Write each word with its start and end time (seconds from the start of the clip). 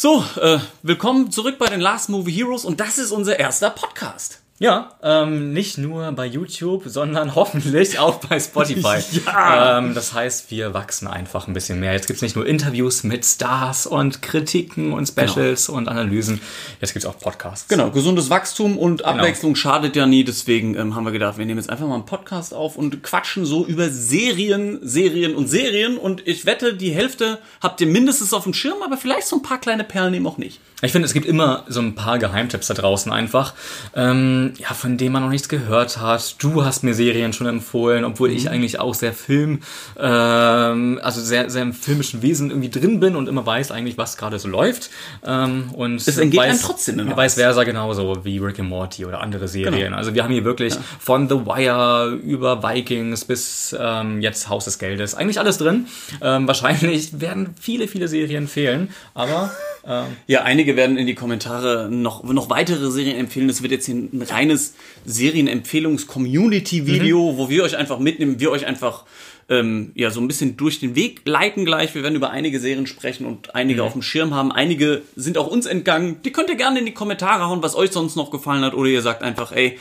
So, 0.00 0.24
äh, 0.40 0.60
willkommen 0.84 1.32
zurück 1.32 1.58
bei 1.58 1.66
den 1.66 1.80
Last 1.80 2.08
Movie 2.08 2.30
Heroes 2.30 2.64
und 2.64 2.78
das 2.78 2.98
ist 2.98 3.10
unser 3.10 3.40
erster 3.40 3.68
Podcast. 3.68 4.40
Ja, 4.60 4.90
ähm, 5.04 5.52
nicht 5.52 5.78
nur 5.78 6.10
bei 6.12 6.26
YouTube, 6.26 6.82
sondern 6.86 7.34
hoffentlich 7.36 7.98
auch 8.00 8.16
bei 8.16 8.40
Spotify. 8.40 8.98
Ja. 9.28 9.78
Ähm, 9.78 9.94
das 9.94 10.12
heißt, 10.12 10.50
wir 10.50 10.74
wachsen 10.74 11.06
einfach 11.06 11.46
ein 11.46 11.52
bisschen 11.52 11.80
mehr. 11.80 11.92
Jetzt 11.92 12.06
gibt's 12.06 12.22
nicht 12.22 12.36
nur 12.36 12.46
Interviews 12.46 13.04
mit 13.04 13.24
Stars 13.24 13.86
und 13.86 14.22
Kritiken 14.22 14.92
und 14.92 15.06
Specials 15.06 15.68
und 15.68 15.88
Analysen. 15.88 16.40
Jetzt 16.80 16.92
gibt's 16.92 17.06
auch 17.06 17.18
Podcasts. 17.18 17.68
Genau, 17.68 17.90
gesundes 17.90 18.30
Wachstum 18.30 18.78
und 18.78 19.04
Abwechslung 19.04 19.54
schadet 19.54 19.96
ja 19.96 20.06
nie. 20.06 20.24
Deswegen 20.24 20.74
ähm, 20.76 20.94
haben 20.94 21.04
wir 21.04 21.12
gedacht, 21.12 21.38
wir 21.38 21.46
nehmen 21.46 21.58
jetzt 21.58 21.70
einfach 21.70 21.86
mal 21.86 21.94
einen 21.94 22.06
Podcast 22.06 22.54
auf 22.54 22.76
und 22.76 23.02
quatschen 23.02 23.44
so 23.44 23.66
über 23.66 23.88
Serien, 23.90 24.78
Serien 24.82 25.34
und 25.34 25.48
Serien. 25.48 25.98
Und 25.98 26.26
ich 26.26 26.46
wette, 26.46 26.74
die 26.74 26.90
Hälfte 26.90 27.38
habt 27.60 27.80
ihr 27.80 27.86
mindestens 27.86 28.32
auf 28.32 28.44
dem 28.44 28.54
Schirm, 28.54 28.82
aber 28.82 28.96
vielleicht 28.96 29.26
so 29.26 29.36
ein 29.36 29.42
paar 29.42 29.58
kleine 29.58 29.84
Perlen 29.84 30.14
eben 30.14 30.26
auch 30.26 30.38
nicht. 30.38 30.60
Ich 30.80 30.92
finde, 30.92 31.06
es 31.06 31.12
gibt 31.12 31.26
immer 31.26 31.64
so 31.66 31.80
ein 31.80 31.96
paar 31.96 32.18
Geheimtipps 32.20 32.68
da 32.68 32.74
draußen 32.74 33.10
einfach, 33.10 33.54
ähm, 33.96 34.47
ja, 34.58 34.74
von 34.74 34.96
denen 34.96 35.12
man 35.12 35.22
noch 35.22 35.30
nichts 35.30 35.48
gehört 35.48 35.98
hat. 36.00 36.36
Du 36.42 36.64
hast 36.64 36.82
mir 36.84 36.94
Serien 36.94 37.32
schon 37.32 37.46
empfohlen, 37.46 38.04
obwohl 38.04 38.30
Mhm. 38.30 38.36
ich 38.36 38.48
eigentlich 38.50 38.80
auch 38.80 38.94
sehr 38.94 39.12
Film, 39.12 39.60
ähm, 39.98 40.98
also 41.02 41.20
sehr, 41.20 41.50
sehr 41.50 41.62
im 41.62 41.72
filmischen 41.72 42.22
Wesen 42.22 42.50
irgendwie 42.50 42.70
drin 42.70 43.00
bin 43.00 43.16
und 43.16 43.28
immer 43.28 43.44
weiß 43.44 43.70
eigentlich, 43.70 43.98
was 43.98 44.16
gerade 44.16 44.38
so 44.38 44.48
läuft. 44.48 44.90
Ähm, 45.24 45.70
und 45.74 45.96
Es 46.06 46.18
entgeht 46.18 46.40
weiß, 46.40 46.50
einem 46.50 46.60
trotzdem 46.60 46.98
immer 46.98 47.16
Weiß 47.16 47.36
was. 47.36 47.42
versa 47.42 47.64
genauso 47.64 48.24
wie 48.24 48.38
Rick 48.38 48.60
and 48.60 48.68
Morty 48.68 49.04
oder 49.04 49.20
andere 49.20 49.48
Serien. 49.48 49.74
Genau. 49.74 49.96
Also 49.96 50.14
wir 50.14 50.24
haben 50.24 50.32
hier 50.32 50.44
wirklich 50.44 50.74
von 50.98 51.28
The 51.28 51.34
Wire 51.46 52.14
über 52.24 52.62
Vikings 52.62 53.24
bis 53.24 53.76
ähm, 53.78 54.20
jetzt 54.20 54.48
Haus 54.48 54.64
des 54.64 54.78
Geldes. 54.78 55.14
Eigentlich 55.14 55.38
alles 55.38 55.58
drin. 55.58 55.86
Ähm, 56.22 56.46
wahrscheinlich 56.46 57.20
werden 57.20 57.54
viele, 57.60 57.88
viele 57.88 58.08
Serien 58.08 58.48
fehlen, 58.48 58.90
aber 59.14 59.50
ähm, 59.86 60.04
Ja, 60.26 60.42
einige 60.42 60.76
werden 60.76 60.96
in 60.96 61.06
die 61.06 61.14
Kommentare 61.14 61.88
noch, 61.90 62.22
noch 62.24 62.50
weitere 62.50 62.90
Serien 62.90 63.16
empfehlen. 63.18 63.48
Das 63.48 63.62
wird 63.62 63.72
jetzt 63.72 63.86
hier 63.86 63.94
ein 63.96 64.22
reines 64.38 64.74
Serienempfehlungs-Community-Video, 65.04 67.36
wo 67.36 67.48
wir 67.48 67.64
euch 67.64 67.76
einfach 67.76 67.98
mitnehmen, 67.98 68.40
wir 68.40 68.50
euch 68.50 68.66
einfach 68.66 69.04
ähm, 69.48 69.92
ja 69.94 70.10
so 70.10 70.20
ein 70.20 70.28
bisschen 70.28 70.56
durch 70.56 70.80
den 70.80 70.94
Weg 70.94 71.22
leiten 71.24 71.64
gleich. 71.64 71.94
Wir 71.94 72.02
werden 72.02 72.14
über 72.14 72.30
einige 72.30 72.60
Serien 72.60 72.86
sprechen 72.86 73.26
und 73.26 73.54
einige 73.54 73.82
auf 73.82 73.92
dem 73.92 74.02
Schirm 74.02 74.34
haben. 74.34 74.52
Einige 74.52 75.02
sind 75.16 75.38
auch 75.38 75.46
uns 75.46 75.66
entgangen. 75.66 76.20
Die 76.24 76.32
könnt 76.32 76.50
ihr 76.50 76.56
gerne 76.56 76.80
in 76.80 76.86
die 76.86 76.94
Kommentare 76.94 77.48
hauen, 77.48 77.62
was 77.62 77.74
euch 77.74 77.90
sonst 77.90 78.16
noch 78.16 78.30
gefallen 78.30 78.62
hat. 78.62 78.74
Oder 78.74 78.90
ihr 78.90 79.02
sagt 79.02 79.22
einfach, 79.22 79.52
ey, 79.52 79.78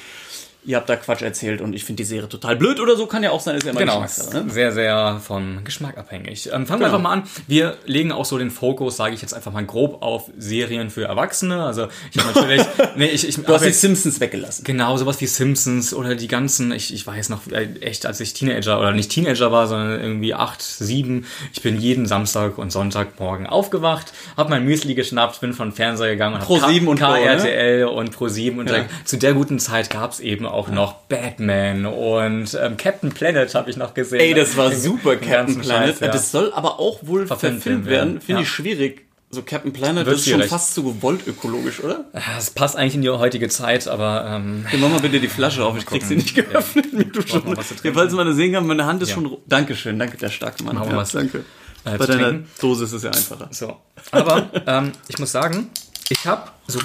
ihr 0.67 0.75
habt 0.77 0.87
da 0.89 0.95
Quatsch 0.95 1.23
erzählt 1.23 1.61
und 1.61 1.73
ich 1.73 1.83
finde 1.83 2.03
die 2.03 2.07
Serie 2.07 2.29
total 2.29 2.55
blöd 2.55 2.79
oder 2.79 2.95
so. 2.95 3.07
Kann 3.07 3.23
ja 3.23 3.31
auch 3.31 3.39
sein, 3.39 3.55
ist 3.55 3.63
ja 3.63 3.71
immer 3.71 3.79
Genau, 3.79 4.01
Geschmackssache. 4.01 4.43
Ne? 4.45 4.49
sehr, 4.51 4.71
sehr 4.71 5.21
vom 5.25 5.63
Geschmack 5.63 5.97
abhängig. 5.97 6.47
Ähm, 6.53 6.67
fangen 6.67 6.81
wir 6.81 6.87
Genau. 6.87 6.97
einfach 6.97 6.99
mal 7.01 7.13
an. 7.13 7.23
Wir 7.47 7.77
legen 7.85 8.11
auch 8.11 8.25
so 8.25 8.37
den 8.37 8.51
Fokus, 8.51 8.97
sage 8.97 9.15
ich 9.15 9.21
jetzt 9.21 9.33
einfach 9.33 9.51
mal 9.51 9.65
grob, 9.65 10.03
auf 10.03 10.29
Serien 10.37 10.89
für 10.89 11.05
Erwachsene. 11.05 11.63
Also 11.63 11.87
ich 12.13 12.21
habe 12.23 12.33
natürlich, 12.39 12.61
nee, 12.95 13.05
ich, 13.07 13.27
ich 13.27 13.35
Du 13.37 13.53
hast 13.53 13.65
die 13.65 13.71
Simpsons 13.71 14.19
weggelassen. 14.19 14.63
Genau, 14.65 14.97
sowas 14.97 15.19
wie 15.21 15.25
Simpsons 15.27 15.93
oder 15.93 16.15
die 16.15 16.27
ganzen, 16.27 16.71
ich, 16.73 16.93
ich 16.93 17.07
weiß 17.07 17.29
noch 17.29 17.47
äh, 17.52 17.69
echt, 17.81 18.05
als 18.05 18.19
ich 18.19 18.33
Teenager 18.33 18.79
oder 18.79 18.91
nicht 18.91 19.09
Teenager 19.09 19.52
war, 19.52 19.67
sondern 19.67 19.99
irgendwie 20.02 20.33
acht, 20.33 20.61
sieben, 20.61 21.25
ich 21.53 21.61
bin 21.61 21.79
jeden 21.79 22.05
Samstag 22.05 22.57
und 22.57 22.71
Sonntagmorgen 22.71 23.47
aufgewacht, 23.47 24.11
habe 24.35 24.49
mein 24.49 24.65
Müsli 24.65 24.95
geschnappt, 24.95 25.39
bin 25.39 25.53
von 25.53 25.71
Fernseher 25.71 26.09
gegangen 26.11 26.35
und 26.35 26.41
hab 26.41 26.47
Pro7 26.49 26.85
und 26.87 26.99
Co, 26.99 27.11
ne? 27.13 27.19
KRTL 27.21 27.85
und 27.85 28.13
Pro7 28.15 28.59
und 28.59 28.69
Ja. 28.69 28.85
zu 29.05 29.17
der 29.17 29.33
guten 29.33 29.59
Zeit 29.59 29.89
gab's 29.89 30.19
eben 30.19 30.45
auch 30.45 30.56
noch 30.69 30.94
Batman 31.08 31.86
und 31.86 32.58
ähm, 32.59 32.77
Captain 32.77 33.11
Planet 33.11 33.53
habe 33.53 33.69
ich 33.69 33.77
noch 33.77 33.94
gesehen. 33.94 34.19
Ey, 34.19 34.33
das 34.33 34.58
war 34.58 34.72
super, 34.72 35.16
Captain 35.16 35.59
Planet. 35.59 35.89
Scheiß, 35.89 35.99
ja. 35.99 36.08
Das 36.08 36.31
soll 36.31 36.52
aber 36.53 36.80
auch 36.80 36.99
wohl 37.03 37.27
Verfilmt 37.27 37.61
verfilmt 37.61 37.86
werden, 37.86 38.14
werden. 38.16 38.22
Finde 38.22 38.41
ja. 38.41 38.44
ich 38.44 38.49
schwierig. 38.49 39.03
So 39.30 39.41
Captain 39.41 39.73
Planet 39.73 40.05
Wird 40.05 40.16
das 40.16 40.22
ist 40.22 40.30
schon 40.30 40.36
schwierig. 40.36 40.49
fast 40.49 40.73
zu 40.73 40.83
gewollt 40.83 41.27
ökologisch, 41.27 41.83
oder? 41.83 42.05
Das 42.14 42.49
passt 42.49 42.77
eigentlich 42.77 42.95
in 42.95 43.02
die 43.02 43.09
heutige 43.09 43.49
Zeit, 43.49 43.88
aber 43.88 44.25
ähm, 44.25 44.66
Hier, 44.69 44.80
mach 44.80 44.89
mal 44.89 45.02
bitte 45.02 45.19
die 45.19 45.27
Flasche 45.27 45.66
auf. 45.66 45.77
Ich 45.77 45.86
krieg 45.86 46.02
sie 46.03 46.16
nicht 46.16 46.33
geöffnet. 46.33 46.94
Mir 46.94 47.03
du 47.05 47.21
schon. 47.27 47.44
mal 47.45 47.58
was. 47.58 47.73
Hier, 47.81 47.93
falls 47.93 48.14
man 48.14 48.26
das 48.26 48.37
sehen 48.37 48.54
kann, 48.54 48.65
meine 48.65 48.86
Hand 48.86 49.02
ist 49.02 49.10
Ja. 49.10 49.15
schon... 49.15 49.37
Dankeschön, 49.45 49.99
danke, 49.99 50.15
der 50.17 50.30
starke 50.30 50.64
Mann. 50.64 50.76
Machen 50.76 50.92
wir 50.92 50.98
was, 50.98 51.11
danke. 51.11 51.39
äh, 51.83 51.98
Bei 51.98 52.05
deiner 52.05 52.30
trinken. 52.30 52.48
Dose 52.61 52.86
ist 52.86 52.93
es 52.93 53.04
ja 53.04 53.10
einfacher. 53.11 53.49
So. 53.52 53.76
Aber 54.11 54.49
ähm, 54.65 54.93
ich 55.10 55.20
muss 55.20 55.33
sagen, 55.33 55.71
ich 56.08 56.26
habe 56.26 56.49
so, 56.67 56.80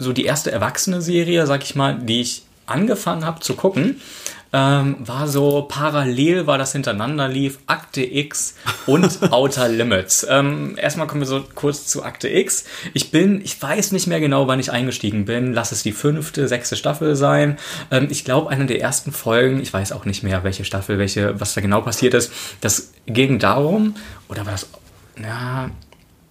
so 0.00 0.12
die 0.12 0.24
erste 0.24 0.50
erwachsene 0.50 1.00
Serie, 1.00 1.46
sag 1.46 1.62
ich 1.62 1.76
mal, 1.76 1.96
die 1.96 2.22
ich 2.22 2.42
angefangen 2.66 3.24
habe 3.24 3.40
zu 3.40 3.54
gucken, 3.54 4.00
ähm, 4.54 4.96
war 5.00 5.26
so 5.26 5.62
parallel, 5.62 6.46
weil 6.46 6.58
das 6.58 6.70
hintereinander 6.70 7.28
lief, 7.28 7.58
Akte 7.66 8.02
X 8.04 8.54
und 8.86 9.18
Outer 9.32 9.68
Limits. 9.68 10.24
Ähm, 10.30 10.78
erstmal 10.80 11.08
kommen 11.08 11.22
wir 11.22 11.26
so 11.26 11.44
kurz 11.56 11.88
zu 11.88 12.04
Akte 12.04 12.28
X. 12.28 12.64
Ich 12.92 13.10
bin, 13.10 13.40
ich 13.40 13.60
weiß 13.60 13.90
nicht 13.90 14.06
mehr 14.06 14.20
genau, 14.20 14.46
wann 14.46 14.60
ich 14.60 14.70
eingestiegen 14.70 15.24
bin. 15.24 15.52
Lass 15.52 15.72
es 15.72 15.82
die 15.82 15.90
fünfte, 15.90 16.46
sechste 16.46 16.76
Staffel 16.76 17.16
sein. 17.16 17.58
Ähm, 17.90 18.06
ich 18.10 18.24
glaube, 18.24 18.48
eine 18.48 18.66
der 18.66 18.80
ersten 18.80 19.10
Folgen, 19.10 19.60
ich 19.60 19.72
weiß 19.72 19.90
auch 19.90 20.04
nicht 20.04 20.22
mehr, 20.22 20.44
welche 20.44 20.64
Staffel, 20.64 20.98
welche, 20.98 21.40
was 21.40 21.54
da 21.54 21.60
genau 21.60 21.80
passiert 21.80 22.14
ist. 22.14 22.32
Das 22.60 22.92
ging 23.06 23.40
darum, 23.40 23.96
oder 24.28 24.46
war 24.46 24.52
das, 24.52 24.68
ja, 25.20 25.68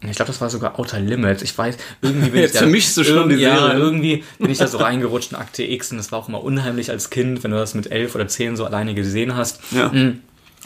ich 0.10 0.16
glaube, 0.16 0.32
das 0.32 0.42
war 0.42 0.50
sogar 0.50 0.80
Outer 0.80 1.00
Limits. 1.00 1.42
Ich 1.44 1.58
weiß, 1.58 1.78
irgendwie 2.02 2.30
bin 2.30 2.40
Jetzt 2.42 2.50
ich 2.50 2.54
da, 2.54 2.60
vermischst 2.60 2.98
du 2.98 3.04
schon 3.04 3.16
irgend- 3.16 3.32
die 3.34 3.44
Ja, 3.44 3.74
irgendwie 3.74 4.24
bin 4.40 4.50
ich 4.52 4.58
da 4.58 4.68
so 4.68 4.78
reingerutscht 4.78 5.32
in 5.32 5.38
Akte 5.38 5.64
X 5.64 5.92
und 5.92 5.98
das 5.98 6.12
war 6.12 6.20
auch 6.20 6.28
immer 6.30 6.44
unheimlich 6.44 6.90
als 6.90 7.10
Kind, 7.10 7.44
wenn 7.44 7.52
du 7.52 7.58
das 7.58 7.74
mit 7.74 7.92
elf 7.92 8.14
oder 8.16 8.28
zehn 8.28 8.56
so 8.56 8.66
alleine 8.66 8.94
gesehen 8.94 9.36
hast. 9.36 9.60
Ja. 9.72 9.90
Mhm. 9.90 10.22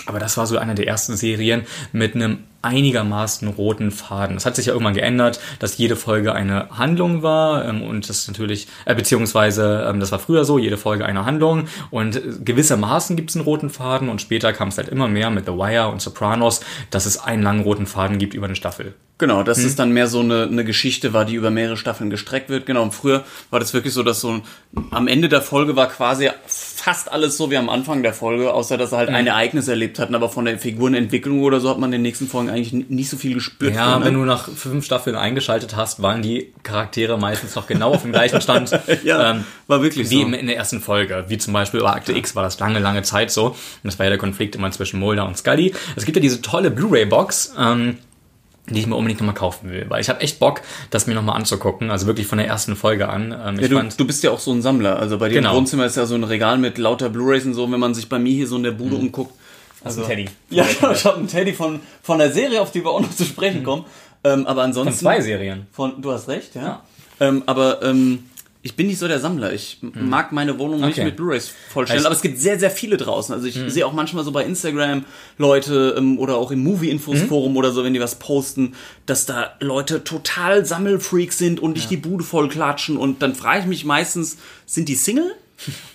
Aber 0.07 0.19
das 0.19 0.37
war 0.37 0.47
so 0.47 0.57
eine 0.57 0.73
der 0.73 0.87
ersten 0.87 1.15
Serien 1.15 1.65
mit 1.91 2.15
einem 2.15 2.39
einigermaßen 2.61 3.47
roten 3.49 3.91
Faden. 3.91 4.35
Das 4.35 4.45
hat 4.45 4.55
sich 4.55 4.65
ja 4.65 4.73
irgendwann 4.73 4.93
geändert, 4.93 5.39
dass 5.59 5.77
jede 5.77 5.95
Folge 5.95 6.33
eine 6.33 6.69
Handlung 6.71 7.21
war 7.21 7.65
ähm, 7.65 7.83
und 7.83 8.09
das 8.09 8.27
natürlich, 8.27 8.67
äh, 8.85 8.95
beziehungsweise 8.95 9.85
ähm, 9.87 9.99
das 9.99 10.11
war 10.11 10.19
früher 10.19 10.43
so, 10.43 10.57
jede 10.57 10.77
Folge 10.77 11.05
eine 11.05 11.25
Handlung 11.25 11.67
und 11.91 12.19
gewissermaßen 12.43 13.15
gibt 13.15 13.29
es 13.29 13.35
einen 13.35 13.45
roten 13.45 13.69
Faden 13.69 14.09
und 14.09 14.21
später 14.21 14.53
kam 14.53 14.69
es 14.69 14.77
halt 14.77 14.89
immer 14.89 15.07
mehr 15.07 15.29
mit 15.29 15.45
The 15.45 15.53
Wire 15.53 15.89
und 15.89 16.01
Sopranos, 16.01 16.61
dass 16.89 17.05
es 17.05 17.19
einen 17.19 17.43
langen 17.43 17.61
roten 17.61 17.85
Faden 17.85 18.17
gibt 18.17 18.33
über 18.33 18.45
eine 18.47 18.55
Staffel. 18.55 18.95
Genau, 19.19 19.39
Hm. 19.39 19.45
dass 19.45 19.59
es 19.59 19.75
dann 19.75 19.91
mehr 19.91 20.07
so 20.07 20.19
eine, 20.19 20.43
eine 20.43 20.63
Geschichte 20.63 21.13
war, 21.13 21.25
die 21.25 21.35
über 21.35 21.49
mehrere 21.49 21.77
Staffeln 21.77 22.09
gestreckt 22.09 22.49
wird. 22.49 22.65
Genau, 22.65 22.83
und 22.83 22.93
früher 22.93 23.23
war 23.49 23.59
das 23.59 23.73
wirklich 23.73 23.93
so, 23.93 24.03
dass 24.03 24.21
so 24.21 24.29
ein, 24.31 24.41
am 24.91 25.07
Ende 25.07 25.29
der 25.29 25.41
Folge 25.41 25.75
war 25.75 25.87
quasi 25.87 26.29
fast 26.79 27.11
alles 27.11 27.37
so 27.37 27.49
wie 27.51 27.57
am 27.57 27.69
Anfang 27.69 28.03
der 28.03 28.13
Folge, 28.13 28.53
außer 28.53 28.77
dass 28.77 28.91
er 28.91 28.99
halt 28.99 29.09
ein 29.09 29.25
Ereignis 29.27 29.67
erlebt 29.67 29.97
hatten. 29.99 30.13
Aber 30.15 30.29
von 30.29 30.45
der 30.45 30.57
Figurenentwicklung 30.59 31.41
oder 31.41 31.59
so 31.59 31.69
hat 31.69 31.79
man 31.79 31.89
in 31.89 31.93
den 31.93 32.01
nächsten 32.03 32.27
Folgen 32.27 32.49
eigentlich 32.49 32.71
nicht 32.89 33.09
so 33.09 33.17
viel 33.17 33.33
gespürt. 33.33 33.73
Ja, 33.75 33.93
von, 33.93 33.99
ne? 34.01 34.05
wenn 34.05 34.13
du 34.13 34.19
nach 34.25 34.47
fünf 34.49 34.85
Staffeln 34.85 35.15
eingeschaltet 35.15 35.75
hast, 35.75 36.01
waren 36.01 36.21
die 36.21 36.53
Charaktere 36.63 37.17
meistens 37.17 37.55
noch 37.55 37.67
genau 37.67 37.93
auf 37.93 38.03
dem 38.03 38.11
gleichen 38.11 38.41
Stand. 38.41 38.71
Ja, 39.03 39.31
ähm, 39.31 39.43
war 39.67 39.81
wirklich 39.81 40.09
wie 40.09 40.17
so. 40.17 40.21
im- 40.27 40.33
in 40.33 40.47
der 40.47 40.55
ersten 40.57 40.79
Folge. 40.81 41.25
Wie 41.27 41.37
zum 41.37 41.53
Beispiel 41.53 41.79
bei 41.81 41.89
Akte 41.89 42.13
X 42.13 42.35
war 42.35 42.43
das 42.43 42.59
lange, 42.59 42.79
lange 42.79 43.01
Zeit 43.03 43.31
so. 43.31 43.47
Und 43.47 43.55
das 43.83 43.97
war 43.99 44.05
ja 44.05 44.09
der 44.11 44.19
Konflikt 44.19 44.55
immer 44.55 44.71
zwischen 44.71 44.99
Mulder 44.99 45.25
und 45.27 45.37
Scully. 45.37 45.73
Es 45.95 46.05
gibt 46.05 46.15
ja 46.15 46.21
diese 46.21 46.41
tolle 46.41 46.71
Blu-ray-Box, 46.71 47.53
ähm, 47.59 47.97
die 48.69 48.79
ich 48.79 48.87
mir 48.87 48.95
unbedingt 48.95 49.19
nochmal 49.21 49.35
kaufen 49.35 49.69
will. 49.69 49.85
Weil 49.89 50.01
ich 50.01 50.09
habe 50.09 50.19
echt 50.21 50.39
Bock, 50.39 50.61
das 50.89 51.07
mir 51.07 51.13
nochmal 51.15 51.37
anzugucken. 51.37 51.89
Also 51.89 52.05
wirklich 52.07 52.27
von 52.27 52.37
der 52.37 52.47
ersten 52.47 52.75
Folge 52.75 53.07
an. 53.09 53.31
Ähm, 53.31 53.55
Ja, 53.55 53.61
ich 53.63 53.69
du, 53.69 53.77
fand, 53.77 53.99
du 53.99 54.05
bist 54.05 54.23
ja 54.23 54.31
auch 54.31 54.39
so 54.39 54.51
ein 54.51 54.61
Sammler. 54.61 54.99
Also 54.99 55.17
bei 55.17 55.29
dir 55.29 55.35
Genau. 55.35 55.51
im 55.51 55.57
Wohnzimmer 55.57 55.85
ist 55.85 55.95
ja 55.97 56.05
so 56.05 56.15
ein 56.15 56.23
Regal 56.23 56.57
mit 56.57 56.77
lauter 56.77 57.09
Blu-Rays 57.09 57.45
und 57.45 57.53
so. 57.53 57.71
Wenn 57.71 57.79
man 57.79 57.93
sich 57.93 58.09
bei 58.09 58.19
mir 58.19 58.33
hier 58.33 58.47
so 58.47 58.57
in 58.57 58.63
der 58.63 58.71
Bude 58.71 58.95
umguckt. 58.97 59.33
also, 59.83 60.01
ein 60.01 60.07
Teddy. 60.07 60.25
Ja, 60.49 60.65
ich 60.91 61.05
habe 61.05 61.17
einen 61.17 61.27
Teddy 61.27 61.53
von, 61.53 61.79
von 62.03 62.19
der 62.19 62.31
Serie, 62.31 62.61
auf 62.61 62.71
die 62.71 62.83
wir 62.83 62.89
auch 62.91 62.99
noch 63.01 63.15
zu 63.15 63.23
sprechen 63.23 63.63
kommen. 63.63 63.85
Ähm, 64.23 64.45
aber 64.47 64.63
ansonsten. 64.63 64.91
Von 64.93 64.99
zwei 64.99 65.21
Serien. 65.21 65.67
Von, 65.71 66.01
du 66.01 66.11
hast 66.11 66.27
recht, 66.27 66.55
ja. 66.55 66.61
Ja. 66.61 66.81
Ähm, 67.19 67.43
aber 67.45 67.81
ähm, 67.83 68.25
ich 68.67 68.75
bin 68.75 68.87
nicht 68.87 68.99
so 68.99 69.07
der 69.07 69.19
Sammler. 69.21 69.53
Ich 69.53 69.79
mag 69.81 70.33
meine 70.33 70.59
Wohnung 70.59 70.81
nicht 70.81 70.97
Okay. 70.97 71.05
mit 71.05 71.15
Blu-rays 71.15 71.49
vollstellen. 71.69 72.01
Ich- 72.01 72.05
aber 72.05 72.13
es 72.15 72.21
gibt 72.21 72.37
sehr, 72.37 72.59
sehr 72.59 72.69
viele 72.69 72.97
draußen. 72.97 73.33
Also 73.33 73.47
ich 73.47 73.57
sehe 73.67 73.85
auch 73.85 73.93
manchmal 73.93 74.23
so 74.25 74.31
bei 74.33 74.43
Instagram 74.43 75.05
Leute 75.37 75.95
ähm, 75.97 76.19
oder 76.19 76.35
auch 76.35 76.51
im 76.51 76.63
Movie-Infos-Forum 76.63 77.55
oder 77.55 77.71
so, 77.71 77.83
wenn 77.85 77.93
die 77.93 78.01
was 78.01 78.15
posten, 78.15 78.73
dass 79.05 79.25
da 79.25 79.51
Leute 79.61 80.03
total 80.03 80.65
Sammelfreaks 80.65 81.37
sind 81.37 81.59
und 81.61 81.75
dich 81.77 81.87
die 81.87 81.97
Bude 81.97 82.23
voll 82.25 82.49
klatschen. 82.49 82.97
Und 82.97 83.21
dann 83.21 83.35
frage 83.35 83.61
ich 83.61 83.65
mich 83.67 83.85
meistens, 83.85 84.37
sind 84.65 84.89
die 84.89 84.95
Single? 84.95 85.31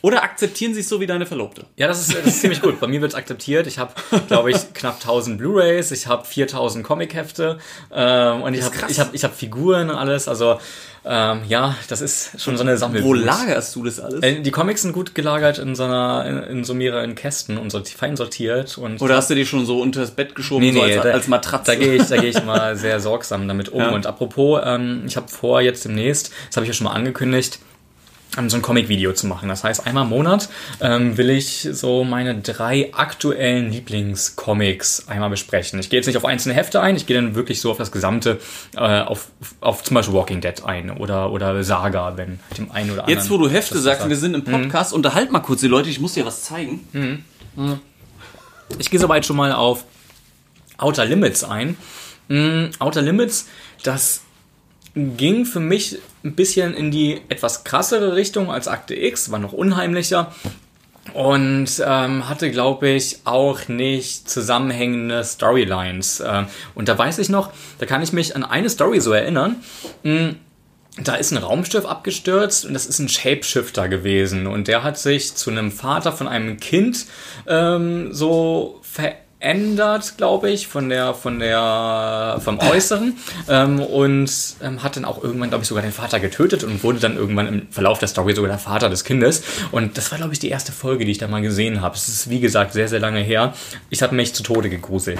Oder 0.00 0.22
akzeptieren 0.22 0.74
sie 0.74 0.80
es 0.80 0.88
so 0.88 1.00
wie 1.00 1.06
deine 1.06 1.24
Verlobte? 1.26 1.64
Ja, 1.76 1.86
das 1.88 2.00
ist, 2.00 2.14
das 2.16 2.26
ist 2.26 2.40
ziemlich 2.40 2.60
gut. 2.60 2.80
Bei 2.80 2.86
mir 2.88 3.00
wird's 3.00 3.14
akzeptiert. 3.14 3.66
Ich 3.66 3.78
habe, 3.78 3.92
glaube 4.28 4.50
ich, 4.50 4.74
knapp 4.74 4.94
1000 4.96 5.38
Blu-rays, 5.38 5.90
ich 5.92 6.06
habe 6.08 6.24
4000 6.24 6.84
Comic-Hefte 6.84 7.58
ähm, 7.92 8.42
und 8.42 8.54
ich 8.54 8.62
habe 8.62 8.74
ich 8.88 8.98
hab, 9.00 9.14
ich 9.14 9.22
hab 9.24 9.34
Figuren 9.34 9.90
und 9.90 9.96
alles. 9.96 10.26
Also 10.28 10.58
ähm, 11.04 11.42
ja, 11.48 11.76
das 11.88 12.00
ist 12.00 12.40
schon 12.40 12.56
so 12.56 12.62
eine 12.62 12.76
Sammel. 12.76 13.02
Wo 13.02 13.12
lagerst 13.14 13.74
du 13.74 13.84
das 13.84 13.98
alles? 13.98 14.22
Äh, 14.22 14.40
Die 14.40 14.50
Comics 14.52 14.82
sind 14.82 14.92
gut 14.92 15.14
gelagert 15.14 15.58
in 15.58 15.74
so 15.74 15.84
einer, 15.84 16.24
in, 16.26 16.58
in 16.58 16.64
so 16.64 16.74
mehreren 16.74 17.14
Kästen 17.16 17.58
und 17.58 17.72
sorti- 17.72 17.96
fein 17.96 18.16
sortiert 18.16 18.78
und 18.78 19.00
Oder 19.02 19.16
hast 19.16 19.28
du 19.30 19.34
die 19.34 19.44
schon 19.46 19.66
so 19.66 19.80
unter 19.80 20.00
das 20.00 20.12
Bett 20.12 20.34
geschoben, 20.36 20.72
so 20.72 20.80
als, 20.82 20.94
da, 20.96 21.02
als 21.10 21.26
Matratze? 21.28 21.72
Da 21.72 21.74
gehe 21.76 21.94
ich, 21.94 22.04
da 22.06 22.16
gehe 22.18 22.30
ich 22.30 22.44
mal 22.44 22.76
sehr 22.76 23.00
sorgsam 23.00 23.48
damit 23.48 23.68
um. 23.70 23.80
Ja. 23.80 23.90
Und 23.90 24.06
apropos, 24.06 24.60
ähm, 24.64 25.02
ich 25.06 25.16
habe 25.16 25.28
vor 25.28 25.60
jetzt 25.60 25.84
demnächst, 25.84 26.30
das 26.48 26.56
habe 26.56 26.64
ich 26.66 26.68
ja 26.68 26.74
schon 26.74 26.84
mal 26.84 26.92
angekündigt, 26.92 27.58
so 28.48 28.56
ein 28.56 28.62
Comic-Video 28.62 29.12
zu 29.12 29.26
machen. 29.26 29.48
Das 29.48 29.62
heißt, 29.62 29.86
einmal 29.86 30.04
im 30.04 30.10
Monat 30.10 30.48
ähm, 30.80 31.18
will 31.18 31.30
ich 31.30 31.68
so 31.70 32.02
meine 32.04 32.40
drei 32.40 32.92
aktuellen 32.94 33.70
Lieblingscomics 33.70 35.08
einmal 35.08 35.30
besprechen. 35.30 35.78
Ich 35.80 35.90
gehe 35.90 35.98
jetzt 35.98 36.06
nicht 36.06 36.16
auf 36.16 36.24
einzelne 36.24 36.54
Hefte 36.54 36.80
ein, 36.80 36.96
ich 36.96 37.06
gehe 37.06 37.16
dann 37.16 37.34
wirklich 37.34 37.60
so 37.60 37.70
auf 37.70 37.76
das 37.76 37.92
gesamte, 37.92 38.38
äh, 38.74 39.00
auf, 39.00 39.28
auf 39.60 39.82
zum 39.82 39.94
Beispiel 39.94 40.14
Walking 40.14 40.40
Dead 40.40 40.64
ein 40.64 40.90
oder, 40.90 41.30
oder 41.30 41.62
Saga, 41.62 42.16
wenn 42.16 42.40
dem 42.56 42.70
einen 42.70 42.90
oder 42.90 43.02
anderen. 43.02 43.18
Jetzt, 43.18 43.30
wo 43.30 43.36
du 43.36 43.50
Hefte 43.50 43.78
sagst, 43.78 44.08
wir 44.08 44.16
sind 44.16 44.34
im 44.34 44.44
Podcast, 44.44 44.92
unterhalt 44.92 45.30
mal 45.30 45.40
kurz 45.40 45.60
die 45.60 45.68
Leute, 45.68 45.90
ich 45.90 46.00
muss 46.00 46.14
dir 46.14 46.24
was 46.24 46.42
zeigen. 46.42 46.86
Ich 48.78 48.90
gehe 48.90 48.98
soweit 48.98 49.26
schon 49.26 49.36
mal 49.36 49.52
auf 49.52 49.84
Outer 50.78 51.04
Limits 51.04 51.44
ein. 51.44 51.76
Mm, 52.28 52.70
Outer 52.78 53.02
Limits, 53.02 53.46
das 53.82 54.22
ging 54.94 55.44
für 55.46 55.60
mich 55.60 55.98
ein 56.24 56.34
bisschen 56.34 56.74
in 56.74 56.90
die 56.90 57.20
etwas 57.28 57.64
krassere 57.64 58.14
Richtung 58.14 58.50
als 58.50 58.68
Akte 58.68 58.94
X, 58.94 59.30
war 59.30 59.38
noch 59.38 59.52
unheimlicher 59.52 60.32
und 61.14 61.82
ähm, 61.84 62.28
hatte, 62.28 62.50
glaube 62.50 62.88
ich, 62.88 63.20
auch 63.24 63.68
nicht 63.68 64.28
zusammenhängende 64.28 65.24
Storylines. 65.24 66.22
Ähm, 66.24 66.46
und 66.74 66.88
da 66.88 66.96
weiß 66.96 67.18
ich 67.18 67.28
noch, 67.28 67.52
da 67.78 67.86
kann 67.86 68.02
ich 68.02 68.12
mich 68.12 68.36
an 68.36 68.44
eine 68.44 68.70
Story 68.70 69.00
so 69.00 69.12
erinnern. 69.12 69.56
Mm, 70.04 70.30
da 71.02 71.14
ist 71.14 71.32
ein 71.32 71.38
Raumschiff 71.38 71.86
abgestürzt 71.86 72.66
und 72.66 72.74
das 72.74 72.86
ist 72.86 72.98
ein 72.98 73.08
Shapeshifter 73.08 73.88
gewesen 73.88 74.46
und 74.46 74.68
der 74.68 74.82
hat 74.82 74.98
sich 74.98 75.34
zu 75.34 75.50
einem 75.50 75.72
Vater 75.72 76.12
von 76.12 76.28
einem 76.28 76.60
Kind 76.60 77.06
ähm, 77.46 78.12
so 78.12 78.78
verändert, 79.42 80.16
glaube 80.18 80.50
ich, 80.50 80.68
von 80.68 80.88
der 80.88 81.14
von 81.14 81.38
der 81.40 82.40
vom 82.42 82.58
Äußeren 82.58 83.14
ähm, 83.48 83.80
und 83.80 84.30
ähm, 84.62 84.82
hat 84.82 84.96
dann 84.96 85.04
auch 85.04 85.22
irgendwann, 85.22 85.48
glaube 85.48 85.62
ich, 85.62 85.68
sogar 85.68 85.82
den 85.82 85.92
Vater 85.92 86.20
getötet 86.20 86.62
und 86.62 86.82
wurde 86.84 87.00
dann 87.00 87.16
irgendwann 87.16 87.48
im 87.48 87.66
Verlauf 87.70 87.98
der 87.98 88.08
Story 88.08 88.34
sogar 88.34 88.50
der 88.50 88.58
Vater 88.58 88.88
des 88.88 89.02
Kindes 89.04 89.42
und 89.72 89.98
das 89.98 90.10
war, 90.12 90.18
glaube 90.18 90.32
ich, 90.32 90.38
die 90.38 90.48
erste 90.48 90.70
Folge, 90.70 91.04
die 91.04 91.10
ich 91.10 91.18
da 91.18 91.26
mal 91.26 91.42
gesehen 91.42 91.80
habe. 91.80 91.96
Es 91.96 92.08
ist 92.08 92.30
wie 92.30 92.40
gesagt 92.40 92.72
sehr 92.72 92.86
sehr 92.88 93.00
lange 93.00 93.20
her. 93.20 93.54
Ich 93.90 94.02
habe 94.02 94.14
mich 94.14 94.32
zu 94.32 94.42
Tode 94.44 94.70
gegruselt. 94.70 95.18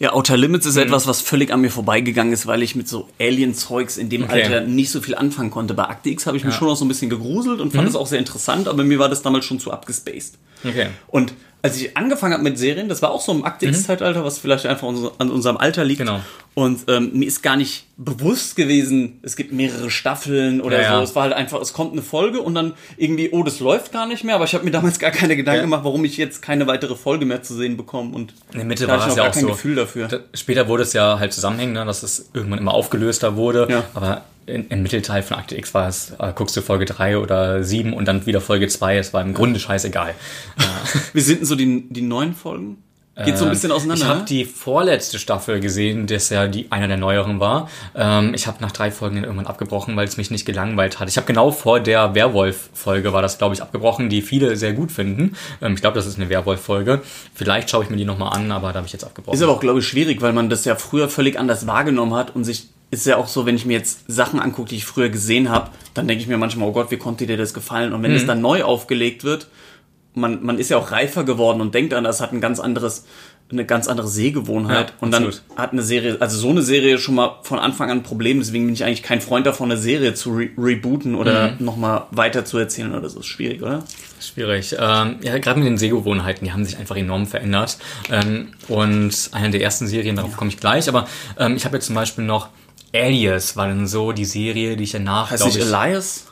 Ja, 0.00 0.14
Outer 0.14 0.38
Limits 0.38 0.64
ist 0.64 0.76
etwas, 0.76 1.06
was 1.06 1.20
völlig 1.20 1.52
an 1.52 1.60
mir 1.60 1.70
vorbeigegangen 1.70 2.32
ist, 2.32 2.46
weil 2.46 2.62
ich 2.62 2.74
mit 2.74 2.88
so 2.88 3.08
Alien-Zeugs 3.20 3.98
in 3.98 4.08
dem 4.08 4.24
Okay. 4.24 4.44
Alter 4.44 4.62
nicht 4.62 4.90
so 4.90 5.02
viel 5.02 5.14
anfangen 5.14 5.50
konnte. 5.50 5.74
Bei 5.74 5.84
Akte 5.84 6.08
X 6.08 6.26
habe 6.26 6.38
ich 6.38 6.44
mich 6.44 6.54
schon 6.54 6.68
auch 6.68 6.76
so 6.76 6.86
ein 6.86 6.88
bisschen 6.88 7.10
gegruselt 7.10 7.60
und 7.60 7.72
fand 7.72 7.86
es 7.86 7.94
auch 7.94 8.06
sehr 8.06 8.18
interessant, 8.18 8.66
aber 8.66 8.82
mir 8.82 8.98
war 8.98 9.10
das 9.10 9.20
damals 9.20 9.44
schon 9.44 9.60
zu 9.60 9.70
abgespaced. 9.70 10.38
Okay. 10.64 10.88
Und 11.08 11.34
als 11.62 11.76
ich 11.76 11.96
angefangen 11.96 12.32
habe 12.32 12.42
mit 12.42 12.58
Serien, 12.58 12.88
das 12.88 13.02
war 13.02 13.10
auch 13.10 13.20
so 13.20 13.32
im 13.32 13.44
Akte 13.44 13.66
X-Zeitalter, 13.66 14.24
was 14.24 14.38
vielleicht 14.38 14.66
einfach 14.66 14.88
an 14.88 15.30
unserem 15.30 15.56
Alter 15.56 15.84
liegt. 15.84 15.98
Genau. 15.98 16.20
Und 16.54 16.80
ähm, 16.88 17.12
mir 17.14 17.26
ist 17.26 17.42
gar 17.42 17.56
nicht 17.56 17.86
bewusst 17.96 18.56
gewesen, 18.56 19.20
es 19.22 19.36
gibt 19.36 19.52
mehrere 19.52 19.88
Staffeln 19.88 20.60
oder 20.60 20.80
Ja, 20.82 20.88
so. 20.88 20.94
ja. 20.96 21.02
Es 21.02 21.14
war 21.14 21.22
halt 21.22 21.32
einfach, 21.32 21.60
es 21.60 21.72
kommt 21.72 21.92
eine 21.92 22.02
Folge 22.02 22.40
und 22.40 22.54
dann 22.56 22.74
irgendwie, 22.96 23.30
oh, 23.30 23.42
das 23.44 23.60
läuft 23.60 23.92
gar 23.92 24.06
nicht 24.06 24.24
mehr. 24.24 24.34
Aber 24.34 24.44
ich 24.44 24.54
habe 24.54 24.64
mir 24.64 24.72
damals 24.72 24.98
gar 24.98 25.12
keine 25.12 25.36
Gedanken 25.36 25.58
Ja. 25.58 25.62
gemacht, 25.64 25.84
warum 25.84 26.04
ich 26.04 26.16
jetzt 26.16 26.42
keine 26.42 26.66
weitere 26.66 26.96
Folge 26.96 27.24
mehr 27.24 27.42
zu 27.42 27.54
sehen 27.54 27.76
bekomme. 27.76 28.14
Und 28.14 28.34
In 28.52 28.58
der 28.58 28.64
Mitte 28.66 28.86
da 28.86 28.98
war 28.98 29.04
ich 29.06 29.06
es 29.12 29.16
ja 29.16 29.28
auch 29.28 29.32
kein 29.32 29.42
so. 29.42 29.48
Gefühl 29.48 29.76
dafür. 29.76 30.08
Da, 30.08 30.18
später 30.34 30.66
wurde 30.68 30.82
es 30.82 30.92
ja 30.92 31.18
halt 31.20 31.32
zusammenhängend, 31.32 31.74
ne, 31.74 31.84
dass 31.84 32.02
es 32.02 32.30
irgendwann 32.34 32.58
immer 32.58 32.74
aufgelöster 32.74 33.36
wurde. 33.36 33.84
Aber 33.94 34.24
in, 34.46 34.66
im 34.68 34.82
Mittelteil 34.82 35.22
von 35.22 35.36
Akte 35.36 35.56
X 35.56 35.72
war 35.74 35.88
es, 35.88 36.14
äh, 36.18 36.32
guckst 36.34 36.56
du 36.56 36.62
Folge 36.62 36.84
3 36.84 37.18
oder 37.18 37.62
7 37.62 37.92
und 37.92 38.06
dann 38.06 38.26
wieder 38.26 38.40
Folge 38.40 38.66
2. 38.66 38.98
Es 38.98 39.12
war 39.14 39.22
im 39.22 39.34
Grunde 39.34 39.60
scheißegal. 39.60 40.14
Wie 41.12 41.20
sind 41.20 41.38
denn 41.40 41.46
so 41.46 41.54
die, 41.54 41.86
die 41.88 42.02
neuen 42.02 42.34
Folgen? 42.34 42.78
Geht 43.24 43.38
so 43.38 43.44
ein 43.44 43.50
bisschen 43.50 43.72
auseinander. 43.72 44.02
Ich 44.02 44.08
habe 44.08 44.18
ne? 44.20 44.24
die 44.26 44.44
vorletzte 44.44 45.18
Staffel 45.18 45.60
gesehen, 45.60 46.06
das 46.06 46.30
ja 46.30 46.46
die 46.48 46.70
einer 46.70 46.88
der 46.88 46.96
neueren 46.96 47.40
war. 47.40 47.68
Ähm, 47.94 48.32
ich 48.34 48.46
habe 48.46 48.58
nach 48.60 48.72
drei 48.72 48.90
Folgen 48.90 49.22
irgendwann 49.24 49.46
abgebrochen, 49.46 49.96
weil 49.96 50.06
es 50.06 50.16
mich 50.16 50.30
nicht 50.30 50.44
gelangweilt 50.46 51.00
hat. 51.00 51.08
Ich 51.08 51.16
habe 51.16 51.26
genau 51.26 51.50
vor 51.50 51.80
der 51.80 52.14
Werwolf-Folge 52.14 53.12
war 53.12 53.22
das, 53.22 53.38
glaube 53.38 53.54
ich, 53.54 53.62
abgebrochen, 53.62 54.08
die 54.08 54.22
viele 54.22 54.56
sehr 54.56 54.72
gut 54.72 54.92
finden. 54.92 55.36
Ähm, 55.62 55.74
ich 55.74 55.80
glaube, 55.80 55.96
das 55.96 56.06
ist 56.06 56.16
eine 56.18 56.28
Werwolf-Folge. 56.28 57.02
Vielleicht 57.34 57.70
schaue 57.70 57.84
ich 57.84 57.90
mir 57.90 57.96
die 57.96 58.04
nochmal 58.04 58.36
an, 58.36 58.50
aber 58.52 58.68
da 58.72 58.76
habe 58.78 58.86
ich 58.86 58.92
jetzt 58.92 59.04
abgebrochen. 59.04 59.36
Ist 59.36 59.42
aber 59.42 59.52
auch, 59.52 59.60
glaube 59.60 59.80
ich, 59.80 59.86
schwierig, 59.86 60.20
weil 60.22 60.32
man 60.32 60.48
das 60.50 60.64
ja 60.64 60.74
früher 60.76 61.08
völlig 61.08 61.38
anders 61.38 61.66
wahrgenommen 61.66 62.14
hat 62.14 62.34
und 62.34 62.44
sich 62.44 62.68
ist 62.92 63.06
ja 63.06 63.18
auch 63.18 63.28
so, 63.28 63.46
wenn 63.46 63.54
ich 63.54 63.66
mir 63.66 63.74
jetzt 63.78 64.00
Sachen 64.08 64.40
angucke, 64.40 64.70
die 64.70 64.76
ich 64.76 64.84
früher 64.84 65.10
gesehen 65.10 65.48
habe, 65.48 65.70
dann 65.94 66.08
denke 66.08 66.22
ich 66.22 66.28
mir 66.28 66.38
manchmal, 66.38 66.68
oh 66.68 66.72
Gott, 66.72 66.90
wie 66.90 66.96
konnte 66.96 67.24
dir 67.24 67.36
das 67.36 67.54
gefallen? 67.54 67.92
Und 67.92 68.02
wenn 68.02 68.10
Mhm. 68.10 68.16
es 68.16 68.26
dann 68.26 68.40
neu 68.40 68.64
aufgelegt 68.64 69.22
wird, 69.22 69.46
man, 70.14 70.42
man 70.44 70.58
ist 70.58 70.70
ja 70.70 70.76
auch 70.76 70.90
reifer 70.90 71.24
geworden 71.24 71.60
und 71.60 71.74
denkt 71.74 71.94
an, 71.94 72.04
das 72.04 72.20
hat 72.20 72.32
ein 72.32 72.40
ganz 72.40 72.58
anderes, 72.60 73.06
eine 73.52 73.64
ganz 73.64 73.88
andere 73.88 74.06
Sehgewohnheit. 74.08 74.90
Ja, 74.90 74.94
und 75.00 75.12
dann 75.12 75.26
absolut. 75.26 75.56
hat 75.56 75.72
eine 75.72 75.82
Serie, 75.82 76.16
also 76.20 76.38
so 76.38 76.50
eine 76.50 76.62
Serie 76.62 76.98
schon 76.98 77.14
mal 77.16 77.38
von 77.42 77.58
Anfang 77.58 77.90
an 77.90 77.98
ein 77.98 78.02
Problem, 78.02 78.38
deswegen 78.38 78.66
bin 78.66 78.74
ich 78.74 78.84
eigentlich 78.84 79.02
kein 79.02 79.20
Freund 79.20 79.46
davon, 79.46 79.70
eine 79.70 79.80
Serie 79.80 80.14
zu 80.14 80.32
re 80.34 80.48
rebooten 80.58 81.14
oder 81.14 81.52
Mhm. 81.52 81.64
nochmal 81.64 82.04
weiter 82.10 82.44
zu 82.44 82.58
erzählen 82.58 82.94
oder 82.94 83.08
so. 83.08 83.20
Ist 83.20 83.26
schwierig, 83.26 83.62
oder? 83.62 83.84
Schwierig. 84.20 84.76
Ähm, 84.78 85.16
ja, 85.22 85.38
gerade 85.38 85.58
mit 85.58 85.66
den 85.68 85.78
Sehgewohnheiten, 85.78 86.44
die 86.44 86.52
haben 86.52 86.64
sich 86.64 86.76
einfach 86.78 86.96
enorm 86.96 87.26
verändert. 87.26 87.78
Ähm, 88.10 88.48
und 88.68 89.30
eine 89.32 89.50
der 89.50 89.62
ersten 89.62 89.86
Serien, 89.86 90.16
darauf 90.16 90.36
komme 90.36 90.50
ich 90.50 90.58
gleich, 90.58 90.88
aber 90.88 91.06
ähm, 91.38 91.56
ich 91.56 91.64
habe 91.64 91.76
jetzt 91.76 91.86
zum 91.86 91.94
Beispiel 91.94 92.24
noch 92.24 92.48
Alias, 92.92 93.56
war 93.56 93.68
dann 93.68 93.86
so 93.86 94.12
die 94.12 94.24
Serie, 94.24 94.76
die 94.76 94.84
ich 94.84 94.92
danach, 94.92 95.30
Heißt 95.30 95.42
glaube 95.44 95.58
ich... 95.58 95.64
Elias? 95.64 96.26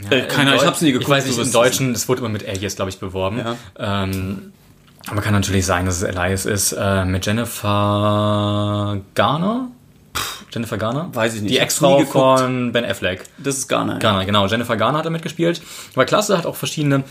Ja, 0.00 0.10
Äh, 0.10 0.22
keine 0.22 0.42
im 0.42 0.48
Ahnung, 0.48 0.54
ich 0.62 0.66
hab's 0.66 0.80
nie 0.80 0.92
geguckt, 0.92 1.04
Ich 1.04 1.10
weiß 1.10 1.26
nicht, 1.26 1.36
im 1.36 1.42
wirst 1.44 1.54
Deutschen, 1.54 1.92
es 1.92 2.08
wurde 2.08 2.20
immer 2.20 2.30
mit 2.30 2.48
Alias, 2.48 2.76
glaube 2.76 2.90
ich, 2.90 2.98
beworben. 2.98 3.38
Ja. 3.38 3.56
Ähm, 3.78 4.52
aber 5.08 5.20
kann 5.20 5.32
natürlich 5.34 5.66
sein, 5.66 5.84
dass 5.86 5.96
es 5.96 6.02
Elias 6.02 6.46
ist. 6.46 6.72
Äh, 6.72 7.04
mit 7.04 7.26
Jennifer 7.26 8.98
Garner? 9.14 9.68
Pff, 10.16 10.44
Jennifer 10.52 10.78
Garner? 10.78 11.08
Weiß 11.12 11.34
ich 11.34 11.42
nicht, 11.42 11.52
Die 11.54 11.58
Ex-Frau 11.58 12.04
von 12.04 12.72
Ben 12.72 12.84
Affleck. 12.84 13.24
Das 13.38 13.58
ist 13.58 13.68
Ghana. 13.68 13.94
ja. 13.94 13.98
Garner, 13.98 14.24
genau. 14.24 14.46
Jennifer 14.46 14.76
Garner 14.76 14.98
hat 14.98 15.06
da 15.06 15.10
mitgespielt. 15.10 15.60
War 15.94 16.04
klasse, 16.04 16.38
hat 16.38 16.46
auch 16.46 16.56
verschiedene 16.56 17.02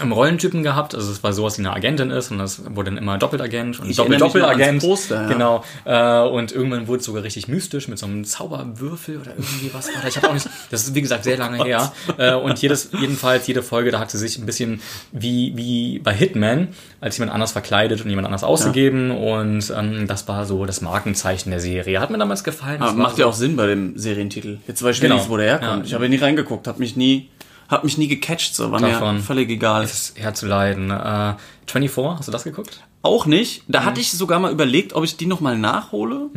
ähm, 0.00 0.12
Rollentypen 0.12 0.62
gehabt. 0.62 0.94
Also 0.94 1.10
es 1.12 1.22
war 1.22 1.32
sowas, 1.32 1.58
wie 1.58 1.62
eine 1.62 1.72
Agentin 1.72 2.10
ist 2.10 2.30
und 2.30 2.38
das 2.38 2.62
wurde 2.74 2.90
dann 2.90 2.98
immer 2.98 3.18
Doppelagent 3.18 3.80
und 3.80 3.98
Doppel-Doppelagent. 3.98 4.80
Poster, 4.82 5.22
ja. 5.22 5.28
Genau. 5.28 5.64
Äh, 5.84 6.20
und 6.30 6.52
irgendwann 6.52 6.86
wurde 6.88 7.00
es 7.00 7.04
sogar 7.06 7.22
richtig 7.24 7.48
mystisch 7.48 7.88
mit 7.88 7.98
so 7.98 8.06
einem 8.06 8.24
Zauberwürfel 8.24 9.18
oder 9.18 9.32
irgendwie 9.32 9.70
was 9.74 9.88
war 9.94 10.00
da. 10.02 10.08
Ich 10.08 10.16
habe 10.16 10.28
auch 10.30 10.34
nicht, 10.34 10.48
das 10.70 10.84
ist 10.84 10.94
wie 10.94 11.02
gesagt 11.02 11.24
sehr 11.24 11.36
lange 11.36 11.62
her. 11.64 11.92
Äh, 12.16 12.34
und 12.34 12.60
jedes, 12.62 12.90
jedenfalls 12.98 13.46
jede 13.46 13.62
Folge, 13.62 13.90
da 13.90 13.98
hat 14.00 14.10
sie 14.10 14.18
sich 14.18 14.38
ein 14.38 14.46
bisschen 14.46 14.80
wie, 15.12 15.52
wie 15.56 15.98
bei 15.98 16.14
Hitman 16.14 16.68
als 17.00 17.18
jemand 17.18 17.34
anders 17.34 17.52
verkleidet 17.52 18.02
und 18.02 18.08
jemand 18.08 18.26
anders 18.26 18.44
ausgegeben. 18.44 19.10
Und 19.10 19.72
ähm, 19.76 20.06
das 20.06 20.26
war 20.28 20.46
so 20.46 20.64
das 20.64 20.80
Markenzeichen 20.80 21.50
der 21.50 21.60
Serie. 21.60 22.00
Hat 22.00 22.10
mir 22.10 22.18
damals 22.18 22.44
gefallen. 22.44 22.80
War 22.80 22.94
macht 22.94 23.16
so, 23.16 23.22
ja 23.22 23.26
auch 23.28 23.34
Sinn 23.34 23.56
bei 23.56 23.66
dem 23.66 23.98
Serientitel. 23.98 24.58
Jetzt 24.66 24.82
weiß 24.82 24.96
ich 24.96 25.00
Genau. 25.02 25.14
wenigstens, 25.14 25.32
wo 25.32 25.36
der 25.36 25.46
herkommt. 25.46 25.80
Ja. 25.80 25.84
Ich 25.84 25.94
habe 25.94 26.08
nie 26.08 26.16
reingeguckt, 26.16 26.66
habe 26.68 26.78
mich 26.78 26.96
nie, 26.96 27.28
hab 27.72 27.84
mich 27.84 27.98
nie 27.98 28.06
gecatcht, 28.06 28.54
so 28.54 28.70
war 28.70 28.80
Davon. 28.80 29.16
mir 29.16 29.22
völlig 29.22 29.50
egal. 29.50 29.82
ist 29.82 30.18
herzuleiden. 30.18 30.90
Äh, 30.90 31.34
24, 31.66 32.18
hast 32.18 32.28
du 32.28 32.32
das 32.32 32.44
geguckt? 32.44 32.82
Auch 33.02 33.26
nicht. 33.26 33.66
Mhm. 33.66 33.72
Da 33.72 33.84
hatte 33.84 34.00
ich 34.00 34.12
sogar 34.12 34.38
mal 34.38 34.52
überlegt, 34.52 34.92
ob 34.92 35.04
ich 35.04 35.16
die 35.16 35.26
nochmal 35.26 35.58
nachhole. 35.58 36.30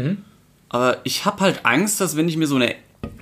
Aber 0.69 0.97
ich 1.03 1.25
habe 1.25 1.41
halt 1.41 1.65
Angst, 1.65 2.01
dass 2.01 2.15
wenn 2.17 2.27
ich 2.27 2.37
mir 2.37 2.47
so 2.47 2.55
eine 2.55 2.73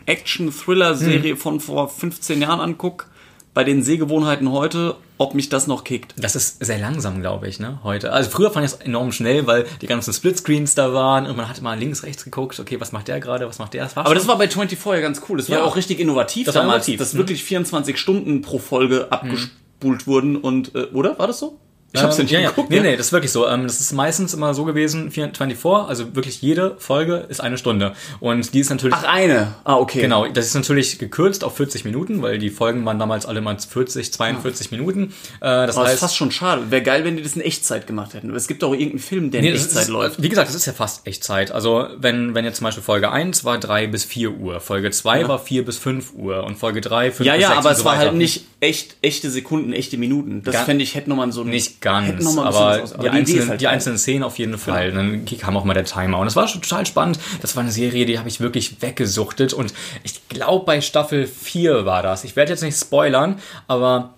Action-Thriller-Serie 0.05 1.35
von 1.35 1.59
vor 1.59 1.89
15 1.89 2.41
Jahren 2.41 2.59
angucke, 2.59 3.07
bei 3.53 3.63
den 3.63 3.83
Sehgewohnheiten 3.83 4.51
heute, 4.51 4.95
ob 5.17 5.35
mich 5.35 5.49
das 5.49 5.67
noch 5.67 5.83
kickt. 5.83 6.15
Das 6.17 6.35
ist 6.35 6.63
sehr 6.63 6.79
langsam, 6.79 7.21
glaube 7.21 7.47
ich, 7.47 7.59
ne, 7.59 7.79
heute. 7.83 8.11
Also 8.11 8.29
früher 8.29 8.51
fand 8.51 8.65
ich 8.65 8.73
es 8.73 8.79
enorm 8.79 9.11
schnell, 9.11 9.45
weil 9.45 9.65
die 9.81 9.87
ganzen 9.87 10.13
Splitscreens 10.13 10.75
da 10.75 10.93
waren 10.93 11.27
und 11.27 11.37
man 11.37 11.47
hat 11.47 11.61
mal 11.61 11.77
links, 11.77 12.03
rechts 12.03 12.23
geguckt, 12.23 12.59
okay, 12.59 12.79
was 12.79 12.91
macht 12.91 13.07
der 13.07 13.19
gerade, 13.19 13.47
was 13.47 13.59
macht 13.59 13.73
der? 13.73 13.83
Das 13.83 13.95
war 13.95 14.05
Aber 14.05 14.15
das 14.15 14.27
war 14.27 14.37
bei 14.37 14.47
24 14.47 14.83
ja 14.85 15.01
ganz 15.01 15.21
cool. 15.29 15.37
Das 15.37 15.49
war 15.49 15.59
Ja. 15.59 15.63
auch 15.63 15.75
richtig 15.75 15.99
innovativ 15.99 16.45
Das 16.45 16.55
damals, 16.55 16.87
innovativ, 16.87 16.99
dass 16.99 17.13
mhm. 17.13 17.19
wirklich 17.19 17.43
24 17.43 17.97
Stunden 17.97 18.41
pro 18.41 18.57
Folge 18.57 19.11
abgespult 19.11 20.07
wurden 20.07 20.35
und, 20.35 20.73
äh, 20.75 20.85
oder? 20.93 21.19
War 21.19 21.27
das 21.27 21.39
so? 21.39 21.59
Ich 21.93 22.01
hab's 22.01 22.17
ja 22.17 22.21
Ähm, 22.21 22.25
nicht 22.25 22.31
ja, 22.33 22.39
ja. 22.39 22.49
geguckt. 22.49 22.69
Nee, 22.71 22.77
ja. 22.77 22.81
nee, 22.83 22.97
das 22.97 23.07
ist 23.07 23.11
wirklich 23.11 23.31
so. 23.31 23.47
Ähm, 23.47 23.63
das 23.63 23.79
ist 23.79 23.93
meistens 23.93 24.33
immer 24.33 24.53
so 24.53 24.65
gewesen, 24.65 25.11
24, 25.11 25.63
also 25.65 26.15
wirklich 26.15 26.41
jede 26.41 26.75
Folge 26.79 27.25
ist 27.29 27.39
eine 27.39 27.57
Stunde. 27.57 27.93
Und 28.19 28.53
die 28.53 28.59
ist 28.61 28.69
natürlich... 28.71 28.95
Ach, 28.97 29.03
eine. 29.03 29.53
Ah, 29.63 29.75
okay. 29.75 30.01
Genau, 30.01 30.27
das 30.27 30.47
ist 30.47 30.55
natürlich 30.55 30.97
gekürzt 30.97 31.43
auf 31.43 31.55
40 31.55 31.85
Minuten, 31.85 32.21
weil 32.23 32.39
die 32.39 32.49
Folgen 32.49 32.83
waren 32.85 32.97
damals 32.97 33.25
alle 33.27 33.41
mal 33.41 33.57
40, 33.59 34.11
42 34.11 34.71
Minuten. 34.71 35.03
Äh, 35.03 35.09
das 35.41 35.43
Aber 35.43 35.61
das 35.61 35.75
ist 35.75 35.77
heißt, 35.91 35.99
fast 35.99 36.15
schon 36.17 36.31
schade. 36.31 36.71
Wäre 36.71 36.81
geil, 36.81 37.05
wenn 37.05 37.15
die 37.17 37.21
das 37.23 37.35
in 37.35 37.41
Echtzeit 37.41 37.85
gemacht 37.85 38.15
hätten. 38.15 38.33
Es 38.35 38.47
gibt 38.47 38.63
auch 38.63 38.73
irgendeinen 38.73 38.99
Film, 38.99 39.29
der 39.29 39.41
in 39.41 39.45
Nee, 39.45 39.53
Echtzeit 39.53 39.83
ist, 39.83 39.89
läuft. 39.89 40.21
Wie 40.21 40.29
gesagt, 40.29 40.47
das 40.49 40.55
ist 40.55 40.65
ja 40.65 40.73
fast 40.73 41.05
Echtzeit. 41.05 41.51
Also 41.51 41.87
wenn, 41.97 42.33
wenn 42.33 42.43
jetzt 42.43 42.57
zum 42.57 42.65
Beispiel 42.65 42.83
Folge 42.83 43.11
1 43.11 43.45
war 43.45 43.59
3 43.59 43.85
bis 43.87 44.03
4 44.03 44.31
Uhr, 44.31 44.59
Folge 44.59 44.89
2 44.89 45.27
war 45.27 45.37
4 45.37 45.63
bis 45.63 45.77
5 45.77 46.13
Uhr 46.15 46.43
und 46.43 46.55
Folge 46.57 46.81
3 46.81 47.11
5 47.11 47.27
Ja, 47.27 47.33
bis 47.33 47.41
ja, 47.43 47.47
6 47.49 47.57
aber 47.59 47.69
und 47.69 47.73
es 47.73 47.79
so 47.79 47.85
war 47.85 47.97
halt 47.97 48.13
nicht 48.15 48.45
echt, 48.59 48.95
echte 49.01 49.29
Sekunden, 49.29 49.73
echte 49.73 49.97
Minuten. 49.97 50.41
Das 50.43 50.61
fände 50.61 50.83
ich, 50.83 50.95
hätte 50.95 51.09
nochmal 51.09 51.31
so 51.31 51.43
Nicht 51.43 51.81
ganz, 51.83 52.25
aber, 52.37 52.51
was 52.81 52.93
aus- 52.93 52.93
die, 52.99 53.09
einzelnen, 53.09 53.49
halt 53.49 53.61
die 53.61 53.67
einzelnen 53.67 53.97
Szenen 53.99 54.23
auf 54.23 54.39
jeden 54.39 54.57
Fall. 54.57 54.91
Dann 54.91 55.25
kam 55.25 55.55
auch 55.55 55.63
mal 55.65 55.75
der 55.75 55.85
Timer. 55.85 56.17
Und 56.17 56.25
das 56.25 56.35
war 56.35 56.47
schon 56.47 56.61
total 56.63 56.85
spannend. 56.87 57.19
Das 57.41 57.55
war 57.55 57.61
eine 57.61 57.71
Serie, 57.71 58.05
die 58.07 58.17
habe 58.17 58.27
ich 58.29 58.39
wirklich 58.39 58.81
weggesuchtet. 58.81 59.53
Und 59.53 59.73
ich 60.03 60.27
glaube, 60.29 60.65
bei 60.65 60.81
Staffel 60.81 61.27
4 61.27 61.85
war 61.85 62.01
das. 62.01 62.23
Ich 62.23 62.35
werde 62.35 62.51
jetzt 62.51 62.63
nicht 62.63 62.79
spoilern, 62.79 63.39
aber 63.67 64.13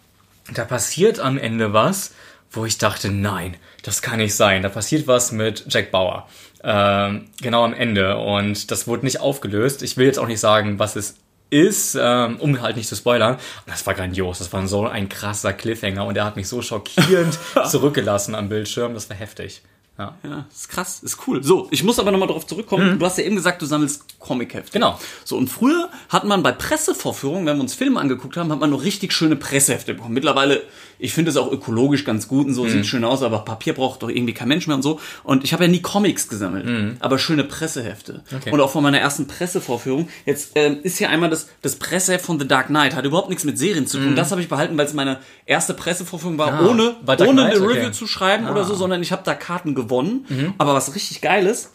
da 0.53 0.63
passiert 0.63 1.19
am 1.19 1.37
Ende 1.37 1.73
was, 1.73 2.13
wo 2.51 2.65
ich 2.65 2.77
dachte, 2.77 3.11
nein, 3.11 3.57
das 3.83 4.01
kann 4.01 4.17
nicht 4.19 4.35
sein. 4.35 4.61
Da 4.61 4.69
passiert 4.69 5.07
was 5.07 5.31
mit 5.33 5.65
Jack 5.67 5.91
Bauer. 5.91 6.27
Ähm, 6.63 7.25
genau 7.41 7.63
am 7.65 7.73
Ende. 7.73 8.17
Und 8.17 8.71
das 8.71 8.87
wurde 8.87 9.03
nicht 9.05 9.19
aufgelöst. 9.19 9.83
Ich 9.83 9.97
will 9.97 10.05
jetzt 10.05 10.19
auch 10.19 10.27
nicht 10.27 10.39
sagen, 10.39 10.79
was 10.79 10.95
es 10.95 11.15
ist, 11.49 11.97
ähm, 11.99 12.37
um 12.39 12.61
halt 12.61 12.77
nicht 12.77 12.89
zu 12.89 12.95
spoilern, 12.95 13.37
das 13.67 13.85
war 13.85 13.93
grandios, 13.93 14.39
das 14.39 14.51
war 14.51 14.65
so 14.67 14.87
ein 14.87 15.09
krasser 15.09 15.53
Cliffhanger 15.53 16.05
und 16.05 16.17
er 16.17 16.25
hat 16.25 16.35
mich 16.35 16.47
so 16.47 16.61
schockierend 16.61 17.37
zurückgelassen 17.69 18.35
am 18.35 18.49
Bildschirm, 18.49 18.93
das 18.93 19.09
war 19.09 19.17
heftig. 19.17 19.61
Ja. 19.97 20.13
Ja, 20.23 20.45
ist 20.53 20.67
krass, 20.67 21.01
ist 21.03 21.19
cool. 21.25 21.41
So, 21.41 21.69
ich 21.71 21.81
muss 21.81 21.99
aber 21.99 22.11
nochmal 22.11 22.27
darauf 22.27 22.45
zurückkommen. 22.45 22.99
Du 22.99 23.05
hast 23.05 23.17
ja 23.17 23.23
eben 23.23 23.37
gesagt, 23.37 23.61
du 23.61 23.65
sammelst 23.65 24.19
Comichefte. 24.19 24.73
Genau. 24.73 24.99
So, 25.23 25.37
und 25.37 25.49
früher 25.49 25.89
hat 26.09 26.25
man 26.25 26.43
bei 26.43 26.51
Pressevorführungen, 26.51 27.45
wenn 27.45 27.55
wir 27.55 27.61
uns 27.61 27.75
Filme 27.75 28.01
angeguckt 28.01 28.35
haben, 28.35 28.51
hat 28.51 28.59
man 28.59 28.71
noch 28.71 28.83
richtig 28.83 29.13
schöne 29.13 29.37
Pressehefte 29.37 29.93
bekommen. 29.93 30.13
Mittlerweile, 30.13 30.63
ich 30.99 31.13
finde 31.13 31.31
es 31.31 31.37
auch 31.37 31.51
ökologisch 31.51 32.05
ganz 32.05 32.27
gut 32.27 32.47
und 32.47 32.53
so, 32.53 32.67
sieht 32.67 32.85
schön 32.85 33.03
aus, 33.03 33.21
aber 33.23 33.39
Papier 33.39 33.73
braucht 33.73 34.03
doch 34.03 34.09
irgendwie 34.09 34.33
kein 34.33 34.47
Mensch 34.47 34.67
mehr 34.67 34.75
und 34.75 34.81
so. 34.81 34.99
Und 35.23 35.43
ich 35.43 35.53
habe 35.53 35.65
ja 35.65 35.69
nie 35.69 35.81
Comics 35.81 36.27
gesammelt, 36.27 36.97
aber 36.99 37.17
schöne 37.19 37.43
Pressehefte. 37.43 38.23
Okay. 38.35 38.51
Und 38.51 38.61
auch 38.61 38.69
von 38.71 38.83
meiner 38.83 38.99
ersten 38.99 39.27
Pressevorführung. 39.27 40.07
Jetzt 40.25 40.51
ähm, 40.55 40.79
ist 40.83 40.97
hier 40.97 41.09
einmal 41.09 41.29
das, 41.29 41.47
das 41.61 41.75
Presseheft 41.77 42.25
von 42.25 42.39
The 42.39 42.47
Dark 42.47 42.67
Knight, 42.67 42.95
hat 42.95 43.05
überhaupt 43.05 43.29
nichts 43.29 43.43
mit 43.43 43.57
Serien 43.57 43.87
zu 43.87 43.97
tun. 43.99 44.15
Das 44.15 44.31
habe 44.31 44.41
ich 44.41 44.47
behalten, 44.49 44.77
weil 44.77 44.85
es 44.85 44.93
meine 44.93 45.19
erste 45.45 45.73
Pressevorführung 45.73 46.37
war, 46.37 46.53
Ah, 46.53 46.67
ohne, 46.67 46.95
ohne 47.27 47.45
eine 47.45 47.55
okay. 47.61 47.77
Review 47.79 47.91
zu 47.91 48.07
schreiben 48.07 48.47
oder 48.47 48.63
so, 48.63 48.75
sondern 48.75 49.01
ich 49.01 49.11
habe 49.11 49.21
da 49.25 49.33
Karten 49.35 49.75
gewonnen. 49.75 50.53
Aber 50.57 50.73
was 50.73 50.93
richtig 50.95 51.21
geil 51.21 51.45
ist, 51.47 51.71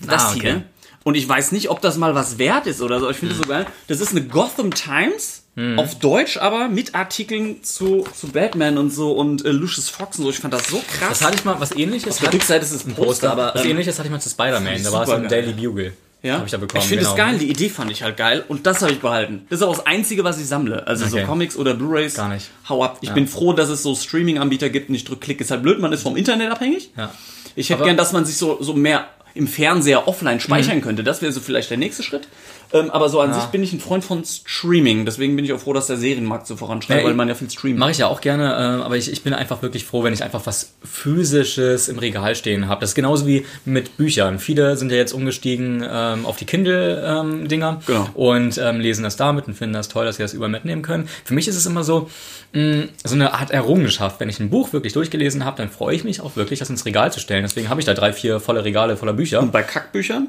das 0.00 0.24
Ah, 0.24 0.30
okay. 0.32 0.40
hier. 0.40 0.62
Und 1.04 1.16
ich 1.16 1.28
weiß 1.28 1.52
nicht, 1.52 1.68
ob 1.70 1.80
das 1.82 1.98
mal 1.98 2.14
was 2.14 2.38
wert 2.38 2.66
ist 2.66 2.80
oder 2.80 2.98
so. 2.98 3.10
Ich 3.10 3.18
finde 3.18 3.34
es 3.34 3.40
so 3.40 3.46
geil. 3.46 3.66
Das 3.88 4.00
ist 4.00 4.12
eine 4.12 4.22
Gotham 4.26 4.72
Times. 4.72 5.43
Auf 5.76 6.00
Deutsch 6.00 6.36
aber 6.36 6.68
mit 6.68 6.96
Artikeln 6.96 7.62
zu, 7.62 8.04
zu 8.18 8.26
Batman 8.28 8.76
und 8.76 8.90
so 8.92 9.12
und 9.12 9.44
äh, 9.44 9.50
Lucius 9.50 9.88
Fox 9.88 10.18
und 10.18 10.24
so. 10.24 10.30
Ich 10.30 10.38
fand 10.40 10.52
das 10.52 10.66
so 10.66 10.78
krass. 10.98 11.10
Das 11.20 11.22
hatte 11.24 11.36
ich 11.36 11.44
mal, 11.44 11.60
was 11.60 11.76
ähnliches. 11.76 12.14
Auf 12.14 12.18
der 12.18 12.32
Rückseite 12.32 12.64
ist 12.64 12.72
es 12.72 12.84
ein 12.84 12.94
Poster, 12.94 13.30
aber 13.30 13.52
was 13.54 13.64
ähm, 13.64 13.70
ähnliches 13.70 13.96
hatte 13.98 14.08
ich 14.08 14.12
mal 14.12 14.20
zu 14.20 14.30
Spider-Man, 14.30 14.82
da 14.82 14.90
war 14.92 15.02
es 15.06 15.10
im. 15.10 15.28
Daily 15.28 15.52
Bugle. 15.52 15.92
ja, 16.24 16.34
Habe 16.38 16.46
ich 16.46 16.50
da 16.50 16.56
bekommen. 16.58 16.82
ich 16.82 16.88
finde 16.88 17.04
es 17.04 17.14
genau. 17.14 17.28
geil. 17.28 17.38
Die 17.38 17.48
Idee 17.50 17.68
fand 17.68 17.90
ich 17.92 18.02
halt 18.02 18.16
geil 18.16 18.44
und 18.48 18.66
das 18.66 18.82
habe 18.82 18.90
ich 18.92 18.98
behalten. 19.00 19.46
Das 19.48 19.60
ist 19.60 19.62
auch 19.66 19.76
das 19.76 19.86
Einzige, 19.86 20.24
was 20.24 20.40
ich 20.40 20.46
sammle. 20.48 20.86
Also 20.88 21.06
so 21.06 21.16
Okay. 21.18 21.24
Comics 21.26 21.56
oder 21.56 21.74
Blu-rays. 21.74 22.14
Gar 22.14 22.30
nicht. 22.30 22.50
Hau 22.68 22.82
ab. 22.82 22.98
Ich 23.02 23.10
bin 23.12 23.28
froh, 23.28 23.52
dass 23.52 23.68
es 23.68 23.82
so 23.84 23.94
Streaming-Anbieter 23.94 24.70
gibt 24.70 24.88
und 24.88 24.96
ich 24.96 25.04
drücke 25.04 25.20
Klick. 25.20 25.40
Ist 25.40 25.52
halt 25.52 25.62
blöd, 25.62 25.78
man 25.78 25.92
ist 25.92 26.02
vom 26.02 26.16
Internet 26.16 26.50
abhängig. 26.50 26.90
Ja. 26.96 27.12
Ich 27.54 27.68
hätte 27.70 27.78
Aber- 27.78 27.84
gern, 27.84 27.96
dass 27.96 28.12
man 28.12 28.24
sich 28.24 28.36
so, 28.36 28.60
so 28.60 28.74
mehr 28.74 29.06
im 29.36 29.46
Fernseher 29.48 30.06
offline 30.08 30.36
Mhm. 30.36 30.40
speichern 30.40 30.80
könnte. 30.80 31.04
Das 31.04 31.22
wäre 31.22 31.30
so 31.32 31.40
vielleicht 31.40 31.70
der 31.70 31.76
nächste 31.76 32.02
Schritt. 32.02 32.26
Ähm, 32.74 32.90
aber 32.90 33.08
so 33.08 33.20
an 33.20 33.32
sich 33.32 33.44
bin 33.44 33.62
ich 33.62 33.72
ein 33.72 33.80
Freund 33.80 34.04
von 34.04 34.24
Streaming. 34.24 35.04
Deswegen 35.06 35.36
bin 35.36 35.44
ich 35.44 35.52
auch 35.52 35.60
froh, 35.60 35.72
dass 35.72 35.86
der 35.86 35.96
Serienmarkt 35.96 36.46
so 36.46 36.56
voranschreitet, 36.56 37.02
Ja, 37.04 37.08
weil 37.08 37.14
man 37.14 37.28
ja 37.28 37.34
viel 37.34 37.48
streamt. 37.48 37.78
Mache 37.78 37.92
ich 37.92 37.98
ja 37.98 38.08
auch 38.08 38.20
gerne, 38.20 38.44
äh, 38.52 38.82
aber 38.84 38.96
ich, 38.96 39.10
ich 39.10 39.22
bin 39.22 39.32
einfach 39.32 39.62
wirklich 39.62 39.84
froh, 39.84 40.02
wenn 40.02 40.12
ich 40.12 40.22
einfach 40.24 40.44
was 40.44 40.72
Physisches 40.82 41.88
im 41.88 41.98
Regal 41.98 42.34
stehen 42.34 42.66
habe. 42.68 42.80
Das 42.80 42.90
ist 42.90 42.94
genauso 42.94 43.26
wie 43.26 43.46
mit 43.64 43.96
Büchern. 43.96 44.38
Viele 44.38 44.76
sind 44.76 44.90
ja 44.90 44.96
jetzt 44.98 45.12
umgestiegen 45.12 45.84
ähm, 45.88 46.26
auf 46.26 46.36
die 46.36 46.44
Kindle-Dinger 46.46 47.80
Genau. 47.86 48.08
und 48.14 48.58
ähm, 48.58 48.80
lesen 48.80 49.04
das 49.04 49.16
damit 49.16 49.46
und 49.46 49.54
finden 49.54 49.74
das 49.74 49.88
toll, 49.88 50.04
dass 50.04 50.16
sie 50.16 50.22
das 50.22 50.34
überall 50.34 50.50
mitnehmen 50.50 50.82
können. 50.82 51.08
Für 51.24 51.34
mich 51.34 51.46
ist 51.48 51.56
es 51.56 51.66
immer 51.66 51.84
so, 51.84 52.10
mh, 52.52 52.84
so 53.04 53.14
eine 53.14 53.34
Art 53.34 53.50
Errungenschaft. 53.52 54.18
Wenn 54.20 54.28
ich 54.28 54.40
ein 54.40 54.50
Buch 54.50 54.72
wirklich 54.72 54.92
durchgelesen 54.92 55.44
habe, 55.44 55.56
dann 55.58 55.70
freue 55.70 55.94
ich 55.94 56.04
mich 56.04 56.20
auch 56.20 56.36
wirklich, 56.36 56.58
das 56.58 56.70
ins 56.70 56.84
Regal 56.86 57.12
zu 57.12 57.20
stellen. 57.20 57.42
Deswegen 57.42 57.68
habe 57.68 57.80
ich 57.80 57.86
da 57.86 57.94
drei, 57.94 58.12
vier 58.12 58.40
volle 58.40 58.64
Regale 58.64 58.96
voller 58.96 59.12
Bücher. 59.12 59.40
Und 59.40 59.52
bei 59.52 59.62
Kackbüchern? 59.62 60.26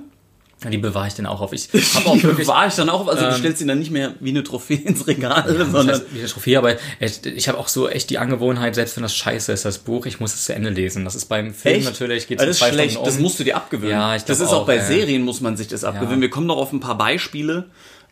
Die 0.72 0.78
bewahre 0.78 1.08
ich 1.08 1.14
dann 1.14 1.26
auch 1.26 1.42
auf. 1.42 1.54
Ich 1.54 1.70
habe 1.96 2.08
auch 2.08 2.14
Die 2.16 2.24
wirklich 2.24 2.48
bewahre 2.48 2.68
ich 2.68 2.74
dann 2.76 2.90
auch. 2.90 3.08
Also 3.08 3.26
du 3.26 3.34
stellst 3.34 3.60
sie 3.60 3.68
dann 3.68 3.80
nicht 3.80 3.92
mehr 3.92 4.14
wie 4.20 4.30
eine 4.30 4.44
Trophäe 4.44 4.78
ins 4.78 5.08
Regal, 5.08 5.44
Das 5.48 5.58
sondern... 5.72 5.90
heißt, 5.90 6.06
wie 6.14 6.20
eine 6.20 6.28
Trophäe, 6.28 6.58
aber 6.58 6.76
ich, 7.00 7.26
ich 7.26 7.48
habe 7.48 7.58
auch 7.58 7.68
so 7.68 7.88
echt 7.90 8.10
die 8.10 8.18
Angewohnheit, 8.18 8.76
selbst 8.76 8.96
wenn 8.98 9.04
das 9.04 9.16
scheiße 9.16 9.52
ist, 9.52 9.66
das 9.66 9.80
Buch, 9.80 10.06
ich 10.06 10.20
muss 10.20 10.34
es 10.34 10.46
zu 10.46 10.54
Ende 10.56 10.70
lesen. 10.70 11.06
Das 11.06 11.16
ist 11.16 11.26
beim 11.26 11.54
Film 11.54 11.76
Echt? 11.76 11.86
natürlich, 11.86 12.28
geht 12.28 12.40
es 12.40 12.46
das 12.48 12.58
zwei 12.60 12.72
schlecht. 12.72 12.92
Stunden 12.92 13.08
um. 13.10 13.14
Das 13.14 13.20
musst 13.22 13.40
du 13.40 13.44
dir 13.44 13.56
abgewöhnen. 13.58 13.92
Ja, 13.92 14.16
ich 14.16 14.24
das 14.24 14.40
ist 14.40 14.50
auch, 14.50 14.62
auch, 14.62 14.66
bei 14.66 14.78
ja. 14.78 14.84
Serien 14.86 15.24
muss 15.24 15.42
man 15.42 15.58
sich 15.58 15.68
das 15.68 15.84
abgewöhnen. 15.84 16.18
Ja. 16.20 16.22
Wir 16.22 16.30
kommen 16.30 16.48
noch 16.48 16.58
auf 16.58 16.72
ein 16.74 16.80
paar 16.80 16.98
Beispiele, 16.98 17.66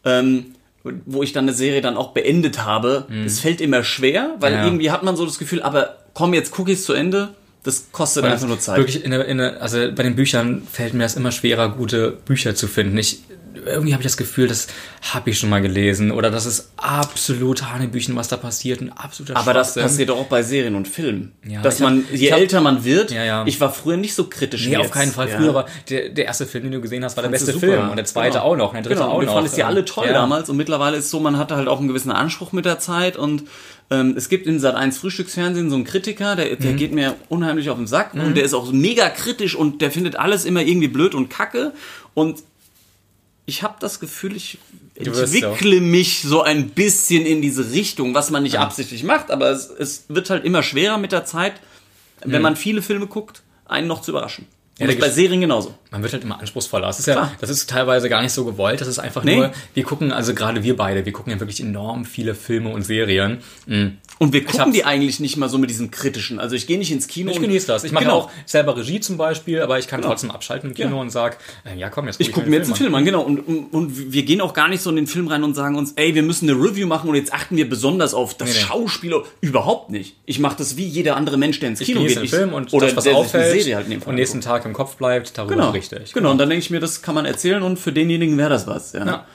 ähm, 0.05 0.55
wo 1.05 1.23
ich 1.23 1.31
dann 1.31 1.45
eine 1.45 1.53
Serie 1.53 1.81
dann 1.81 1.95
auch 1.95 2.11
beendet 2.11 2.63
habe. 2.65 3.07
Es 3.25 3.39
fällt 3.39 3.61
immer 3.61 3.83
schwer, 3.83 4.35
weil 4.39 4.51
Mhm. 4.51 4.57
Ja. 4.57 4.65
irgendwie 4.65 4.91
hat 4.91 5.03
man 5.03 5.15
so 5.15 5.25
das 5.25 5.39
Gefühl, 5.39 5.61
aber 5.61 5.95
komm, 6.13 6.33
jetzt 6.33 6.51
gucke 6.51 6.71
ich 6.71 6.79
es 6.79 6.83
zu 6.85 6.93
Ende. 6.93 7.29
Das 7.63 7.85
kostet 7.91 8.25
einfach 8.25 8.47
nur 8.47 8.59
Zeit. 8.59 8.77
Wirklich 8.77 9.03
in 9.05 9.11
der, 9.11 9.25
in 9.25 9.37
der, 9.37 9.61
also 9.61 9.77
bei 9.95 10.03
den 10.03 10.15
Büchern 10.15 10.63
fällt 10.71 10.93
mir 10.93 11.03
das 11.03 11.15
immer 11.15 11.31
schwerer, 11.31 11.69
gute 11.69 12.11
Bücher 12.11 12.55
zu 12.55 12.67
finden. 12.67 12.97
Ich, 12.97 13.19
irgendwie 13.65 13.93
habe 13.93 14.01
ich 14.01 14.07
das 14.07 14.17
Gefühl, 14.17 14.47
das 14.47 14.67
habe 15.13 15.29
ich 15.29 15.37
schon 15.39 15.49
mal 15.49 15.61
gelesen 15.61 16.11
oder 16.11 16.29
das 16.31 16.45
ist 16.45 16.71
absolut 16.75 17.71
Hanebüchen, 17.71 18.15
was 18.15 18.27
da 18.27 18.35
passiert, 18.35 18.81
ein 18.81 18.91
absoluter 18.91 19.37
Aber 19.37 19.53
das 19.53 19.75
passiert 19.75 20.09
doch 20.09 20.17
auch 20.17 20.25
bei 20.25 20.41
Serien 20.43 20.75
und 20.75 20.87
Filmen. 20.87 21.31
Ja, 21.47 21.61
Dass 21.61 21.75
ich 21.75 21.81
hab- 21.85 21.91
man, 21.91 22.03
ich 22.11 22.19
je 22.19 22.31
hab- 22.33 22.39
älter 22.39 22.59
man 22.61 22.83
wird, 22.83 23.11
Ja, 23.11 23.23
ja. 23.23 23.43
ich 23.45 23.61
war 23.61 23.71
früher 23.71 23.95
nicht 23.95 24.15
so 24.15 24.25
kritisch 24.25 24.67
Nee, 24.67 24.75
auf 24.77 24.91
keinen 24.91 25.11
Fall. 25.11 25.27
Früher 25.29 25.53
war 25.53 25.67
der, 25.89 26.09
der 26.09 26.25
erste 26.25 26.45
Film, 26.45 26.63
den 26.65 26.73
du 26.73 26.81
gesehen 26.81 27.03
hast, 27.05 27.15
war 27.15 27.21
der 27.23 27.29
Fandst 27.31 27.45
beste 27.45 27.59
du 27.61 27.65
super. 27.65 27.77
Film 27.79 27.89
und 27.91 27.95
der 27.95 28.05
zweite 28.05 28.33
Genau. 28.39 28.43
auch 28.43 28.55
noch 28.57 28.69
und 28.69 28.75
der 28.75 28.81
dritte 28.83 28.95
genau, 28.95 29.11
auch 29.11 29.17
und 29.19 29.25
noch. 29.25 29.31
wir 29.31 29.35
fanden 29.35 29.49
es 29.51 29.57
ja 29.57 29.67
alle 29.67 29.85
toll 29.85 30.07
damals 30.09 30.49
und 30.49 30.57
mittlerweile 30.57 30.97
ist 30.97 31.09
so, 31.11 31.19
man 31.19 31.37
hatte 31.37 31.55
halt 31.55 31.67
auch 31.67 31.79
einen 31.79 31.87
gewissen 31.87 32.11
Anspruch 32.11 32.51
mit 32.51 32.65
der 32.65 32.79
Zeit 32.79 33.15
und 33.17 33.43
ähm, 33.89 34.13
es 34.17 34.29
gibt 34.29 34.47
in 34.47 34.59
Sat 34.59 34.75
1 34.75 34.97
Frühstücksfernsehen 34.97 35.69
so 35.69 35.75
einen 35.75 35.83
Kritiker, 35.85 36.35
der, 36.35 36.53
Mhm. 36.55 36.59
der 36.59 36.73
geht 36.73 36.91
mir 36.93 37.15
unheimlich 37.29 37.69
auf 37.69 37.77
den 37.77 37.87
Sack 37.87 38.13
und 38.13 38.35
der 38.35 38.43
ist 38.43 38.53
auch 38.53 38.71
mega 38.71 39.09
kritisch 39.09 39.55
und 39.55 39.81
der 39.81 39.91
findet 39.91 40.15
alles 40.15 40.45
immer 40.45 40.61
irgendwie 40.61 40.87
blöd 40.87 41.13
und 41.15 41.29
kacke. 41.29 41.73
Und 42.13 42.41
ich 43.45 43.61
habe 43.61 43.75
das 43.79 43.99
Gefühl, 43.99 44.35
ich 44.35 44.57
entwickle 44.95 45.81
mich 45.81 46.21
so 46.21 46.41
ein 46.43 46.69
bisschen 46.69 47.25
in 47.25 47.41
diese 47.41 47.71
Richtung, 47.71 48.13
was 48.13 48.29
man 48.31 48.43
nicht 48.43 48.57
absichtlich 48.59 49.03
macht, 49.03 49.31
aber 49.31 49.49
es, 49.51 49.67
es 49.69 50.05
wird 50.07 50.29
halt 50.29 50.45
immer 50.45 50.63
schwerer 50.63 50.97
mit 50.97 51.11
der 51.11 51.25
Zeit, 51.25 51.53
wenn 52.23 52.41
man 52.41 52.55
viele 52.55 52.81
Filme 52.81 53.07
guckt, 53.07 53.41
einen 53.65 53.87
noch 53.87 54.01
zu 54.01 54.11
überraschen. 54.11 54.45
Und. 54.79 54.87
Ja, 54.87 54.91
ist 54.93 54.99
bei 54.99 55.09
Serien 55.09 55.39
genauso. 55.41 55.75
Man 55.91 56.01
wird 56.01 56.13
halt 56.13 56.23
immer 56.23 56.39
anspruchsvoller. 56.39 56.87
Das 56.87 56.97
ist 56.99 57.05
ja, 57.05 57.13
Klar. 57.13 57.31
das 57.39 57.49
ist 57.51 57.69
teilweise 57.69 58.09
gar 58.09 58.21
nicht 58.23 58.31
so 58.31 58.43
gewollt. 58.43 58.81
Das 58.81 58.87
ist 58.87 58.97
einfach 58.99 59.23
Nee. 59.23 59.35
nur, 59.35 59.51
wir 59.75 59.83
gucken, 59.83 60.11
also 60.11 60.33
gerade 60.33 60.63
wir 60.63 60.75
beide, 60.75 61.05
wir 61.05 61.13
gucken 61.13 61.31
ja 61.31 61.39
wirklich 61.39 61.61
enorm 61.61 62.05
viele 62.05 62.33
Filme 62.33 62.69
und 62.69 62.81
Serien. 62.81 63.37
Und 64.19 64.31
wir 64.31 64.45
gucken 64.45 64.71
die 64.71 64.85
eigentlich 64.85 65.19
nicht 65.19 65.37
mal 65.37 65.49
so 65.49 65.57
mit 65.57 65.69
diesem 65.69 65.89
kritischen. 65.91 66.39
Also 66.39 66.55
ich 66.55 66.67
gehe 66.67 66.77
nicht 66.77 66.91
ins 66.91 67.07
Kino. 67.07 67.31
Ich 67.31 67.37
und- 67.37 67.43
genieße 67.43 67.67
das. 67.67 67.83
Ich 67.83 67.91
mache 67.91 68.03
Genau. 68.05 68.17
auch 68.19 68.31
selber 68.45 68.77
Regie 68.77 68.99
zum 68.99 69.17
Beispiel, 69.17 69.61
aber 69.61 69.79
ich 69.79 69.87
kann 69.87 70.01
trotzdem 70.01 70.31
abschalten 70.31 70.69
im 70.69 70.75
Kino 70.75 71.01
und 71.01 71.09
sag, 71.09 71.37
äh, 71.65 71.77
ja 71.77 71.89
komm, 71.89 72.05
jetzt 72.05 72.21
Ich 72.21 72.31
gucke 72.31 72.49
mir 72.49 72.57
jetzt 72.57 72.67
einen 72.67 72.75
Film 72.75 72.93
an. 72.95 72.99
an, 72.99 73.05
genau. 73.05 73.21
Und, 73.23 73.39
und, 73.39 73.65
und 73.73 74.13
wir 74.13 74.23
gehen 74.23 74.39
auch 74.39 74.53
gar 74.53 74.67
nicht 74.69 74.81
so 74.81 74.89
in 74.91 74.95
den 74.95 75.07
Film 75.07 75.27
rein 75.27 75.43
und 75.43 75.55
sagen 75.55 75.75
uns, 75.75 75.93
ey, 75.95 76.13
wir 76.15 76.23
müssen 76.23 76.49
eine 76.49 76.57
Review 76.59 76.85
machen 76.87 77.09
und 77.09 77.15
jetzt 77.15 77.33
achten 77.33 77.57
wir 77.57 77.67
besonders 77.67 78.13
auf 78.13 78.35
das 78.37 78.49
Nee. 78.49 78.59
Schauspieler. 78.61 79.23
Überhaupt 79.41 79.89
nicht. 79.89 80.15
Ich 80.25 80.39
mache 80.39 80.55
das 80.57 80.77
wie 80.77 80.85
jeder 80.85 81.17
andere 81.17 81.37
Mensch, 81.37 81.59
der 81.59 81.69
ins 81.69 81.81
Ich 81.81 81.87
Kino 81.87 81.99
genieße 82.01 82.21
geht. 82.21 82.21
den 82.21 82.25
Ich- 82.25 82.31
Film 82.35 82.53
und 82.53 82.71
oder 82.73 82.85
das, 82.87 82.95
was 82.95 83.03
der 83.05 83.15
auffällt 83.15 83.51
Serie 83.61 83.75
halt 83.75 83.91
dem 83.91 83.99
Fall 84.01 84.09
und 84.09 84.15
nächsten. 84.15 84.41
Tag 84.41 84.65
im 84.65 84.73
Kopf 84.73 84.95
bleibt, 84.95 85.37
darüber 85.37 85.55
Genau. 85.55 85.69
richtig. 85.71 86.13
Genau, 86.13 86.31
und 86.31 86.37
dann 86.37 86.49
denke 86.49 86.63
ich 86.63 86.69
mir, 86.69 86.79
das 86.79 87.01
kann 87.01 87.15
man 87.15 87.25
erzählen 87.25 87.63
und 87.63 87.77
für 87.79 87.91
denjenigen 87.91 88.37
wäre 88.37 88.49
das 88.49 88.67
was. 88.67 88.93
Ja. 88.93 89.05
Ja. 89.05 89.25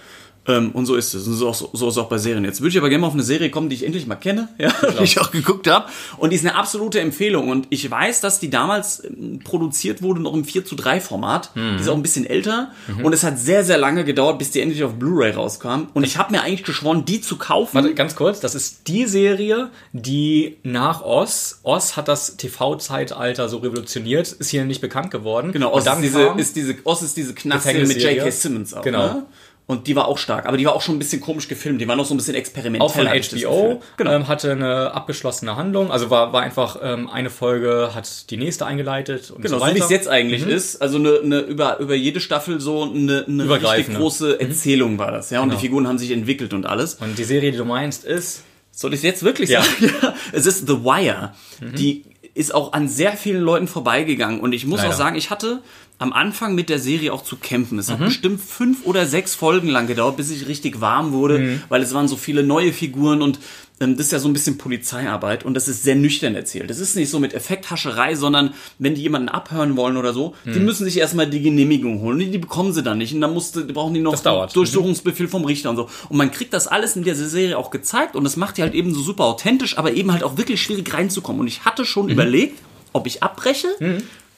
Ähm, 0.47 0.71
und 0.73 0.87
so 0.87 0.95
ist 0.95 1.13
es. 1.15 1.27
Und 1.27 1.35
so, 1.35 1.51
ist- 1.51 1.59
so 1.59 1.89
ist 1.89 1.95
es 1.95 1.99
auch 1.99 2.09
bei 2.09 2.19
Serien. 2.19 2.45
Jetzt 2.45 2.61
würde 2.61 2.71
ich 2.71 2.79
aber 2.79 2.89
gerne 2.89 3.03
mal 3.03 3.07
auf 3.09 3.13
eine 3.15 3.23
Serie 3.23 3.51
kommen, 3.51 3.69
die 3.69 3.77
ich 3.77 3.85
endlich 3.85 4.07
mal 4.07 4.15
kenne, 4.17 4.49
ja, 4.59 4.73
die 4.99 5.05
ich 5.05 5.21
auch 5.21 5.31
geguckt 5.31 5.67
habe. 5.69 5.87
Und 6.17 6.31
die 6.31 6.37
ist 6.37 6.47
eine 6.47 6.55
absolute 6.55 7.01
Empfehlung. 7.01 7.49
Und 7.49 7.67
ich 7.71 7.91
weiß, 7.91 8.21
dass 8.21 8.41
die 8.41 8.49
damals 8.51 9.05
ähm, 9.05 9.41
produziert 9.45 10.01
wurde, 10.03 10.21
noch 10.21 10.33
im 10.35 10.45
4 10.45 10.65
zu 10.65 10.75
3 10.77 11.01
Format. 11.01 11.51
Mhm. 11.55 11.77
Die 11.77 11.83
ist 11.83 11.89
auch 11.89 11.95
ein 11.97 12.03
bisschen 12.03 12.25
älter. 12.25 12.71
Und 13.03 13.13
es 13.13 13.25
hat 13.25 13.39
sehr, 13.39 13.65
sehr 13.65 13.79
lange 13.79 14.05
gedauert, 14.05 14.39
bis 14.39 14.51
die 14.51 14.61
endlich 14.61 14.83
auf 14.85 14.95
Blu-ray 14.95 15.33
rauskam. 15.33 15.89
Und 15.95 16.05
ich 16.05 16.17
habe 16.17 16.33
mir 16.33 16.43
eigentlich 16.43 16.65
geschworen, 16.65 17.05
die 17.05 17.21
zu 17.21 17.37
kaufen. 17.37 17.75
Warte, 17.75 17.95
ganz 17.95 18.17
kurz, 18.17 18.41
das 18.41 18.55
ist 18.55 18.89
die 18.89 19.07
Serie, 19.07 19.71
die 19.93 20.57
nach 20.63 21.03
Oz, 21.03 21.61
Oz 21.63 21.97
hat 21.97 22.09
das 22.09 22.37
TV-Zeitalter 22.37 23.49
so 23.49 23.59
revolutioniert, 23.59 24.33
ist 24.33 24.51
hier 24.51 24.65
nicht 24.65 24.81
bekannt 24.81 25.11
geworden. 25.11 25.53
Genau, 25.53 25.73
Oz 25.73 25.87
ist 25.87 26.01
diese, 26.03 26.23
ist 26.37 26.57
diese, 26.57 26.75
Oz 26.85 27.03
ist 27.03 27.17
diese 27.17 27.35
Knastserie 27.35 27.87
mit. 27.87 28.03
J.K. 28.03 28.31
Simmons 28.31 28.75
auch. 28.75 28.83
Genau. 28.83 29.07
Ne? 29.07 29.27
Und 29.71 29.87
die 29.87 29.95
war 29.95 30.09
auch 30.09 30.17
stark, 30.17 30.47
aber 30.47 30.57
die 30.57 30.65
war 30.65 30.75
auch 30.75 30.81
schon 30.81 30.97
ein 30.97 30.99
bisschen 30.99 31.21
komisch 31.21 31.47
gefilmt. 31.47 31.79
Die 31.79 31.87
war 31.87 31.95
noch 31.95 32.07
so 32.07 32.15
ein 32.15 32.17
bisschen 32.17 32.35
experimentell. 32.35 32.81
auch 32.89 32.95
von 32.95 33.07
HBO. 33.07 33.83
Genau. 33.99 34.13
ähm, 34.13 34.27
hatte 34.27 34.51
eine 34.53 34.95
abgeschlossene 34.95 35.57
Handlung, 35.57 35.91
also 35.93 36.09
war, 36.09 36.33
war 36.33 36.41
einfach 36.41 36.79
ähm, 36.83 37.11
eine 37.11 37.29
Folge, 37.29 37.91
hat 37.95 38.31
die 38.31 38.39
nächste 38.39 38.65
eingeleitet 38.65 39.31
und 39.31 39.43
Genau, 39.43 39.59
so 39.59 39.67
so 39.67 39.75
wie 39.75 39.79
es 39.79 39.91
jetzt 39.91 40.09
eigentlich 40.09 40.47
ist. 40.47 40.81
Also 40.81 40.97
eine, 40.97 41.21
eine 41.23 41.41
über, 41.41 41.79
über 41.81 41.95
jede 41.95 42.21
Staffel 42.21 42.63
so 42.63 42.85
eine, 42.85 43.27
eine 43.29 43.49
richtig 43.51 43.95
große 43.95 44.41
Erzählung 44.41 44.97
war 44.99 45.11
das. 45.11 45.29
Ja, 45.29 45.41
und 45.43 45.51
Genau. 45.51 45.61
die 45.61 45.67
Figuren 45.67 45.87
haben 45.87 45.99
sich 45.99 46.13
entwickelt 46.13 46.55
und 46.55 46.65
alles. 46.65 46.95
Und 46.95 47.19
die 47.19 47.25
Serie, 47.25 47.53
die 47.53 47.59
du 47.59 47.67
meinst, 47.67 48.05
ist 48.07 48.45
Soll 48.71 48.95
ich 48.95 49.01
es 49.01 49.05
jetzt 49.05 49.23
wirklich 49.23 49.51
Ja. 49.51 49.61
sagen? 49.63 49.93
Ja. 50.03 50.15
Es 50.33 50.47
ist 50.47 50.67
The 50.67 50.83
Wire. 50.83 51.35
Die 51.61 52.05
ist 52.35 52.55
auch 52.55 52.73
an 52.73 52.89
sehr 52.89 53.13
vielen 53.13 53.43
Leuten 53.43 53.67
vorbeigegangen. 53.69 54.41
Und 54.41 54.53
ich 54.53 54.65
muss 54.65 54.79
Leider. 54.81 54.95
auch 54.95 54.97
sagen, 54.97 55.17
ich 55.17 55.29
hatte 55.31 55.61
am 56.01 56.13
Anfang 56.13 56.55
mit 56.55 56.69
der 56.69 56.79
Serie 56.79 57.13
auch 57.13 57.25
zu 57.25 57.37
kämpfen. 57.37 57.79
Es 57.79 57.91
hat 57.91 57.99
bestimmt 58.07 58.41
fünf 58.41 58.87
oder 58.87 59.05
sechs 59.07 59.35
Folgen 59.35 59.69
lang 59.69 59.87
gedauert, 59.89 60.17
bis 60.17 60.31
ich 60.31 60.47
richtig 60.47 60.81
warm 60.81 61.13
wurde, 61.13 61.61
weil 61.69 61.83
es 61.83 61.93
waren 61.93 62.07
so 62.07 62.17
viele 62.17 62.45
neue 62.45 62.73
Figuren 62.73 63.21
und 63.21 63.41
ähm, 63.81 63.97
das 63.97 64.07
ist 64.07 64.13
ja 64.13 64.19
so 64.21 64.29
ein 64.29 64.33
bisschen 64.33 64.59
Polizeiarbeit 64.59 65.45
und 65.45 65.55
das 65.55 65.67
ist 65.67 65.83
sehr 65.83 65.97
nüchtern 65.97 66.37
erzählt. 66.37 66.71
Das 66.71 66.79
ist 66.79 66.95
nicht 66.95 67.11
so 67.11 67.19
mit 67.19 67.35
Effekthascherei, 67.35 68.15
sondern 68.15 68.55
wenn 68.79 68.95
die 68.95 69.03
jemanden 69.03 69.29
abhören 69.29 69.77
wollen 69.77 69.97
oder 69.97 70.13
so, 70.13 70.35
die 70.45 70.61
müssen 70.61 70.85
sich 70.85 70.99
erstmal 70.99 71.29
die 71.29 71.43
Genehmigung 71.43 72.01
holen. 72.01 72.19
Die, 72.21 72.31
die 72.31 72.39
bekommen 72.39 72.73
sie 72.73 72.83
dann 72.85 72.99
nicht 72.99 73.13
und 73.13 73.21
dann 73.21 73.35
musste, 73.35 73.65
brauchen 73.65 73.95
die 73.95 74.01
noch 74.01 74.13
dauert. 74.23 74.55
Durchsuchungsbefehl 74.55 75.27
vom 75.29 75.45
Richter 75.45 75.71
und 75.71 75.77
so. 75.77 75.89
Und 76.09 76.17
man 76.17 76.31
kriegt 76.31 76.53
das 76.53 76.69
alles 76.69 76.95
in 76.97 77.03
dieser 77.03 77.29
Serie 77.29 77.59
auch 77.59 77.71
gezeigt 77.71 78.15
und 78.15 78.23
das 78.25 78.37
macht 78.37 78.57
die 78.57 78.63
halt 78.63 78.75
eben 78.75 78.95
so 78.95 79.01
super 79.03 79.25
authentisch, 79.25 79.79
aber 79.79 79.93
eben 79.93 80.13
halt 80.13 80.23
auch 80.23 80.37
wirklich 80.37 80.63
schwierig 80.63 80.93
reinzukommen. 80.95 81.41
Und 81.41 81.49
ich 81.49 81.65
hatte 81.65 81.85
schon 81.85 82.07
Mhm. 82.07 82.13
überlegt, 82.13 82.59
ob 82.93 83.07
ich 83.09 83.23
abbreche, 83.23 83.69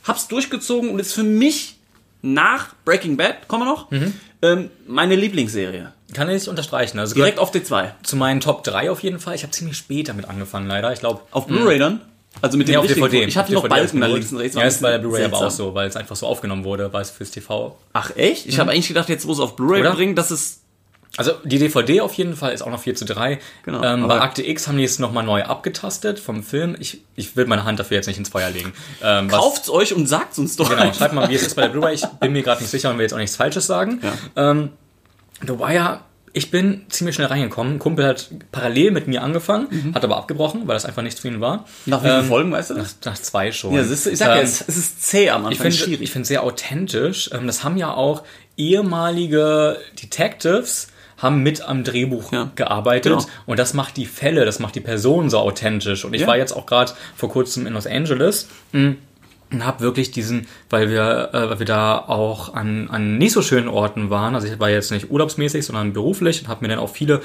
hab's 0.07 0.28
durchgezogen 0.28 0.90
und 0.90 0.99
ist 0.99 1.12
für 1.12 1.23
mich 1.23 1.76
nach 2.23 2.75
Breaking 2.85 3.16
Bad, 3.16 3.49
kommen 3.49 3.64
wir 3.64 3.71
noch, 3.73 3.90
Mhm. 3.90 4.12
ähm, 4.42 4.71
meine 4.87 5.16
Lieblingsserie. 5.16 5.92
Kann 6.12 6.28
ich 6.28 6.49
unterstreichen. 6.49 6.99
Also 6.99 7.14
Direkt 7.14 7.38
auf 7.38 7.52
D2. 7.52 7.92
zu 8.02 8.16
meinen 8.16 8.40
Top 8.40 8.64
3 8.64 8.90
auf 8.90 9.02
jeden 9.02 9.21
Fall. 9.21 9.35
Ich 9.37 9.42
habe 9.42 9.52
ziemlich 9.52 9.76
spät 9.76 10.09
damit 10.09 10.28
angefangen, 10.28 10.66
leider. 10.66 10.92
Ich 10.92 11.00
glaube, 11.00 11.21
Auf 11.30 11.47
Blu-ray 11.47 11.78
dann? 11.78 12.00
Also 12.42 12.59
mit 12.59 12.69
dem 12.69 12.73
Nee, 12.73 12.76
auf 12.78 12.87
DVD. 12.87 13.25
Ich 13.25 13.37
hatte 13.37 13.52
noch 13.52 13.66
Balken 13.69 14.00
da 14.00 14.07
links 14.07 14.30
und 14.33 14.38
rechts. 14.38 14.57
Ja, 14.57 14.62
ist 14.62 14.83
bei 14.83 14.90
der 14.90 14.99
Blu-ray 14.99 15.25
aber 15.25 15.38
auch 15.38 15.50
so, 15.50 15.75
weil 15.75 15.88
es 15.88 15.97
einfach 15.97 16.16
so 16.16 16.26
aufgenommen 16.26 16.64
wurde, 16.64 16.92
weil 16.92 17.02
es 17.02 17.11
fürs 17.11 17.30
TV. 17.30 17.76
Ach 17.92 18.11
echt? 18.16 18.47
Ich 18.47 18.59
habe 18.59 18.71
eigentlich 18.71 18.88
gedacht, 18.88 19.09
jetzt 19.09 19.26
wo 19.26 19.33
es 19.33 19.40
auf 19.40 19.57
Blu-ray 19.57 19.83
bringen, 19.83 20.14
dass 20.14 20.30
es 20.30 20.61
Also 21.17 21.33
die 21.45 21.59
DVD 21.59 22.00
auf 22.02 22.14
jeden 22.14 22.37
Fall 22.37 22.52
ist 22.52 22.62
auch 22.62 22.71
noch 22.71 22.81
4 22.81 22.95
zu 22.95 23.05
3. 23.05 23.40
Genau, 23.64 23.83
ähm, 23.83 24.07
bei 24.07 24.21
Akte 24.21 24.47
X 24.47 24.69
haben 24.69 24.79
die 24.79 24.85
es 24.85 24.99
nochmal 25.00 25.25
neu 25.25 25.43
abgetastet 25.43 26.21
vom 26.21 26.43
Film. 26.45 26.76
Ich, 26.79 27.02
ich 27.17 27.35
will 27.37 27.47
meine 27.47 27.64
Hand 27.64 27.81
dafür 27.81 27.97
jetzt 27.97 28.07
nicht 28.07 28.19
ins 28.19 28.29
Feuer 28.29 28.49
legen. 28.50 28.73
Ähm, 29.02 29.31
was- 29.31 29.38
kauft's 29.40 29.71
euch 29.71 29.93
und 29.93 30.07
sagt's 30.07 30.38
uns 30.38 30.55
doch. 30.57 30.71
Genau, 30.71 30.93
schreibt 30.93 31.12
mal, 31.14 31.29
wie 31.29 31.35
es 31.35 31.43
ist 31.43 31.57
bei 31.57 31.62
der 31.62 31.71
Blu-ray. 31.71 31.95
Ich 31.95 32.07
bin 32.21 32.33
mir 32.33 32.43
gerade 32.43 32.61
nicht 32.62 32.71
sicher 32.71 32.90
und 32.90 32.97
will 32.99 33.02
jetzt 33.02 33.12
auch 33.12 33.19
nichts 33.19 33.35
Falsches 33.37 33.67
sagen. 33.67 34.00
Ähm, 34.37 34.71
The 35.47 35.59
Wire, 35.59 36.00
ich 36.33 36.52
bin 36.52 36.87
ziemlich 36.90 37.17
schnell 37.17 37.26
reingekommen. 37.26 37.75
Ein 37.75 37.79
Kumpel 37.81 38.07
hat 38.07 38.31
parallel 38.52 38.93
mit 38.93 39.09
mir 39.09 39.23
angefangen, 39.23 39.93
hat 39.95 40.05
aber 40.05 40.17
abgebrochen, 40.17 40.69
weil 40.69 40.75
das 40.75 40.85
einfach 40.85 41.02
nichts 41.02 41.19
für 41.21 41.26
ihn 41.29 41.40
war. 41.40 41.64
Nach 41.87 42.05
wie 42.05 42.09
vielen 42.09 42.25
Folgen, 42.25 42.52
weißt 42.52 42.71
du 42.71 42.75
das? 42.75 42.97
Nach, 43.05 43.12
nach 43.14 43.19
zwei 43.21 43.50
schon. 43.50 43.75
Ja, 43.75 43.83
du, 43.83 43.93
ich 43.93 43.99
sag 43.99 44.29
ja, 44.29 44.37
Ähm, 44.37 44.45
es, 44.45 44.61
es 44.64 44.76
ist 44.76 45.02
zäh 45.02 45.31
am 45.31 45.43
ich 45.50 45.59
Anfang, 45.61 45.73
finde 45.73 46.05
ich 46.05 46.11
finde 46.12 46.29
sehr 46.29 46.45
authentisch. 46.45 47.31
Ähm, 47.35 47.49
Das 47.49 47.64
haben 47.64 47.76
ja 47.79 47.93
auch 47.93 48.23
ehemalige 48.57 49.79
Detectives 50.02 50.88
haben 51.20 51.42
mit 51.42 51.62
am 51.62 51.84
Drehbuch 51.84 52.32
Ja. 52.32 52.50
gearbeitet 52.56 53.12
Genau. 53.12 53.24
und 53.46 53.58
das 53.58 53.74
macht 53.74 53.96
die 53.96 54.06
Fälle, 54.06 54.44
das 54.44 54.58
macht 54.58 54.74
die 54.74 54.80
Person 54.80 55.30
so 55.30 55.38
authentisch. 55.38 56.04
Und 56.04 56.14
ich 56.14 56.22
Ja. 56.22 56.26
war 56.26 56.36
jetzt 56.36 56.52
auch 56.52 56.66
gerade 56.66 56.92
vor 57.16 57.28
kurzem 57.30 57.66
in 57.66 57.74
Los 57.74 57.86
Angeles 57.86 58.48
mh, 58.72 58.94
und 59.52 59.64
habe 59.66 59.80
wirklich 59.80 60.10
diesen, 60.12 60.46
weil 60.70 60.90
wir, 60.90 61.30
äh, 61.32 61.50
weil 61.50 61.58
wir 61.58 61.66
da 61.66 61.98
auch 61.98 62.54
an, 62.54 62.88
an 62.88 63.18
nicht 63.18 63.32
so 63.32 63.42
schönen 63.42 63.68
Orten 63.68 64.08
waren. 64.10 64.34
Also 64.34 64.46
ich 64.46 64.58
war 64.60 64.70
jetzt 64.70 64.90
nicht 64.92 65.10
urlaubsmäßig, 65.10 65.66
sondern 65.66 65.92
beruflich 65.92 66.40
und 66.42 66.48
habe 66.48 66.62
mir 66.64 66.68
dann 66.68 66.78
auch 66.78 66.90
viele 66.90 67.20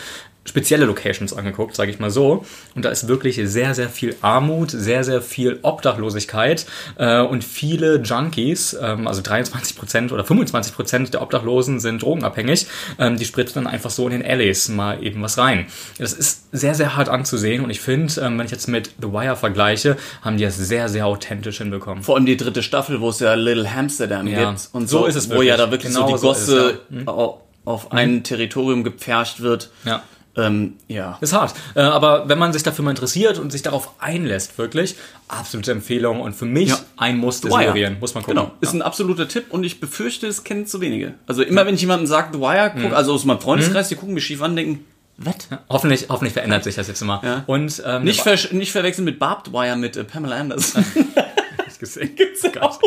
spezielle 0.48 0.86
Locations 0.86 1.34
angeguckt, 1.34 1.76
sage 1.76 1.90
ich 1.92 2.00
mal 2.00 2.12
so. 2.12 2.46
Und 2.76 2.86
da 2.86 2.90
ist 2.90 3.08
wirklich 3.08 3.42
sehr, 3.46 3.74
sehr 3.74 3.90
viel 3.90 4.16
Armut, 4.22 4.70
sehr, 4.72 5.04
sehr 5.04 5.22
viel 5.22 5.58
Obdachlosigkeit 5.64 6.66
äh, 6.98 7.22
und 7.22 7.44
viele 7.44 7.98
Junkies, 8.02 8.78
ähm, 8.80 9.08
also 9.08 9.22
23 9.22 9.76
Prozent 9.76 10.12
oder 10.12 10.24
25 10.24 10.74
Prozent 10.76 11.14
der 11.14 11.22
Obdachlosen 11.22 11.80
sind 11.80 12.02
drogenabhängig. 12.04 12.68
Ähm, 13.00 13.18
die 13.18 13.26
spritzen 13.26 13.64
dann 13.64 13.74
einfach 13.74 13.90
so 13.90 14.06
in 14.08 14.12
den 14.12 14.26
Alleys 14.26 14.70
mal 14.70 15.04
eben 15.04 15.22
was 15.22 15.38
rein. 15.38 15.66
Das 15.98 16.14
ist 16.14 16.46
sehr, 16.52 16.76
sehr 16.76 16.96
hart 16.96 17.10
anzusehen 17.10 17.64
und 17.64 17.70
ich 17.70 17.80
finde, 17.82 18.14
ähm, 18.22 18.38
wenn 18.38 18.46
ich 18.46 18.52
jetzt 18.52 18.68
mit 18.68 18.92
The 19.02 19.12
Wire 19.12 19.36
vergleiche, 19.36 19.98
haben 20.22 20.38
die 20.38 20.44
das 20.44 20.58
sehr, 20.58 20.90
sehr 20.90 21.06
authentisch 21.08 21.58
hinbekommen. 21.58 22.04
Vor 22.04 22.16
allem 22.16 22.26
die 22.26 22.38
dritte 22.38 22.62
Staffel, 22.62 23.02
wo 23.02 23.10
es 23.10 23.20
ja 23.20 23.34
Little 23.34 23.68
Amsterdam 23.70 24.28
Ja. 24.28 24.52
gibt. 24.52 24.70
Und 24.74 24.88
So 24.90 25.00
so, 25.00 25.06
ist 25.08 25.16
es 25.16 25.30
Wo 25.30 25.42
ja 25.42 25.58
wirklich. 25.58 25.58
da 25.58 25.72
wirklich 25.72 25.94
Genau 25.94 26.08
so 26.08 26.14
die 26.14 26.20
so 26.20 26.28
Gosse. 26.28 26.80
Mhm. 26.90 27.08
au- 27.08 27.42
auf 27.66 27.92
ein 27.92 28.24
Territorium 28.24 28.84
gepfercht 28.84 29.42
wird. 29.42 29.72
Ja. 29.86 30.04
Ähm, 30.38 30.74
ja. 30.88 31.18
Ist 31.22 31.34
hart. 31.34 31.54
Äh, 31.76 31.82
aber 31.82 32.28
wenn 32.28 32.38
man 32.38 32.52
sich 32.52 32.62
dafür 32.64 32.84
mal 32.84 32.92
interessiert 32.92 33.40
und 33.40 33.52
sich 33.52 33.62
darauf 33.62 33.92
einlässt, 34.00 34.58
wirklich, 34.58 34.96
absolute 35.30 35.72
Empfehlung 35.72 36.20
und 36.22 36.34
für 36.36 36.46
mich 36.46 36.70
Ja. 36.70 36.80
ein 36.98 37.18
Muss 37.18 37.42
The 37.42 37.50
Wire. 37.50 37.64
Serien. 37.68 37.98
Muss 38.00 38.14
man 38.16 38.24
gucken. 38.24 38.40
Genau, 38.42 38.52
ist 38.62 38.74
ein 38.74 38.82
absoluter 38.82 39.28
Tipp 39.28 39.46
und 39.50 39.64
ich 39.64 39.80
befürchte, 39.80 40.28
es 40.28 40.44
kennen 40.44 40.66
zu 40.68 40.82
wenige. 40.82 41.14
Also 41.26 41.42
immer 41.42 41.66
wenn 41.66 41.76
ich 41.76 41.82
jemandem 41.82 42.08
sagt, 42.08 42.34
The 42.36 42.42
Wire, 42.42 42.74
guck, 42.82 42.94
also 42.94 43.14
aus 43.14 43.24
meinem 43.26 43.40
Freundeskreis, 43.40 43.88
die 43.90 43.96
gucken 43.96 44.14
mich 44.14 44.26
schief 44.26 44.42
an, 44.42 44.56
denken, 44.56 44.86
was? 45.18 45.36
Hoffentlich, 45.70 46.08
hoffentlich 46.10 46.34
verändert 46.34 46.66
sich 46.66 46.76
das 46.76 46.90
jetzt 46.90 47.02
immer. 47.02 47.22
Ja. 47.24 47.44
Und 47.48 47.82
ähm, 47.86 48.04
Nicht, 48.04 48.20
ver 48.22 48.38
nicht 48.52 48.74
verwechseln 48.74 49.06
mit 49.06 49.18
Barbed 49.18 49.54
Wire 49.54 49.78
mit 49.78 49.96
äh, 49.96 50.04
Pamela 50.04 50.36
Anderson. 50.36 50.84
nicht 51.66 51.80
gesehen. 51.80 52.12
Gott. 52.54 52.80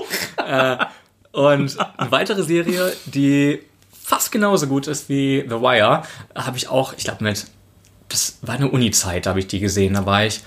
Äh, 0.46 0.76
und 1.32 1.76
eine 1.96 2.10
weitere 2.10 2.42
Serie, 2.42 2.92
die 3.06 3.60
fast 4.08 4.32
genauso 4.32 4.66
gut 4.66 4.86
ist 4.86 5.08
wie 5.10 5.44
The 5.46 5.56
Wire, 5.56 6.02
habe 6.34 6.56
ich 6.56 6.68
auch, 6.68 6.94
ich 6.96 7.04
glaube 7.04 7.22
mit, 7.24 7.44
das 8.08 8.38
war 8.40 8.54
eine 8.54 8.70
Uni-Zeit, 8.70 9.26
da 9.26 9.30
habe 9.30 9.40
ich 9.40 9.46
die 9.48 9.60
gesehen. 9.60 9.92
Da 9.94 10.06
war 10.06 10.24
ich 10.24 10.40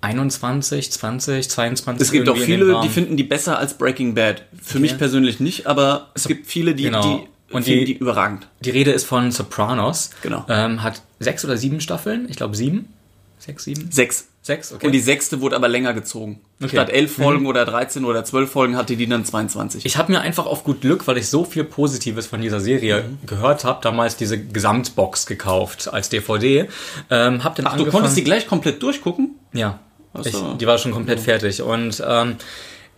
21, 0.00 0.92
20, 0.92 1.50
22. 1.50 2.06
Es 2.06 2.12
gibt 2.12 2.28
auch 2.28 2.36
viele, 2.36 2.80
die 2.82 2.88
finden 2.88 3.16
die 3.16 3.24
besser 3.24 3.58
als 3.58 3.74
Breaking 3.74 4.14
Bad. 4.14 4.44
Für 4.62 4.78
mich 4.78 4.96
persönlich 4.96 5.40
nicht, 5.40 5.66
aber 5.66 6.08
es 6.14 6.26
gibt 6.28 6.46
viele, 6.46 6.74
die, 6.74 6.84
Genau. 6.84 7.02
die 7.02 7.54
Und 7.54 7.64
finden 7.64 7.80
die- 7.80 7.94
die 7.94 7.98
überragend. 7.98 8.46
Die 8.60 8.70
Rede 8.70 8.92
ist 8.92 9.04
von 9.04 9.32
Sopranos. 9.32 10.10
Genau. 10.22 10.44
Ähm, 10.48 10.82
hat 10.84 11.02
sechs 11.18 11.44
oder 11.44 11.56
sieben 11.56 11.80
Staffeln. 11.80 12.28
Ich 12.30 12.36
glaube 12.36 12.56
sieben. 12.56 12.92
Sechs, 13.40 13.64
sieben? 13.64 13.90
Sechs. 13.90 14.28
Sechs, 14.42 14.72
okay. 14.72 14.86
Und 14.86 14.92
die 14.92 15.00
sechste 15.00 15.42
wurde 15.42 15.54
aber 15.56 15.68
länger 15.68 15.92
gezogen. 15.92 16.40
Okay. 16.62 16.70
Statt 16.70 16.88
elf 16.90 17.16
Folgen 17.16 17.46
oder 17.46 17.66
13 17.66 18.06
oder 18.06 18.24
12 18.24 18.50
Folgen 18.50 18.76
hatte 18.76 18.96
die 18.96 19.06
dann 19.06 19.24
22. 19.24 19.84
ich 19.84 19.98
habe 19.98 20.12
mir 20.12 20.20
einfach 20.22 20.46
auf 20.46 20.64
gut 20.64 20.80
Glück, 20.80 21.06
weil 21.06 21.18
ich 21.18 21.28
so 21.28 21.44
viel 21.44 21.64
Positives 21.64 22.26
von 22.26 22.40
dieser 22.40 22.60
Serie 22.60 23.02
Mhm. 23.02 23.26
gehört 23.26 23.64
habe, 23.64 23.80
damals 23.82 24.16
diese 24.16 24.38
Gesamtbox 24.42 25.26
gekauft 25.26 25.92
als 25.92 26.08
DVD. 26.08 26.68
Ähm, 27.10 27.44
hab 27.44 27.54
dann 27.56 27.66
Ach, 27.66 27.76
du 27.76 27.84
konntest 27.86 28.16
die 28.16 28.24
gleich 28.24 28.46
komplett 28.46 28.82
durchgucken? 28.82 29.32
Ja, 29.52 29.78
ich, 30.24 30.34
die 30.58 30.66
war 30.66 30.78
schon 30.78 30.92
komplett 30.92 31.20
fertig. 31.20 31.60
Und 31.60 32.02
ähm, 32.06 32.36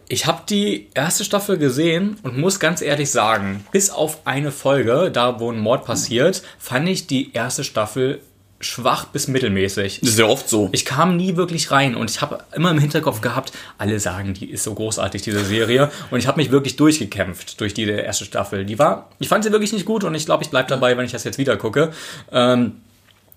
ich 0.08 0.26
habe 0.26 0.42
die 0.48 0.90
erste 0.94 1.24
Staffel 1.24 1.58
gesehen 1.58 2.18
und 2.22 2.38
muss 2.38 2.60
ganz 2.60 2.82
ehrlich 2.82 3.10
sagen, 3.10 3.64
bis 3.72 3.90
auf 3.90 4.26
eine 4.26 4.52
Folge, 4.52 5.10
da 5.12 5.40
wo 5.40 5.50
ein 5.50 5.58
Mord 5.58 5.84
passiert, 5.86 6.42
fand 6.58 6.88
ich 6.88 7.06
die 7.08 7.32
erste 7.32 7.64
Staffel 7.64 8.20
schwach 8.62 9.06
bis 9.06 9.28
mittelmäßig. 9.28 10.00
Das 10.00 10.10
ist 10.10 10.18
ja 10.18 10.26
oft 10.26 10.48
so. 10.48 10.68
Ich 10.72 10.84
kam 10.84 11.16
nie 11.16 11.36
wirklich 11.36 11.70
rein 11.70 11.94
und 11.94 12.10
ich 12.10 12.20
habe 12.20 12.38
immer 12.54 12.70
im 12.70 12.78
Hinterkopf 12.78 13.20
gehabt, 13.20 13.52
alle 13.78 13.98
sagen, 14.00 14.34
die 14.34 14.50
ist 14.50 14.64
so 14.64 14.74
großartig, 14.74 15.22
diese 15.22 15.44
Serie. 15.44 15.90
Und 16.10 16.18
ich 16.18 16.26
habe 16.26 16.40
mich 16.40 16.50
wirklich 16.50 16.76
durchgekämpft 16.76 17.60
durch 17.60 17.74
die 17.74 17.88
erste 17.88 18.24
Staffel. 18.24 18.64
Die 18.64 18.78
war, 18.78 19.10
ich 19.18 19.28
fand 19.28 19.44
sie 19.44 19.52
wirklich 19.52 19.72
nicht 19.72 19.84
gut 19.84 20.04
und 20.04 20.14
ich 20.14 20.24
glaube, 20.24 20.44
ich 20.44 20.50
bleibe 20.50 20.68
dabei, 20.68 20.96
wenn 20.96 21.04
ich 21.04 21.12
das 21.12 21.24
jetzt 21.24 21.38
wieder 21.38 21.56
gucke. 21.56 21.92
Ähm, 22.30 22.76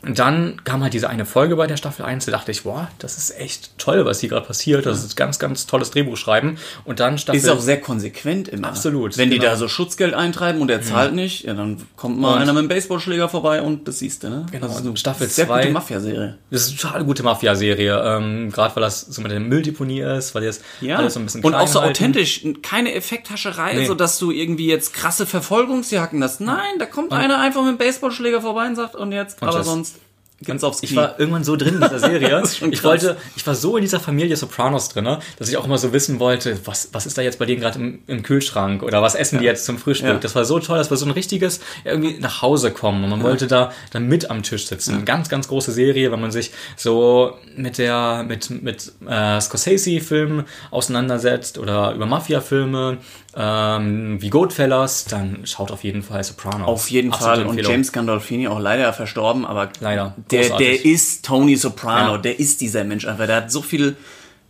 dann 0.03 0.61
kam 0.63 0.83
halt 0.83 0.93
diese 0.93 1.09
eine 1.09 1.25
Folge 1.25 1.55
bei 1.55 1.65
der 1.65 1.77
Staffel 1.77 2.05
1, 2.05 2.25
da 2.25 2.31
dachte 2.31 2.51
ich, 2.51 2.61
boah, 2.63 2.89
das 2.99 3.17
ist 3.17 3.39
echt 3.39 3.75
toll, 3.79 4.05
was 4.05 4.19
hier 4.19 4.29
gerade 4.29 4.45
passiert. 4.45 4.85
Das 4.85 5.03
ist 5.03 5.15
ganz, 5.15 5.39
ganz 5.39 5.65
tolles 5.65 5.89
Drehbuch 5.89 6.15
schreiben. 6.17 6.57
Und 6.83 6.99
dann 6.99 7.17
Staffel. 7.17 7.39
ist 7.39 7.49
auch 7.49 7.59
sehr 7.59 7.81
konsequent 7.81 8.47
immer. 8.47 8.67
Absolut, 8.67 9.17
Wenn 9.17 9.31
die 9.31 9.39
genau. 9.39 9.51
da 9.51 9.55
so 9.57 9.67
Schutzgeld 9.67 10.13
eintreiben 10.13 10.61
und 10.61 10.69
er 10.69 10.81
zahlt 10.83 11.13
nicht, 11.15 11.45
ja, 11.45 11.55
dann 11.55 11.81
kommt 11.95 12.19
mal 12.19 12.33
Und- 12.35 12.41
einer 12.43 12.53
mit 12.53 12.59
einem 12.59 12.67
Baseballschläger 12.67 13.29
vorbei 13.29 13.61
und 13.63 13.87
das 13.87 13.97
siehst 13.99 14.23
du, 14.23 14.29
ne? 14.29 14.45
Genau, 14.51 14.67
Das 14.67 14.75
ist 14.79 14.85
eine 14.85 14.95
Staffel 14.97 15.27
sehr 15.27 15.47
zwei. 15.47 15.61
gute 15.61 15.73
Mafia-Serie. 15.73 16.37
das 16.51 16.61
ist 16.61 16.69
eine 16.69 16.77
total 16.79 17.03
gute 17.05 17.23
Mafia-Serie. 17.23 18.03
Ähm, 18.05 18.51
gerade 18.51 18.75
weil 18.75 18.81
das 18.83 19.01
so 19.01 19.21
mit 19.23 19.31
der 19.31 19.39
Mülldeponie 19.39 20.01
ist, 20.01 20.35
weil 20.35 20.41
die 20.41 20.47
das 20.47 20.61
Ja, 20.81 20.97
alles 20.97 21.15
so 21.15 21.19
ein 21.19 21.25
bisschen 21.25 21.43
und 21.43 21.55
auch 21.55 21.67
so 21.67 21.81
halten. 21.81 21.91
authentisch. 21.91 22.45
Keine 22.61 22.93
Effekthascherei, 22.93 23.73
Nee. 23.73 23.85
so 23.87 23.95
dass 23.95 24.19
du 24.19 24.29
irgendwie 24.29 24.67
jetzt 24.67 24.93
krasse 24.93 25.25
Verfolgungsjagden 25.25 26.23
hast. 26.23 26.41
Nein, 26.41 26.77
da 26.77 26.85
kommt 26.85 27.11
einer 27.11 27.39
einfach 27.39 27.61
mit 27.61 27.69
einem 27.69 27.77
Baseballschläger 27.79 28.41
vorbei 28.41 28.67
und 28.67 28.75
sagt, 28.75 28.95
und 28.95 29.11
jetzt, 29.11 29.41
aber 29.41 29.53
tschüss. 29.57 29.65
sonst 29.65 29.94
geht's 30.41 30.63
aufs 30.63 30.79
Knie. 30.79 30.89
Ich 30.89 30.95
war 30.95 31.19
irgendwann 31.19 31.43
so 31.43 31.55
drin 31.55 31.75
in 31.75 31.81
dieser 31.81 31.99
Serie. 31.99 32.43
Ich 32.71 32.83
wollte, 32.83 33.17
ich 33.35 33.45
war 33.45 33.55
so 33.55 33.77
in 33.77 33.81
dieser 33.81 33.99
Familie 33.99 34.35
Sopranos 34.35 34.89
drin, 34.89 35.05
dass 35.37 35.49
ich 35.49 35.57
auch 35.57 35.65
immer 35.65 35.77
so 35.77 35.93
wissen 35.93 36.19
wollte, 36.19 36.59
was, 36.65 36.89
was 36.93 37.05
ist 37.05 37.17
da 37.17 37.21
jetzt 37.21 37.39
bei 37.39 37.45
denen 37.45 37.61
gerade 37.61 37.79
im, 37.79 37.99
im 38.07 38.23
Kühlschrank 38.23 38.83
oder 38.83 39.01
was 39.01 39.15
essen 39.15 39.39
die 39.39 39.45
jetzt 39.45 39.65
zum 39.65 39.77
Frühstück. 39.77 40.07
Ja. 40.07 40.15
Das 40.15 40.35
war 40.35 40.45
so 40.45 40.59
toll, 40.59 40.77
das 40.77 40.89
war 40.89 40.97
so 40.97 41.05
ein 41.05 41.11
richtiges 41.11 41.59
irgendwie 41.83 42.17
nach 42.19 42.41
Hause 42.41 42.71
kommen 42.71 43.03
und 43.03 43.09
man 43.09 43.23
wollte 43.23 43.47
da 43.47 43.71
dann 43.91 44.07
mit 44.07 44.29
am 44.29 44.43
Tisch 44.43 44.67
sitzen. 44.67 45.05
Ganz, 45.05 45.29
ganz 45.29 45.47
große 45.47 45.71
Serie, 45.71 46.11
wenn 46.11 46.21
man 46.21 46.31
sich 46.31 46.51
so 46.75 47.37
mit 47.55 47.77
der 47.77 48.23
mit 48.27 48.49
mit 48.49 48.91
äh, 49.07 49.39
Scorsese-Filmen 49.39 50.45
auseinandersetzt 50.71 51.57
oder 51.57 51.93
über 51.93 52.05
Mafia-Filme 52.05 52.97
ähm, 53.35 54.21
wie 54.21 54.29
Goodfellas, 54.29 55.05
dann 55.05 55.45
schaut 55.45 55.71
auf 55.71 55.83
jeden 55.83 56.03
Fall 56.03 56.23
Sopranos. 56.23 56.67
Auf 56.67 56.89
jeden 56.89 57.11
Fall. 57.11 57.45
Und. 57.45 57.61
James 57.61 57.91
Gandolfini 57.91 58.47
auch 58.47 58.59
leider 58.59 58.91
verstorben, 58.93 59.45
aber 59.45 59.69
Leider. 59.79 60.15
Der, 60.31 60.57
der 60.57 60.83
ist 60.85 61.23
Tony 61.25 61.55
Soprano, 61.55 62.13
Ja. 62.13 62.17
der 62.17 62.39
ist 62.39 62.61
dieser 62.61 62.83
Mensch 62.83 63.05
einfach. 63.05 63.27
Der 63.27 63.35
hat 63.37 63.51
so 63.51 63.61
viel, 63.61 63.95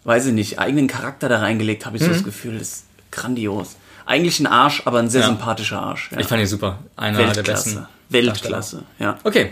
weiß 0.05 0.27
ich 0.27 0.33
nicht, 0.33 0.59
eigenen 0.59 0.87
Charakter 0.87 1.27
da 1.29 1.39
reingelegt, 1.39 1.85
habe 1.85 1.97
ich 1.97 2.03
so 2.03 2.09
das 2.09 2.23
Gefühl. 2.23 2.57
Das 2.59 2.67
ist 2.69 2.85
grandios. 3.11 3.75
Eigentlich 4.05 4.39
ein 4.39 4.47
Arsch, 4.47 4.83
aber 4.85 4.99
ein 4.99 5.09
sehr 5.09 5.21
Mhm. 5.21 5.27
Ja. 5.29 5.33
sympathischer 5.35 5.81
Arsch. 5.81 6.11
Ja. 6.11 6.19
Ich 6.19 6.27
fand 6.27 6.41
ihn 6.41 6.47
super. 6.47 6.79
Einer 6.95 7.17
der 7.17 7.27
Weltklasse. 7.35 7.69
besten. 7.69 7.87
Weltklasse, 8.09 8.83
ja. 8.99 9.17
Okay, 9.23 9.51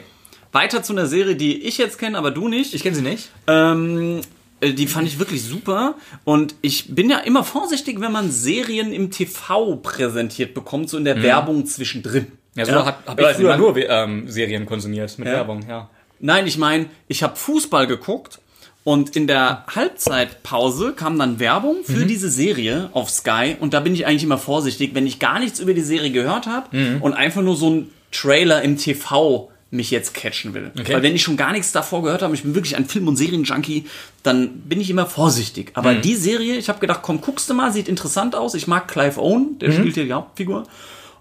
Weiter 0.52 0.84
zu 0.84 0.94
einer 0.94 1.08
Serie, 1.08 1.36
die 1.36 1.64
ich 1.64 1.78
jetzt 1.80 1.98
kenne, 1.98 2.18
aber 2.18 2.30
du 2.32 2.48
nicht. 2.48 2.74
ich 2.76 2.84
kenne 2.84 2.96
sie 2.96 3.02
nicht. 3.02 3.30
Ähm, 3.48 4.22
äh, 4.62 4.72
die 4.74 4.86
fand 4.88 5.08
ich 5.08 5.18
wirklich 5.18 5.42
super. 5.44 5.96
Und 6.24 6.54
ich 6.62 6.94
bin 6.94 7.10
ja 7.10 7.18
immer 7.18 7.44
vorsichtig, 7.44 8.00
wenn 8.00 8.12
man 8.12 8.30
Serien 8.32 8.94
im 8.94 9.10
TV 9.10 9.78
präsentiert 9.78 10.54
bekommt, 10.54 10.90
so 10.92 10.98
in 10.98 11.06
der 11.06 11.22
Werbung 11.24 11.66
zwischendrin. 11.66 12.26
Mhm. 12.26 12.32
Ja, 12.60 12.66
so 12.66 12.72
Ja. 12.74 12.86
habe 12.86 12.98
hab 13.08 13.20
ich 13.20 13.28
früher 13.36 13.58
nur 13.58 13.76
ähm, 13.78 14.30
Serien 14.30 14.68
konsumiert 14.68 15.18
mit 15.18 15.28
Ja. 15.28 15.34
Werbung, 15.34 15.68
ja. 15.68 15.90
Nein, 16.20 16.48
ich 16.48 16.58
meine, 16.58 16.88
ich 17.08 17.24
habe 17.24 17.36
Fußball 17.36 17.88
geguckt 17.88 18.40
und 18.84 19.16
in 19.16 19.28
der 19.28 19.66
Halbzeitpause 19.74 20.94
kam 20.94 21.18
dann 21.18 21.40
Werbung 21.40 21.78
Mhm. 21.88 21.94
für 21.94 22.06
diese 22.06 22.30
Serie 22.30 22.90
auf 22.94 23.10
Sky 23.10 23.56
und 23.60 23.74
da 23.74 23.80
bin 23.80 23.94
ich 23.94 24.06
eigentlich 24.06 24.24
immer 24.24 24.38
vorsichtig, 24.38 24.92
wenn 24.94 25.08
ich 25.08 25.20
gar 25.20 25.40
nichts 25.40 25.60
über 25.60 25.74
die 25.74 25.82
Serie 25.82 26.12
gehört 26.12 26.48
habe 26.48 26.76
Mhm. 26.76 27.02
und 27.02 27.14
einfach 27.14 27.42
nur 27.42 27.56
so 27.56 27.70
ein 27.70 27.90
Trailer 28.12 28.62
im 28.62 28.78
TV 28.78 29.50
mich 29.72 29.90
jetzt 29.90 30.14
catchen 30.14 30.54
will. 30.54 30.72
Okay. 30.80 30.94
Weil 30.94 31.02
wenn 31.02 31.16
ich 31.16 31.24
schon 31.24 31.36
gar 31.36 31.52
nichts 31.52 31.72
davor 31.72 32.04
gehört 32.04 32.22
habe, 32.22 32.36
ich 32.36 32.44
bin 32.44 32.54
wirklich 32.54 32.76
ein 32.76 32.86
Film- 32.86 33.08
und 33.08 33.16
Serienjunkie, 33.16 33.86
dann 34.22 34.60
bin 34.62 34.80
ich 34.80 34.90
immer 34.92 35.08
vorsichtig. 35.08 35.72
Aber 35.74 35.94
Mhm. 35.94 36.02
die 36.02 36.16
Serie, 36.16 36.58
ich 36.58 36.70
habe 36.70 36.80
gedacht, 36.80 37.00
komm, 37.02 37.22
guckst 37.22 37.50
du 37.50 37.56
mal, 37.56 37.74
sieht 37.74 37.88
interessant 37.88 38.36
aus. 38.36 38.54
Ich 38.54 38.68
mag 38.68 38.88
Clive 38.88 39.20
Owen, 39.20 39.58
der 39.60 39.70
Mhm. 39.70 39.74
spielt 39.80 39.96
hier 39.96 40.06
die 40.06 40.14
Hauptfigur. 40.14 40.68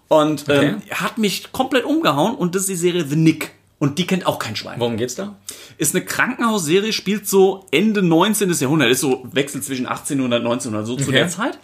Und 0.09 0.43
Okay. 0.43 0.67
ähm, 0.67 0.83
hat 0.91 1.17
mich 1.17 1.51
komplett 1.53 1.87
umgehauen 1.87 2.35
und 2.35 2.55
das 2.55 2.63
ist 2.65 2.69
die 2.69 2.77
Serie 2.77 3.07
The 3.09 3.17
Nick. 3.17 3.53
Und 3.83 3.99
die 3.99 4.07
kennt 4.07 4.27
auch 4.27 4.39
kein 4.39 4.55
Schwein. 4.55 4.79
Worum 4.79 4.97
geht's 4.97 5.17
da? 5.17 5.35
Ist 5.77 5.93
eine 5.97 6.05
Krankenhausserie, 6.05 6.93
spielt 6.93 7.27
so 7.29 7.67
Ende 7.73 8.01
19. 8.01 8.53
Jahrhundert, 8.53 8.91
ist 8.93 9.01
so 9.01 9.27
Wechsel 9.33 9.61
zwischen 9.61 9.87
1800 9.87 10.39
und 10.41 10.47
1900, 10.47 10.87
so 10.87 10.95
zu 10.95 11.03
Okay. 11.09 11.13
der 11.19 11.29
Zeit. 11.29 11.59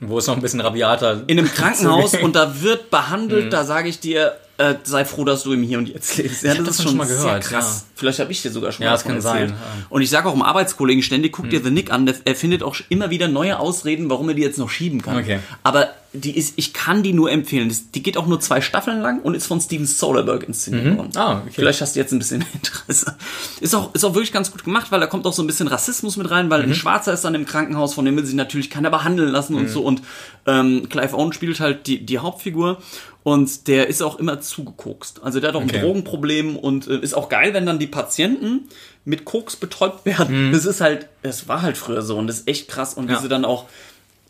Wo 0.00 0.16
es 0.16 0.26
noch 0.26 0.36
ein 0.36 0.40
bisschen 0.40 0.60
rabiater 0.62 1.24
In 1.26 1.38
einem 1.38 1.48
Krankenhaus 1.54 2.14
und 2.14 2.34
da 2.36 2.62
wird 2.62 2.88
behandelt, 2.90 3.46
Mhm. 3.46 3.50
da 3.50 3.64
sage 3.64 3.90
ich 3.90 4.00
dir, 4.00 4.32
äh, 4.58 4.74
sei 4.84 5.04
froh, 5.04 5.24
dass 5.24 5.44
du 5.44 5.52
im 5.52 5.62
Hier 5.62 5.78
und 5.78 5.88
Jetzt 5.88 6.16
lebst. 6.18 6.42
Ja, 6.42 6.50
hab 6.56 6.64
das 6.64 6.78
ist 6.78 6.82
schon 6.82 6.96
mal 6.96 7.06
sehr 7.06 7.16
gehört, 7.16 7.44
krass. 7.44 7.86
Vielleicht 7.94 8.18
habe 8.20 8.30
ich 8.30 8.42
dir 8.42 8.50
sogar 8.50 8.70
schon 8.72 8.84
Ja, 8.84 8.90
mal 8.90 8.94
das 8.96 9.04
kann 9.04 9.16
erzählt. 9.16 9.48
sein, 9.48 9.48
ja. 9.50 9.54
Mhm. 9.54 9.86
Und 9.88 10.02
ich 10.02 10.10
sage 10.10 10.28
auch 10.28 10.34
im 10.34 10.42
Arbeitskollegen 10.42 11.02
ständig, 11.02 11.32
guck 11.32 11.48
dir 11.50 11.62
The 11.62 11.70
Nick 11.70 11.90
an, 11.92 12.06
der, 12.06 12.14
er 12.24 12.34
findet 12.36 12.62
auch 12.62 12.76
immer 12.90 13.10
wieder 13.10 13.28
neue 13.28 13.58
Ausreden, 13.58 14.10
warum 14.10 14.28
er 14.28 14.34
die 14.34 14.42
jetzt 14.42 14.58
noch 14.58 14.68
schieben 14.70 15.00
kann. 15.02 15.16
Okay. 15.16 15.38
Aber 15.62 15.88
die 16.14 16.36
ist, 16.36 16.54
ich 16.56 16.72
kann 16.72 17.02
die 17.02 17.12
nur 17.12 17.30
empfehlen. 17.30 17.68
Das, 17.68 17.90
die 17.90 18.02
geht 18.02 18.16
auch 18.16 18.26
nur 18.26 18.40
zwei 18.40 18.60
Staffeln 18.62 19.00
lang 19.02 19.20
und 19.20 19.34
ist 19.34 19.46
von 19.46 19.60
Steven 19.60 19.84
Soderbergh 19.86 20.46
inszeniert 20.46 20.96
worden. 20.96 21.10
Ah, 21.16 21.40
okay. 21.42 21.50
Vielleicht 21.52 21.82
hast 21.82 21.96
du 21.96 22.00
jetzt 22.00 22.12
ein 22.12 22.18
bisschen 22.18 22.42
Interesse. 22.54 23.14
Ist 23.60 23.74
auch, 23.74 23.92
ist 23.94 24.04
auch 24.04 24.14
wirklich 24.14 24.32
ganz 24.32 24.50
gut 24.50 24.64
gemacht, 24.64 24.86
weil 24.90 25.00
da 25.00 25.06
kommt 25.06 25.26
auch 25.26 25.34
so 25.34 25.42
ein 25.42 25.46
bisschen 25.46 25.68
Rassismus 25.68 26.16
mit 26.16 26.30
rein, 26.30 26.46
Mhm. 26.46 26.50
weil 26.50 26.62
ein 26.62 26.74
Schwarzer 26.74 27.12
ist 27.12 27.24
dann 27.24 27.34
im 27.34 27.44
Krankenhaus, 27.44 27.92
von 27.94 28.04
dem 28.06 28.16
will 28.16 28.24
sich 28.24 28.34
natürlich 28.34 28.70
keiner 28.70 28.90
behandeln 28.90 29.30
lassen 29.30 29.54
und 29.54 29.68
so. 29.68 29.82
Und 29.82 30.00
ähm, 30.46 30.88
Clive 30.88 31.14
Owen 31.14 31.32
spielt 31.34 31.60
halt 31.60 31.86
die, 31.86 32.04
die 32.04 32.18
Hauptfigur 32.18 32.78
und 33.32 33.66
der 33.68 33.88
ist 33.88 34.02
auch 34.02 34.18
immer 34.18 34.40
zugekokst. 34.40 35.20
Also 35.22 35.40
der 35.40 35.48
hat 35.50 35.56
auch 35.56 35.62
Okay. 35.64 35.76
ein 35.76 35.82
Drogenproblem 35.82 36.56
und 36.56 36.86
äh, 36.86 36.98
ist 36.98 37.14
auch 37.14 37.28
geil, 37.28 37.54
wenn 37.54 37.66
dann 37.66 37.78
die 37.78 37.86
Patienten 37.86 38.68
mit 39.04 39.24
Koks 39.24 39.56
betäubt 39.56 40.04
Mhm. 40.06 40.10
werden. 40.10 40.52
Das 40.52 40.64
ist 40.64 40.80
halt, 40.80 41.08
das 41.22 41.48
war 41.48 41.62
halt 41.62 41.76
früher 41.76 42.02
so 42.02 42.16
und 42.16 42.26
das 42.26 42.40
ist 42.40 42.48
echt 42.48 42.68
krass. 42.68 42.94
Und 42.94 43.08
wie 43.08 43.12
Ja. 43.12 43.20
sie 43.20 43.28
dann 43.28 43.44
auch 43.44 43.66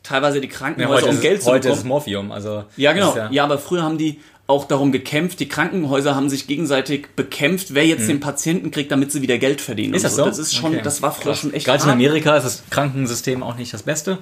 teilweise 0.03 0.41
die 0.41 0.49
Ja, 0.49 0.55
Krankenhäuser, 0.55 0.95
heute 1.03 1.07
um 1.11 1.15
ist, 1.17 1.21
Geld 1.23 1.43
zu 1.43 1.51
heute 1.51 1.69
ist 1.69 1.75
bekommen. 1.77 1.89
Morphium. 1.89 2.33
Also, 2.33 2.65
Ja, 2.77 2.93
genau. 2.93 3.11
ist 3.11 3.21
Ja. 3.31 3.45
aber 3.45 3.59
früher 3.59 3.83
haben 3.83 3.99
die 3.99 4.21
auch 4.47 4.65
darum 4.65 4.93
gekämpft, 4.93 5.41
die 5.41 5.49
Krankenhäuser 5.49 6.15
haben 6.15 6.31
sich 6.31 6.47
gegenseitig 6.47 7.09
bekämpft, 7.17 7.75
wer 7.75 7.85
jetzt 7.87 8.09
den 8.09 8.19
Patienten 8.21 8.71
kriegt, 8.71 8.91
damit 8.91 9.13
sie 9.13 9.21
wieder 9.21 9.37
Geld 9.37 9.61
verdienen. 9.61 9.91
Mhm. 9.91 9.97
Ist 9.97 10.05
das 10.07 10.17
so? 10.17 10.25
Das 10.25 10.39
ist 10.39 10.55
schon, 10.55 10.73
Okay. 10.73 10.81
das 10.83 11.03
war 11.03 11.13
früher 11.13 11.33
Krass. 11.33 11.41
schon 11.41 11.53
echt 11.53 11.67
Gerade 11.67 11.85
in. 11.85 11.91
Amerika 11.91 12.35
ist 12.37 12.45
das 12.45 12.63
Krankensystem 12.71 13.43
auch 13.43 13.57
nicht 13.57 13.75
das 13.75 13.83
Beste. 13.83 14.19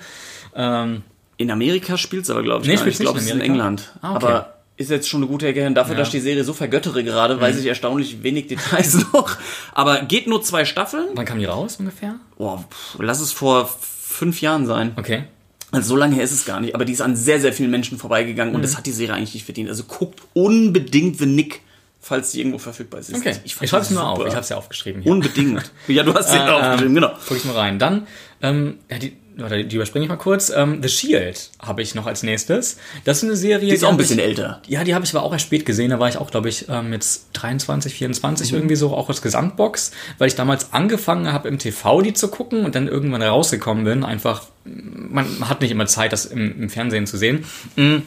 Ähm, 0.55 1.03
In 1.39 1.51
Amerika 1.51 1.99
spielt 1.99 2.25
es 2.25 2.31
aber, 2.31 2.43
glaube 2.43 2.63
ich, 2.63 2.69
Nee, 2.69 2.77
gar 2.77 2.85
nicht. 2.87 2.95
Ich 2.95 2.99
glaube, 3.01 3.19
es 3.19 3.27
nicht 3.27 3.35
ist 3.35 3.41
in? 3.41 3.45
England. 3.53 3.93
Ah, 4.01 4.17
okay. 4.17 4.25
Aber 4.27 4.56
ist 4.77 4.91
jetzt 4.91 5.09
schon 5.09 5.23
eine 5.23 5.31
gute 5.31 5.47
Ecke 5.47 5.63
hin. 5.63 5.75
Dafür, 5.75 5.93
Ja. 5.93 5.95
Mhm. 5.95 5.99
dass 6.01 6.09
ich 6.09 6.13
die 6.13 6.21
Serie 6.21 6.45
so 6.45 6.53
vergöttere 6.53 7.03
gerade, 7.03 7.41
weiß 7.41 7.59
ich 7.59 7.67
erstaunlich 7.67 8.23
wenig 8.23 8.47
Details 8.49 8.95
noch. 9.13 9.37
Aber 9.75 10.03
geht 10.03 10.27
nur 10.27 10.43
zwei 10.43 10.65
Staffeln. 10.65 11.07
wann 11.15 11.25
kam 11.25 11.39
die 11.39 11.45
raus 11.47 11.77
ungefähr? 11.79 12.17
Boah, 12.37 12.65
lass 12.99 13.21
es 13.21 13.33
vor 13.33 13.69
fünf 13.81 14.41
Jahren 14.41 14.67
sein. 14.67 14.93
Okay. 14.97 15.25
Also 15.73 15.89
so 15.89 15.97
lange 15.97 16.15
her 16.15 16.25
ist 16.25 16.33
es 16.33 16.45
gar 16.45 16.61
nicht. 16.61 16.75
Aber 16.75 16.85
die 16.85 16.93
ist 16.93 17.01
an 17.01 17.17
sehr, 17.17 17.41
sehr 17.41 17.53
vielen 17.53 17.71
Menschen 17.71 17.99
vorbeigegangen 17.99 18.53
Mhm. 18.53 18.57
und 18.57 18.63
das 18.63 18.77
hat 18.77 18.87
die 18.87 18.93
Serie 18.93 19.15
eigentlich 19.15 19.35
nicht 19.35 19.45
verdient. 19.45 19.69
Also 19.69 19.85
guckt 19.85 20.21
unbedingt 20.35 21.19
The 21.19 21.27
Nick, 21.27 21.61
falls 22.01 22.31
die 22.33 22.39
irgendwo 22.41 22.59
verfügbar 22.59 23.01
ist. 23.01 23.13
Okay. 23.15 23.31
Ich, 23.31 23.53
Ich, 23.53 23.57
fand 23.57 23.69
schreibe 23.71 23.83
es 23.83 23.89
die 23.89 23.95
mir 23.95 24.05
auf. 24.07 24.19
Ich 24.21 24.33
habe 24.33 24.41
es 24.41 24.49
ja 24.49 24.57
aufgeschrieben 24.57 25.03
hier. 25.03 25.11
Unbedingt. 25.11 25.71
ja, 25.89 26.03
du 26.03 26.15
hast 26.15 26.31
sie 26.31 26.37
Äh, 26.37 26.41
aufgeschrieben, 26.49 26.95
genau. 26.95 27.13
Guck 27.27 27.37
ich 27.37 27.45
mal 27.45 27.57
rein. 27.57 27.79
Dann, 27.79 28.07
ähm, 28.43 28.79
ja, 28.91 28.99
die, 28.99 29.17
warte, 29.37 29.65
die 29.65 29.77
überspringe 29.77 30.05
ich 30.05 30.09
mal 30.09 30.17
kurz. 30.17 30.51
Ähm, 30.51 30.81
The 30.83 30.89
Shield 30.89 31.51
habe 31.61 31.83
ich 31.83 31.95
noch 31.95 32.07
als 32.07 32.23
nächstes. 32.23 32.79
Das 33.05 33.19
ist 33.19 33.25
eine 33.25 33.37
Serie. 33.37 33.69
Die 33.69 33.75
ist 33.75 33.85
auch 33.85 33.91
ein 33.91 33.97
bisschen 33.97 34.19
ich, 34.19 34.25
älter. 34.25 34.63
Ja, 34.67 34.85
die 34.85 34.95
habe 34.95 35.05
ich 35.05 35.15
aber 35.15 35.25
auch 35.25 35.33
erst 35.33 35.47
spät 35.47 35.67
gesehen. 35.67 35.91
Da 35.91 35.99
war 35.99 36.09
ich 36.09 36.19
auch, 36.19 36.31
glaube 36.31 36.49
ich, 36.49 36.67
ähm, 36.69 36.93
jetzt 36.93 37.29
23, 37.35 37.95
24 37.95 38.53
Mhm. 38.53 38.59
irgendwie 38.59 38.77
so, 38.77 38.95
auch 38.95 39.09
als 39.09 39.23
Gesamtbox, 39.23 39.93
weil 40.19 40.29
ich 40.29 40.35
damals 40.35 40.73
angefangen 40.73 41.33
habe, 41.33 41.49
im 41.49 41.59
TV 41.59 42.01
die 42.03 42.15
zu 42.15 42.29
gucken 42.29 42.65
und 42.65 42.75
dann 42.75 42.89
irgendwann 42.89 43.23
rausgekommen 43.23 43.85
bin. 43.85 44.05
Einfach, 44.05 44.43
man 44.65 45.49
hat 45.49 45.61
nicht 45.61 45.71
immer 45.71 45.87
Zeit, 45.87 46.13
das 46.13 46.25
im, 46.27 46.63
im 46.63 46.71
Fernsehen 46.71 47.07
zu 47.07 47.17
sehen. 47.17 47.45
Mm. 47.77 47.99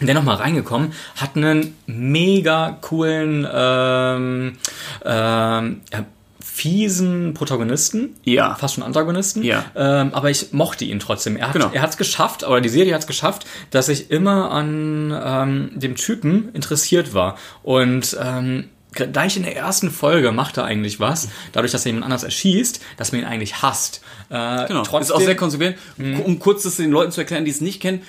Dennoch 0.00 0.22
mal 0.22 0.36
reingekommen, 0.36 0.92
hat 1.16 1.34
einen 1.34 1.74
mega 1.86 2.78
coolen, 2.82 3.44
ähm, 3.52 4.56
ähm, 5.04 5.80
ja, 5.92 6.06
fiesen 6.58 7.34
Protagonisten. 7.34 8.16
Ja. 8.24 8.54
Fast 8.56 8.74
schon 8.74 8.82
Antagonisten. 8.84 9.42
Ja. 9.44 9.64
Ähm, 9.76 10.12
aber 10.12 10.28
ich 10.30 10.52
mochte 10.52 10.84
ihn 10.84 10.98
trotzdem. 10.98 11.36
Er 11.36 11.46
hat 11.48 11.52
Genau. 11.54 11.70
er 11.72 11.82
hat's 11.82 11.96
geschafft, 11.96 12.42
oder 12.46 12.60
die 12.60 12.68
Serie 12.68 12.94
hat 12.94 13.02
es 13.02 13.06
geschafft, 13.06 13.46
dass 13.70 13.88
ich 13.88 14.10
immer 14.10 14.50
an 14.50 15.16
ähm, 15.24 15.70
dem 15.74 15.94
Typen 15.94 16.48
interessiert 16.54 17.14
war. 17.14 17.36
Und 17.62 18.16
ähm, 18.20 18.64
gleich 18.92 19.36
in 19.36 19.44
der 19.44 19.54
ersten 19.56 19.90
Folge 19.92 20.32
macht 20.32 20.56
er 20.56 20.64
eigentlich 20.64 20.98
was, 20.98 21.28
dadurch, 21.52 21.70
dass 21.72 21.84
er 21.84 21.90
jemand 21.90 22.04
anders 22.06 22.24
erschießt, 22.24 22.80
dass 22.96 23.12
man 23.12 23.20
ihn 23.20 23.26
eigentlich 23.26 23.62
hasst. 23.62 24.00
Äh, 24.30 24.66
Genau. 24.66 24.82
trotzdem, 24.82 25.00
ist 25.02 25.10
auch 25.12 25.20
sehr 25.20 25.36
konsequent. 25.36 25.76
Mhm. 25.96 26.20
Um 26.20 26.38
kurz 26.38 26.64
das 26.64 26.76
den 26.76 26.90
Leuten 26.90 27.12
zu 27.12 27.20
erklären, 27.20 27.44
die 27.44 27.50
es 27.52 27.60
nicht 27.60 27.80
kennen, 27.80 28.02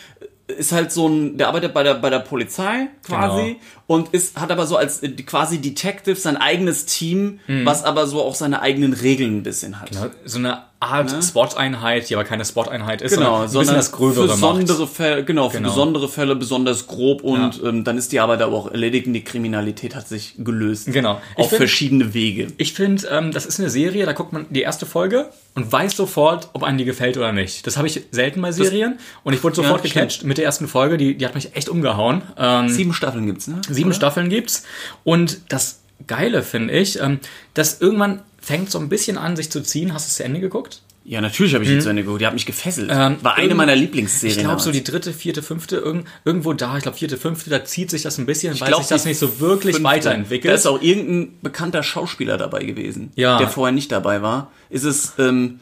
ist 0.57 0.71
halt 0.71 0.91
so 0.91 1.07
ein, 1.07 1.37
der 1.37 1.47
arbeitet 1.47 1.73
bei 1.73 1.83
der, 1.83 1.93
bei 1.95 2.09
der 2.09 2.19
Polizei 2.19 2.87
quasi 3.05 3.41
Genau. 3.43 3.59
und 3.87 4.09
ist, 4.09 4.39
hat 4.39 4.51
aber 4.51 4.65
so 4.67 4.77
als 4.77 5.01
äh, 5.03 5.09
quasi 5.09 5.59
Detective 5.59 6.15
sein 6.15 6.37
eigenes 6.37 6.85
Team, 6.85 7.39
was 7.47 7.83
aber 7.83 8.07
so 8.07 8.21
auch 8.21 8.35
seine 8.35 8.61
eigenen 8.61 8.93
Regeln 8.93 9.37
ein 9.37 9.43
bisschen 9.43 9.79
hat. 9.79 9.91
Mhm. 9.93 10.11
so 10.25 10.39
eine 10.39 10.63
Art 10.81 11.11
Spot-Einheit, 11.21 12.09
die 12.09 12.15
aber 12.15 12.23
keine 12.23 12.45
Spot-Einheit 12.45 13.01
ist, 13.01 13.13
Genau, 13.15 13.45
sondern 13.47 13.75
das 13.75 13.91
Gröbere 13.91 14.29
für 14.29 14.37
macht. 14.37 14.59
besondere 14.59 14.87
Fälle, 14.87 15.25
genau, 15.25 15.49
für 15.49 15.57
Genau. 15.57 15.69
besondere 15.69 16.07
Fälle 16.07 16.35
besonders 16.37 16.87
grob 16.87 17.21
und 17.21 17.61
Ja. 17.61 17.67
ähm, 17.69 17.83
dann 17.83 17.97
ist 17.97 18.13
die 18.13 18.19
Arbeit 18.21 18.41
aber 18.41 18.55
auch 18.55 18.71
erledigt 18.71 19.05
und 19.05 19.13
die 19.13 19.23
Kriminalität 19.25 19.93
hat 19.93 20.07
sich 20.07 20.35
gelöst. 20.37 20.87
Genau. 20.91 21.19
Ich 21.33 21.43
Auf 21.43 21.49
find- 21.49 21.57
verschiedene 21.57 22.13
Wege. 22.13 22.47
Ich 22.57 22.73
finde, 22.73 23.05
ähm, 23.09 23.31
das 23.33 23.45
ist 23.45 23.59
eine 23.59 23.69
Serie, 23.69 24.05
da 24.05 24.13
guckt 24.13 24.31
man 24.31 24.45
die 24.49 24.61
erste 24.61 24.85
Folge 24.85 25.29
und 25.55 25.69
weiß 25.69 25.97
sofort, 25.97 26.49
ob 26.53 26.63
einem 26.63 26.77
die 26.77 26.85
gefällt 26.85 27.17
oder 27.17 27.33
nicht. 27.33 27.67
Das 27.67 27.75
habe 27.75 27.87
ich 27.87 28.01
selten 28.11 28.41
bei 28.41 28.53
Serien 28.53 28.99
und 29.25 29.33
ich 29.33 29.43
wurde 29.43 29.57
sofort 29.57 29.79
stimmt. 29.81 29.93
gecatcht 29.95 30.23
mit 30.23 30.37
der 30.37 30.45
ersten 30.45 30.69
Folge, 30.69 30.95
die, 30.95 31.15
die 31.17 31.25
hat 31.25 31.35
mich 31.35 31.55
echt 31.57 31.67
umgehauen. 31.67 32.21
Ähm, 32.37 32.69
Sieben 32.69 32.93
Staffeln 32.93 33.25
gibt's, 33.25 33.47
ne? 33.47 33.61
sieben 33.69 33.89
Oder? 33.89 33.95
Staffeln 33.97 34.29
gibt's 34.29 34.63
und 35.03 35.39
das 35.49 35.81
Geile 36.07 36.41
finde 36.43 36.73
ich, 36.75 37.01
ähm, 37.01 37.19
dass 37.53 37.81
irgendwann 37.81 38.21
fängt 38.41 38.71
so 38.71 38.79
ein 38.79 38.89
bisschen 38.89 39.17
an, 39.17 39.35
sich 39.35 39.51
zu 39.51 39.61
ziehen. 39.61 39.93
Hast 39.93 40.07
du 40.07 40.09
es 40.09 40.15
zu 40.15 40.23
Ende 40.23 40.39
geguckt? 40.39 40.81
Ja, 41.05 41.21
natürlich 41.21 41.55
habe 41.55 41.63
ich 41.63 41.69
die 41.71 41.79
zu 41.79 41.89
Ende 41.89 42.03
geguckt. 42.03 42.21
Die 42.21 42.27
hat 42.27 42.33
mich 42.33 42.45
gefesselt. 42.45 42.91
Mhm. 42.91 42.99
Ähm, 42.99 43.17
War 43.21 43.35
eine 43.35 43.55
meiner 43.55 43.75
Lieblingsserien. 43.75 44.37
Ich 44.37 44.43
glaube, 44.45 44.61
so 44.61 44.71
die 44.71 44.83
dritte, 44.83 45.11
vierte, 45.11 45.41
fünfte, 45.41 45.77
irgend, 45.77 46.05
irgendwo 46.23 46.53
da, 46.53 46.77
ich 46.77 46.83
glaube, 46.83 46.97
vierte, 46.97 47.17
fünfte, 47.17 47.49
da 47.49 47.65
zieht 47.65 47.89
sich 47.89 48.03
das 48.03 48.17
ein 48.19 48.25
bisschen, 48.27 48.59
weil 48.59 48.67
glaub, 48.67 48.81
sich 48.81 48.89
das 48.89 49.05
nicht 49.05 49.17
so 49.17 49.39
wirklich 49.39 49.77
fünfte. 49.77 49.89
weiterentwickelt. 49.91 50.51
Da 50.51 50.55
ist 50.55 50.67
auch 50.67 50.81
irgendein 50.81 51.37
bekannter 51.41 51.81
Schauspieler 51.81 52.37
dabei 52.37 52.63
gewesen, 52.63 53.11
Ja. 53.15 53.37
der 53.39 53.47
vorher 53.47 53.71
nicht 53.73 53.91
dabei 53.91 54.21
war. 54.21 54.51
Ist 54.69 54.83
es, 54.83 55.13
ähm, 55.17 55.59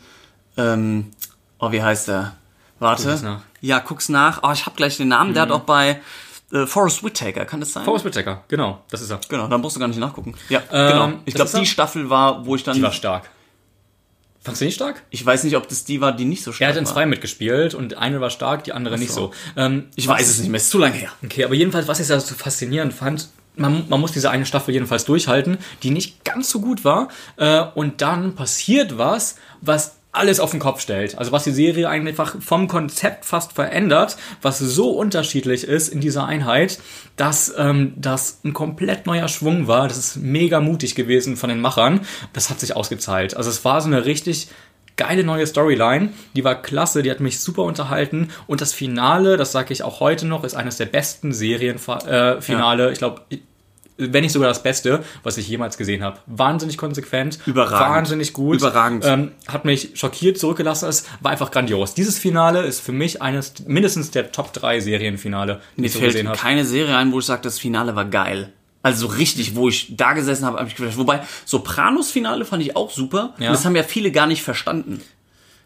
ähm, 0.58 1.12
oh, 1.60 1.72
wie 1.72 1.82
heißt 1.82 2.10
der? 2.10 2.36
Warte. 2.80 3.08
Guck's 3.08 3.22
nach. 3.22 3.42
Ja, 3.62 3.80
guck's 3.80 4.10
nach. 4.10 4.44
Oh, 4.44 4.52
ich 4.52 4.66
habe 4.66 4.76
gleich 4.76 4.98
den 4.98 5.08
Namen. 5.08 5.34
Der 5.34 5.44
hat 5.44 5.52
auch 5.52 5.62
bei 5.62 6.02
äh, 6.52 6.66
Forrest 6.66 7.04
Whitaker, 7.04 7.46
kann 7.46 7.60
das 7.60 7.74
sein? 7.74 7.84
Forrest 7.86 8.06
Whitaker, 8.06 8.44
genau, 8.48 8.82
das 8.90 9.02
ist 9.02 9.10
er. 9.12 9.20
Genau, 9.30 9.48
dann 9.48 9.62
brauchst 9.62 9.76
du 9.76 9.80
gar 9.80 9.88
nicht 9.88 10.00
nachgucken. 10.00 10.34
Ja, 10.50 10.62
Ähm, 10.72 10.92
genau. 10.92 11.20
Ich 11.26 11.34
glaube, 11.34 11.52
er? 11.54 11.60
die 11.60 11.66
Staffel 11.66 12.10
war, 12.10 12.46
wo 12.46 12.56
ich 12.56 12.64
dann. 12.64 12.76
Die 12.76 12.82
war 12.82 12.92
stark. 12.92 13.30
Fandst 14.42 14.62
du 14.62 14.66
nicht 14.66 14.76
stark? 14.76 15.04
ich 15.10 15.26
weiß 15.26 15.44
nicht, 15.44 15.58
ob 15.58 15.68
das 15.68 15.84
die 15.84 16.00
war, 16.00 16.14
die 16.14 16.24
nicht 16.24 16.42
so 16.44 16.52
Er 16.52 16.54
stark 16.54 16.70
hat 16.70 16.78
in 16.78 16.86
war. 16.86 16.94
zwei 16.94 17.06
mitgespielt 17.06 17.74
und 17.74 17.96
eine 17.98 18.22
war 18.22 18.30
stark, 18.30 18.64
die 18.64 18.72
andere 18.72 18.98
nicht 18.98 19.12
so. 19.12 19.34
Ähm, 19.58 19.88
Ich 19.96 20.08
weiß 20.08 20.26
es 20.30 20.40
nicht 20.40 20.50
mehr, 20.50 20.58
ist 20.62 20.70
zu 20.70 20.78
lange 20.78 20.96
her. 20.96 21.10
Okay, 21.24 21.44
aber 21.44 21.54
jedenfalls, 21.54 21.88
was 21.90 22.00
ich 22.00 22.08
da 22.08 22.18
so 22.20 22.34
faszinierend 22.34 22.94
fand, 22.94 23.28
man, 23.58 23.84
man 23.90 24.00
muss 24.00 24.14
diese 24.14 24.30
eine 24.30 24.46
Staffel 24.46 24.74
jedenfalls 24.74 25.04
durchhalten, 25.04 25.58
die 25.84 25.90
nicht 25.90 26.24
ganz 26.24 26.50
so 26.50 26.62
gut 26.62 26.86
war. 26.86 27.10
Äh, 27.36 27.64
und 27.76 28.02
dann 28.02 28.36
passiert 28.36 28.98
was, 28.98 29.36
was 29.60 29.98
alles 30.18 30.40
auf 30.40 30.52
den 30.52 30.60
Kopf 30.60 30.82
stellt. 30.82 31.18
Also 31.18 31.32
was 31.32 31.44
die 31.44 31.52
Serie 31.52 31.90
einfach 31.90 32.36
vom 32.42 32.68
Konzept 32.68 33.26
fast 33.26 33.54
verändert, 33.54 34.18
was 34.42 34.60
so 34.60 34.92
unterschiedlich 34.92 35.64
ist 35.64 35.90
in 35.90 36.02
dieser 36.02 36.26
Einheit, 36.26 36.80
dass 37.16 37.54
ähm, 37.58 37.94
das 37.96 38.40
ein 38.44 38.54
komplett 38.54 39.06
neuer 39.06 39.28
Schwung 39.28 39.68
war. 39.68 39.88
Das 39.88 39.98
ist 39.98 40.18
mega 40.18 40.60
mutig 40.60 40.96
gewesen 40.96 41.38
von 41.38 41.50
den 41.50 41.62
Machern. 41.62 42.02
Das 42.34 42.50
hat 42.50 42.60
sich 42.60 42.76
ausgezahlt. 42.76 43.38
Also 43.38 43.50
es 43.50 43.64
war 43.66 43.82
so 43.82 43.88
eine 43.88 44.06
richtig 44.06 44.50
geile 44.98 45.24
neue 45.24 45.46
Storyline, 45.46 46.10
die 46.36 46.44
war 46.44 46.62
klasse, 46.62 47.04
die 47.04 47.12
hat 47.12 47.20
mich 47.20 47.40
super 47.40 47.62
unterhalten 47.64 48.30
und 48.48 48.62
das 48.62 48.74
Finale, 48.74 49.38
das 49.38 49.52
sage 49.52 49.72
ich 49.72 49.84
auch 49.84 50.00
heute 50.00 50.26
noch, 50.26 50.44
ist 50.44 50.56
eines 50.56 50.78
der 50.78 50.88
besten 50.88 51.34
Serienfinale, 51.34 52.38
äh, 52.38 52.42
Finale. 52.42 52.92
ich 52.92 52.98
glaube, 52.98 53.22
wenn 53.98 54.24
nicht 54.24 54.32
sogar 54.32 54.50
das 54.50 54.64
Beste, 54.64 55.04
was 55.24 55.38
ich 55.38 55.48
jemals 55.48 55.78
gesehen 55.78 56.04
habe. 56.04 56.20
Wahnsinnig 56.28 56.78
konsequent, 56.78 57.40
Überragend. 57.46 57.96
wahnsinnig 57.96 58.34
gut, 58.34 58.58
Überragend. 58.58 59.04
Ähm, 59.06 59.32
hat 59.48 59.66
mich 59.66 59.92
schockiert 59.96 60.38
zurückgelassen. 60.38 60.88
Es 60.88 61.06
war 61.22 61.32
einfach 61.32 61.52
grandios. 61.52 61.94
Dieses 61.94 62.18
Finale 62.20 62.62
ist 62.62 62.80
für 62.80 62.92
mich 62.92 63.22
eines 63.22 63.54
mindestens 63.66 64.12
der 64.12 64.32
Top 64.32 64.54
3 64.54 64.80
Serienfinale, 64.80 65.62
die 65.76 65.82
Mir 65.82 65.88
ich 65.88 65.94
so 65.94 66.00
fällt 66.00 66.14
gesehen 66.14 66.28
habe. 66.30 66.38
keine 66.38 66.66
Serie 66.66 66.96
ein, 66.96 67.12
wo 67.12 67.20
ich 67.20 67.26
sage, 67.26 67.42
das 67.42 67.60
Finale 67.60 67.96
war 67.96 68.06
geil. 68.06 68.54
Also 68.84 69.08
so 69.08 69.14
richtig, 69.16 69.56
wo 69.56 69.68
ich 69.68 69.98
da 69.98 70.14
gesessen 70.14 70.46
habe, 70.46 70.60
habe 70.60 70.70
ich 70.70 70.76
gedacht. 70.76 70.98
Wobei, 70.98 71.22
Sopranos-Finale 71.46 72.46
fand 72.46 72.64
ich 72.64 72.76
auch 72.76 72.92
super. 72.92 73.34
Ja. 73.40 73.48
Und 73.50 73.54
das 73.56 73.66
haben 73.66 73.76
ja 73.76 73.84
viele 73.84 74.12
gar 74.12 74.28
nicht 74.28 74.44
verstanden. 74.44 75.02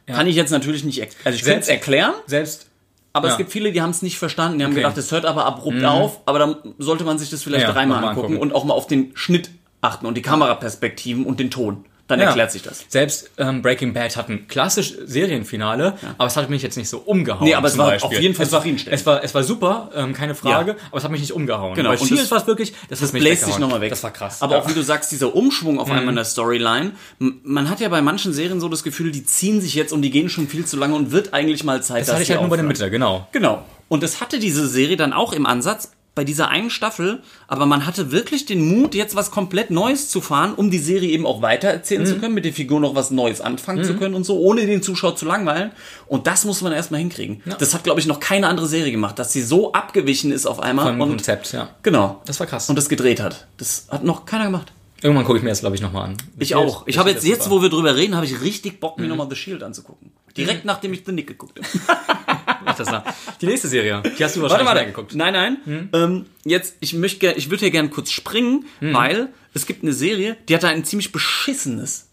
Kann 0.07 0.27
ich 0.27 0.35
jetzt 0.35 0.51
natürlich 0.51 0.83
nicht, 0.83 1.01
also 1.23 1.35
ich 1.37 1.43
könnte 1.43 1.59
es 1.61 1.67
erklären, 1.69 2.13
Selbst 2.25 2.67
aber 3.13 3.27
Ja. 3.27 3.31
es 3.33 3.37
gibt 3.37 3.51
viele, 3.51 3.71
die 3.71 3.81
haben 3.81 3.89
es 3.91 4.01
nicht 4.01 4.17
verstanden. 4.17 4.57
Die 4.59 4.63
haben 4.63 4.71
Okay. 4.71 4.79
Mhm. 4.81 4.83
gedacht, 4.83 4.97
es 4.97 5.11
hört 5.11 5.25
aber 5.25 5.45
abrupt 5.45 5.83
auf, 5.83 6.21
aber 6.25 6.39
dann 6.39 6.55
sollte 6.77 7.03
man 7.03 7.17
sich 7.19 7.29
das 7.29 7.43
vielleicht 7.43 7.65
Ja, 7.67 7.71
dreimal 7.73 7.97
angucken 8.03 8.19
angucken. 8.33 8.37
und 8.41 8.53
auch 8.55 8.63
mal 8.63 8.73
auf 8.73 8.87
den 8.87 9.11
Schnitt 9.15 9.49
achten 9.81 10.05
und 10.05 10.15
die 10.15 10.21
Kameraperspektiven 10.21 11.25
und 11.25 11.39
den 11.39 11.49
Ton. 11.51 11.85
Dann 12.11 12.19
Ja. 12.19 12.27
erklärt 12.27 12.51
sich 12.51 12.61
das. 12.61 12.85
Selbst 12.87 13.31
ähm, 13.37 13.61
Breaking 13.61 13.93
Bad 13.93 14.15
hat 14.15 14.29
ein 14.29 14.47
klassisch 14.47 14.93
Serienfinale, 15.05 15.95
aber 16.17 16.27
es 16.27 16.35
hat 16.37 16.49
mich 16.49 16.61
jetzt 16.61 16.77
nicht 16.77 16.89
so 16.89 16.99
umgehauen. 16.99 17.43
Nee, 17.45 17.55
aber 17.55 17.67
es 17.67 17.77
war 17.77 17.87
Beispiel. 17.87 18.17
auf 18.17 18.21
jeden 18.21 18.35
Fall 18.35 18.45
es 18.45 18.51
war, 18.51 18.65
es 18.91 19.05
war 19.05 19.23
Es 19.23 19.33
war 19.33 19.43
super, 19.43 19.89
ähm, 19.95 20.13
keine 20.13 20.35
Frage, 20.35 20.75
aber 20.89 20.97
es 20.97 21.03
hat 21.03 21.11
mich 21.11 21.21
nicht 21.21 21.31
umgehauen. 21.33 21.73
Genau, 21.75 21.89
Bei 21.89 21.97
und 21.97 22.11
das- 22.11 22.29
war 22.31 22.37
es 22.39 22.47
wirklich, 22.47 22.73
das, 22.89 22.99
das 22.99 23.11
bläst 23.11 23.45
sich 23.45 23.57
nochmal 23.59 23.81
weg. 23.81 23.89
Das 23.89 24.03
war 24.03 24.11
krass. 24.11 24.41
Aber 24.41 24.53
ja. 24.55 24.59
Mhm. 24.59 24.65
auch 24.65 24.69
wie 24.69 24.73
du 24.73 24.83
sagst, 24.83 25.11
dieser 25.11 25.35
Umschwung 25.35 25.79
auf 25.79 25.89
einmal 25.89 26.09
in 26.09 26.15
der 26.15 26.25
Storyline. 26.25 26.91
Man 27.19 27.69
hat 27.69 27.79
ja 27.79 27.89
bei 27.89 28.01
manchen 28.01 28.33
Serien 28.33 28.59
so 28.59 28.69
das 28.69 28.83
Gefühl, 28.83 29.11
die 29.11 29.25
ziehen 29.25 29.61
sich 29.61 29.73
jetzt 29.75 29.93
und 29.93 30.01
die 30.01 30.09
gehen 30.11 30.29
schon 30.29 30.47
viel 30.47 30.65
zu 30.65 30.77
lange 30.77 30.95
und 30.95 31.11
wird 31.11 31.33
eigentlich 31.33 31.63
mal 31.63 31.81
Zeit, 31.81 32.01
das 32.01 32.07
dass 32.07 32.15
hatte 32.15 32.23
ich 32.23 32.29
halt 32.31 32.41
nur 32.41 32.49
bei 32.49 32.57
der. 32.57 32.65
Mitte, 32.65 32.89
genau. 32.89 33.27
Genau. 33.31 33.63
Und 33.87 34.03
das 34.03 34.21
hatte 34.21 34.39
diese 34.39 34.67
Serie 34.67 34.97
dann 34.97 35.13
auch 35.13 35.33
im 35.33 35.45
Ansatz 35.45 35.91
bei 36.21 36.25
dieser 36.25 36.49
einen 36.49 36.69
Staffel, 36.69 37.23
aber 37.47 37.65
man 37.65 37.87
hatte 37.87 38.11
wirklich 38.11 38.45
den 38.45 38.63
Mut, 38.67 38.93
jetzt 38.93 39.15
was 39.15 39.31
komplett 39.31 39.71
Neues 39.71 40.07
zu 40.07 40.21
fahren, 40.21 40.53
um 40.53 40.69
die 40.69 40.77
Serie 40.77 41.09
eben 41.09 41.25
auch 41.25 41.41
weitererzählen 41.41 42.03
Mhm. 42.03 42.05
zu 42.05 42.19
können, 42.19 42.35
mit 42.35 42.45
den 42.45 42.53
Figuren 42.53 42.83
noch 42.83 42.93
was 42.93 43.09
Neues 43.09 43.41
anfangen 43.41 43.83
zu 43.83 43.95
können 43.95 44.13
und 44.13 44.23
so, 44.23 44.37
ohne 44.39 44.67
den 44.67 44.83
Zuschauer 44.83 45.15
zu 45.15 45.25
langweilen. 45.25 45.71
Und 46.05 46.27
das 46.27 46.45
muss 46.45 46.61
man 46.61 46.73
erstmal 46.73 46.99
hinkriegen. 46.99 47.41
Das 47.57 47.73
hat, 47.73 47.83
glaube 47.83 47.99
ich, 47.99 48.05
noch 48.05 48.19
keine 48.19 48.45
andere 48.47 48.67
Serie 48.67 48.91
gemacht, 48.91 49.17
dass 49.17 49.33
sie 49.33 49.41
so 49.41 49.71
abgewichen 49.73 50.31
ist 50.31 50.45
auf 50.45 50.59
einmal 50.59 50.85
Vom 50.91 51.01
und 51.01 51.09
Konzept, 51.09 51.53
ja. 51.53 51.69
genau. 51.81 52.21
Das 52.27 52.39
war 52.39 52.45
krass. 52.45 52.69
Und 52.69 52.75
das 52.75 52.87
gedreht 52.87 53.19
hat. 53.19 53.47
Das 53.57 53.87
hat 53.89 54.03
noch 54.03 54.27
keiner 54.27 54.43
gemacht. 54.45 54.71
Irgendwann 55.01 55.25
gucke 55.25 55.39
ich 55.39 55.43
mir 55.43 55.49
das, 55.49 55.61
glaube 55.61 55.75
ich, 55.75 55.81
nochmal 55.81 56.09
an. 56.09 56.17
Ich 56.37 56.53
auch. 56.53 56.83
Ich 56.85 56.99
habe 56.99 57.09
jetzt, 57.09 57.25
jetzt, 57.25 57.49
wo 57.49 57.63
wir 57.63 57.69
drüber 57.69 57.95
reden, 57.95 58.13
habe 58.15 58.27
ich 58.27 58.39
richtig 58.41 58.79
Bock, 58.79 58.97
Mhm. 58.97 59.05
mir 59.05 59.09
nochmal 59.09 59.25
The 59.31 59.35
Shield 59.35 59.63
anzugucken. 59.63 60.11
Direkt 60.37 60.65
nachdem 60.65 60.93
ich 60.93 61.01
The 61.03 61.13
Nick 61.13 61.25
geguckt 61.25 61.59
habe. 61.59 62.37
Mach 62.65 62.75
das 62.75 62.89
nach. 62.89 63.03
Die 63.41 63.45
nächste 63.45 63.67
Serie, 63.67 64.01
die 64.17 64.23
hast 64.23 64.35
du 64.35 64.41
Warte, 64.41 64.53
wahrscheinlich 64.53 64.65
warte. 64.67 64.79
mehr 64.79 64.85
geguckt. 64.87 65.15
Nein, 65.15 65.33
nein. 65.33 65.89
Ähm, 65.93 66.25
jetzt, 66.43 66.75
ich 66.79 66.93
möchte, 66.93 67.31
ich 67.33 67.49
würde 67.49 67.61
hier 67.61 67.71
gerne 67.71 67.89
kurz 67.89 68.11
springen, 68.11 68.65
weil 68.79 69.29
es 69.53 69.65
gibt 69.65 69.83
eine 69.83 69.93
Serie, 69.93 70.37
die 70.47 70.55
hat 70.55 70.63
ein 70.63 70.85
ziemlich 70.85 71.11
beschissenes 71.11 72.07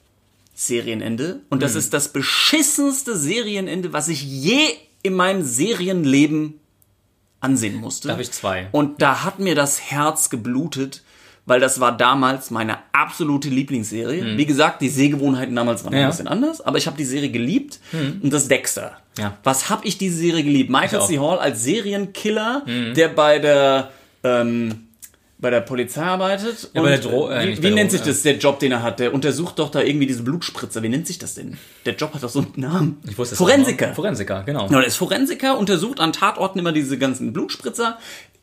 Serienende. 0.55 1.41
Und 1.51 1.63
das 1.63 1.75
ist 1.77 1.95
das 1.95 2.13
beschissenste 2.13 3.17
Serienende, 3.17 3.93
was 3.93 4.09
ich 4.09 4.23
je 4.23 4.67
in 5.03 5.15
meinem 5.15 5.43
Serienleben 5.45 6.55
ansehen 7.41 7.77
musste. 7.77 8.09
Da 8.09 8.13
habe 8.13 8.23
ich 8.23 8.33
zwei. 8.33 8.69
Und 8.73 9.01
da 9.01 9.23
hat 9.25 9.39
mir 9.39 9.55
das 9.55 9.81
Herz 9.81 10.31
geblutet, 10.31 11.03
weil 11.49 11.61
das 11.61 11.81
war 11.81 11.97
damals 11.97 12.51
meine 12.51 12.77
absolute 12.93 13.49
Lieblingsserie. 13.49 14.37
Wie 14.37 14.47
gesagt, 14.47 14.83
die 14.83 14.89
Sehgewohnheiten 14.89 15.57
damals 15.57 15.85
waren 15.85 15.93
Mhm. 15.95 15.99
Ja. 15.99 16.05
ein 16.05 16.11
bisschen 16.11 16.29
anders, 16.29 16.61
aber 16.61 16.79
ich 16.79 16.87
habe 16.87 16.97
die 16.97 17.05
Serie 17.05 17.31
geliebt 17.31 17.81
und 18.23 18.33
das 18.33 18.47
Dexter. 18.49 18.99
Ja. 19.19 19.37
Was 19.43 19.69
habe 19.71 19.87
ich 19.87 19.99
diese 19.99 20.17
Serie 20.19 20.45
geliebt? 20.45 20.71
Michael 20.71 21.01
Ich 21.01 21.07
C. 21.07 21.17
Mhm. 21.19 21.23
Hall 21.23 21.39
als 21.39 21.65
Serienkiller, 21.65 22.63
der 22.95 23.09
bei 23.09 23.39
der 23.39 23.91
ähm, 24.23 24.85
bei 25.41 25.51
der 25.51 25.61
Polizei 25.61 26.03
arbeitet. 26.03 26.69
Ja, 26.75 26.83
bei 26.83 26.91
der 26.91 26.99
Dro- 27.01 27.31
äh, 27.31 27.57
wie 27.57 27.63
wie 27.63 27.71
nennt 27.71 27.93
sich 27.93 28.01
das, 28.03 28.23
der 28.23 28.39
Job, 28.39 28.59
den 28.59 28.73
er 28.73 28.83
hat? 28.83 28.99
Der 28.99 29.15
untersucht 29.15 29.61
doch 29.61 29.71
da 29.71 29.81
irgendwie 29.81 30.07
diese 30.09 30.25
Blutspritzer. 30.25 30.83
Wie 30.83 30.89
nennt 30.89 31.07
sich 31.07 31.19
das 31.21 31.35
denn? 31.35 31.57
Der 31.87 31.95
Job 31.95 32.13
hat 32.13 32.25
doch 32.25 32.29
so 32.29 32.41
einen 32.41 32.53
Namen. 32.57 32.99
Ich 33.09 33.17
wusste 33.17 33.35
es 33.35 33.39
Forensiker. 33.39 33.95
Forensiker, 33.95 34.43
genau. 34.43 34.63
Ja, 34.65 34.79
der 34.79 34.87
ist 34.87 34.97
Forensiker, 34.97 35.57
untersucht 35.57 36.01
an 36.01 36.13
Tatorten 36.13 36.59
immer 36.59 36.73
diese 36.73 36.99
ganzen 36.99 37.33
Blutspritzer, 37.33 37.99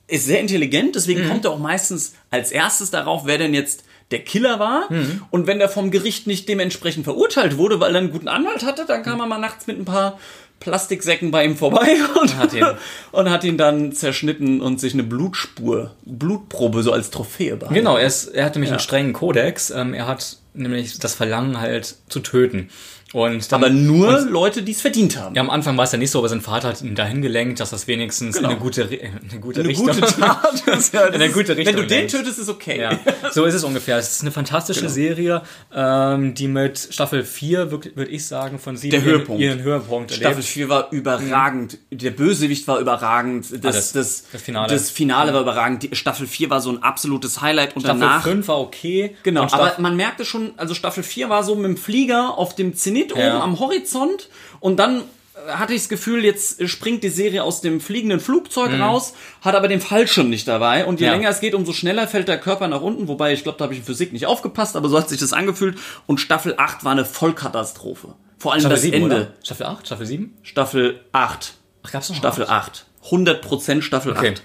ist 0.08 0.26
sehr 0.26 0.40
intelligent, 0.40 0.96
deswegen 0.96 1.24
Mhm. 1.26 1.30
kommt 1.30 1.46
er 1.46 1.52
auch 1.52 1.60
meistens 1.60 2.14
als 2.32 2.52
erstes 2.52 2.92
darauf, 2.92 3.26
wer 3.26 3.38
denn 3.38 3.54
jetzt 3.54 3.84
der 4.12 4.20
Killer 4.20 4.60
war. 4.60 4.92
Mhm. 4.92 5.24
Und 5.32 5.48
wenn 5.48 5.58
der 5.60 5.68
vom 5.70 5.90
Gericht 5.90 6.28
nicht 6.28 6.48
dementsprechend 6.48 7.06
verurteilt 7.06 7.58
wurde, 7.58 7.80
weil 7.80 7.96
er 7.96 8.00
einen 8.02 8.12
guten 8.12 8.28
Anwalt 8.28 8.64
hatte, 8.64 8.86
dann 8.88 9.02
kam 9.02 9.20
er 9.20 9.26
mal 9.26 9.40
nachts 9.40 9.66
mit 9.66 9.80
ein 9.80 9.86
paar 9.86 10.20
Plastiksäcken 10.60 11.32
bei 11.32 11.44
ihm 11.46 11.58
vorbei 11.58 11.96
und 12.22 12.38
hat 12.38 12.54
ihn- 12.54 12.66
und 13.12 13.30
hat 13.30 13.44
ihn 13.44 13.58
dann 13.58 13.92
zerschnitten 13.94 14.62
und 14.62 14.80
sich 14.80 14.94
eine 14.94 15.04
Blutspur, 15.04 15.96
Blutprobe 16.06 16.82
so 16.84 16.92
als 16.92 17.10
Trophäe 17.10 17.56
behalten. 17.58 17.74
Genau, 17.76 17.98
er, 17.98 18.08
ist, 18.08 18.28
er 18.28 18.46
hat 18.46 18.56
nämlich 18.56 18.72
einen 18.72 18.80
strengen 18.80 19.14
Kodex. 19.14 19.70
Ähm, 19.72 19.94
er 19.94 20.08
hat 20.08 20.38
nämlich 20.54 21.00
das 21.00 21.16
Verlangen 21.16 21.60
halt 21.60 21.96
zu 22.08 22.20
töten. 22.20 22.70
Und 23.16 23.50
dann, 23.50 23.64
Aber 23.64 23.72
nur 23.74 24.20
Leute, 24.22 24.62
die 24.62 24.74
es 24.74 24.82
verdient 24.82 25.18
haben. 25.18 25.36
ja, 25.36 25.42
am 25.42 25.50
Anfang 25.50 25.78
war 25.78 25.86
es 25.86 25.92
ja 25.94 25.98
nicht 25.98 26.12
so, 26.12 26.20
aber 26.20 26.28
sein 26.28 26.42
Vater 26.42 26.68
hat 26.68 26.82
ihn 26.82 26.96
dahin 26.96 27.22
gelenkt, 27.22 27.62
dass 27.62 27.70
das 27.70 27.88
wenigstens 27.88 28.36
Genau. 28.36 28.50
in 28.50 28.56
eine 28.56 28.62
gute, 28.62 28.84
Ri- 28.90 29.00
eine 29.32 29.40
gute 29.40 29.62
Eine 29.62 29.70
Richtung 29.70 29.86
gute 29.88 30.02
Tat. 30.20 30.64
Ja- 30.94 31.06
in 31.08 31.14
eine 31.14 31.30
gute 31.30 31.56
Richtung. 31.56 31.66
Wenn 31.78 31.82
du 31.82 31.88
den 31.88 32.10
tötest, 32.10 32.40
ist 32.40 32.50
okay. 32.50 32.82
Ja, 32.82 33.00
so 33.32 33.46
ist 33.46 33.54
es 33.54 33.64
ungefähr. 33.64 33.98
Es 33.98 34.12
ist 34.12 34.22
eine 34.24 34.32
fantastische 34.32 34.82
Genau. 34.82 34.92
Serie, 34.92 35.42
ähm, 35.74 36.34
die 36.34 36.50
mit 36.50 36.78
Staffel 36.92 37.24
4, 37.24 37.72
würde 37.72 38.06
ich 38.12 38.26
sagen, 38.28 38.60
von 38.60 38.76
sieben 38.76 38.92
Der 38.92 39.04
Höhepunkt. 39.04 39.42
ihren 39.42 39.62
Höhepunkt 39.64 40.12
Staffel 40.12 40.28
erlebt. 40.32 40.48
4 40.48 40.68
war 40.68 40.92
überragend. 40.92 41.78
Der 41.92 42.12
Bösewicht 42.12 42.68
war 42.68 42.80
überragend. 42.80 43.46
Das, 43.64 43.76
Alles. 43.76 43.92
das, 43.94 44.26
Das 44.34 44.42
Finale. 44.42 44.68
das 44.74 44.90
Finale 44.90 45.34
war 45.34 45.40
überragend. 45.42 45.84
Die 45.84 45.96
Staffel 45.96 46.28
4 46.28 46.50
war 46.50 46.60
so 46.60 46.70
ein 46.70 46.84
absolutes 46.84 47.40
Highlight. 47.40 47.78
Und 47.78 47.84
Staffel 47.84 48.02
danach. 48.02 48.24
5 48.24 48.48
war 48.50 48.60
okay. 48.60 49.16
Genau, 49.24 49.44
Und 49.44 49.50
Staffel- 49.52 49.68
aber 49.72 49.82
man 49.82 49.96
merkte 49.96 50.26
schon, 50.26 50.52
also 50.58 50.74
Staffel 50.74 51.02
4 51.04 51.30
war 51.30 51.44
so 51.46 51.56
mit 51.56 51.64
dem 51.66 51.78
Flieger 51.78 52.38
auf 52.38 52.56
dem 52.56 52.76
Zenit 52.76 53.05
oben 53.14 53.22
Ja. 53.22 53.40
am 53.42 53.60
Horizont 53.60 54.30
und 54.60 54.78
dann 54.78 55.02
äh, 55.48 55.52
hatte 55.52 55.74
ich 55.74 55.82
das 55.82 55.90
Gefühl, 55.90 56.24
jetzt 56.26 56.68
springt 56.70 57.04
die 57.04 57.10
Serie 57.10 57.44
aus 57.44 57.62
dem 57.62 57.80
fliegenden 57.82 58.20
Flugzeug 58.20 58.72
raus, 58.80 59.14
hat 59.42 59.54
aber 59.56 59.68
den 59.68 59.82
Fallschirm 59.82 60.30
nicht 60.30 60.48
dabei 60.48 60.86
und 60.86 61.00
je 61.00 61.06
Mhm. 61.08 61.12
Ja. 61.12 61.18
länger 61.18 61.30
es 61.30 61.40
geht, 61.40 61.54
umso 61.54 61.74
schneller 61.74 62.08
fällt 62.08 62.28
der 62.28 62.40
Körper 62.40 62.68
nach 62.68 62.82
unten, 62.82 63.08
wobei 63.08 63.34
ich 63.34 63.44
glaube, 63.44 63.58
da 63.58 63.64
habe 63.66 63.74
ich 63.74 63.80
in 63.80 63.86
Physik 63.86 64.14
nicht 64.14 64.26
aufgepasst, 64.26 64.76
aber 64.76 64.90
so 64.90 64.98
hat 64.98 65.10
sich 65.10 65.20
das 65.20 65.34
angefühlt 65.34 65.78
und 66.08 66.20
Staffel 66.20 66.56
8 66.58 66.84
war 66.84 66.92
eine 66.94 67.06
Vollkatastrophe. 67.06 68.14
Vor 68.38 68.52
allem 68.54 68.62
Staffel 68.62 68.76
das 68.76 68.82
7, 68.82 68.94
Ende. 69.04 69.16
oder? 69.16 69.34
Staffel 69.44 69.66
8? 69.66 69.86
Staffel 69.88 70.06
7? 70.06 70.38
Staffel 70.44 71.00
8. 71.12 71.54
Ach, 71.84 71.92
gab's 71.92 72.10
noch 72.10 72.16
Staffel 72.18 72.46
8. 72.48 72.86
100% 73.10 73.82
Staffel 73.82 74.12
Okay. 74.14 74.32
8. 74.32 74.44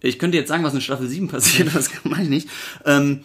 Ich 0.00 0.18
könnte 0.18 0.36
jetzt 0.36 0.48
sagen, 0.48 0.64
was 0.64 0.74
in 0.74 0.80
Staffel 0.82 1.06
7 1.08 1.28
passiert, 1.28 1.68
das 1.74 1.90
kann 1.90 2.12
ich 2.22 2.28
nicht. 2.28 2.48
Ähm, 2.84 3.24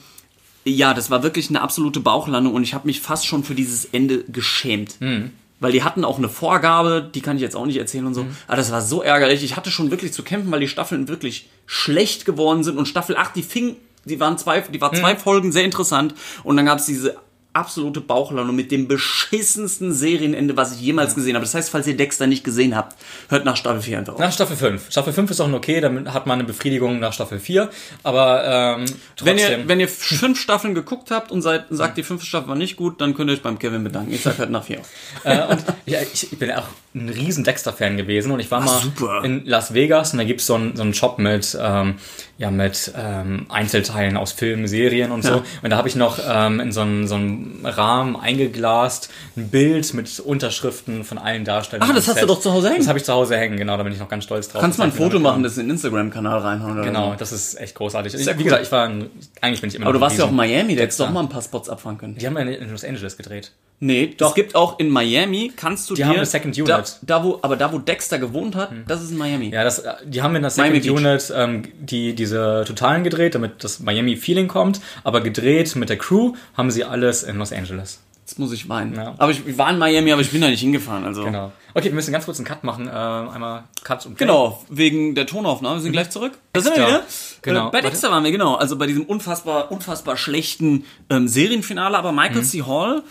ja, 0.70 0.94
das 0.94 1.10
war 1.10 1.24
wirklich 1.24 1.50
eine 1.50 1.62
absolute 1.62 2.00
Bauchlandung 2.00 2.54
und 2.54 2.64
ich 2.64 2.74
habe 2.74 2.88
mich 2.88 3.02
fast 3.02 3.26
schon 3.26 3.44
für 3.44 3.56
dieses 3.56 3.86
Ende 3.86 4.24
geschämt. 4.24 4.96
Hm. 5.00 5.32
Weil 5.60 5.74
die 5.74 5.84
hatten 5.84 6.06
auch 6.06 6.18
eine 6.18 6.30
Vorgabe, 6.30 7.10
die 7.14 7.20
kann 7.22 7.36
ich 7.36 7.42
jetzt 7.42 7.56
auch 7.56 7.66
nicht 7.66 7.78
erzählen 7.78 8.06
und 8.06 8.14
so. 8.14 8.22
Hm. 8.22 8.36
Aber 8.48 8.58
das 8.58 8.72
war 8.72 8.82
so 8.82 9.02
ärgerlich. 9.02 9.44
Ich 9.44 9.58
hatte 9.58 9.72
schon 9.72 9.92
wirklich 9.92 10.14
zu 10.14 10.24
kämpfen, 10.24 10.52
weil 10.52 10.62
die 10.62 10.70
Staffeln 10.70 11.10
wirklich 11.10 11.50
schlecht 11.66 12.26
geworden 12.26 12.64
sind. 12.64 12.78
Und 12.78 12.88
Staffel 12.88 13.18
8, 13.18 13.36
die 13.36 13.44
fing, 13.44 13.76
die 14.06 14.20
waren 14.22 14.38
zwei, 14.38 14.62
die 14.62 14.80
war 14.80 14.94
zwei 14.94 15.18
Folgen 15.18 15.52
sehr 15.52 15.66
interessant. 15.66 16.16
Und 16.44 16.56
dann 16.56 16.66
gab 16.66 16.80
es 16.80 16.86
diese 16.86 17.18
absolute 17.60 18.00
Bauchlandung 18.00 18.56
mit 18.56 18.72
dem 18.72 18.88
beschissensten 18.88 19.94
Serienende, 19.94 20.56
was 20.56 20.74
ich 20.76 20.82
jemals 20.82 21.14
gesehen 21.14 21.36
habe. 21.36 21.46
Das 21.46 21.54
heißt, 21.54 21.70
falls 21.70 21.86
ihr 21.88 21.98
Dexter 21.98 22.26
nicht 22.26 22.44
gesehen 22.46 22.76
habt, 22.76 22.96
hört 23.28 23.44
nach 23.44 23.58
Staffel 23.58 23.82
4 23.82 24.00
einfach 24.00 24.14
auf. 24.14 24.20
Nach 24.20 24.32
Staffel 24.32 24.56
5. 24.56 24.90
Staffel 24.90 25.12
5 25.14 25.32
ist 25.32 25.42
auch 25.42 25.52
okay, 25.52 25.82
damit 25.82 26.14
hat 26.14 26.26
man 26.26 26.40
eine 26.40 26.46
Befriedigung 26.46 27.00
nach 27.00 27.12
Staffel 27.12 27.40
4. 27.40 27.70
Aber 28.04 28.44
ähm, 28.78 28.86
Wenn 29.22 29.38
trotzdem. 29.38 29.62
ihr, 29.62 29.68
wenn 29.68 29.80
ihr 29.82 29.90
fünf 29.90 30.40
Staffeln 30.42 30.74
geguckt 30.74 31.12
habt 31.12 31.32
und 31.32 31.42
seid, 31.42 31.66
sagt, 31.70 31.98
die 31.98 32.04
fünfte 32.04 32.26
Staffel 32.28 32.48
war 32.48 32.56
nicht 32.56 32.78
gut, 32.78 33.02
dann 33.02 33.14
könnt 33.14 33.30
ihr 33.30 33.34
euch 33.34 33.42
beim 33.42 33.60
Kevin 33.60 33.84
bedanken. 33.84 34.14
Ich 34.14 34.22
sag 34.22 34.40
halt 34.40 34.50
nach 34.52 34.64
vier. 34.64 34.80
äh, 35.26 35.46
und 35.48 35.64
ja, 35.86 36.00
ich, 36.02 36.32
ich 36.32 36.40
bin 36.40 36.52
auch 36.52 36.68
ein 36.96 37.08
riesen 37.08 37.44
Dexter-Fan 37.44 37.98
gewesen 37.98 38.32
und 38.32 38.40
ich 38.40 38.50
war 38.50 38.62
mal 38.62 38.80
super. 38.82 39.22
in 39.24 39.46
Las 39.46 39.76
Vegas 39.76 40.12
und 40.12 40.18
da 40.18 40.24
gibt's 40.24 40.48
so 40.48 40.56
einen 40.56 40.76
so 40.76 40.82
einen 40.82 40.96
Shop 40.96 41.20
mit, 41.20 41.56
ähm, 41.62 41.96
ja, 42.40 42.50
mit 42.50 42.92
ähm, 42.98 43.46
Einzelteilen 43.48 44.18
aus 44.18 44.32
Filmen, 44.32 44.68
Serien 44.68 45.12
und 45.12 45.22
so. 45.24 45.36
Ja. 45.36 45.44
Und 45.62 45.70
da 45.70 45.78
habe 45.78 45.88
ich 45.88 45.96
noch 45.96 46.18
ähm, 46.28 46.60
in 46.60 46.72
so 46.72 46.82
einen, 46.82 47.08
so 47.08 47.14
einen 47.14 47.64
Rahmen 47.64 48.16
eingeglast 48.16 49.12
ein 49.38 49.50
Bild 49.50 49.94
mit 49.94 50.20
Unterschriften 50.20 51.04
von 51.04 51.20
allen 51.20 51.46
Darstellern. 51.46 51.88
Ah, 51.88 51.94
das 51.94 52.08
hast 52.08 52.16
du 52.16 52.22
Set. 52.22 52.30
doch 52.30 52.40
zu 52.40 52.52
Hause 52.52 52.70
hängen. 52.70 52.80
Das 52.80 52.88
habe 52.88 52.98
ich 52.98 53.06
zu 53.06 53.14
Hause 53.14 53.38
hängen, 53.38 53.58
genau, 53.58 53.78
da 53.78 53.84
bin 53.84 53.94
ich 53.94 54.00
noch 54.00 54.10
ganz 54.10 54.24
stolz 54.24 54.50
drauf. 54.50 54.62
Kannst 54.62 54.80
Das 54.80 54.86
mal 54.88 54.92
ein 54.92 54.98
Foto 54.98 55.20
machen, 55.20 55.44
das 55.44 55.58
in 55.58 55.66
den 55.66 55.72
Instagram-Kanal 55.72 56.40
reinhauen. 56.40 56.74
Oder 56.74 56.86
Genau, 56.86 57.14
das 57.16 57.32
ist 57.32 57.60
echt 57.60 57.76
großartig. 57.76 58.14
Sehr 58.14 58.34
Wie 58.34 58.40
cool. 58.40 58.44
gesagt, 58.46 58.64
ich 58.64 58.72
war 58.72 58.88
ein, 58.88 59.12
eigentlich 59.42 59.62
bin 59.62 59.70
ich 59.70 59.76
immer 59.76 59.86
Aber 59.86 59.94
du 59.94 60.02
warst 60.02 60.18
ja 60.18 60.26
auch 60.26 60.30
in 60.30 60.36
Miami, 60.36 60.76
da 60.76 60.82
hättest 60.82 61.00
du 61.00 61.04
doch 61.04 61.12
mal 61.12 61.22
ein 61.22 61.30
paar 61.30 61.44
Spots 61.44 61.70
abfahren 61.70 62.00
können. 62.00 62.16
Die 62.16 62.26
haben 62.26 62.36
ja 62.36 62.42
in 62.42 62.72
Los 62.72 62.84
Angeles 62.84 63.16
gedreht. 63.16 63.52
Nee, 63.82 64.14
doch. 64.18 64.30
Es 64.30 64.36
gibt 64.36 64.56
auch 64.56 64.78
in 64.78 64.90
Miami, 64.90 65.54
kannst 65.56 65.90
du 65.90 65.94
Die 65.94 66.02
dir... 66.02 66.08
haben 66.08 66.18
eine 66.18 66.26
Second 66.26 66.58
Unit. 66.58 66.70
Da, 66.70 66.84
da 67.02 67.24
wo, 67.24 67.40
aber 67.42 67.56
da, 67.56 67.72
wo 67.72 67.78
Dexter 67.78 68.20
gewohnt 68.20 68.56
hat, 68.56 68.72
das 68.88 69.02
ist 69.02 69.12
in 69.12 69.18
Miami. 69.18 69.50
Ja, 69.50 69.64
das, 69.64 69.84
die 70.04 70.22
haben 70.22 70.36
in 70.36 70.42
der 70.42 70.52
Miami 70.58 70.82
Second 70.82 71.04
Beach. 71.04 71.06
Unit 71.06 71.34
ähm, 71.36 71.64
die, 71.80 72.14
diese 72.14 72.66
Totalen 72.68 73.04
gedreht, 73.06 73.36
damit 73.36 73.64
das 73.64 73.80
Miami-Feeling 73.80 74.50
kommt. 74.50 74.82
Aber 75.06 75.22
gedreht 75.22 75.76
mit 75.78 75.90
der 75.90 75.98
Crew 75.98 76.34
haben 76.56 76.72
sie 76.72 76.84
alles 76.84 77.24
in 77.24 77.38
Los 77.38 77.54
Angeles. 77.54 78.02
Jetzt 78.26 78.38
muss 78.38 78.52
ich 78.52 78.70
weinen. 78.70 78.94
Ja. 78.96 79.16
Aber 79.18 79.32
ich, 79.32 79.48
ich 79.48 79.58
war 79.58 79.72
in 79.72 79.80
Miami, 79.80 80.12
aber 80.12 80.22
ich 80.22 80.30
bin 80.30 80.42
da 80.42 80.50
nicht 80.50 80.60
hingefahren. 80.60 81.04
Also. 81.04 81.24
Genau. 81.24 81.52
Okay, 81.74 81.86
wir 81.86 81.94
müssen 81.94 82.12
ganz 82.12 82.26
kurz 82.26 82.38
einen 82.38 82.46
Cut 82.46 82.64
machen. 82.64 82.88
Äh, 82.88 82.92
einmal 82.92 83.64
Cut 83.84 84.06
und 84.06 84.16
Play. 84.16 84.28
Genau, 84.28 84.64
wegen 84.70 85.16
der 85.16 85.26
Tonaufnahme. 85.26 85.78
Wir 85.78 85.82
sind 85.82 85.94
gleich 85.94 86.12
zurück. 86.12 86.34
Da 86.54 86.62
sind 86.62 86.78
wir 86.78 86.86
wieder. 86.86 87.04
Genau. 87.42 87.70
Äh, 87.70 87.72
bei 87.72 87.82
Dexter 87.82 88.12
waren 88.12 88.24
wir, 88.24 88.32
genau. 88.32 88.54
Also 88.54 88.78
bei 88.78 88.86
diesem 88.86 89.04
unfassbar, 89.06 89.72
unfassbar 89.72 90.16
schlechten 90.16 90.86
ähm, 91.10 91.28
Serienfinale. 91.28 91.98
Aber 91.98 92.12
Michael 92.12 92.44
C. 92.44 92.62
Hall 92.62 93.02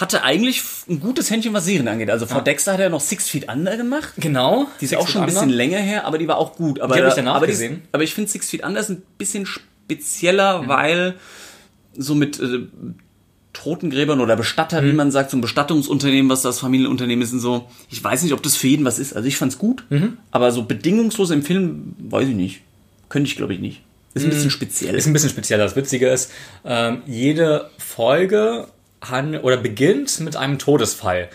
hatte 0.00 0.22
eigentlich 0.22 0.62
ein 0.88 1.00
gutes 1.00 1.30
Händchen, 1.30 1.52
was 1.52 1.64
Serien 1.64 1.88
angeht. 1.88 2.08
Also 2.10 2.26
vor 2.26 2.42
Dexter 2.42 2.72
hat 2.74 2.80
er 2.80 2.88
noch 2.88 3.00
Six 3.00 3.28
Feet 3.28 3.48
Under 3.48 3.76
gemacht. 3.76 4.14
Genau. 4.16 4.66
Die 4.80 4.84
ist 4.84 4.94
auch 4.96 5.08
schon 5.08 5.22
ein 5.22 5.26
bisschen 5.26 5.50
länger 5.50 5.78
her, 5.78 6.06
aber 6.06 6.18
die 6.18 6.26
war 6.28 6.38
auch 6.38 6.54
gut. 6.56 6.80
Aber, 6.80 6.94
Die 6.94 7.02
hab 7.02 7.08
ich 7.08 7.14
danach 7.14 7.34
aber 7.36 7.46
gesehen. 7.48 7.82
aber 7.92 8.02
ich 8.04 8.14
finde 8.14 8.30
Six 8.30 8.48
Feet 8.50 8.64
Under 8.64 8.80
ist 8.80 8.90
ein 8.90 9.02
bisschen 9.18 9.44
spezieller, 9.46 10.68
weil 10.68 11.14
so 11.96 12.14
mit 12.14 12.38
äh, 12.38 12.60
Totengräbern 13.52 14.20
oder 14.20 14.36
Bestatter, 14.36 14.80
Mhm. 14.82 14.86
wie 14.88 14.92
man 14.92 15.10
sagt, 15.10 15.30
so 15.30 15.36
ein 15.36 15.40
Bestattungsunternehmen, 15.40 16.30
was 16.30 16.42
das 16.42 16.60
Familienunternehmen 16.60 17.22
ist 17.24 17.32
und 17.32 17.40
so. 17.40 17.68
Ich 17.90 18.02
weiß 18.02 18.22
nicht, 18.22 18.32
ob 18.32 18.42
das 18.42 18.56
für 18.56 18.68
jeden 18.68 18.84
was 18.84 18.98
ist. 19.00 19.14
Also 19.16 19.26
ich 19.26 19.36
fand's 19.36 19.58
gut, 19.58 19.84
Mhm. 19.90 20.16
aber 20.30 20.52
so 20.52 20.62
bedingungslos 20.62 21.30
im 21.30 21.42
Film, 21.42 21.96
weiß 21.98 22.28
ich 22.28 22.34
nicht. 22.36 22.60
Könnte 23.08 23.28
ich, 23.28 23.36
glaube 23.36 23.54
ich, 23.54 23.58
nicht. 23.60 23.82
Ist 24.14 24.24
ein 24.24 24.30
bisschen 24.30 24.50
speziell. 24.50 24.92
Mhm. 24.92 24.98
Ist 24.98 25.06
ein 25.06 25.12
bisschen 25.12 25.30
spezieller. 25.30 25.64
Das 25.64 25.74
Witzige 25.76 26.08
ist, 26.08 26.30
ähm, 26.64 27.02
jede 27.06 27.70
Folge 27.78 28.68
oder 29.42 29.56
beginnt 29.56 30.20
mit 30.20 30.36
einem 30.36 30.58
Todesfall 30.58 31.28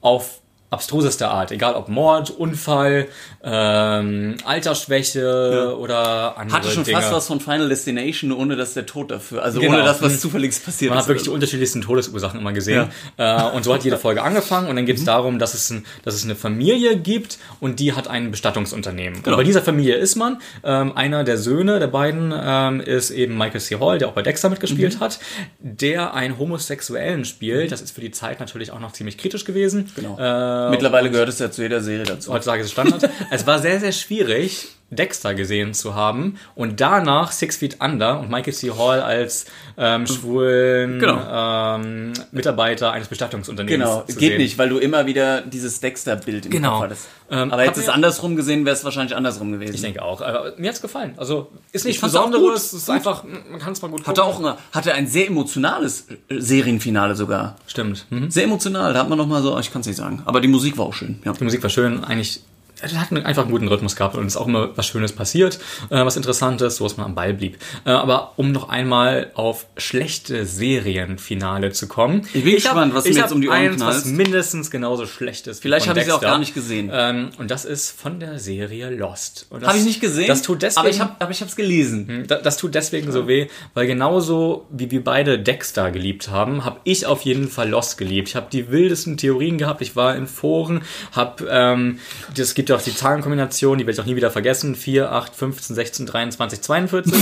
auf 0.00 0.39
abstruseste 0.70 1.28
Art, 1.28 1.50
egal 1.50 1.74
ob 1.74 1.88
Mord, 1.88 2.30
Unfall, 2.30 3.08
ähm, 3.42 4.36
Altersschwäche 4.44 5.76
oder 5.78 6.36
andere 6.38 6.58
Hatte 6.58 6.70
schon 6.70 6.84
Dinge. 6.84 6.98
fast 7.00 7.12
was 7.12 7.26
von 7.26 7.40
Final 7.40 7.68
Destination, 7.68 8.32
ohne 8.32 8.56
dass 8.56 8.74
der 8.74 8.86
Tod 8.86 9.10
dafür, 9.10 9.42
also 9.42 9.60
Genau. 9.60 9.74
ohne 9.74 9.82
das, 9.84 10.00
was 10.00 10.20
zufällig 10.20 10.50
passiert 10.64 10.90
Man 10.90 10.98
ist. 10.98 11.04
hat 11.04 11.08
wirklich 11.08 11.24
die 11.24 11.30
unterschiedlichsten 11.30 11.82
Todesursachen 11.82 12.38
immer 12.40 12.52
gesehen. 12.52 12.88
Äh, 13.16 13.42
und 13.50 13.64
so 13.64 13.74
hat 13.74 13.82
jede 13.84 13.98
Folge 13.98 14.22
angefangen 14.22 14.68
und 14.68 14.76
dann 14.76 14.84
Mhm. 14.84 14.86
geht 14.86 14.98
es 14.98 15.04
darum, 15.04 15.38
dass 15.38 15.54
es, 15.54 15.70
ein, 15.70 15.84
dass 16.04 16.14
es 16.14 16.24
eine 16.24 16.34
Familie 16.36 16.96
gibt 16.96 17.38
und 17.60 17.80
die 17.80 17.92
hat 17.94 18.08
ein 18.08 18.30
Bestattungsunternehmen. 18.30 19.22
Genau. 19.22 19.36
Und 19.36 19.40
bei 19.40 19.44
dieser 19.44 19.62
Familie 19.62 19.96
ist 19.96 20.16
man. 20.16 20.40
Ähm, 20.62 20.96
einer 20.96 21.24
der 21.24 21.36
Söhne 21.38 21.78
der 21.80 21.88
beiden 21.88 22.32
ähm, 22.36 22.80
ist 22.80 23.10
eben 23.10 23.36
Michael 23.36 23.60
C. 23.60 23.78
Hall, 23.80 23.98
der 23.98 24.08
auch 24.08 24.12
bei 24.12 24.22
Dexter 24.22 24.48
mitgespielt 24.48 24.96
Mhm. 24.96 25.00
hat, 25.00 25.18
der 25.58 26.14
einen 26.14 26.38
Homosexuellen 26.38 27.24
spielt. 27.24 27.72
Das 27.72 27.80
ist 27.82 27.92
für 27.92 28.00
die 28.00 28.10
Zeit 28.12 28.38
natürlich 28.40 28.70
auch 28.70 28.80
noch 28.80 28.92
ziemlich 28.92 29.18
kritisch 29.18 29.44
gewesen. 29.44 29.90
Genau. 29.96 30.16
Äh, 30.18 30.59
Mittlerweile 30.68 31.10
gehört 31.10 31.30
es 31.30 31.38
ja 31.38 31.50
zu 31.50 31.62
jeder 31.62 31.80
Serie 31.80 32.04
dazu. 32.04 32.32
heutzutage 32.32 32.60
ist 32.60 32.66
es 32.66 32.72
Standard. 32.72 33.08
es 33.30 33.46
war 33.46 33.58
sehr, 33.60 33.80
sehr 33.80 33.92
schwierig, 33.92 34.68
Dexter 34.90 35.34
gesehen 35.34 35.72
zu 35.74 35.94
haben 35.94 36.36
und 36.54 36.80
danach 36.80 37.30
Six 37.32 37.56
Feet 37.58 37.76
Under 37.80 38.18
und 38.20 38.30
Michael 38.30 38.52
C. 38.52 38.70
Hall 38.72 39.00
als 39.00 39.46
ähm, 39.78 40.06
schwulen 40.06 40.98
Genau. 40.98 41.76
ähm, 41.76 42.12
Mitarbeiter 42.32 42.92
eines 42.92 43.08
Bestattungsunternehmens 43.08 43.88
Genau, 43.88 44.04
geht 44.06 44.18
sehen. 44.18 44.38
nicht, 44.38 44.58
weil 44.58 44.68
du 44.68 44.78
immer 44.78 45.06
wieder 45.06 45.42
dieses 45.42 45.80
Dexter-Bild 45.80 46.46
im 46.46 46.50
Genau. 46.50 46.72
Kopf 46.74 46.82
hattest. 46.84 47.08
Ähm, 47.30 47.52
Aber 47.52 47.62
hat 47.62 47.68
hättest 47.68 47.76
du 47.76 47.80
es 47.82 47.86
mir- 47.86 47.92
andersrum 47.94 48.34
gesehen, 48.36 48.64
wäre 48.64 48.74
es 48.74 48.84
wahrscheinlich 48.84 49.14
andersrum 49.16 49.52
gewesen. 49.52 49.74
Ich 49.74 49.80
denke 49.82 50.02
auch. 50.02 50.20
Aber 50.20 50.52
mir 50.56 50.68
hat's 50.68 50.82
gefallen. 50.82 51.14
Also 51.16 51.52
ist 51.72 51.86
auch 51.86 52.00
Besonderes. 52.02 52.64
Es 52.72 52.82
ist 52.82 52.90
einfach, 52.90 53.22
man 53.24 53.60
kann 53.60 53.72
es 53.72 53.82
mal 53.82 53.88
gut 53.88 54.06
Hatte 54.06 54.20
gucken. 54.20 54.34
auch 54.34 54.38
eine, 54.40 54.56
hatte 54.72 54.92
ein 54.94 55.06
sehr 55.06 55.28
emotionales 55.28 56.06
äh, 56.28 56.40
Serienfinale 56.40 57.14
sogar. 57.14 57.56
Stimmt. 57.68 58.06
Mhm. 58.10 58.30
Sehr 58.30 58.44
emotional, 58.44 58.92
da 58.92 59.00
hat 59.00 59.08
man 59.08 59.16
noch 59.18 59.26
mal 59.28 59.42
so, 59.42 59.56
ich 59.60 59.72
kann 59.72 59.82
es 59.82 59.86
nicht 59.86 59.96
sagen. 59.96 60.22
Aber 60.24 60.40
die 60.40 60.48
Musik 60.48 60.76
war 60.78 60.86
auch 60.86 60.94
schön. 60.94 61.20
Ja. 61.24 61.32
Die 61.32 61.44
Musik 61.44 61.62
war 61.62 61.70
schön. 61.70 62.02
Eigentlich 62.04 62.42
es 62.82 62.94
hat 62.94 63.12
einfach 63.12 63.42
einen 63.42 63.50
guten 63.50 63.68
Rhythmus 63.68 63.96
gehabt 63.96 64.16
und 64.16 64.26
es 64.26 64.34
ist 64.34 64.36
auch 64.40 64.46
immer 64.46 64.76
was 64.76 64.86
Schönes 64.86 65.12
passiert, 65.12 65.58
äh, 65.90 66.04
was 66.04 66.16
Interessantes, 66.16 66.76
so 66.76 66.84
dass 66.84 66.96
man 66.96 67.06
am 67.06 67.14
Ball 67.14 67.34
blieb. 67.34 67.58
Äh, 67.84 67.90
aber 67.90 68.32
um 68.36 68.52
noch 68.52 68.68
einmal 68.68 69.30
auf 69.34 69.66
schlechte 69.76 70.44
Serienfinale 70.46 71.72
zu 71.72 71.86
kommen. 71.88 72.22
Ich 72.32 72.44
bin 72.44 72.52
hab- 72.52 72.56
gespannt, 72.56 72.94
was 72.94 73.04
du 73.04 73.10
ich 73.10 73.16
mir 73.16 73.22
hab 73.22 73.28
jetzt 73.28 73.34
um 73.34 73.40
die 73.40 73.48
Ohren 73.48 73.56
eins, 73.58 73.80
was 73.80 74.02
knallst. 74.02 74.06
mindestens 74.06 74.70
genauso 74.70 75.06
schlecht 75.06 75.46
ist. 75.46 75.62
Vielleicht 75.62 75.88
habe 75.88 75.98
ich 76.00 76.06
sie 76.06 76.12
auch 76.12 76.20
gar 76.20 76.38
nicht 76.38 76.54
gesehen. 76.54 76.90
Ähm, 76.92 77.30
und 77.38 77.50
das 77.50 77.64
ist 77.64 77.90
von 78.00 78.20
der 78.20 78.38
Serie 78.38 78.90
Lost. 78.90 79.46
Das- 79.50 79.62
Habe 79.68 79.78
ich 79.78 79.84
nicht 79.84 80.00
gesehen, 80.00 80.26
Das 80.28 80.42
tut 80.42 80.62
deswegen, 80.62 80.80
aber 80.80 80.88
ich 80.90 81.00
habe 81.00 81.32
ich 81.32 81.40
es 81.42 81.56
gelesen. 81.56 82.24
da- 82.26 82.36
Das 82.36 82.56
tut 82.56 82.74
deswegen 82.74 83.12
so 83.12 83.26
weh, 83.28 83.48
weil 83.74 83.86
genauso 83.86 84.66
wie 84.70 84.90
wir 84.90 85.02
beide 85.04 85.38
Dexter 85.38 85.90
geliebt 85.90 86.28
haben, 86.30 86.64
habe 86.64 86.80
ich 86.84 87.06
auf 87.06 87.22
jeden 87.22 87.48
Fall 87.48 87.68
Lost 87.68 87.98
geliebt. 87.98 88.28
Ich 88.28 88.36
habe 88.36 88.46
die 88.52 88.70
wildesten 88.70 89.16
Theorien 89.16 89.58
gehabt. 89.58 89.82
Ich 89.82 89.96
war 89.96 90.16
in 90.16 90.26
Foren, 90.26 90.82
habe 91.12 91.46
ähm, 91.50 91.98
es 92.36 92.54
gibt 92.54 92.69
auch 92.72 92.82
die 92.82 92.94
Zahlenkombination, 92.94 93.78
die 93.78 93.86
werde 93.86 93.94
ich 93.94 94.00
auch 94.00 94.06
nie 94.06 94.16
wieder 94.16 94.30
vergessen. 94.30 94.74
4, 94.74 95.10
8, 95.12 95.34
15, 95.34 95.76
16, 95.76 96.06
23, 96.06 96.60
42. 96.60 97.12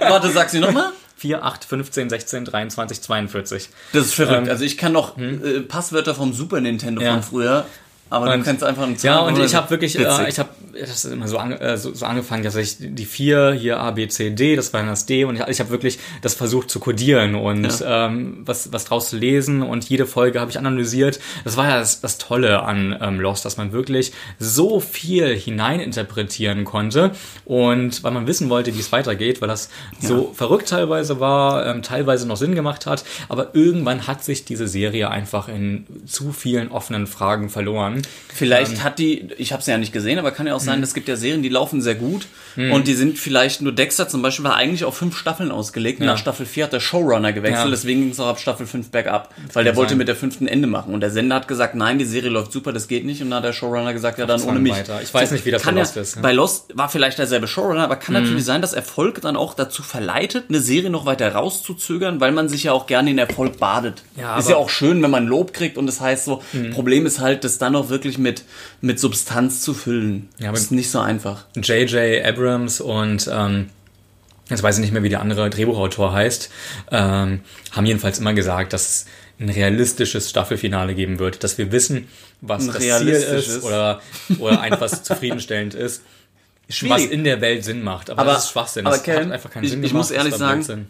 Warte, 0.00 0.30
sag 0.30 0.50
sie 0.50 0.60
nochmal. 0.60 0.92
4, 1.16 1.44
8, 1.44 1.64
15, 1.64 2.08
16, 2.08 2.44
23, 2.46 3.02
42. 3.02 3.68
Das 3.92 4.06
ist 4.06 4.14
verrückt. 4.14 4.48
also 4.48 4.64
ich 4.64 4.78
kann 4.78 4.92
noch 4.92 5.16
hm? 5.16 5.44
äh, 5.44 5.60
Passwörter 5.60 6.14
vom 6.14 6.32
Super 6.32 6.60
Nintendo 6.62 7.02
Ja. 7.02 7.12
von 7.14 7.22
früher, 7.22 7.66
aber 8.10 8.26
du 8.26 8.32
Und- 8.34 8.44
kannst 8.44 8.62
einfach 8.62 8.82
einen 8.82 8.96
Ja, 9.02 9.20
und 9.20 9.38
ich 9.38 9.54
habe 9.54 9.70
wirklich, 9.70 9.98
äh, 9.98 10.28
ich 10.28 10.38
habe 10.38 10.50
das 10.72 11.04
ist 11.04 11.12
immer 11.12 11.28
so, 11.28 11.38
ange, 11.38 11.60
äh, 11.60 11.76
so, 11.76 11.92
so 11.94 12.06
angefangen, 12.06 12.42
dass 12.42 12.56
ich 12.56 12.76
die 12.78 13.04
vier 13.04 13.52
hier 13.52 13.80
A, 13.80 13.90
B, 13.90 14.08
C, 14.08 14.30
D, 14.30 14.56
das 14.56 14.72
war 14.72 14.80
dann 14.80 14.88
das 14.88 15.06
D 15.06 15.24
und 15.24 15.36
ich, 15.36 15.46
ich 15.48 15.60
habe 15.60 15.70
wirklich 15.70 15.98
das 16.22 16.34
versucht 16.34 16.70
zu 16.70 16.80
codieren 16.80 17.34
und 17.34 17.82
ähm, 17.84 18.42
was, 18.44 18.72
was 18.72 18.84
draus 18.84 19.10
zu 19.10 19.16
lesen 19.16 19.62
und 19.62 19.88
jede 19.88 20.06
Folge 20.06 20.40
habe 20.40 20.50
ich 20.50 20.58
analysiert. 20.58 21.20
Das 21.44 21.56
war 21.56 21.68
ja 21.68 21.78
das, 21.78 22.00
das 22.00 22.18
Tolle 22.18 22.62
an 22.62 22.96
ähm, 23.00 23.20
Lost, 23.20 23.44
dass 23.44 23.56
man 23.56 23.72
wirklich 23.72 24.12
so 24.38 24.80
viel 24.80 25.36
hineininterpretieren 25.36 26.64
konnte 26.64 27.12
und 27.44 28.02
weil 28.02 28.12
man 28.12 28.26
wissen 28.26 28.50
wollte, 28.50 28.74
wie 28.74 28.80
es 28.80 28.92
weitergeht, 28.92 29.40
weil 29.40 29.48
das 29.48 29.70
so 30.00 30.32
verrückt 30.34 30.68
teilweise 30.68 31.20
war, 31.20 31.66
ähm, 31.66 31.82
teilweise 31.82 32.26
noch 32.26 32.36
Sinn 32.36 32.54
gemacht 32.54 32.86
hat, 32.86 33.04
aber 33.28 33.54
irgendwann 33.54 34.06
hat 34.06 34.24
sich 34.24 34.44
diese 34.44 34.68
Serie 34.68 35.10
einfach 35.10 35.48
in 35.48 35.86
zu 36.06 36.32
vielen 36.32 36.70
offenen 36.70 37.06
Fragen 37.06 37.48
verloren. 37.48 37.99
Vielleicht 38.32 38.72
Ähm. 38.72 38.84
hat 38.84 38.98
die, 38.98 39.28
ich 39.38 39.52
habe 39.52 39.62
sie 39.62 39.70
ja 39.70 39.78
nicht 39.78 39.92
gesehen, 39.92 40.18
aber 40.18 40.30
kann 40.30 40.46
ja 40.46 40.54
auch 40.54 40.60
sein, 40.60 40.82
es 40.82 40.94
gibt 40.94 41.08
ja 41.08 41.16
Serien, 41.16 41.42
die 41.42 41.48
laufen 41.48 41.82
sehr 41.82 41.94
gut 41.96 42.26
und 42.56 42.86
die 42.86 42.94
sind 42.94 43.18
vielleicht 43.18 43.60
nur 43.60 43.72
Dexter 43.72 44.08
zum 44.08 44.22
Beispiel 44.22 44.44
war 44.44 44.54
eigentlich 44.56 44.84
auf 44.84 44.96
fünf 44.96 45.16
Staffeln 45.16 45.50
ausgelegt. 45.50 46.00
Nach 46.00 46.16
Staffel 46.18 46.46
4 46.46 46.64
hat 46.64 46.72
der 46.72 46.80
Showrunner 46.80 47.32
gewechselt, 47.32 47.64
Ja. 47.66 47.70
deswegen 47.70 48.00
ging 48.02 48.10
es 48.10 48.20
auch 48.20 48.28
ab 48.28 48.40
Staffel 48.40 48.66
5 48.66 48.90
bergab, 48.90 49.34
weil 49.52 49.64
der 49.64 49.76
wollte 49.76 49.90
sein. 49.90 49.98
mit 49.98 50.08
der 50.08 50.16
fünften 50.16 50.46
Ende 50.46 50.66
machen 50.68 50.94
und 50.94 51.00
der 51.00 51.10
Sender 51.10 51.36
hat 51.36 51.48
gesagt, 51.48 51.74
nein, 51.74 51.98
die 51.98 52.04
Serie 52.04 52.30
läuft 52.30 52.52
super, 52.52 52.72
das 52.72 52.88
geht 52.88 53.04
nicht 53.04 53.20
und 53.22 53.30
dann 53.30 53.38
hat 53.38 53.44
der 53.44 53.52
Showrunner 53.52 53.92
gesagt, 53.92 54.18
ja 54.18 54.26
dann 54.26 54.40
ohne 54.42 54.58
mich. 54.60 54.72
weiter. 54.72 55.00
Ich 55.02 55.12
weiß 55.12 55.32
nicht, 55.32 55.44
wie 55.44 55.50
das 55.50 55.62
bei 55.62 55.70
ja, 55.72 55.78
Lost 55.78 55.96
ist, 55.96 56.16
ja. 56.16 56.22
Bei 56.22 56.32
Lost 56.32 56.76
war 56.76 56.88
vielleicht 56.88 57.18
derselbe 57.18 57.46
Showrunner, 57.48 57.84
aber 57.84 57.96
Mhm. 57.96 58.00
kann 58.00 58.14
natürlich 58.14 58.44
sein, 58.44 58.62
dass 58.62 58.72
Erfolg 58.72 59.20
dann 59.20 59.36
auch 59.36 59.54
dazu 59.54 59.82
verleitet, 59.82 60.44
eine 60.48 60.60
Serie 60.60 60.90
noch 60.90 61.04
weiter 61.06 61.32
rauszuzögern, 61.32 62.20
weil 62.20 62.32
man 62.32 62.48
sich 62.48 62.64
ja 62.64 62.72
auch 62.72 62.86
gerne 62.86 63.10
in 63.10 63.18
Erfolg 63.18 63.58
badet. 63.58 64.02
Ja, 64.18 64.38
ist 64.38 64.48
ja 64.48 64.56
auch 64.56 64.70
schön, 64.70 65.02
wenn 65.02 65.10
man 65.10 65.26
Lob 65.26 65.52
kriegt 65.52 65.76
und 65.76 65.86
das 65.86 66.00
heißt 66.00 66.24
so, 66.24 66.42
Problem 66.72 67.04
ist 67.06 67.20
halt, 67.20 67.44
das 67.44 67.58
dann 67.58 67.76
auch 67.76 67.89
wirklich 67.90 68.16
mit, 68.18 68.44
mit 68.80 68.98
Substanz 68.98 69.60
zu 69.60 69.74
füllen. 69.74 70.28
Ja, 70.38 70.48
aber- 70.48 70.54
das 70.56 70.64
ist 70.64 70.70
nicht 70.72 70.90
so 70.90 71.00
einfach. 71.00 71.44
J.J. 71.56 72.24
Abrams 72.24 72.80
und 72.80 73.28
ähm, 73.32 73.68
jetzt 74.48 74.62
weiß 74.62 74.76
ich 74.76 74.80
nicht 74.80 74.92
mehr, 74.92 75.02
wie 75.02 75.08
der 75.10 75.20
andere 75.20 75.50
Drehbuchautor 75.50 76.12
heißt, 76.12 76.50
ähm, 76.90 77.40
haben 77.72 77.86
jedenfalls 77.86 78.18
immer 78.18 78.32
gesagt, 78.34 78.72
dass 78.72 78.88
es 78.88 79.06
ein 79.38 79.48
realistisches 79.48 80.28
Staffelfinale 80.28 80.94
geben 80.94 81.18
wird, 81.18 81.42
dass 81.44 81.56
wir 81.58 81.72
wissen, 81.72 82.08
was 82.40 82.62
Ein 82.68 82.72
das 82.74 82.82
Ziel 82.82 83.08
ist 83.08 83.62
oder, 83.64 84.00
oder 84.38 84.60
einfach 84.60 84.88
zufriedenstellend 85.02 85.74
ist. 85.74 86.02
Was 86.68 86.76
Schwierig. 86.76 87.10
in 87.10 87.24
der 87.24 87.40
Welt 87.40 87.64
Sinn 87.64 87.82
macht. 87.82 88.10
Aber, 88.10 88.20
Aber- 88.22 88.32
das 88.34 88.44
ist 88.44 88.50
Schwachsinn. 88.52 88.86
aber 88.86 88.96
das 88.96 89.02
Ken, 89.04 89.16
hat 89.26 89.32
einfach 89.32 89.50
keinen 89.50 89.64
ich- 89.64 89.70
Sinn 89.70 89.82
ich 89.82 89.90
gemacht. 89.90 90.08
muss 90.08 90.10
ehrlich 90.10 90.34
sagen, 90.34 90.60
Blödsinn. 90.64 90.86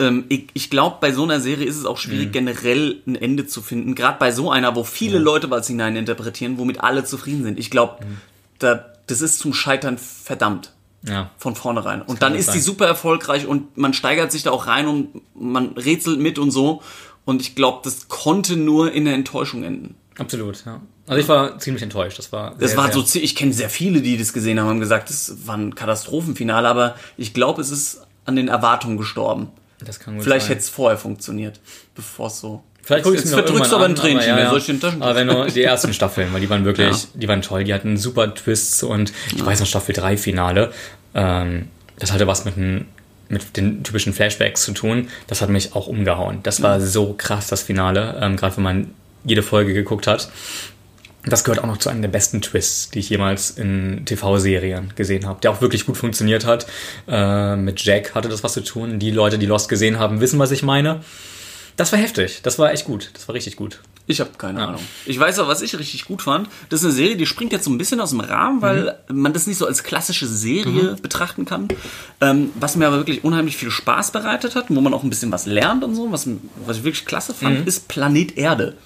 Ähm, 0.00 0.24
ich 0.28 0.48
ich 0.54 0.70
glaube, 0.70 0.96
bei 1.00 1.12
so 1.12 1.22
einer 1.22 1.38
Serie 1.40 1.66
ist 1.66 1.76
es 1.76 1.84
auch 1.84 1.98
schwierig, 1.98 2.28
Mhm. 2.28 2.32
generell 2.32 3.02
ein 3.06 3.14
Ende 3.14 3.46
zu 3.46 3.62
finden. 3.62 3.94
Gerade 3.94 4.18
bei 4.18 4.32
so 4.32 4.50
einer, 4.50 4.74
wo 4.74 4.82
viele 4.82 5.18
Leute 5.18 5.50
was 5.50 5.66
hineininterpretieren, 5.68 6.58
womit 6.58 6.80
alle 6.80 7.04
zufrieden 7.04 7.44
sind. 7.44 7.58
Ich 7.58 7.70
glaube, 7.70 8.04
Mhm. 8.04 8.16
da, 8.58 8.86
das 9.06 9.20
ist 9.20 9.38
zum 9.38 9.52
Scheitern 9.54 9.98
verdammt. 9.98 10.72
Ja. 11.02 11.30
von 11.38 11.54
vornherein. 11.56 12.02
Und 12.02 12.20
dann 12.20 12.34
ist 12.34 12.48
die 12.52 12.58
sein. 12.58 12.60
super 12.66 12.86
erfolgreich 12.86 13.46
und 13.46 13.78
man 13.78 13.94
steigert 13.94 14.30
sich 14.30 14.42
da 14.42 14.50
auch 14.50 14.66
rein 14.66 14.86
und 14.86 15.22
man 15.34 15.68
rätselt 15.68 16.20
mit 16.20 16.38
und 16.38 16.50
so. 16.50 16.82
Und 17.24 17.40
ich 17.40 17.54
glaube, 17.54 17.80
das 17.84 18.08
konnte 18.08 18.58
nur 18.58 18.92
in 18.92 19.06
der 19.06 19.14
Enttäuschung 19.14 19.62
enden. 19.64 19.94
Absolut, 20.18 20.62
ja. 20.66 20.82
Also 21.06 21.22
ich 21.22 21.26
war 21.26 21.58
ziemlich 21.58 21.82
enttäuscht. 21.82 22.18
Das 22.18 22.32
war 22.32 22.50
Das 22.58 22.72
sehr, 22.72 22.76
war 22.78 22.92
sehr, 22.92 23.02
so, 23.02 23.18
ich 23.18 23.34
kenne 23.34 23.54
sehr 23.54 23.70
viele, 23.70 24.02
die 24.02 24.18
das 24.18 24.34
gesehen 24.34 24.60
haben, 24.60 24.68
haben 24.68 24.80
gesagt, 24.80 25.08
das 25.08 25.46
war 25.46 25.56
ein 25.56 25.74
Katastrophenfinale, 25.74 26.68
aber 26.68 26.96
ich 27.16 27.32
glaube, 27.32 27.62
es 27.62 27.70
ist 27.70 28.02
an 28.26 28.36
den 28.36 28.48
Erwartungen 28.48 28.98
gestorben. 28.98 29.48
Das 29.84 29.98
kann 30.00 30.14
gut 30.14 30.24
Vielleicht 30.24 30.48
hätte 30.48 30.60
es 30.60 30.68
vorher 30.68 30.98
funktioniert, 30.98 31.60
bevor 31.94 32.26
es 32.28 32.40
so. 32.40 32.62
Vielleicht 32.82 33.04
mir 33.06 33.12
noch 33.12 33.20
verdrückst 33.28 33.72
du 33.72 33.76
aber 33.76 33.84
ein 33.84 33.94
Tränchen 33.94 34.30
aber 34.30 34.34
mehr. 34.34 34.44
ja, 34.44 34.50
Soll 34.50 34.58
ich 34.58 34.66
den 34.66 34.80
Taschentuch- 34.80 35.02
Aber 35.04 35.14
wenn 35.14 35.26
nur 35.26 35.46
die 35.46 35.62
ersten 35.62 35.92
Staffeln, 35.92 36.32
weil 36.32 36.40
die 36.40 36.48
waren 36.50 36.64
wirklich, 36.64 37.02
Ja. 37.02 37.08
die 37.14 37.28
waren 37.28 37.42
toll. 37.42 37.64
Die 37.64 37.74
hatten 37.74 37.96
super 37.96 38.34
Twists 38.34 38.82
und 38.82 39.12
ich 39.34 39.44
weiß 39.44 39.60
noch 39.60 39.66
Staffel 39.66 39.94
3 39.94 40.16
Finale. 40.16 40.72
Ähm, 41.14 41.68
das 41.98 42.12
hatte 42.12 42.26
was 42.26 42.44
mit, 42.46 42.56
den- 42.56 42.86
mit 43.28 43.56
den 43.56 43.84
typischen 43.84 44.12
Flashbacks 44.14 44.64
zu 44.64 44.72
tun. 44.72 45.08
Das 45.26 45.42
hat 45.42 45.50
mich 45.50 45.74
auch 45.74 45.86
umgehauen. 45.88 46.40
Das 46.42 46.62
war 46.62 46.80
so 46.80 47.14
krass, 47.16 47.48
das 47.48 47.62
Finale. 47.62 48.18
Ähm, 48.20 48.36
Gerade 48.36 48.56
wenn 48.56 48.64
man 48.64 48.94
jede 49.24 49.42
Folge 49.42 49.74
geguckt 49.74 50.06
hat. 50.06 50.30
Das 51.24 51.44
gehört 51.44 51.62
auch 51.62 51.66
noch 51.66 51.76
zu 51.76 51.90
einem 51.90 52.02
der 52.02 52.08
besten 52.08 52.40
Twists, 52.40 52.90
die 52.90 53.00
ich 53.00 53.10
jemals 53.10 53.50
in 53.50 54.04
TV-Serien 54.06 54.92
gesehen 54.96 55.26
habe, 55.26 55.40
der 55.40 55.50
auch 55.50 55.60
wirklich 55.60 55.84
gut 55.84 55.96
funktioniert 55.96 56.46
hat. 56.46 56.66
Äh, 57.06 57.56
mit 57.56 57.82
Jack 57.84 58.14
hatte 58.14 58.28
das 58.28 58.42
was 58.42 58.54
zu 58.54 58.62
tun. 58.62 58.98
Die 58.98 59.10
Leute, 59.10 59.38
die 59.38 59.46
Lost 59.46 59.68
gesehen 59.68 59.98
haben, 59.98 60.20
wissen, 60.20 60.38
was 60.38 60.50
ich 60.50 60.62
meine. 60.62 61.00
Das 61.76 61.92
war 61.92 61.98
heftig. 61.98 62.40
Das 62.42 62.58
war 62.58 62.72
echt 62.72 62.84
gut. 62.84 63.10
Das 63.14 63.28
war 63.28 63.34
richtig 63.34 63.56
gut. 63.56 63.80
Ich 64.06 64.20
habe 64.20 64.30
keine 64.36 64.66
Ahnung. 64.66 64.80
Ich 65.06 65.18
weiß 65.18 65.38
auch, 65.38 65.48
was 65.48 65.62
ich 65.62 65.78
richtig 65.78 66.04
gut 66.04 66.22
fand. 66.22 66.48
Das 66.68 66.80
ist 66.80 66.84
eine 66.84 66.94
Serie, 66.94 67.16
die 67.16 67.26
springt 67.26 67.52
jetzt 67.52 67.64
so 67.64 67.70
ein 67.70 67.78
bisschen 67.78 68.00
aus 68.00 68.10
dem 68.10 68.20
Rahmen, 68.20 68.60
weil 68.60 68.98
man 69.08 69.32
das 69.32 69.46
nicht 69.46 69.56
so 69.56 69.66
als 69.66 69.82
klassische 69.84 70.26
Serie 70.26 70.96
betrachten 71.00 71.44
kann. 71.44 71.68
Ähm, 72.20 72.50
was 72.58 72.76
mir 72.76 72.86
aber 72.86 72.96
wirklich 72.96 73.24
unheimlich 73.24 73.56
viel 73.56 73.70
Spaß 73.70 74.10
bereitet 74.10 74.56
hat, 74.56 74.66
wo 74.68 74.80
man 74.80 74.92
auch 74.92 75.04
ein 75.04 75.10
bisschen 75.10 75.30
was 75.32 75.46
lernt 75.46 75.84
und 75.84 75.94
so, 75.94 76.10
was, 76.10 76.28
was 76.66 76.78
ich 76.78 76.84
wirklich 76.84 77.06
klasse 77.06 77.34
fand, 77.34 77.66
ist 77.68 77.88
Planet 77.88 78.36
Erde. 78.36 78.76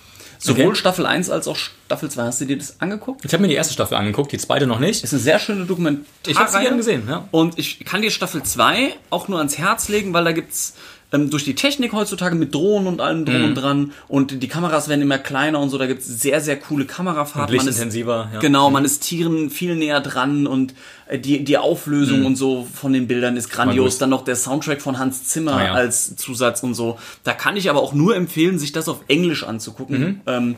Sowohl 0.45 0.67
Okay. 0.67 0.75
Staffel 0.77 1.07
1 1.07 1.31
als 1.31 1.49
auch 1.49 1.57
Staffel 1.57 2.11
2. 2.11 2.23
Hast 2.25 2.41
du 2.41 2.45
dir 2.45 2.59
das 2.59 2.81
angeguckt? 2.81 3.25
Ich 3.25 3.33
habe 3.33 3.41
mir 3.43 3.49
die 3.49 3.55
erste 3.55 3.73
Staffel 3.73 3.95
angeguckt, 3.97 4.31
die 4.31 4.37
zweite 4.39 4.67
noch 4.67 4.79
nicht. 4.79 5.03
Ist 5.03 5.13
eine 5.15 5.23
sehr 5.23 5.39
schöne 5.39 5.65
Dokumentation. 5.65 6.07
Ich 6.27 6.39
habe 6.39 6.51
sie 6.51 6.61
gerne 6.61 6.77
gesehen, 6.77 7.05
ja. 7.09 7.27
Und 7.31 7.59
ich 7.59 7.79
kann 7.85 8.03
dir 8.03 8.11
Staffel 8.11 8.43
2 8.43 8.95
auch 9.11 9.29
nur 9.29 9.39
ans 9.39 9.57
Herz 9.57 9.89
legen, 9.89 10.13
weil 10.13 10.25
da 10.25 10.33
gibt's 10.33 10.75
ähm, 11.13 11.31
durch 11.31 11.45
die 11.45 11.55
Technik 11.55 11.93
heutzutage 11.93 12.35
mit 12.35 12.53
Drohnen 12.55 12.89
und 12.89 13.01
allem 13.01 13.25
drum 13.25 13.39
Mhm. 13.39 13.45
und 13.45 13.55
dran 13.55 13.93
und 14.09 14.43
die 14.43 14.49
Kameras 14.49 14.89
werden 14.89 15.01
immer 15.01 15.19
kleiner 15.19 15.61
und 15.61 15.71
so, 15.71 15.79
da 15.79 15.87
gibt's 15.87 16.07
sehr, 16.07 16.41
sehr 16.41 16.59
coole 16.59 16.85
Kamerafahrten. 16.87 17.55
Man 17.57 17.67
ist- 17.67 17.73
Lichtintensiver, 17.79 18.31
ja. 18.35 18.39
Genau, 18.41 18.69
man 18.71 18.85
ist 18.85 19.01
Tieren 19.03 19.49
viel 19.49 19.77
näher 19.77 20.01
dran 20.01 20.47
und 20.47 20.75
die, 21.13 21.45
die 21.45 21.59
Auflösung 21.59 22.25
und 22.27 22.37
so 22.37 22.67
von 22.73 22.93
den 22.93 23.07
Bildern 23.07 23.37
ist 23.37 23.51
grandios. 23.51 23.99
Dann 23.99 24.11
noch 24.11 24.25
der 24.25 24.37
Soundtrack 24.37 24.81
von 24.81 24.99
Hans 24.99 25.25
Zimmer 25.25 25.55
Ah, 25.57 25.65
ja. 25.65 25.73
als 25.73 26.17
Zusatz 26.17 26.63
und 26.63 26.75
so. 26.75 26.99
Da 27.25 27.33
kann 27.33 27.57
ich 27.57 27.69
aber 27.71 27.83
auch 27.83 27.93
nur 27.93 28.17
empfehlen, 28.17 28.59
sich 28.59 28.73
das 28.73 28.89
auf 28.89 29.01
Englisch 29.09 29.45
anzugucken, 29.45 29.99
Mhm. 30.01 30.21
ähm, 30.27 30.57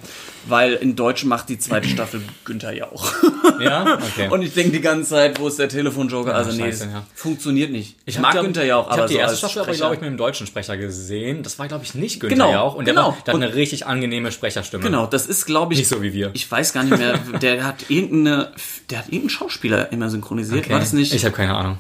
weil 0.49 0.75
in 0.75 0.95
Deutsch 0.97 1.25
macht 1.25 1.49
die 1.49 1.59
zweite 1.59 1.89
Staffel 1.89 2.21
Günther 2.45 2.73
Jauch. 2.73 3.13
Ja, 3.59 3.95
okay. 3.95 4.29
Und 4.29 4.43
ich 4.43 4.53
denke 4.53 4.73
die 4.73 4.81
ganze 4.83 5.11
Zeit, 5.11 5.41
wo 5.41 5.49
ist 5.49 5.59
der 5.59 5.69
Telefonjoker? 5.71 6.35
also 6.35 6.53
nee, 6.53 6.69
das 6.69 6.81
ja. 6.81 7.05
funktioniert 7.15 7.71
nicht. 7.73 7.97
Ich, 8.05 8.19
mag 8.19 8.33
glaub, 8.33 8.45
Günther 8.45 8.67
Jauch, 8.67 8.87
Ich 8.89 8.93
aber 8.93 9.03
habe 9.03 9.09
die 9.09 9.15
so 9.15 9.21
erste 9.21 9.37
Staffel 9.39 9.59
aber, 9.61 9.65
Sprecher- 9.69 9.79
glaube 9.79 9.95
ich, 9.95 10.01
mit 10.03 10.11
dem 10.11 10.17
deutschen 10.19 10.47
Sprecher 10.47 10.77
gesehen. 10.77 11.43
Das 11.43 11.59
war, 11.59 11.67
glaube 11.67 11.83
ich, 11.85 11.95
nicht 11.95 12.21
Günther 12.21 12.37
Genau, 12.37 12.53
Jauch. 12.53 12.75
Und 12.75 12.85
der, 12.87 12.93
genau. 12.95 13.09
war, 13.09 13.17
der 13.25 13.35
hat 13.35 13.43
eine 13.43 13.55
richtig 13.55 13.87
angenehme 13.87 14.31
Sprecherstimme. 14.31 14.83
Genau, 14.85 15.07
das 15.07 15.27
ist, 15.27 15.47
glaube 15.47 15.73
ich. 15.73 15.79
Nicht 15.79 15.89
so 15.89 16.03
wie 16.03 16.13
wir. 16.13 16.31
Ich 16.35 16.51
weiß 16.51 16.75
gar 16.75 16.85
nicht 16.85 16.99
mehr, 16.99 17.19
der 17.41 17.65
hat 17.65 17.89
irgendeine, 17.89 18.53
der 18.91 18.99
hat 18.99 19.07
irgendeinen 19.07 19.31
Schauspieler 19.31 19.91
immer 19.91 20.11
synchronisiert. 20.11 20.36
Okay. 20.45 20.71
War 20.73 20.81
das 20.81 20.93
nicht 20.93 21.13
Ich 21.15 21.25
habe 21.25 21.35
keine 21.35 21.55
Ahnung. 21.55 21.79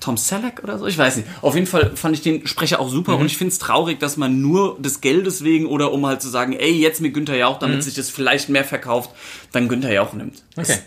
Tom 0.00 0.16
Selleck 0.16 0.60
oder 0.64 0.78
so? 0.80 0.86
Ich 0.86 0.98
weiß 0.98 1.16
nicht. 1.18 1.28
Auf 1.42 1.54
jeden 1.54 1.68
Fall 1.68 1.92
fand 1.96 2.16
ich 2.16 2.22
den 2.22 2.46
Sprecher 2.48 2.80
auch 2.80 2.88
Mhm. 2.88 2.92
super 2.94 3.16
und 3.18 3.26
ich 3.26 3.36
finde 3.36 3.52
es 3.52 3.58
traurig, 3.60 4.00
dass 4.00 4.16
man 4.16 4.40
nur 4.40 4.76
des 4.80 5.00
Geldes 5.00 5.44
wegen 5.44 5.66
oder 5.66 5.92
um 5.92 6.04
halt 6.06 6.20
zu 6.20 6.28
sagen, 6.28 6.54
ey, 6.54 6.72
jetzt 6.72 7.00
mit 7.00 7.14
Günther 7.14 7.36
Jauch, 7.36 7.58
damit 7.60 7.84
sich 7.84 7.94
das 7.94 8.10
vielleicht 8.10 8.48
mehr 8.48 8.64
verkauft, 8.64 9.10
dann 9.52 9.68
Günther 9.68 9.92
Jauch 9.92 10.12
nimmt. 10.12 10.42
Das- 10.56 10.68
Mhm. 10.68 10.74
Okay. 10.74 10.82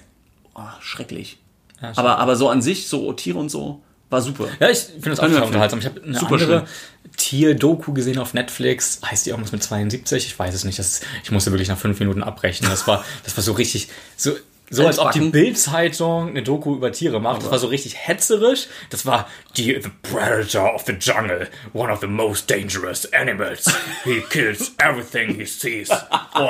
Oh, 0.55 0.61
schrecklich. 0.81 1.37
Ja, 1.81 1.93
aber, 1.95 2.17
aber 2.19 2.35
so 2.35 2.49
an 2.49 2.61
sich, 2.61 2.87
so 2.87 3.11
Tiere 3.13 3.37
und 3.39 3.49
so, 3.49 3.81
war 4.09 4.21
super. 4.21 4.47
Ja, 4.59 4.69
ich 4.69 4.79
finde 4.79 5.09
das 5.11 5.19
auch 5.19 5.27
total 5.27 5.43
unterhaltsam. 5.43 5.79
Ich 5.79 5.85
habe 5.85 6.01
eine 6.03 6.17
Super 6.19 6.33
andere 6.33 6.65
Tier-Doku 7.17 7.93
gesehen 7.93 8.17
auf 8.19 8.33
Netflix. 8.33 8.99
Heißt 9.05 9.25
die 9.25 9.29
irgendwas 9.31 9.51
mit 9.51 9.63
72? 9.63 10.25
Ich 10.27 10.37
weiß 10.37 10.53
es 10.53 10.63
nicht. 10.63 10.77
Das, 10.79 11.01
ich 11.23 11.31
musste 11.31 11.51
wirklich 11.51 11.69
nach 11.69 11.77
fünf 11.77 11.99
Minuten 11.99 12.23
abbrechen. 12.23 12.67
Das 12.69 12.87
war, 12.87 13.03
das 13.23 13.35
war 13.37 13.43
so 13.43 13.53
richtig, 13.53 13.89
so, 14.17 14.31
so 14.69 14.85
als 14.87 14.99
ob 14.99 15.11
die. 15.11 15.19
Bild-Zeitung 15.29 16.29
eine 16.29 16.43
Doku 16.43 16.75
über 16.75 16.91
Tiere 16.91 17.19
macht. 17.19 17.43
Das 17.43 17.51
war 17.51 17.59
so 17.59 17.67
richtig 17.67 17.95
hetzerisch. 18.07 18.67
Das 18.89 19.05
war 19.05 19.27
die, 19.57 19.79
the 19.81 19.89
predator 20.03 20.73
of 20.73 20.83
the 20.85 20.93
jungle. 20.93 21.47
One 21.73 21.91
of 21.91 21.99
the 22.01 22.07
most 22.07 22.49
dangerous 22.49 23.11
animals. 23.13 23.65
He 24.03 24.21
kills 24.29 24.73
everything 24.77 25.35
he 25.35 25.45
sees. 25.45 25.89
Oh, 26.35 26.49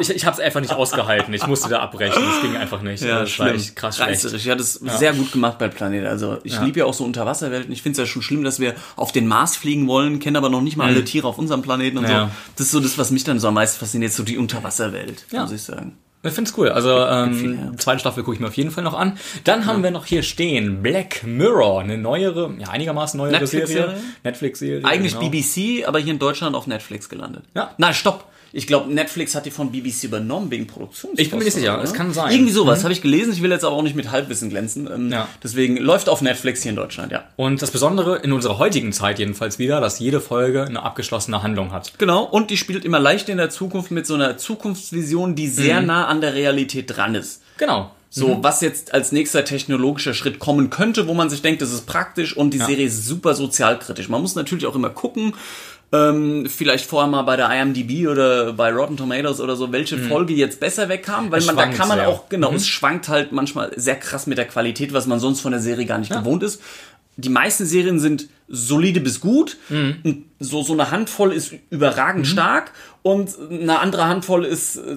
ich 0.00 0.10
ich 0.10 0.24
habe 0.26 0.34
es 0.34 0.40
einfach 0.40 0.60
nicht 0.60 0.72
ausgehalten. 0.72 1.32
Ich 1.34 1.46
musste 1.46 1.68
da 1.68 1.80
abbrechen. 1.80 2.22
Das 2.24 2.40
ging 2.42 2.56
einfach 2.56 2.82
nicht. 2.82 3.02
das 3.04 3.38
war 3.38 3.48
echt 3.54 3.76
krass 3.76 3.96
schlecht. 3.96 4.10
Reißerisch. 4.10 4.44
Ja, 4.44 4.54
das 4.54 4.76
ist 4.76 4.98
sehr 4.98 5.12
gut 5.12 5.32
gemacht 5.32 5.58
bei 5.58 5.68
Planet. 5.68 6.06
Also 6.06 6.38
ich 6.44 6.58
liebe 6.60 6.80
ja 6.80 6.84
auch 6.86 6.94
so 6.94 7.04
Unterwasserwelten. 7.04 7.72
Ich 7.72 7.82
finde 7.82 8.00
es 8.00 8.08
ja 8.08 8.12
schon 8.12 8.22
schlimm, 8.22 8.44
dass 8.44 8.60
wir 8.60 8.74
auf 8.96 9.12
den 9.12 9.26
Mars 9.26 9.56
fliegen 9.56 9.86
wollen, 9.86 10.18
kennen 10.20 10.36
aber 10.36 10.48
noch 10.50 10.60
nicht 10.62 10.76
mal 10.76 10.86
alle 10.88 11.04
Tiere 11.04 11.28
auf 11.28 11.38
unserem 11.38 11.62
Planeten 11.62 11.98
und 11.98 12.04
Mhm. 12.04 12.10
Ja. 12.10 12.24
so. 12.26 12.30
Das 12.56 12.66
ist 12.66 12.72
so 12.72 12.80
das, 12.80 12.98
was 12.98 13.10
mich 13.10 13.24
dann 13.24 13.38
so 13.40 13.48
am 13.48 13.54
meisten 13.54 13.78
fasziniert, 13.80 14.12
so 14.12 14.22
die 14.22 14.38
Unterwasserwelt, 14.38 15.24
Ja. 15.30 15.42
muss 15.42 15.52
ich 15.52 15.62
sagen. 15.62 15.96
Ich 16.24 16.32
finde 16.32 16.50
es 16.50 16.58
cool. 16.58 16.70
Also, 16.70 16.90
ähm, 16.90 17.58
ja. 17.72 17.78
zweite 17.78 18.00
Staffel 18.00 18.24
gucke 18.24 18.34
ich 18.34 18.40
mir 18.40 18.48
auf 18.48 18.56
jeden 18.56 18.70
Fall 18.70 18.82
noch 18.82 18.94
an. 18.94 19.18
Dann 19.44 19.66
haben 19.66 19.82
wir 19.82 19.90
noch 19.90 20.06
hier 20.06 20.22
stehen 20.22 20.82
Black 20.82 21.22
Mirror, 21.24 21.82
eine 21.82 21.98
neuere, 21.98 22.54
ja, 22.58 22.68
einigermaßen 22.68 23.18
neuere 23.18 23.32
Netflix-Serie? 23.32 23.88
Serie. 23.88 24.02
Netflix-Serie. 24.24 24.84
Eigentlich 24.84 25.18
genau. 25.18 25.30
BBC, 25.30 25.86
aber 25.86 25.98
hier 25.98 26.12
in 26.12 26.18
Deutschland 26.18 26.56
auf 26.56 26.66
Netflix 26.66 27.08
gelandet. 27.08 27.44
Ja. 27.54 27.74
Nein, 27.76 27.94
stopp. 27.94 28.24
Ich 28.56 28.68
glaube, 28.68 28.92
Netflix 28.94 29.34
hat 29.34 29.46
die 29.46 29.50
von 29.50 29.72
BBC 29.72 30.04
übernommen 30.04 30.48
wegen 30.50 30.68
Produktions. 30.68 31.18
Ich 31.18 31.28
bin 31.28 31.40
mir 31.40 31.44
nicht 31.44 31.54
sicher, 31.54 31.80
es 31.82 31.92
kann 31.92 32.12
sein. 32.14 32.32
Irgendwie 32.32 32.52
sowas 32.52 32.84
habe 32.84 32.92
ich 32.92 33.02
gelesen. 33.02 33.32
Ich 33.32 33.42
will 33.42 33.50
jetzt 33.50 33.64
aber 33.64 33.74
auch 33.74 33.82
nicht 33.82 33.96
mit 33.96 34.12
Halbwissen 34.12 34.48
glänzen. 34.48 34.88
Ähm, 34.92 35.10
Ja. 35.10 35.28
Deswegen 35.42 35.76
läuft 35.76 36.08
auf 36.08 36.22
Netflix 36.22 36.62
hier 36.62 36.70
in 36.70 36.76
Deutschland, 36.76 37.10
ja. 37.10 37.24
Und 37.34 37.60
das 37.62 37.72
Besondere 37.72 38.18
in 38.18 38.32
unserer 38.32 38.58
heutigen 38.58 38.92
Zeit 38.92 39.18
jedenfalls 39.18 39.58
wieder, 39.58 39.80
dass 39.80 39.98
jede 39.98 40.20
Folge 40.20 40.62
eine 40.64 40.82
abgeschlossene 40.84 41.42
Handlung 41.42 41.72
hat. 41.72 41.94
Genau, 41.98 42.22
und 42.22 42.50
die 42.50 42.56
spielt 42.56 42.84
immer 42.84 43.00
leicht 43.00 43.28
in 43.28 43.38
der 43.38 43.50
Zukunft 43.50 43.90
mit 43.90 44.06
so 44.06 44.14
einer 44.14 44.36
Zukunftsvision, 44.38 45.34
die 45.34 45.48
sehr 45.48 45.80
Mhm. 45.80 45.86
nah 45.88 46.06
an 46.06 46.20
der 46.20 46.34
Realität 46.34 46.96
dran 46.96 47.14
ist. 47.16 47.42
Genau. 47.58 47.90
So, 48.16 48.38
was 48.42 48.60
jetzt 48.60 48.94
als 48.94 49.10
nächster 49.10 49.44
technologischer 49.44 50.14
Schritt 50.14 50.38
kommen 50.38 50.70
könnte, 50.70 51.08
wo 51.08 51.14
man 51.14 51.28
sich 51.30 51.42
denkt, 51.42 51.60
das 51.60 51.72
ist 51.72 51.84
praktisch 51.86 52.36
und 52.36 52.54
die 52.54 52.58
Serie 52.58 52.86
ist 52.86 53.04
super 53.08 53.34
sozialkritisch. 53.34 54.08
Man 54.08 54.20
muss 54.22 54.36
natürlich 54.36 54.66
auch 54.66 54.76
immer 54.76 54.90
gucken, 54.90 55.34
ähm, 55.94 56.46
vielleicht 56.48 56.86
vorher 56.86 57.08
mal 57.10 57.22
bei 57.22 57.36
der 57.36 57.48
IMDb 57.50 58.08
oder 58.08 58.52
bei 58.52 58.72
Rotten 58.72 58.96
Tomatoes 58.96 59.40
oder 59.40 59.54
so, 59.54 59.70
welche 59.70 59.96
Folge 59.98 60.34
jetzt 60.34 60.58
besser 60.60 60.88
wegkam, 60.88 61.30
weil 61.30 61.40
Mhm. 61.40 61.46
Es 61.48 61.54
man 61.54 61.56
da 61.56 61.66
kann 61.76 61.88
man 61.88 61.98
sehr. 61.98 62.08
Mhm. 62.08 62.12
auch, 62.14 62.28
genau, 62.28 62.52
es 62.52 62.66
schwankt 62.66 63.08
halt 63.08 63.32
manchmal 63.32 63.70
sehr 63.76 63.96
krass 63.96 64.26
mit 64.26 64.38
der 64.38 64.46
Qualität, 64.46 64.92
was 64.92 65.06
man 65.06 65.20
sonst 65.20 65.40
von 65.40 65.52
der 65.52 65.60
Serie 65.60 65.86
gar 65.86 65.98
nicht 65.98 66.10
gewohnt 66.12 66.42
ist. 66.42 66.60
Die 67.16 67.28
meisten 67.28 67.64
Serien 67.64 68.00
sind 68.00 68.28
solide 68.48 69.00
bis 69.00 69.20
gut. 69.20 69.56
Mhm. 69.68 70.24
So, 70.40 70.62
so 70.64 70.72
eine 70.72 70.90
Handvoll 70.90 71.32
ist 71.32 71.54
überragend 71.70 72.26
stark 72.26 72.72
und 73.02 73.30
eine 73.50 73.78
andere 73.78 74.06
Handvoll 74.08 74.44
ist 74.44 74.76
äh, 74.78 74.96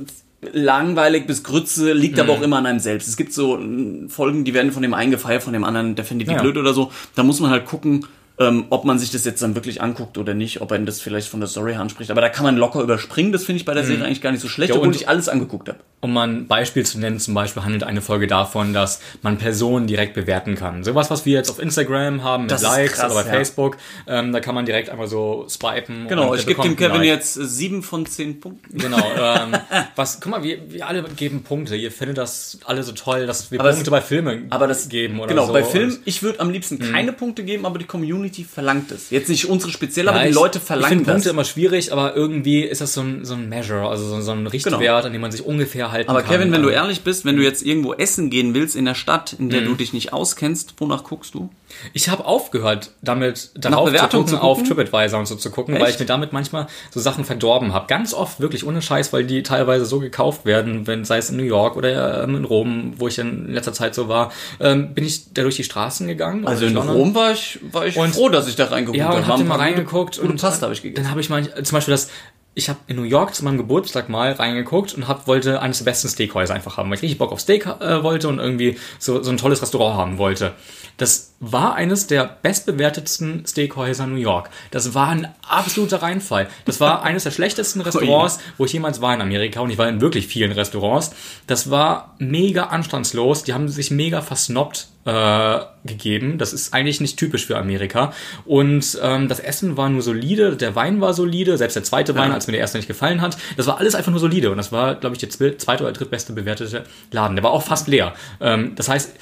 langweilig 0.51 1.27
bis 1.27 1.43
Grütze, 1.43 1.93
liegt 1.93 2.15
Mhm. 2.15 2.21
aber 2.21 2.33
auch 2.33 2.41
immer 2.41 2.57
an 2.57 2.65
einem 2.65 2.79
selbst. 2.79 3.07
Es 3.07 3.17
gibt 3.17 3.33
so 3.33 3.57
äh, 3.59 4.07
Folgen, 4.09 4.45
die 4.45 4.53
werden 4.55 4.71
von 4.71 4.81
dem 4.81 4.93
einen 4.95 5.11
gefeiert, 5.11 5.43
von 5.43 5.53
dem 5.53 5.63
anderen, 5.63 5.95
der 5.95 6.05
findet 6.05 6.27
die 6.29 6.33
Ja. 6.33 6.41
blöd 6.41 6.57
oder 6.57 6.73
so. 6.73 6.91
Da 7.15 7.23
muss 7.23 7.39
man 7.39 7.51
halt 7.51 7.65
gucken, 7.65 8.05
ähm, 8.39 8.65
ob 8.69 8.85
man 8.85 8.99
sich 8.99 9.09
das 9.11 9.25
jetzt 9.25 9.41
dann 9.41 9.55
wirklich 9.55 9.81
anguckt 9.81 10.17
oder 10.17 10.33
nicht, 10.33 10.61
ob 10.61 10.71
einen 10.71 10.85
das 10.85 11.01
vielleicht 11.01 11.27
von 11.27 11.39
der 11.39 11.49
Story 11.49 11.71
her 11.73 11.81
anspricht. 11.81 12.11
Aber 12.11 12.21
da 12.21 12.29
kann 12.29 12.43
man 12.43 12.55
locker 12.57 12.81
überspringen, 12.81 13.31
das 13.31 13.43
finde 13.45 13.57
ich 13.59 13.65
bei 13.65 13.73
der 13.73 13.83
Serie 13.83 14.05
eigentlich 14.05 14.21
gar 14.21 14.31
nicht 14.31 14.41
so 14.41 14.47
schlecht, 14.47 14.69
Mhm. 14.71 14.75
Ja, 14.75 14.79
obwohl 14.81 14.95
ich 14.95 15.09
alles 15.09 15.27
angeguckt 15.29 15.69
habe. 15.69 15.79
Um 16.01 16.13
mal 16.13 16.27
ein 16.27 16.47
Beispiel 16.47 16.85
zu 16.85 16.99
nennen, 16.99 17.19
zum 17.19 17.33
Beispiel 17.33 17.63
handelt 17.63 17.83
eine 17.83 18.01
Folge 18.01 18.27
davon, 18.27 18.71
dass 18.73 18.99
man 19.23 19.37
Personen 19.39 19.87
direkt 19.87 20.13
bewerten 20.13 20.53
kann. 20.55 20.83
Sowas, 20.83 21.09
was 21.09 21.25
wir 21.25 21.33
jetzt 21.33 21.49
auf 21.49 21.57
Instagram 21.59 22.23
haben 22.23 22.43
mit 22.43 22.51
Das 22.51 22.61
Likes 22.61 22.93
krass, 22.99 23.11
oder 23.11 23.23
bei 23.23 23.27
ja. 23.29 23.33
Facebook, 23.35 23.77
ähm, 24.05 24.31
da 24.31 24.39
kann 24.39 24.53
man 24.53 24.65
direkt 24.67 24.89
einfach 24.91 25.07
so 25.07 25.47
swipen. 25.49 26.07
Genau, 26.07 26.35
ich 26.35 26.45
gebe 26.45 26.61
dem 26.61 26.75
Kevin 26.75 26.97
Like. 26.97 27.05
jetzt 27.07 27.37
äh, 27.37 27.45
sieben 27.45 27.81
von 27.81 28.05
zehn 28.05 28.39
Punkten. 28.39 28.77
Genau, 28.77 28.97
ähm, 29.19 29.57
was, 29.95 30.19
guck 30.21 30.31
mal, 30.31 30.43
wir, 30.43 30.71
wir 30.71 30.87
alle 30.87 31.03
geben 31.15 31.41
Punkte. 31.41 31.75
Ihr 31.75 31.91
findet 31.91 32.19
das 32.19 32.59
alle 32.65 32.83
so 32.83 32.91
toll, 32.91 33.25
dass 33.25 33.49
wir 33.51 33.59
Aber 33.59 33.69
Punkte 33.71 33.85
es- 33.89 33.91
bei 33.91 34.01
Filmen 34.01 34.45
Aber 34.51 34.67
das 34.67 34.89
geben 34.89 35.19
oder 35.19 35.29
genau 35.29 35.47
so. 35.47 35.53
bei 35.53 35.63
Filmen. 35.63 35.97
Ich 36.05 36.21
würde 36.21 36.39
am 36.39 36.51
liebsten 36.51 36.75
Mhm. 36.75 36.91
keine 36.91 37.13
Punkte 37.13 37.43
geben, 37.43 37.65
aber 37.65 37.79
die 37.79 37.85
Community 37.85 38.26
verlangt 38.31 38.91
es. 38.91 39.09
Jetzt 39.09 39.29
nicht 39.29 39.45
unsere 39.49 39.71
speziell, 39.71 40.07
aber 40.09 40.17
Ja, 40.19 40.23
die 40.23 40.29
ich- 40.29 40.35
Leute 40.35 40.59
Ich 40.59 40.63
verlangen 40.63 40.89
finde 40.89 41.05
das. 41.05 41.13
Punkte 41.15 41.29
immer 41.29 41.43
schwierig, 41.45 41.91
aber 41.93 42.15
irgendwie 42.15 42.61
ist 42.63 42.81
das 42.81 42.93
so 42.93 43.01
ein, 43.01 43.25
so 43.25 43.33
ein 43.35 43.49
Measure, 43.49 43.87
also 43.87 44.05
so, 44.07 44.21
so 44.21 44.31
ein 44.31 44.47
Richtwert, 44.47 45.05
an 45.05 45.11
dem 45.13 45.21
man 45.21 45.31
sich 45.31 45.45
ungefähr 45.45 45.91
halten 45.91 46.09
aber 46.09 46.21
kann. 46.21 46.31
Kevin, 46.35 46.51
wenn 46.51 46.61
du 46.61 46.69
Ähm, 46.69 46.75
ehrlich 46.75 47.01
bist, 47.01 47.25
wenn 47.25 47.37
du 47.37 47.43
jetzt 47.43 47.63
irgendwo 47.63 47.93
essen 47.93 48.29
gehen 48.29 48.53
willst 48.53 48.75
in 48.75 48.85
der 48.85 48.95
Stadt, 48.95 49.33
in 49.39 49.45
Mhm. 49.45 49.49
der 49.49 49.61
du 49.61 49.75
dich 49.75 49.93
nicht 49.93 50.13
auskennst, 50.13 50.73
wonach 50.77 51.03
guckst 51.03 51.33
du? 51.33 51.49
Ich 51.93 52.07
habe 52.09 52.25
aufgehört, 52.25 52.91
damit 53.01 53.51
darauf 53.55 53.89
zu 53.89 53.95
gucken, 53.97 54.09
zu 54.27 54.35
gucken? 54.37 54.39
auf 54.39 54.63
TripAdvisor 54.63 55.19
und 55.19 55.25
so 55.27 55.35
zu 55.35 55.51
gucken, 55.51 55.75
weil 55.75 55.83
Echt? 55.83 55.95
ich 55.95 55.99
mir 55.99 56.05
damit 56.05 56.31
manchmal 56.33 56.67
so 56.91 56.99
Sachen 57.01 57.25
verdorben 57.25 57.73
habe. 57.73 57.87
Ganz 57.87 58.13
oft 58.13 58.39
wirklich 58.39 58.65
ohne 58.65 58.81
Scheiß, 58.81 59.11
weil 59.11 59.25
die 59.25 59.43
teilweise 59.43 59.85
so 59.85 59.99
gekauft 59.99 60.45
werden, 60.45 60.87
wenn 60.87 61.03
sei 61.03 61.17
es 61.17 61.29
in 61.29 61.35
New 61.37 61.43
York 61.43 61.75
oder 61.75 62.23
ähm, 62.23 62.35
in 62.37 62.45
Rom, 62.45 62.93
wo 62.97 63.07
ich 63.09 63.19
in 63.19 63.51
letzter 63.51 63.73
Zeit 63.73 63.93
so 63.95 64.07
war, 64.07 64.31
ähm, 64.61 64.93
bin 64.93 65.05
ich 65.05 65.33
da 65.33 65.41
durch 65.43 65.57
die 65.57 65.65
Straßen 65.65 66.07
gegangen. 66.07 66.47
Also 66.47 66.65
in 66.65 66.73
London. 66.73 66.95
Rom 66.95 67.15
war 67.15 67.33
ich, 67.33 67.59
war 67.71 67.85
ich 67.85 67.97
Und- 67.97 68.15
froh, 68.17 68.29
dass 68.29 68.47
ich 68.47 68.55
da 68.55 68.65
reingeguckt 68.65 68.97
Ja, 68.97 69.05
habe. 69.05 69.17
und 69.17 69.27
hab 69.27 69.37
dann 69.37 69.47
mal 69.47 69.57
reingeguckt 69.57 70.17
gute 70.17 70.27
und 70.31 70.41
Pasta 70.41 70.63
habe 70.63 70.73
ich 70.73 70.81
gegessen. 70.81 71.03
Dann 71.03 71.11
habe 71.11 71.21
ich 71.21 71.29
mal 71.29 71.43
zum 71.63 71.75
Beispiel 71.75 71.93
das. 71.93 72.09
Ich 72.53 72.69
habe 72.69 72.79
in 72.87 72.95
New 72.95 73.03
York 73.03 73.35
zu 73.35 73.43
meinem 73.45 73.57
Geburtstag 73.57 74.09
mal 74.09 74.31
reingeguckt 74.31 74.95
und 74.95 75.07
hab, 75.07 75.27
wollte 75.27 75.61
eines 75.61 75.77
der 75.77 75.85
besten 75.85 76.09
Steakhäuser 76.09 76.55
einfach 76.55 76.77
haben, 76.77 76.89
weil 76.89 76.95
ich 76.95 77.03
richtig 77.03 77.19
Bock 77.19 77.31
auf 77.31 77.39
Steak 77.39 77.67
äh, 77.67 78.01
wollte 78.01 78.27
und 78.29 78.39
irgendwie 78.39 78.79
so, 78.97 79.21
so 79.21 79.29
ein 79.29 79.37
tolles 79.37 79.61
Restaurant 79.61 79.95
haben 79.95 80.17
wollte. 80.17 80.53
Das 80.97 81.33
war 81.39 81.75
eines 81.75 82.07
der 82.07 82.37
bestbewertetsten 82.41 83.45
Steakhäuser 83.47 84.07
New 84.07 84.15
York. 84.15 84.49
Das 84.71 84.93
war 84.93 85.09
ein 85.09 85.27
absoluter 85.47 86.01
Reinfall. 86.01 86.47
Das 86.65 86.79
war 86.79 87.03
eines 87.03 87.23
der 87.23 87.31
schlechtesten 87.31 87.81
Restaurants, 87.87 88.39
wo 88.57 88.65
ich 88.65 88.73
jemals 88.73 89.01
war 89.01 89.13
in 89.13 89.21
Amerika 89.21 89.59
und 89.61 89.69
ich 89.69 89.77
war 89.77 89.87
in 89.87 90.01
wirklich 90.01 90.27
vielen 90.27 90.51
Restaurants. 90.51 91.11
Das 91.45 91.69
war 91.69 92.15
mega 92.17 92.65
anstandslos. 92.65 93.43
Die 93.43 93.53
haben 93.53 93.67
sich 93.69 93.91
mega 93.91 94.21
versnobbt 94.21 94.87
äh, 95.05 95.59
gegeben. 95.85 96.37
Das 96.39 96.53
ist 96.53 96.73
eigentlich 96.73 97.01
nicht 97.01 97.17
typisch 97.17 97.45
für 97.45 97.57
Amerika. 97.57 98.13
Und 98.45 98.97
ähm, 99.01 99.27
das 99.27 99.39
Essen 99.39 99.77
war 99.77 99.89
nur 99.89 100.01
solide, 100.01 100.55
der 100.57 100.75
Wein 100.75 101.01
war 101.01 101.13
solide, 101.13 101.57
selbst 101.57 101.75
der 101.75 101.83
zweite 101.83 102.15
Wein, 102.15 102.31
als 102.31 102.47
mir 102.47 102.53
der 102.53 102.61
erste 102.61 102.77
nicht 102.77 102.87
gefallen 102.87 103.21
hat. 103.21 103.37
Das 103.57 103.67
war 103.67 103.77
alles 103.77 103.93
einfach 103.95 104.11
nur 104.11 104.19
solide. 104.19 104.49
Und 104.51 104.57
das 104.57 104.71
war, 104.71 104.95
glaube 104.95 105.15
ich, 105.15 105.19
der 105.19 105.29
zwe- 105.29 105.57
zweite 105.57 105.83
oder 105.83 105.93
drittbeste 105.93 106.33
bewertete 106.33 106.83
Laden. 107.11 107.35
Der 107.35 107.43
war 107.43 107.51
auch 107.51 107.63
fast 107.63 107.87
leer. 107.87 108.13
Ähm, 108.41 108.73
das 108.75 108.89
heißt, 108.89 109.13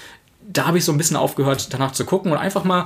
da 0.52 0.68
habe 0.68 0.78
ich 0.78 0.86
so 0.86 0.92
ein 0.92 0.98
bisschen 0.98 1.18
aufgehört, 1.18 1.74
danach 1.74 1.92
zu 1.92 2.06
gucken 2.06 2.32
und 2.32 2.38
einfach 2.38 2.64
mal 2.64 2.86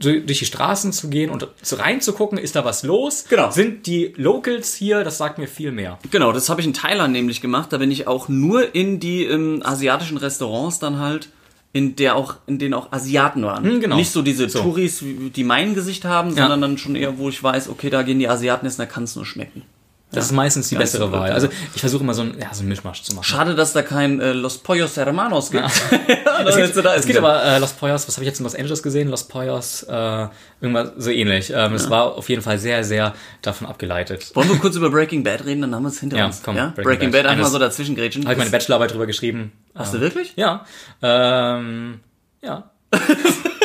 so 0.00 0.10
durch 0.12 0.38
die 0.38 0.44
Straßen 0.46 0.92
zu 0.92 1.08
gehen 1.10 1.28
und 1.30 1.48
reinzugucken, 1.72 2.38
ist 2.38 2.54
da 2.54 2.64
was 2.64 2.84
los? 2.84 3.24
Genau. 3.28 3.50
Sind 3.50 3.86
die 3.86 4.14
Locals 4.16 4.74
hier? 4.76 5.02
Das 5.02 5.18
sagt 5.18 5.38
mir 5.38 5.48
viel 5.48 5.72
mehr. 5.72 5.98
Genau, 6.12 6.30
das 6.32 6.48
habe 6.48 6.60
ich 6.60 6.66
in 6.68 6.72
Thailand 6.72 7.12
nämlich 7.12 7.40
gemacht. 7.40 7.72
Da 7.72 7.78
bin 7.78 7.90
ich 7.90 8.06
auch 8.06 8.28
nur 8.28 8.74
in 8.76 9.00
die 9.00 9.24
ähm, 9.24 9.60
asiatischen 9.64 10.16
Restaurants 10.16 10.78
dann 10.78 11.00
halt, 11.00 11.30
in 11.72 11.96
der 11.96 12.14
auch, 12.14 12.36
in 12.46 12.58
denen 12.60 12.74
auch 12.74 12.92
Asiaten 12.92 13.42
waren. 13.44 13.64
Hm, 13.64 13.80
genau. 13.80 13.96
Nicht 13.96 14.12
so 14.12 14.22
diese 14.22 14.48
So. 14.48 14.60
Touris, 14.62 15.02
die 15.02 15.44
mein 15.44 15.74
Gesicht 15.74 16.04
haben, 16.04 16.28
Ja. 16.30 16.42
sondern 16.42 16.60
dann 16.60 16.78
schon 16.78 16.94
eher, 16.94 17.18
wo 17.18 17.28
ich 17.28 17.42
weiß, 17.42 17.68
okay, 17.68 17.90
da 17.90 18.02
gehen 18.02 18.20
die 18.20 18.28
Asiaten 18.28 18.66
essen, 18.66 18.78
da 18.80 18.86
kann 18.86 19.02
es 19.02 19.16
nur 19.16 19.26
schmecken. 19.26 19.62
Das 20.10 20.24
ist 20.24 20.32
meistens 20.32 20.70
die 20.70 20.74
Ganz 20.76 20.92
bessere 20.92 21.12
Wahl. 21.12 21.28
ja. 21.28 21.34
Also 21.34 21.48
ich 21.74 21.80
versuche 21.80 22.02
immer 22.02 22.14
so 22.14 22.22
ein, 22.22 22.34
ja, 22.40 22.54
so 22.54 22.62
ein 22.62 22.68
Mischmasch 22.68 23.02
zu 23.02 23.14
machen. 23.14 23.24
Schade, 23.24 23.54
dass 23.54 23.74
da 23.74 23.82
kein 23.82 24.20
äh, 24.20 24.32
Los 24.32 24.56
Pollos 24.58 24.96
Hermanos 24.96 25.50
gibt. 25.50 25.64
Ja. 25.64 25.70
Es 26.46 26.54
gibt, 26.56 26.76
es 26.76 27.04
gibt 27.06 27.18
aber 27.18 27.42
äh, 27.44 27.58
Los 27.58 27.72
Poyos, 27.72 28.06
was 28.06 28.14
habe 28.16 28.22
ich 28.22 28.28
jetzt 28.28 28.38
in 28.38 28.44
Los 28.44 28.54
Angeles 28.54 28.80
gesehen? 28.82 29.08
Los 29.08 29.24
Poyos, 29.26 29.82
äh, 29.82 30.28
irgendwas 30.60 30.92
so 30.96 31.10
ähnlich. 31.10 31.52
Ähm, 31.54 31.74
Es 31.74 31.90
war 31.90 32.14
auf 32.16 32.28
jeden 32.28 32.42
Fall 32.42 32.58
sehr, 32.60 32.84
sehr 32.84 33.12
davon 33.42 33.66
abgeleitet. 33.66 34.30
Wollen 34.34 34.48
wir 34.48 34.56
kurz 34.58 34.76
über 34.76 34.88
Breaking 34.88 35.24
Bad 35.24 35.44
reden, 35.44 35.62
dann 35.62 35.74
haben 35.74 35.82
wir 35.82 35.88
es 35.88 35.98
hinter 35.98 36.16
Ja, 36.16 36.26
uns. 36.26 36.40
komm, 36.44 36.56
ja? 36.56 36.66
Breaking 36.68 36.84
Breaking, 36.84 37.10
Bad. 37.10 37.24
Bad, 37.24 37.32
einfach 37.32 37.48
so 37.48 37.58
dazwischen 37.58 37.96
grätschen. 37.96 38.22
Habe 38.22 38.34
ich 38.34 38.38
meine 38.38 38.50
Bachelorarbeit 38.50 38.92
drüber 38.92 39.06
geschrieben. 39.06 39.50
Hast 39.74 39.92
du 39.94 40.00
wirklich? 40.00 40.34
Ja. 40.36 40.64
Ähm, 41.02 42.00
ja. 42.40 42.70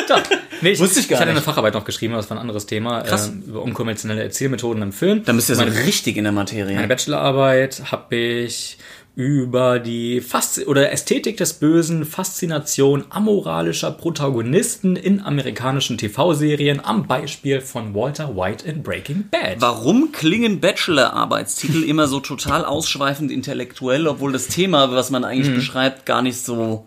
ja. 0.08 0.16
Nee, 0.64 0.70
ich, 0.72 0.80
Wusste 0.80 0.98
ich 1.00 1.08
gar 1.08 1.16
ich 1.18 1.20
hatte 1.20 1.30
eine. 1.30 1.40
Facharbeit 1.42 1.74
noch 1.74 1.84
geschrieben, 1.84 2.14
aber 2.14 2.22
das 2.22 2.30
war 2.30 2.36
ein 2.38 2.40
anderes 2.40 2.66
Thema. 2.66 3.02
Krass. 3.02 3.28
Ähm, 3.28 3.44
über 3.46 3.62
unkonventionelle 3.62 4.22
Erzählmethoden 4.22 4.82
im 4.82 4.92
Film. 4.92 5.22
Dann 5.24 5.36
bist 5.36 5.48
du 5.48 5.52
ja 5.52 5.58
so 5.60 5.64
meine, 5.66 5.78
richtig 5.84 6.16
in 6.16 6.24
der 6.24 6.32
Materie. 6.32 6.74
meine 6.74 6.88
Bachelorarbeit 6.88 7.92
habe 7.92 8.16
ich 8.16 8.78
über 9.16 9.78
die 9.78 10.20
Faszi 10.20 10.64
oder 10.64 10.90
Ästhetik 10.90 11.36
des 11.36 11.52
Bösen, 11.52 12.04
Faszination 12.04 13.04
amoralischer 13.10 13.92
Protagonisten 13.92 14.96
in 14.96 15.20
amerikanischen 15.20 15.98
TV-Serien 15.98 16.80
am 16.84 17.06
Beispiel 17.06 17.60
von 17.60 17.94
Walter 17.94 18.34
White 18.36 18.66
in 18.68 18.82
Breaking 18.82 19.28
Bad. 19.30 19.60
Warum 19.60 20.10
klingen 20.10 20.58
Bachelor-Arbeitstitel 20.60 21.84
immer 21.88 22.08
so 22.08 22.18
total 22.18 22.64
ausschweifend 22.64 23.30
intellektuell, 23.30 24.08
obwohl 24.08 24.32
das 24.32 24.48
Thema, 24.48 24.90
was 24.90 25.10
man 25.10 25.24
eigentlich 25.24 25.50
Mhm. 25.50 25.56
beschreibt, 25.56 26.06
gar 26.06 26.22
nicht 26.22 26.38
so, 26.44 26.86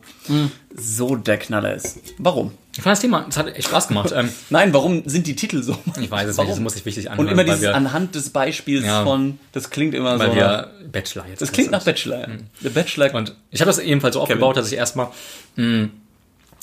so 0.76 1.16
der 1.16 1.38
Knaller 1.38 1.76
ist? 1.76 2.00
Warum? 2.18 2.52
Ich 2.78 2.84
fand 2.84 2.94
das 2.94 3.00
Thema, 3.00 3.26
es 3.28 3.36
hat 3.38 3.48
echt 3.56 3.68
Spaß 3.68 3.88
gemacht. 3.88 4.14
ähm, 4.16 4.30
Nein, 4.52 4.72
warum 4.74 5.02
sind 5.08 5.26
die 5.28 5.36
Titel 5.36 5.64
so? 5.64 5.76
ich 6.00 6.10
weiß 6.12 6.30
es 6.30 6.38
Warum? 6.38 6.48
nicht, 6.50 6.58
das 6.58 6.64
muss 6.64 6.76
ich 6.76 6.86
wichtig 6.86 7.10
anhören. 7.10 7.26
Und 7.28 7.32
immer 7.34 7.40
weil 7.40 7.46
dieses 7.46 7.62
wir, 7.62 7.76
anhand 7.76 8.14
des 8.16 8.30
Beispiels 8.30 8.86
Ja. 8.86 9.04
von, 9.04 9.40
das 9.52 9.70
klingt 9.72 9.96
immer 9.96 10.20
weil 10.20 10.30
so. 10.30 10.36
wir 10.36 10.72
Bachelor 10.92 11.26
jetzt 11.28 11.42
das 11.42 11.52
klingt 11.52 11.72
nach. 11.72 11.84
Bachelor. 11.84 12.20
ja. 12.30 12.36
Der 12.64 12.70
Bachelor. 12.70 13.14
Und 13.16 13.36
ich 13.52 13.62
habe 13.62 13.70
das 13.70 13.80
ebenfalls 13.80 14.14
so 14.14 14.22
aufgebaut, 14.22 14.58
dass 14.58 14.72
ich 14.72 14.78
erstmal 14.78 15.08
mh, 15.56 15.90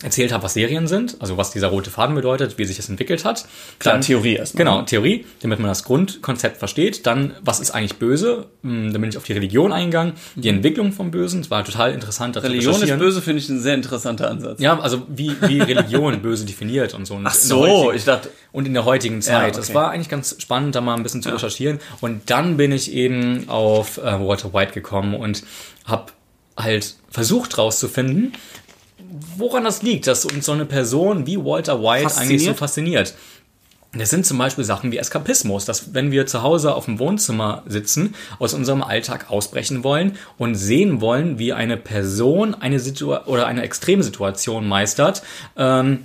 erzählt 0.02 0.32
habe, 0.32 0.42
was 0.42 0.52
Serien 0.54 0.86
sind, 0.86 1.16
also 1.20 1.36
was 1.38 1.50
dieser 1.52 1.68
rote 1.68 1.88
Faden 1.90 2.14
bedeutet, 2.14 2.58
wie 2.58 2.64
sich 2.66 2.78
es 2.78 2.88
entwickelt 2.90 3.24
hat. 3.24 3.46
Klar, 3.78 3.94
Dann- 3.94 4.02
Theorie 4.02 4.34
erstmal. 4.34 4.64
Genau, 4.64 4.82
Theorie, 4.82 5.24
damit 5.40 5.60
man 5.60 5.68
das 5.68 5.84
Grundkonzept 5.84 6.58
versteht. 6.58 7.06
Dann, 7.06 7.32
was 7.42 7.60
ist 7.60 7.70
eigentlich 7.70 7.94
böse? 7.96 8.46
Hm, 8.62 8.92
Dann 8.92 9.00
bin 9.00 9.08
ich 9.10 9.16
auf 9.16 9.24
die 9.24 9.32
Religion 9.32 9.72
eingegangen, 9.72 10.12
die 10.34 10.48
Entwicklung 10.50 10.92
vom 10.92 11.10
Bösen. 11.10 11.40
Es 11.40 11.50
war 11.50 11.64
total 11.64 11.92
interessant. 11.92 12.36
das 12.36 12.42
Mhm. 12.42 12.50
Religion 12.50 12.82
ist 12.82 12.98
böse, 12.98 13.22
finde 13.22 13.38
ich 13.40 13.48
ein 13.48 13.60
sehr 13.60 13.74
interessanter 13.74 14.30
Ansatz. 14.30 14.60
Ja, 14.60 14.78
also 14.78 15.02
wie, 15.08 15.34
wie 15.42 15.60
Religion 15.60 16.20
böse 16.20 16.44
definiert 16.44 16.92
und 16.92 17.06
so. 17.06 17.14
Und 17.14 17.26
Ach 17.26 17.32
so, 17.32 17.60
heutigen- 17.60 17.96
ich 17.96 18.04
dachte, 18.04 18.30
und 18.52 18.66
in 18.66 18.74
der 18.74 18.84
heutigen 18.84 19.22
Zeit. 19.22 19.54
Ja, 19.54 19.60
Es 19.60 19.68
okay. 19.68 19.74
war 19.74 19.90
eigentlich 19.90 20.08
ganz 20.10 20.36
spannend, 20.38 20.74
da 20.74 20.80
mal 20.80 20.96
ein 20.96 21.02
bisschen 21.02 21.22
zu 21.22 21.30
recherchieren. 21.30 21.78
Und 22.00 22.28
dann 22.30 22.56
bin 22.56 22.72
ich 22.72 22.92
eben 22.92 23.48
auf 23.48 23.98
äh, 23.98 24.02
Walter 24.02 24.52
White 24.52 24.72
gekommen 24.72 25.14
und 25.14 25.42
habe 25.86 26.12
halt 26.56 26.94
versucht 27.10 27.58
rauszufinden, 27.58 28.32
woran 29.36 29.64
das 29.64 29.82
liegt, 29.82 30.06
dass 30.06 30.24
uns 30.24 30.46
so 30.46 30.52
eine 30.52 30.66
Person 30.66 31.26
wie 31.26 31.38
Walter 31.38 31.80
White 31.80 32.16
eigentlich 32.16 32.44
so 32.44 32.54
Fasziniert? 32.54 33.08
fasziniert. 33.10 33.14
Das 33.96 34.10
sind 34.10 34.26
zum 34.26 34.38
Beispiel 34.38 34.64
Sachen 34.64 34.90
wie 34.90 34.98
Eskapismus, 34.98 35.66
dass 35.66 35.94
wenn 35.94 36.10
wir 36.10 36.26
zu 36.26 36.42
Hause 36.42 36.74
auf 36.74 36.86
dem 36.86 36.98
Wohnzimmer 36.98 37.62
sitzen, 37.66 38.14
aus 38.40 38.52
unserem 38.52 38.82
Alltag 38.82 39.30
ausbrechen 39.30 39.84
wollen 39.84 40.16
und 40.36 40.56
sehen 40.56 41.00
wollen, 41.00 41.38
wie 41.38 41.52
eine 41.52 41.76
Person 41.76 42.54
eine 42.54 42.80
Situation 42.80 43.24
oder 43.26 43.46
eine 43.46 43.62
Extremsituation 43.62 44.66
meistert, 44.66 45.22
ähm, 45.56 46.00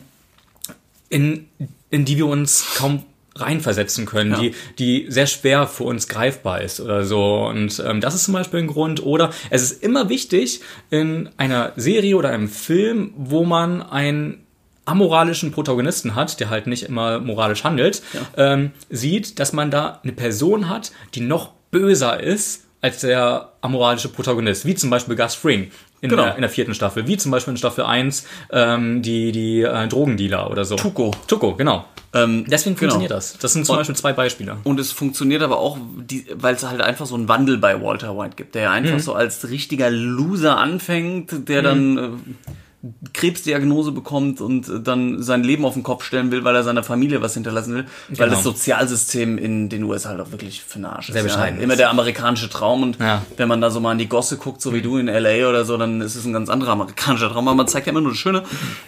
in, 1.10 1.48
in 1.90 2.06
die 2.06 2.18
wir 2.18 2.28
uns 2.28 2.76
kaum 2.76 3.04
reinversetzen 3.42 4.06
können, 4.06 4.32
Ja. 4.32 4.40
die, 4.40 4.54
die 4.78 5.06
sehr 5.10 5.28
schwer 5.28 5.68
für 5.68 5.84
uns 5.84 6.08
greifbar 6.08 6.62
ist 6.62 6.80
oder 6.80 7.04
so. 7.06 7.46
Und 7.48 7.82
ähm, 7.86 8.02
das 8.02 8.16
ist 8.16 8.26
zum 8.26 8.34
Beispiel 8.34 8.60
ein 8.60 8.68
Grund. 8.68 9.04
Oder 9.06 9.32
es 9.50 9.62
ist 9.64 9.84
immer 9.84 10.10
wichtig 10.10 10.62
in 10.90 11.30
einer 11.38 11.74
Serie 11.76 12.16
oder 12.18 12.30
einem 12.30 12.50
Film, 12.50 13.14
wo 13.18 13.44
man 13.46 13.82
einen 13.82 14.46
amoralischen 14.86 15.52
Protagonisten 15.52 16.16
hat, 16.16 16.40
der 16.40 16.50
halt 16.50 16.66
nicht 16.68 16.84
immer 16.84 17.20
moralisch 17.20 17.64
handelt, 17.64 18.02
ähm, 18.38 18.72
sieht, 18.90 19.38
dass 19.40 19.54
man 19.54 19.70
da 19.70 20.00
eine 20.04 20.14
Person 20.14 20.68
hat, 20.68 20.92
die 21.14 21.22
noch 21.22 21.52
böser 21.70 22.20
ist 22.22 22.66
als 22.82 23.02
der 23.02 23.52
amoralische 23.62 24.08
Protagonist, 24.10 24.66
wie 24.66 24.74
zum 24.74 24.90
Beispiel 24.90 25.16
Gus 25.16 25.36
Fring 25.36 25.70
in, 26.02 26.10
Genau. 26.10 26.24
der, 26.24 26.36
in 26.36 26.42
der 26.42 26.50
vierten 26.50 26.74
Staffel, 26.74 27.08
wie 27.08 27.18
zum 27.18 27.32
Beispiel 27.32 27.52
in 27.54 27.58
Staffel 27.58 27.84
1 27.86 28.26
ähm, 28.52 29.02
die, 29.02 29.32
die 29.32 29.62
äh, 29.62 29.88
Drogendealer 29.88 30.50
oder 30.50 30.66
so. 30.66 30.76
Tuco. 30.76 31.12
Tuco, 31.28 31.56
genau. 31.56 31.86
Ähm, 32.14 32.46
Deswegen 32.48 32.76
genau. 32.76 32.94
funktioniert 32.94 33.12
das. 33.12 33.38
Das 33.38 33.54
sind 33.54 33.66
zum 33.66 33.74
Und- 33.74 33.80
Beispiel 33.82 33.96
zwei 33.96 34.14
Beispiele. 34.14 34.58
Und 34.64 34.80
es 34.80 34.92
funktioniert 34.92 35.44
aber 35.44 35.60
auch, 35.60 35.78
weil 36.36 36.56
es 36.56 36.64
halt 36.68 36.82
einfach 36.82 37.06
so 37.06 37.14
einen 37.16 37.28
Wandel 37.28 37.58
bei 37.60 37.80
Walter 37.82 38.18
White 38.18 38.36
gibt, 38.36 38.56
der 38.56 38.64
ja 38.64 38.72
einfach 38.72 38.96
Mhm. 38.96 39.00
so 39.00 39.14
als 39.14 39.48
richtiger 39.50 39.92
Loser 39.92 40.58
anfängt, 40.58 41.48
der 41.50 41.62
dann 41.62 41.98
äh, 41.98 42.10
Krebsdiagnose 43.14 43.92
bekommt 43.92 44.40
und 44.42 44.72
dann 44.86 45.22
sein 45.22 45.44
Leben 45.44 45.66
auf 45.66 45.74
den 45.74 45.84
Kopf 45.84 46.04
stellen 46.04 46.32
will, 46.32 46.44
weil 46.44 46.56
er 46.56 46.64
seiner 46.64 46.84
Familie 46.84 47.22
was 47.22 47.34
hinterlassen 47.34 47.76
will, 47.76 47.86
weil 48.10 48.16
Genau. 48.28 48.30
das 48.32 48.44
Sozialsystem 48.44 49.38
in 49.38 49.68
den 49.70 49.84
USA 49.84 50.10
halt 50.10 50.22
auch 50.22 50.32
wirklich 50.32 50.62
für 50.64 50.80
den 50.80 50.86
Arsch 50.86 51.10
ist. 51.10 51.14
Sehr 51.14 51.24
bescheiden 51.24 51.58
ja. 51.60 51.64
Immer 51.64 51.76
der 51.76 51.90
amerikanische 51.90 52.50
Traum 52.50 52.84
und 52.84 53.00
Ja. 53.00 53.24
wenn 53.38 53.48
man 53.50 53.60
da 53.62 53.70
so 53.70 53.80
mal 53.80 53.92
an 53.92 53.98
die 53.98 54.08
Gosse 54.08 54.38
guckt, 54.38 54.62
so 54.62 54.74
wie 54.74 54.82
du 54.82 54.98
in 54.98 55.08
LA 55.08 55.50
oder 55.50 55.66
so, 55.66 55.76
dann 55.78 56.00
ist 56.02 56.16
es 56.16 56.26
ein 56.26 56.34
ganz 56.34 56.50
anderer 56.50 56.72
amerikanischer 56.72 57.30
Traum, 57.30 57.48
aber 57.48 57.58
man 57.58 57.68
zeigt 57.68 57.88
ja 57.88 57.92
immer 57.92 58.02
nur 58.02 58.12
das 58.12 58.20
Schöne. 58.20 58.44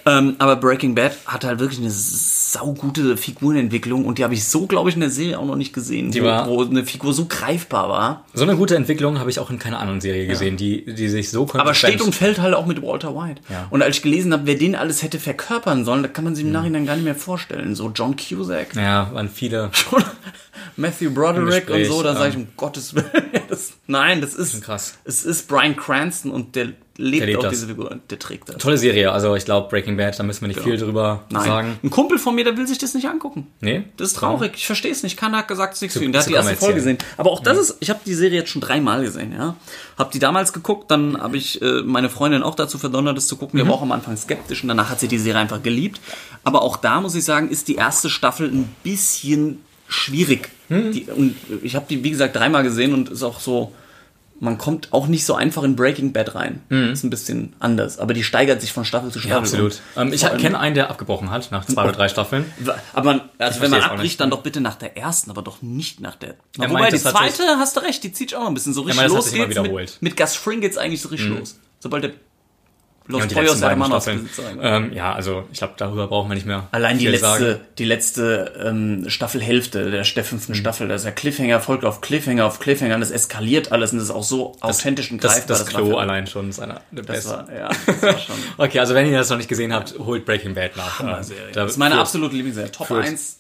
Ähm, 0.05 0.35
aber 0.39 0.55
Breaking 0.55 0.95
Bad 0.95 1.17
hat 1.25 1.43
halt 1.43 1.59
wirklich 1.59 1.79
eine 1.79 1.89
saugute 1.91 3.17
Figurenentwicklung 3.17 4.05
und 4.05 4.17
die 4.17 4.23
habe 4.23 4.33
ich 4.33 4.45
so, 4.47 4.67
glaube 4.67 4.89
ich, 4.89 4.95
in 4.95 5.01
der 5.01 5.09
Serie 5.09 5.39
auch 5.39 5.45
noch 5.45 5.55
nicht 5.55 5.73
gesehen, 5.73 6.11
Die 6.11 6.21
wo, 6.21 6.25
war- 6.25 6.47
wo 6.49 6.63
eine 6.63 6.85
Figur 6.85 7.13
so 7.13 7.25
greifbar 7.25 7.89
war. 7.89 8.25
So 8.33 8.43
eine 8.43 8.55
gute 8.55 8.75
Entwicklung 8.75 9.19
habe 9.19 9.29
ich 9.29 9.39
auch 9.39 9.49
in 9.49 9.59
keiner 9.59 9.79
anderen 9.79 10.01
Serie 10.01 10.27
gesehen, 10.27 10.57
die, 10.57 10.85
die 10.85 11.09
sich 11.09 11.29
so. 11.29 11.47
Aber 11.53 11.73
steht 11.73 12.01
und 12.01 12.13
fällt 12.15 12.39
halt 12.41 12.53
auch 12.53 12.65
mit 12.65 12.81
Walter 12.81 13.15
White. 13.15 13.41
Ja. 13.49 13.67
Und 13.69 13.80
als 13.81 13.97
ich 13.97 14.03
gelesen 14.03 14.33
habe, 14.33 14.45
wer 14.45 14.55
den 14.55 14.75
alles 14.75 15.03
hätte 15.03 15.19
verkörpern 15.19 15.85
sollen, 15.85 16.03
da 16.03 16.09
kann 16.09 16.23
man 16.23 16.35
sich 16.35 16.45
im 16.45 16.51
Nachhinein 16.51 16.85
gar 16.85 16.95
nicht 16.95 17.05
mehr 17.05 17.15
vorstellen. 17.15 17.75
So 17.75 17.89
John 17.89 18.15
Cusack, 18.15 18.75
Ja, 18.75 19.13
waren 19.13 19.29
viele... 19.29 19.71
Matthew 20.77 21.11
Broderick 21.11 21.69
und 21.69 21.85
so, 21.85 22.01
da 22.01 22.13
sage 22.13 22.29
ich 22.29 22.35
ähm, 22.35 22.41
um 22.41 22.47
Gottes 22.57 22.95
Willen. 22.95 23.09
Das, 23.49 23.73
nein, 23.85 24.21
das 24.21 24.33
ist 24.33 24.63
krass. 24.63 24.97
Es 25.03 25.25
ist 25.25 25.49
Brian 25.49 25.75
Cranston 25.75 26.31
und 26.31 26.55
der 26.55 26.69
lebt, 26.97 27.25
lebt 27.25 27.37
auch 27.39 27.43
das. 27.43 27.51
diese 27.51 27.67
Figur, 27.67 27.99
der 28.09 28.19
trägt 28.19 28.49
das. 28.49 28.57
Tolle 28.57 28.77
Serie, 28.77 29.11
also 29.11 29.35
ich 29.35 29.45
glaube 29.45 29.69
Breaking 29.69 29.97
Bad, 29.97 30.17
da 30.19 30.23
müssen 30.23 30.41
wir 30.41 30.47
nicht 30.47 30.61
viel 30.61 30.77
drüber 30.77 31.23
Nein. 31.29 31.45
sagen. 31.45 31.79
Ein 31.83 31.89
Kumpel 31.89 32.17
von 32.19 32.35
mir, 32.35 32.43
der 32.43 32.57
will 32.57 32.67
sich 32.67 32.77
das 32.77 32.93
nicht 32.93 33.07
angucken. 33.07 33.47
Nee? 33.61 33.83
Das 33.97 34.09
ist 34.09 34.17
traurig. 34.17 34.53
Ich 34.55 34.65
verstehe 34.65 34.91
es 34.91 35.03
nicht. 35.03 35.17
Keiner 35.17 35.37
hat 35.37 35.47
gesagt, 35.47 35.73
es 35.73 35.77
ist 35.77 35.81
nichts 35.81 35.97
für 35.97 36.03
ihn. 36.03 36.11
Der 36.11 36.21
hat 36.21 36.29
die 36.29 36.33
erste 36.33 36.55
Folge 36.55 36.75
gesehen. 36.75 36.97
Aber 37.17 37.31
auch 37.31 37.39
das 37.39 37.57
ist, 37.57 37.77
ich 37.79 37.89
habe 37.89 37.99
die 38.05 38.13
Serie 38.13 38.39
jetzt 38.39 38.49
schon 38.49 38.61
dreimal 38.61 39.03
gesehen, 39.03 39.33
ja. 39.33 39.55
Hab 39.97 40.11
die 40.11 40.19
damals 40.19 40.53
geguckt, 40.53 40.91
dann 40.91 41.21
habe 41.21 41.37
ich 41.37 41.61
äh, 41.61 41.81
meine 41.83 42.09
Freundin 42.09 42.43
auch 42.43 42.55
dazu 42.55 42.77
verdonnert, 42.77 43.17
das 43.17 43.27
zu 43.27 43.37
gucken. 43.37 43.59
Die 43.59 43.67
war 43.67 43.75
auch 43.75 43.81
am 43.81 43.91
Anfang 43.91 44.17
skeptisch 44.17 44.63
und 44.63 44.69
danach 44.69 44.89
hat 44.89 44.99
sie 44.99 45.07
die 45.07 45.17
Serie 45.17 45.41
einfach 45.41 45.63
geliebt. 45.63 46.01
Aber 46.43 46.61
auch 46.61 46.77
da 46.77 47.01
muss 47.01 47.15
ich 47.15 47.23
sagen, 47.23 47.49
ist 47.49 47.67
die 47.67 47.75
erste 47.75 48.09
Staffel 48.09 48.47
ein 48.47 48.69
bisschen 48.83 49.59
schwierig. 49.87 50.49
Die, 50.69 51.05
und 51.13 51.35
ich 51.63 51.75
habe 51.75 51.85
die, 51.89 52.01
wie 52.01 52.11
gesagt, 52.11 52.33
dreimal 52.33 52.63
gesehen 52.63 52.93
und 52.93 53.09
ist 53.09 53.23
auch 53.23 53.41
so, 53.41 53.73
man 54.41 54.57
kommt 54.57 54.91
auch 54.91 55.05
nicht 55.05 55.23
so 55.23 55.35
einfach 55.35 55.61
in 55.61 55.75
Breaking 55.75 56.13
Bad 56.13 56.33
rein. 56.33 56.61
Ist 56.69 57.03
ein 57.03 57.11
bisschen 57.11 57.53
anders. 57.59 57.99
Aber 57.99 58.15
die 58.15 58.23
steigert 58.23 58.59
sich 58.59 58.73
von 58.73 58.85
Staffel 58.85 59.11
zu 59.11 59.19
Staffel. 59.19 59.31
Ja, 59.31 59.37
absolut. 59.37 59.81
Ähm, 59.95 60.11
ich 60.11 60.21
kenne 60.21 60.59
einen, 60.59 60.73
der 60.73 60.89
abgebrochen 60.89 61.29
hat 61.29 61.51
nach 61.51 61.63
zwei 61.63 61.83
oder 61.83 61.91
drei 61.91 62.09
Staffeln. 62.09 62.51
aber 62.91 63.05
man, 63.05 63.21
also 63.37 63.61
wenn 63.61 63.69
man 63.69 63.81
abbricht, 63.81 64.19
dann 64.19 64.31
doch 64.31 64.41
bitte 64.41 64.59
nach 64.59 64.75
der 64.75 64.97
ersten, 64.97 65.29
aber 65.29 65.43
doch 65.43 65.61
nicht 65.61 65.99
nach 66.01 66.15
der. 66.15 66.29
Er 66.57 66.69
Wobei 66.69 66.81
meint, 66.81 66.93
die 66.93 66.97
zweite, 66.97 67.43
hast 67.59 67.77
du 67.77 67.81
recht, 67.81 68.03
die 68.03 68.11
zieht 68.13 68.33
auch 68.33 68.41
noch 68.41 68.47
ein 68.47 68.55
bisschen 68.55 68.73
so 68.73 68.81
richtig 68.81 69.01
meint, 69.01 69.13
los. 69.13 69.31
geht's 69.31 69.49
wiederholt. 69.49 69.97
Mit, 70.01 70.13
mit 70.13 70.17
Gus 70.17 70.35
Fring 70.35 70.59
geht's 70.59 70.77
eigentlich 70.77 71.01
so 71.01 71.09
richtig 71.09 71.29
los. 71.29 71.59
Sobald 71.79 72.03
der 72.03 72.11
Los 73.11 73.21
Ja, 73.21 73.27
die 73.27 73.35
Pollos 73.35 73.61
Hermanos. 73.61 74.07
Ähm, 74.07 74.93
ja, 74.93 75.13
also 75.13 75.43
ich 75.51 75.57
glaube, 75.59 75.73
darüber 75.77 76.07
brauchen 76.07 76.29
wir 76.29 76.35
nicht 76.35 76.47
mehr 76.47 76.67
Allein 76.71 76.97
die 76.97 77.07
letzte, 77.07 77.25
sagen. 77.27 77.59
die 77.77 77.85
letzte 77.85 78.53
ähm, 78.65 79.05
Staffelhälfte 79.07 79.91
der, 79.91 80.03
der 80.03 80.23
fünften 80.23 80.55
Staffel, 80.55 80.87
da 80.87 80.95
ist 80.95 81.05
ja 81.05 81.11
Cliffhanger, 81.11 81.59
folgt 81.59 81.85
auf 81.85 82.01
Cliffhanger, 82.01 82.45
auf 82.45 82.59
Cliffhanger, 82.59 82.95
und 82.95 83.01
das 83.01 83.11
eskaliert 83.11 83.71
alles 83.71 83.91
und 83.91 83.97
das 83.99 84.05
ist 84.05 84.11
auch 84.15 84.23
so 84.23 84.55
authentisch 84.61 85.11
und 85.11 85.23
Das, 85.23 85.33
greifbar. 85.33 85.57
das 85.57 85.73
war 85.73 85.81
Klo 85.81 85.89
für- 85.91 85.99
allein 85.99 86.25
schon 86.27 86.49
ist 86.49 86.59
einer 86.59 86.81
der 86.91 87.03
Das 87.03 87.15
besten. 87.17 87.31
war, 87.31 87.53
ja, 87.53 87.69
das 87.85 88.01
war 88.01 88.17
schon. 88.19 88.35
Okay, 88.57 88.79
also 88.79 88.95
wenn 88.95 89.05
ihr 89.11 89.17
das 89.17 89.29
noch 89.29 89.37
nicht 89.37 89.49
gesehen 89.49 89.73
habt, 89.73 89.93
holt 89.99 90.25
Breaking 90.25 90.53
Bad 90.53 90.77
nach. 90.77 90.99
Äh, 91.01 91.05
Das 91.07 91.31
da 91.53 91.65
ist 91.65 91.77
meine 91.77 91.99
absolute 91.99 92.35
Lieblingsserie. 92.35 92.71
Top 92.71 92.87
Führt. 92.87 93.05
1 93.05 93.37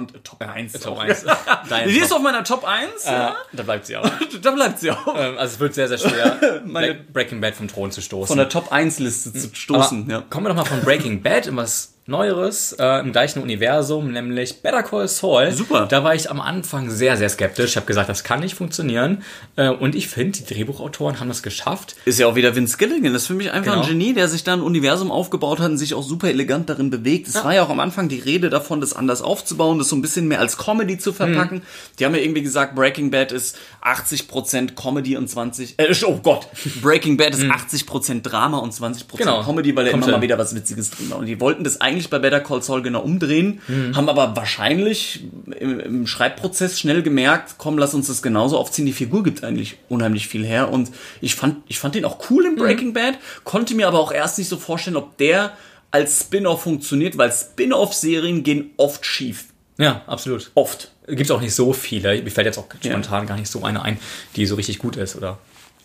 und 0.00 0.14
äh, 0.14 0.18
Top 0.20 0.40
1. 0.42 0.72
Top 0.72 0.98
1. 0.98 1.24
Dein 1.68 1.88
Die 1.88 1.98
ist 1.98 2.12
auf 2.12 2.20
meiner 2.20 2.42
Top 2.44 2.64
1. 2.66 3.04
Äh, 3.04 3.08
da 3.52 3.62
bleibt 3.62 3.86
sie 3.86 3.96
auch. 3.96 4.10
Da 4.42 4.52
bleibt 4.52 4.78
sie 4.78 4.90
auch. 4.90 5.14
Ähm, 5.16 5.36
also 5.38 5.54
es 5.54 5.60
wird 5.60 5.74
sehr, 5.74 5.88
sehr 5.88 5.98
schwer, 5.98 6.62
Meine- 6.64 6.94
Breaking 6.94 7.40
Bad 7.40 7.54
vom 7.54 7.68
Thron 7.68 7.90
zu 7.90 8.00
stoßen. 8.00 8.28
Von 8.28 8.38
der 8.38 8.48
Top 8.48 8.72
1 8.72 8.98
Liste 8.98 9.32
zu 9.32 9.54
stoßen. 9.54 10.04
Aber 10.04 10.12
ja. 10.12 10.24
kommen 10.28 10.46
wir 10.46 10.50
doch 10.50 10.56
mal 10.56 10.64
von 10.64 10.80
Breaking 10.80 11.22
Bad 11.22 11.46
in 11.46 11.56
was 11.56 11.94
Neueres 12.10 12.72
äh, 12.78 13.00
im 13.00 13.12
gleichen 13.12 13.40
Universum, 13.42 14.12
nämlich 14.12 14.62
Better 14.62 14.82
Call 14.82 15.08
Saul. 15.08 15.52
Super. 15.52 15.86
Da 15.88 16.04
war 16.04 16.14
ich 16.14 16.30
am 16.30 16.40
Anfang 16.40 16.90
sehr, 16.90 17.16
sehr 17.16 17.28
skeptisch. 17.28 17.70
Ich 17.70 17.76
habe 17.76 17.86
gesagt, 17.86 18.08
das 18.08 18.24
kann 18.24 18.40
nicht 18.40 18.54
funktionieren. 18.54 19.22
Äh, 19.56 19.68
und 19.70 19.94
ich 19.94 20.08
finde, 20.08 20.38
die 20.40 20.44
Drehbuchautoren 20.54 21.20
haben 21.20 21.28
das 21.28 21.42
geschafft. 21.42 21.96
Ist 22.04 22.18
ja 22.18 22.26
auch 22.26 22.34
wieder 22.34 22.54
Vince 22.56 22.76
Gilligan. 22.76 23.12
Das 23.12 23.22
ist 23.22 23.28
für 23.28 23.34
mich 23.34 23.50
einfach 23.52 23.72
Genau. 23.72 23.84
ein 23.84 23.88
Genie, 23.88 24.12
der 24.12 24.28
sich 24.28 24.44
da 24.44 24.52
ein 24.54 24.60
Universum 24.60 25.10
aufgebaut 25.10 25.60
hat 25.60 25.70
und 25.70 25.78
sich 25.78 25.94
auch 25.94 26.02
super 26.02 26.28
elegant 26.28 26.68
darin 26.68 26.90
bewegt. 26.90 27.28
Es 27.28 27.36
war 27.36 27.54
ja 27.54 27.62
auch 27.62 27.70
am 27.70 27.80
Anfang 27.80 28.08
die 28.08 28.18
Rede 28.18 28.50
davon, 28.50 28.80
das 28.80 28.92
anders 28.92 29.22
aufzubauen, 29.22 29.78
das 29.78 29.88
so 29.88 29.96
ein 29.96 30.02
bisschen 30.02 30.26
mehr 30.28 30.40
als 30.40 30.58
Comedy 30.58 30.98
zu 30.98 31.12
verpacken. 31.12 31.58
Mhm. 31.58 31.62
Die 31.98 32.04
haben 32.04 32.14
ja 32.14 32.20
irgendwie 32.20 32.42
gesagt, 32.42 32.74
Breaking 32.74 33.10
Bad 33.10 33.30
ist 33.32 33.56
80% 33.82 34.74
Comedy 34.74 35.16
und 35.16 35.28
20, 35.28 35.74
äh, 35.78 35.94
oh 36.06 36.18
Gott, 36.22 36.48
Breaking 36.82 37.16
Bad 37.16 37.34
ist 37.34 37.42
80% 37.44 38.22
Drama 38.22 38.58
und 38.58 38.72
20% 38.72 39.14
Mhm. 39.14 39.18
Genau. 39.18 39.42
Comedy, 39.44 39.76
weil 39.76 39.84
da 39.84 39.90
immer 39.92 40.06
mal 40.08 40.22
wieder 40.22 40.38
was 40.38 40.54
Witziges 40.54 40.90
drin 40.90 41.10
war. 41.10 41.18
Und 41.18 41.26
die 41.26 41.40
wollten 41.40 41.64
das 41.64 41.80
eigentlich 41.80 41.99
bei 42.08 42.18
Better 42.18 42.40
Call 42.40 42.62
Saul 42.62 42.80
genau 42.82 43.00
umdrehen, 43.00 43.60
Mhm. 43.68 43.96
haben 43.96 44.08
aber 44.08 44.34
wahrscheinlich 44.36 45.24
im, 45.58 45.80
im 45.80 46.06
Schreibprozess 46.06 46.78
schnell 46.80 47.02
gemerkt, 47.02 47.56
komm, 47.58 47.76
lass 47.76 47.92
uns 47.92 48.06
das 48.06 48.22
genauso 48.22 48.56
aufziehen. 48.56 48.86
Die 48.86 48.92
Figur 48.92 49.22
gibt 49.22 49.44
eigentlich 49.44 49.76
unheimlich 49.88 50.28
viel 50.28 50.46
her. 50.46 50.70
Und 50.70 50.90
ich 51.20 51.34
fand, 51.34 51.56
ich 51.68 51.78
fand 51.78 51.94
den 51.96 52.04
auch 52.06 52.30
cool 52.30 52.44
Mhm. 52.44 52.50
in 52.50 52.56
Breaking 52.56 52.92
Bad, 52.94 53.18
konnte 53.44 53.74
mir 53.74 53.88
aber 53.88 53.98
auch 54.00 54.12
erst 54.12 54.38
nicht 54.38 54.48
so 54.48 54.56
vorstellen, 54.56 54.96
ob 54.96 55.16
der 55.18 55.52
als 55.90 56.20
Spin-off 56.20 56.62
funktioniert, 56.62 57.18
weil 57.18 57.30
Spin-off-Serien 57.32 58.42
gehen 58.42 58.70
oft 58.76 59.04
schief. 59.04 59.46
Ja, 59.78 60.02
absolut. 60.06 60.50
Oft. 60.54 60.90
Gibt 61.08 61.30
auch 61.30 61.40
nicht 61.40 61.54
so 61.54 61.72
viele. 61.72 62.22
Mir 62.22 62.30
fällt 62.30 62.46
jetzt 62.46 62.58
auch 62.58 62.66
spontan 62.84 63.26
gar 63.26 63.36
nicht 63.36 63.50
so 63.50 63.64
eine 63.64 63.82
ein, 63.82 63.98
die 64.36 64.46
so 64.46 64.54
richtig 64.54 64.78
gut 64.78 64.96
ist, 64.96 65.16
oder? 65.16 65.38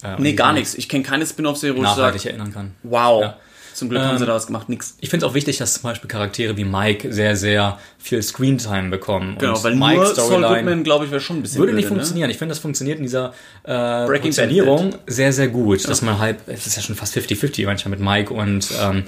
Äh, 0.03 0.15
Nee, 0.19 0.33
gar 0.33 0.53
nichts. 0.53 0.75
Ich 0.75 0.89
kenne 0.89 1.03
keine 1.03 1.25
Spin-off-Serie, 1.25 1.77
wo 1.79 1.83
ich 1.83 1.89
sage, 1.89 2.19
erinnern 2.29 2.53
kann. 2.53 2.71
wow, 2.83 3.21
Ja. 3.21 3.37
Zum 3.75 3.89
Glück 3.89 4.01
haben 4.01 4.17
sie 4.17 4.25
da 4.25 4.33
was 4.33 4.47
gemacht. 4.47 4.69
Nix. 4.69 4.95
Ich 5.01 5.09
finde 5.09 5.25
es 5.25 5.29
auch 5.29 5.35
wichtig, 5.35 5.57
dass 5.57 5.73
zum 5.73 5.83
Beispiel 5.83 6.07
Charaktere 6.07 6.55
wie 6.55 6.63
Mike 6.63 7.11
sehr, 7.11 7.35
sehr 7.35 7.77
viel 7.97 8.23
Screentime 8.23 8.89
bekommen. 8.89 9.35
Genau, 9.37 9.57
Und 9.57 9.63
weil 9.65 9.75
Mikes 9.75 9.95
nur 9.95 10.15
Saul 10.15 10.41
Goodman, 10.43 10.83
glaube 10.85 11.05
ich, 11.05 11.11
wäre 11.11 11.19
schon 11.19 11.37
ein 11.37 11.41
bisschen 11.41 11.59
würde 11.59 11.73
nicht 11.73 11.85
öde, 11.85 11.93
ne? 11.93 11.97
funktionieren. 11.97 12.29
Ich 12.29 12.37
finde, 12.37 12.53
das 12.53 12.59
funktioniert 12.59 12.99
in 12.99 13.03
dieser 13.03 13.33
äh, 13.63 14.05
Breaking 14.07 14.29
Positionierung 14.29 14.95
sehr, 15.07 15.33
sehr 15.33 15.49
gut. 15.49 15.87
Dass 15.89 16.01
man 16.01 16.19
halt, 16.19 16.37
es 16.47 16.65
ist 16.65 16.77
ja 16.77 16.81
schon 16.81 16.95
fast 16.95 17.17
50-50 17.17 17.65
manchmal 17.65 17.91
mit 17.91 17.99
Mike 17.99 18.33
und, 18.33 18.69
ähm, 18.81 19.03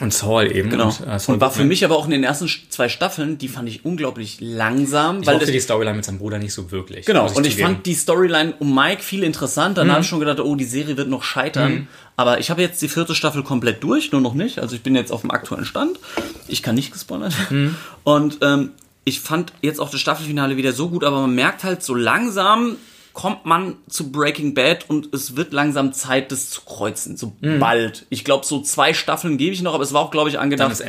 und 0.00 0.12
Saul 0.12 0.54
eben. 0.54 0.70
Genau. 0.70 0.88
Und, 0.88 1.06
äh, 1.06 1.18
Saul 1.18 1.34
Und 1.34 1.40
war 1.40 1.50
für 1.50 1.64
mich 1.64 1.84
aber 1.84 1.96
auch 1.96 2.04
in 2.04 2.10
den 2.10 2.24
ersten 2.24 2.48
zwei 2.68 2.88
Staffeln, 2.88 3.38
die 3.38 3.48
fand 3.48 3.68
ich 3.68 3.84
unglaublich 3.84 4.38
langsam. 4.40 5.20
Ich 5.20 5.26
weil 5.26 5.36
mochte 5.36 5.52
die 5.52 5.60
Storyline 5.60 5.96
mit 5.96 6.04
seinem 6.04 6.18
Bruder 6.18 6.38
nicht 6.38 6.52
so 6.52 6.70
wirklich. 6.70 7.06
Genau, 7.06 7.24
muss 7.24 7.32
und 7.32 7.46
ich 7.46 7.56
fand 7.56 7.86
die 7.86 7.94
Storyline 7.94 8.54
um 8.58 8.74
Mike 8.74 9.02
viel 9.02 9.22
interessant. 9.22 9.78
Dann 9.78 9.90
habe 9.90 10.02
ich 10.02 10.06
schon 10.06 10.20
gedacht, 10.20 10.40
oh, 10.40 10.54
die 10.54 10.64
Serie 10.64 10.96
wird 10.96 11.08
noch 11.08 11.22
scheitern. 11.22 11.88
Aber 12.16 12.40
ich 12.40 12.50
habe 12.50 12.62
jetzt 12.62 12.80
die 12.80 12.88
vierte 12.88 13.14
Staffel 13.14 13.42
komplett 13.42 13.82
durch, 13.82 14.10
nur 14.12 14.20
noch 14.20 14.34
nicht. 14.34 14.58
Also 14.58 14.74
ich 14.74 14.82
bin 14.82 14.94
jetzt 14.94 15.12
auf 15.12 15.20
dem 15.20 15.30
aktuellen 15.30 15.66
Stand. 15.66 15.98
Ich 16.48 16.62
kann 16.62 16.74
nicht 16.74 16.92
gespoilert. 16.92 17.34
Und 18.04 18.38
ähm, 18.40 18.70
ich 19.04 19.20
fand 19.20 19.52
jetzt 19.62 19.80
auch 19.80 19.90
das 19.90 20.00
Staffelfinale 20.00 20.56
wieder 20.56 20.72
so 20.72 20.88
gut, 20.88 21.04
aber 21.04 21.20
man 21.20 21.34
merkt 21.34 21.62
halt, 21.62 21.82
so 21.82 21.94
langsam 21.94 22.76
kommt 23.16 23.46
man 23.46 23.76
zu 23.88 24.12
Breaking 24.12 24.52
Bad 24.52 24.90
und 24.90 25.14
es 25.14 25.36
wird 25.36 25.54
langsam 25.54 25.94
Zeit, 25.94 26.30
das 26.30 26.50
zu 26.50 26.60
kreuzen. 26.60 27.16
So 27.16 27.32
bald. 27.40 28.04
Ich 28.10 28.24
glaube, 28.26 28.44
so 28.44 28.60
zwei 28.60 28.92
Staffeln 28.92 29.38
gebe 29.38 29.54
ich 29.54 29.62
noch, 29.62 29.72
aber 29.72 29.82
es 29.84 29.94
war 29.94 30.02
auch, 30.02 30.10
glaube 30.10 30.28
ich, 30.28 30.38
angedacht, 30.38 30.82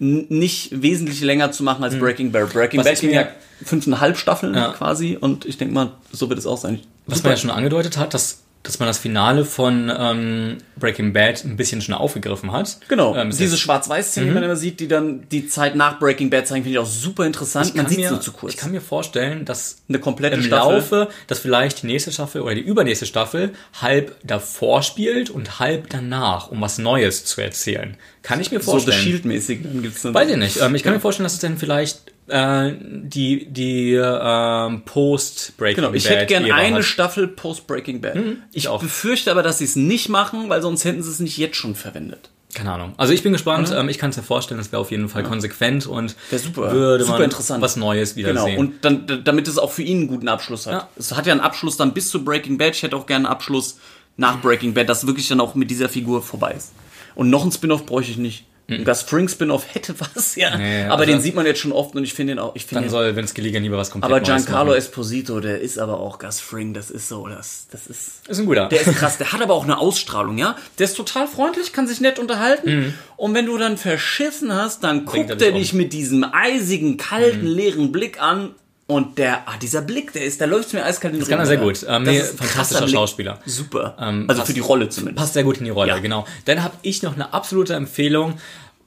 nicht 0.00 0.82
wesentlich 0.82 1.20
länger 1.20 1.52
zu 1.52 1.62
machen 1.62 1.84
als 1.84 1.96
Breaking 1.96 2.32
Bad. 2.32 2.52
Breaking 2.52 2.82
Bad 2.82 3.00
ging 3.00 3.12
ja 3.12 3.28
fünfeinhalb 3.64 4.18
Staffeln 4.18 4.54
Ja. 4.54 4.72
quasi 4.72 5.16
und 5.20 5.44
ich 5.44 5.56
denke 5.56 5.72
mal, 5.72 5.92
so 6.10 6.28
wird 6.28 6.40
es 6.40 6.46
auch 6.46 6.58
sein. 6.58 6.80
Was 7.06 7.22
man 7.22 7.30
ja 7.32 7.36
schon 7.38 7.50
angedeutet 7.50 7.96
hat, 7.96 8.12
dass, 8.12 8.42
dass 8.68 8.78
man 8.78 8.86
das 8.86 8.98
Finale 8.98 9.46
von 9.46 9.90
ähm, 9.98 10.58
Breaking 10.76 11.14
Bad 11.14 11.42
ein 11.42 11.56
bisschen 11.56 11.80
schon 11.80 11.94
aufgegriffen 11.94 12.52
hat. 12.52 12.78
Genau, 12.88 13.16
Ähm, 13.16 13.28
es 13.28 13.38
diese 13.38 13.56
Schwarz-Weiß-Szene, 13.56 14.26
die 14.26 14.32
man 14.32 14.42
immer 14.42 14.56
sieht, 14.56 14.78
die 14.80 14.88
dann 14.88 15.26
die 15.30 15.48
Zeit 15.48 15.74
nach 15.74 15.98
Breaking 15.98 16.28
Bad 16.28 16.46
zeigen, 16.46 16.64
finde 16.64 16.78
ich 16.78 16.78
auch 16.78 16.86
super 16.86 17.24
interessant. 17.24 17.74
Man 17.74 17.86
kann 17.86 17.94
sieht 17.94 18.10
nur 18.10 18.20
zu 18.20 18.30
kurz. 18.32 18.52
Ich 18.52 18.58
kann 18.58 18.70
mir 18.70 18.82
vorstellen, 18.82 19.46
dass 19.46 19.78
Eine 19.88 20.00
komplette 20.00 20.36
im 20.36 20.42
Staffel. 20.42 20.74
Laufe, 20.74 21.08
dass 21.28 21.38
vielleicht 21.38 21.82
die 21.82 21.86
nächste 21.86 22.12
Staffel 22.12 22.42
oder 22.42 22.54
die 22.54 22.60
übernächste 22.60 23.06
Staffel 23.06 23.54
halb 23.80 24.14
davor 24.22 24.82
spielt 24.82 25.30
und 25.30 25.58
halb 25.58 25.88
danach, 25.88 26.50
um 26.50 26.60
was 26.60 26.76
Neues 26.76 27.24
zu 27.24 27.40
erzählen. 27.40 27.96
Kann 28.22 28.38
ich 28.38 28.50
mir 28.50 28.58
so 28.60 28.64
The 28.64 28.70
vorstellen. 28.70 28.98
Shield-mäßig, 29.02 29.62
dann 29.62 29.80
gibt's 29.80 30.02
dann 30.02 30.12
Weiß 30.12 30.28
ich 30.28 30.36
nicht. 30.36 30.60
Ähm, 30.60 30.74
ich 30.74 30.82
kann 30.82 30.92
mir 30.92 31.00
vorstellen, 31.00 31.24
dass 31.24 31.32
es 31.32 31.40
dann 31.40 31.56
vielleicht 31.56 32.12
äh, 32.28 32.72
die, 32.80 33.46
die 33.46 33.94
ähm, 33.94 34.82
Post-Breaking 34.84 35.82
Genau, 35.84 35.94
ich 35.94 36.08
hätte 36.08 36.26
gern 36.26 36.50
eine 36.50 36.76
hat. 36.78 36.84
Staffel 36.84 37.28
post 37.28 37.66
Breaking 37.66 38.00
Bad. 38.00 38.16
ich 38.16 38.24
ich 38.52 38.68
auch. 38.68 38.80
befürchte 38.80 39.30
aber, 39.30 39.42
dass 39.42 39.58
sie 39.58 39.64
es 39.64 39.76
nicht 39.76 40.08
machen, 40.08 40.48
weil 40.48 40.62
sonst 40.62 40.84
hätten 40.84 41.02
sie 41.02 41.10
es 41.10 41.20
nicht 41.20 41.36
jetzt 41.38 41.56
schon 41.56 41.74
verwendet. 41.74 42.30
Keine 42.54 42.72
Ahnung. 42.72 42.94
Also 42.96 43.12
ich 43.12 43.22
bin 43.22 43.32
gespannt. 43.32 43.72
Ähm, 43.76 43.88
ich 43.90 43.98
kann 43.98 44.10
es 44.10 44.16
mir 44.16 44.22
vorstellen, 44.22 44.58
das 44.58 44.72
wäre 44.72 44.80
auf 44.80 44.90
jeden 44.90 45.08
Fall 45.08 45.22
konsequent 45.22 45.86
und 45.86 46.16
Wär 46.30 46.38
super. 46.38 46.72
würde 46.72 47.04
Super 47.04 47.18
man 47.18 47.24
interessant. 47.24 47.62
was 47.62 47.76
Neues 47.76 48.16
wieder 48.16 48.30
Genau, 48.30 48.46
sehen. 48.46 48.58
und 48.58 48.84
dann, 48.84 49.22
damit 49.22 49.46
es 49.48 49.58
auch 49.58 49.70
für 49.70 49.82
ihn 49.82 49.98
einen 49.98 50.08
guten 50.08 50.28
Abschluss 50.28 50.66
hat. 50.66 50.72
Ja. 50.72 50.88
Es 50.96 51.14
hat 51.14 51.26
ja 51.26 51.32
einen 51.32 51.42
Abschluss 51.42 51.76
dann 51.76 51.92
bis 51.92 52.08
zu 52.08 52.24
Breaking 52.24 52.56
Bad. 52.56 52.74
Ich 52.74 52.82
hätte 52.82 52.96
auch 52.96 53.06
gerne 53.06 53.26
einen 53.26 53.32
Abschluss 53.34 53.78
nach 54.16 54.40
Breaking 54.40 54.72
Bad, 54.74 54.88
dass 54.88 55.06
wirklich 55.06 55.28
dann 55.28 55.40
auch 55.40 55.54
mit 55.54 55.70
dieser 55.70 55.88
Figur 55.90 56.22
vorbei 56.22 56.52
ist. 56.56 56.72
Und 57.14 57.30
noch 57.30 57.42
einen 57.42 57.52
Spin-off 57.52 57.84
bräuchte 57.84 58.12
ich 58.12 58.18
nicht. 58.18 58.44
Ein 58.70 58.84
Gus 58.84 59.00
Fring 59.00 59.28
Spin-off 59.28 59.64
hätte 59.74 59.94
was, 60.14 60.34
ja. 60.36 60.54
Nee, 60.58 60.84
aber 60.84 60.98
also- 61.00 61.12
den 61.12 61.20
sieht 61.22 61.34
man 61.34 61.46
jetzt 61.46 61.58
schon 61.60 61.72
oft 61.72 61.94
und 61.96 62.04
ich 62.04 62.12
finde 62.12 62.32
den 62.34 62.38
auch, 62.38 62.54
ich 62.54 62.62
finde 62.66 62.74
dann 62.74 62.82
den, 62.84 62.90
soll 62.90 63.16
Vince 63.16 63.32
Gilligan 63.32 63.62
lieber 63.62 63.78
was 63.78 63.90
komplett 63.90 64.10
aber 64.12 64.20
Giancarlo 64.20 64.72
machen. 64.72 64.78
Esposito, 64.78 65.40
der 65.40 65.60
ist 65.62 65.78
aber 65.78 65.98
auch 66.00 66.18
Gus 66.18 66.38
Fring, 66.40 66.74
das 66.74 66.90
ist 66.90 67.08
so, 67.08 67.26
das, 67.28 67.66
das 67.70 67.86
ist, 67.86 68.28
ist 68.28 68.38
ein 68.38 68.44
guter. 68.44 68.68
der 68.68 68.80
ist 68.82 68.94
krass, 68.96 69.16
der 69.16 69.32
hat 69.32 69.40
aber 69.40 69.54
auch 69.54 69.64
eine 69.64 69.78
Ausstrahlung, 69.78 70.36
ja. 70.36 70.54
Der 70.78 70.84
ist 70.84 70.96
total 70.98 71.26
freundlich, 71.26 71.72
kann 71.72 71.88
sich 71.88 72.00
nett 72.02 72.18
unterhalten. 72.18 72.94
Und 73.16 73.34
wenn 73.34 73.46
du 73.46 73.56
dann 73.56 73.78
verschissen 73.78 74.54
hast, 74.54 74.84
dann 74.84 74.98
Mhm. 74.98 75.04
Bringt 75.06 75.28
guckt 75.30 75.40
er 75.42 75.48
dich 75.48 75.54
um. 75.54 75.58
dich 75.60 75.72
mit 75.72 75.92
diesem 75.94 76.26
eisigen, 76.32 76.98
kalten, 76.98 77.46
leeren 77.46 77.90
Blick 77.90 78.20
an. 78.20 78.54
Und 78.90 79.18
der, 79.18 79.46
ah, 79.46 79.52
dieser 79.60 79.82
Blick, 79.82 80.14
der 80.14 80.24
ist, 80.24 80.40
da 80.40 80.46
läuft 80.46 80.72
mir 80.72 80.82
eiskalt 80.82 81.12
in 81.12 81.18
den 81.18 81.20
Das 81.20 81.28
kann 81.28 81.38
er 81.40 81.44
sehr 81.46 81.58
gut. 81.58 81.84
Ähm, 81.86 82.04
nee, 82.04 82.20
fantastischer. 82.22 82.88
Schauspieler. 82.88 83.38
Super. 83.44 83.94
Ähm, 84.00 84.24
also 84.28 84.40
passt- 84.40 84.46
für 84.46 84.54
die 84.54 84.60
Rolle 84.60 84.88
zumindest. 84.88 85.16
Passt 85.18 85.34
sehr 85.34 85.44
gut 85.44 85.58
in 85.58 85.66
die 85.66 85.70
Rolle, 85.70 85.90
Ja. 85.90 85.98
genau. 85.98 86.26
Dann 86.46 86.62
habe 86.64 86.74
ich 86.80 87.02
noch 87.02 87.12
eine 87.14 87.34
absolute 87.34 87.74
Empfehlung. 87.74 88.38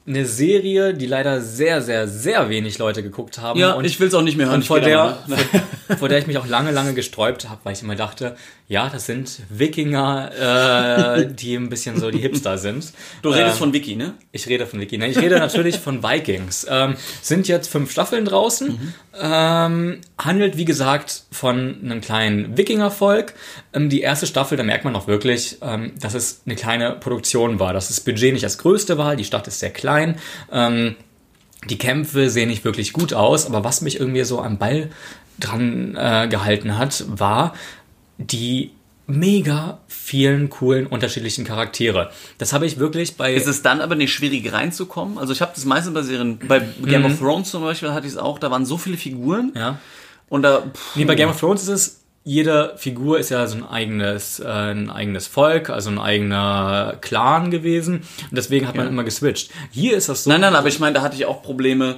Eine 0.04 0.26
Serie, 0.26 0.94
die 0.94 1.06
leider 1.06 1.40
sehr, 1.40 1.80
sehr, 1.80 2.08
sehr 2.08 2.48
wenig 2.48 2.78
Leute 2.78 3.02
geguckt 3.04 3.38
haben. 3.38 3.58
Ja, 3.58 3.72
und 3.74 3.84
ich 3.84 4.00
will's 4.00 4.14
auch 4.14 4.22
nicht 4.22 4.36
mehr 4.36 4.46
hören. 4.46 4.56
Und 4.56 4.66
vor 4.66 4.80
der, 4.80 5.18
mal, 5.28 5.38
vor, 5.38 5.96
vor 5.96 6.08
der 6.08 6.18
ich 6.18 6.26
mich 6.26 6.38
auch 6.38 6.46
lange, 6.46 6.72
lange 6.72 6.92
gesträubt 6.94 7.48
habe, 7.48 7.60
weil 7.62 7.74
ich 7.74 7.82
immer 7.82 7.94
dachte, 7.94 8.36
ja, 8.66 8.88
das 8.88 9.06
sind 9.06 9.40
Wikinger, 9.48 11.18
äh, 11.20 11.26
die 11.32 11.54
ein 11.54 11.68
bisschen 11.68 12.00
so 12.00 12.10
die 12.10 12.18
Hipster 12.18 12.58
sind. 12.58 12.92
Du 13.22 13.28
redest 13.30 13.54
Ähm, 13.54 13.58
von 13.58 13.72
Vicky, 13.72 13.94
ne? 13.94 14.14
Ich 14.32 14.48
rede 14.48 14.66
von 14.66 14.80
Wiki. 14.80 14.98
Ne? 14.98 15.08
Ich 15.08 15.18
rede 15.18 15.38
natürlich 15.38 15.78
von 15.78 16.02
Vikings. 16.02 16.66
Ähm, 16.68 16.96
sind 17.20 17.46
jetzt 17.46 17.70
fünf 17.70 17.92
Staffeln 17.92 18.24
draußen. 18.24 18.68
Mhm. 18.68 18.94
Ähm, 19.20 20.00
handelt, 20.18 20.56
wie 20.56 20.64
gesagt, 20.64 21.24
von 21.30 21.76
einem 21.84 22.00
kleinen 22.00 22.56
Wikingervolk. 22.56 23.34
Ähm, 23.72 23.88
die 23.88 24.00
erste 24.00 24.26
Staffel, 24.26 24.56
da 24.56 24.64
merkt 24.64 24.84
man 24.84 24.96
auch 24.96 25.06
wirklich, 25.06 25.58
ähm, 25.62 25.92
dass 26.00 26.14
es 26.14 26.40
eine 26.46 26.56
kleine 26.56 26.92
Produktion 26.92 27.60
war. 27.60 27.72
Dass 27.72 27.88
das 27.88 28.00
Budget 28.00 28.32
nicht 28.32 28.44
das 28.44 28.58
größte 28.58 28.98
war. 28.98 29.14
Die 29.14 29.24
Stadt 29.24 29.46
ist 29.46 29.60
sehr 29.60 29.70
klein. 29.70 29.91
Ähm, 30.50 30.96
die 31.68 31.78
Kämpfe 31.78 32.28
sehen 32.30 32.48
nicht 32.48 32.64
wirklich 32.64 32.92
gut 32.92 33.12
aus. 33.14 33.46
Aber 33.46 33.64
was 33.64 33.80
mich 33.82 33.98
irgendwie 34.00 34.24
so 34.24 34.40
am 34.40 34.58
Ball 34.58 34.90
dran 35.38 35.96
äh, 35.96 36.28
gehalten 36.28 36.76
hat, 36.78 37.04
war 37.08 37.54
die 38.18 38.70
mega 39.06 39.80
vielen 39.88 40.48
coolen 40.48 40.86
unterschiedlichen 40.86 41.44
Charaktere. 41.44 42.10
Das 42.38 42.52
habe 42.52 42.66
ich 42.66 42.78
wirklich 42.78 43.16
bei 43.16 43.34
Ist 43.34 43.46
es 43.48 43.60
dann 43.62 43.80
aber 43.80 43.94
nicht 43.94 44.12
schwierig 44.12 44.52
reinzukommen? 44.52 45.18
Also 45.18 45.32
ich 45.32 45.40
habe 45.42 45.52
das 45.54 45.64
meistens 45.64 45.92
bei 45.92 46.02
Serien, 46.02 46.38
bei 46.46 46.60
Game 46.84 47.04
of 47.04 47.18
Thrones 47.18 47.50
zum 47.50 47.62
Beispiel 47.62 47.92
hatte 47.92 48.06
ich 48.06 48.12
es 48.12 48.18
auch, 48.18 48.38
da 48.38 48.50
waren 48.50 48.64
so 48.64 48.78
viele 48.78 48.96
Figuren 48.96 49.46
Mhm. 49.54 49.56
ja. 49.60 49.78
und 50.28 50.42
da, 50.42 50.60
pff, 50.62 50.96
Nee, 50.96 51.04
bei 51.04 51.14
Game 51.16 51.28
of 51.28 51.38
Thrones 51.38 51.62
ist 51.62 51.68
es, 51.68 52.01
jede 52.24 52.74
Figur 52.76 53.18
ist 53.18 53.30
ja 53.30 53.46
so 53.46 53.56
ein 53.56 53.64
eigenes, 53.68 54.38
äh, 54.38 54.46
ein 54.46 54.90
eigenes 54.90 55.26
Volk, 55.26 55.70
also 55.70 55.90
ein 55.90 55.98
eigener 55.98 56.96
Clan 57.00 57.50
gewesen. 57.50 58.02
Und 58.30 58.36
deswegen 58.36 58.68
hat 58.68 58.76
man 58.76 58.86
immer 58.86 59.04
geswitcht. 59.04 59.50
Hier 59.70 59.96
ist 59.96 60.08
das 60.08 60.24
so. 60.24 60.30
Nein, 60.30 60.40
nein, 60.40 60.54
aber 60.54 60.68
ich 60.68 60.78
meine, 60.78 60.94
da 60.94 61.02
hatte 61.02 61.16
ich 61.16 61.26
auch 61.26 61.42
Probleme, 61.42 61.96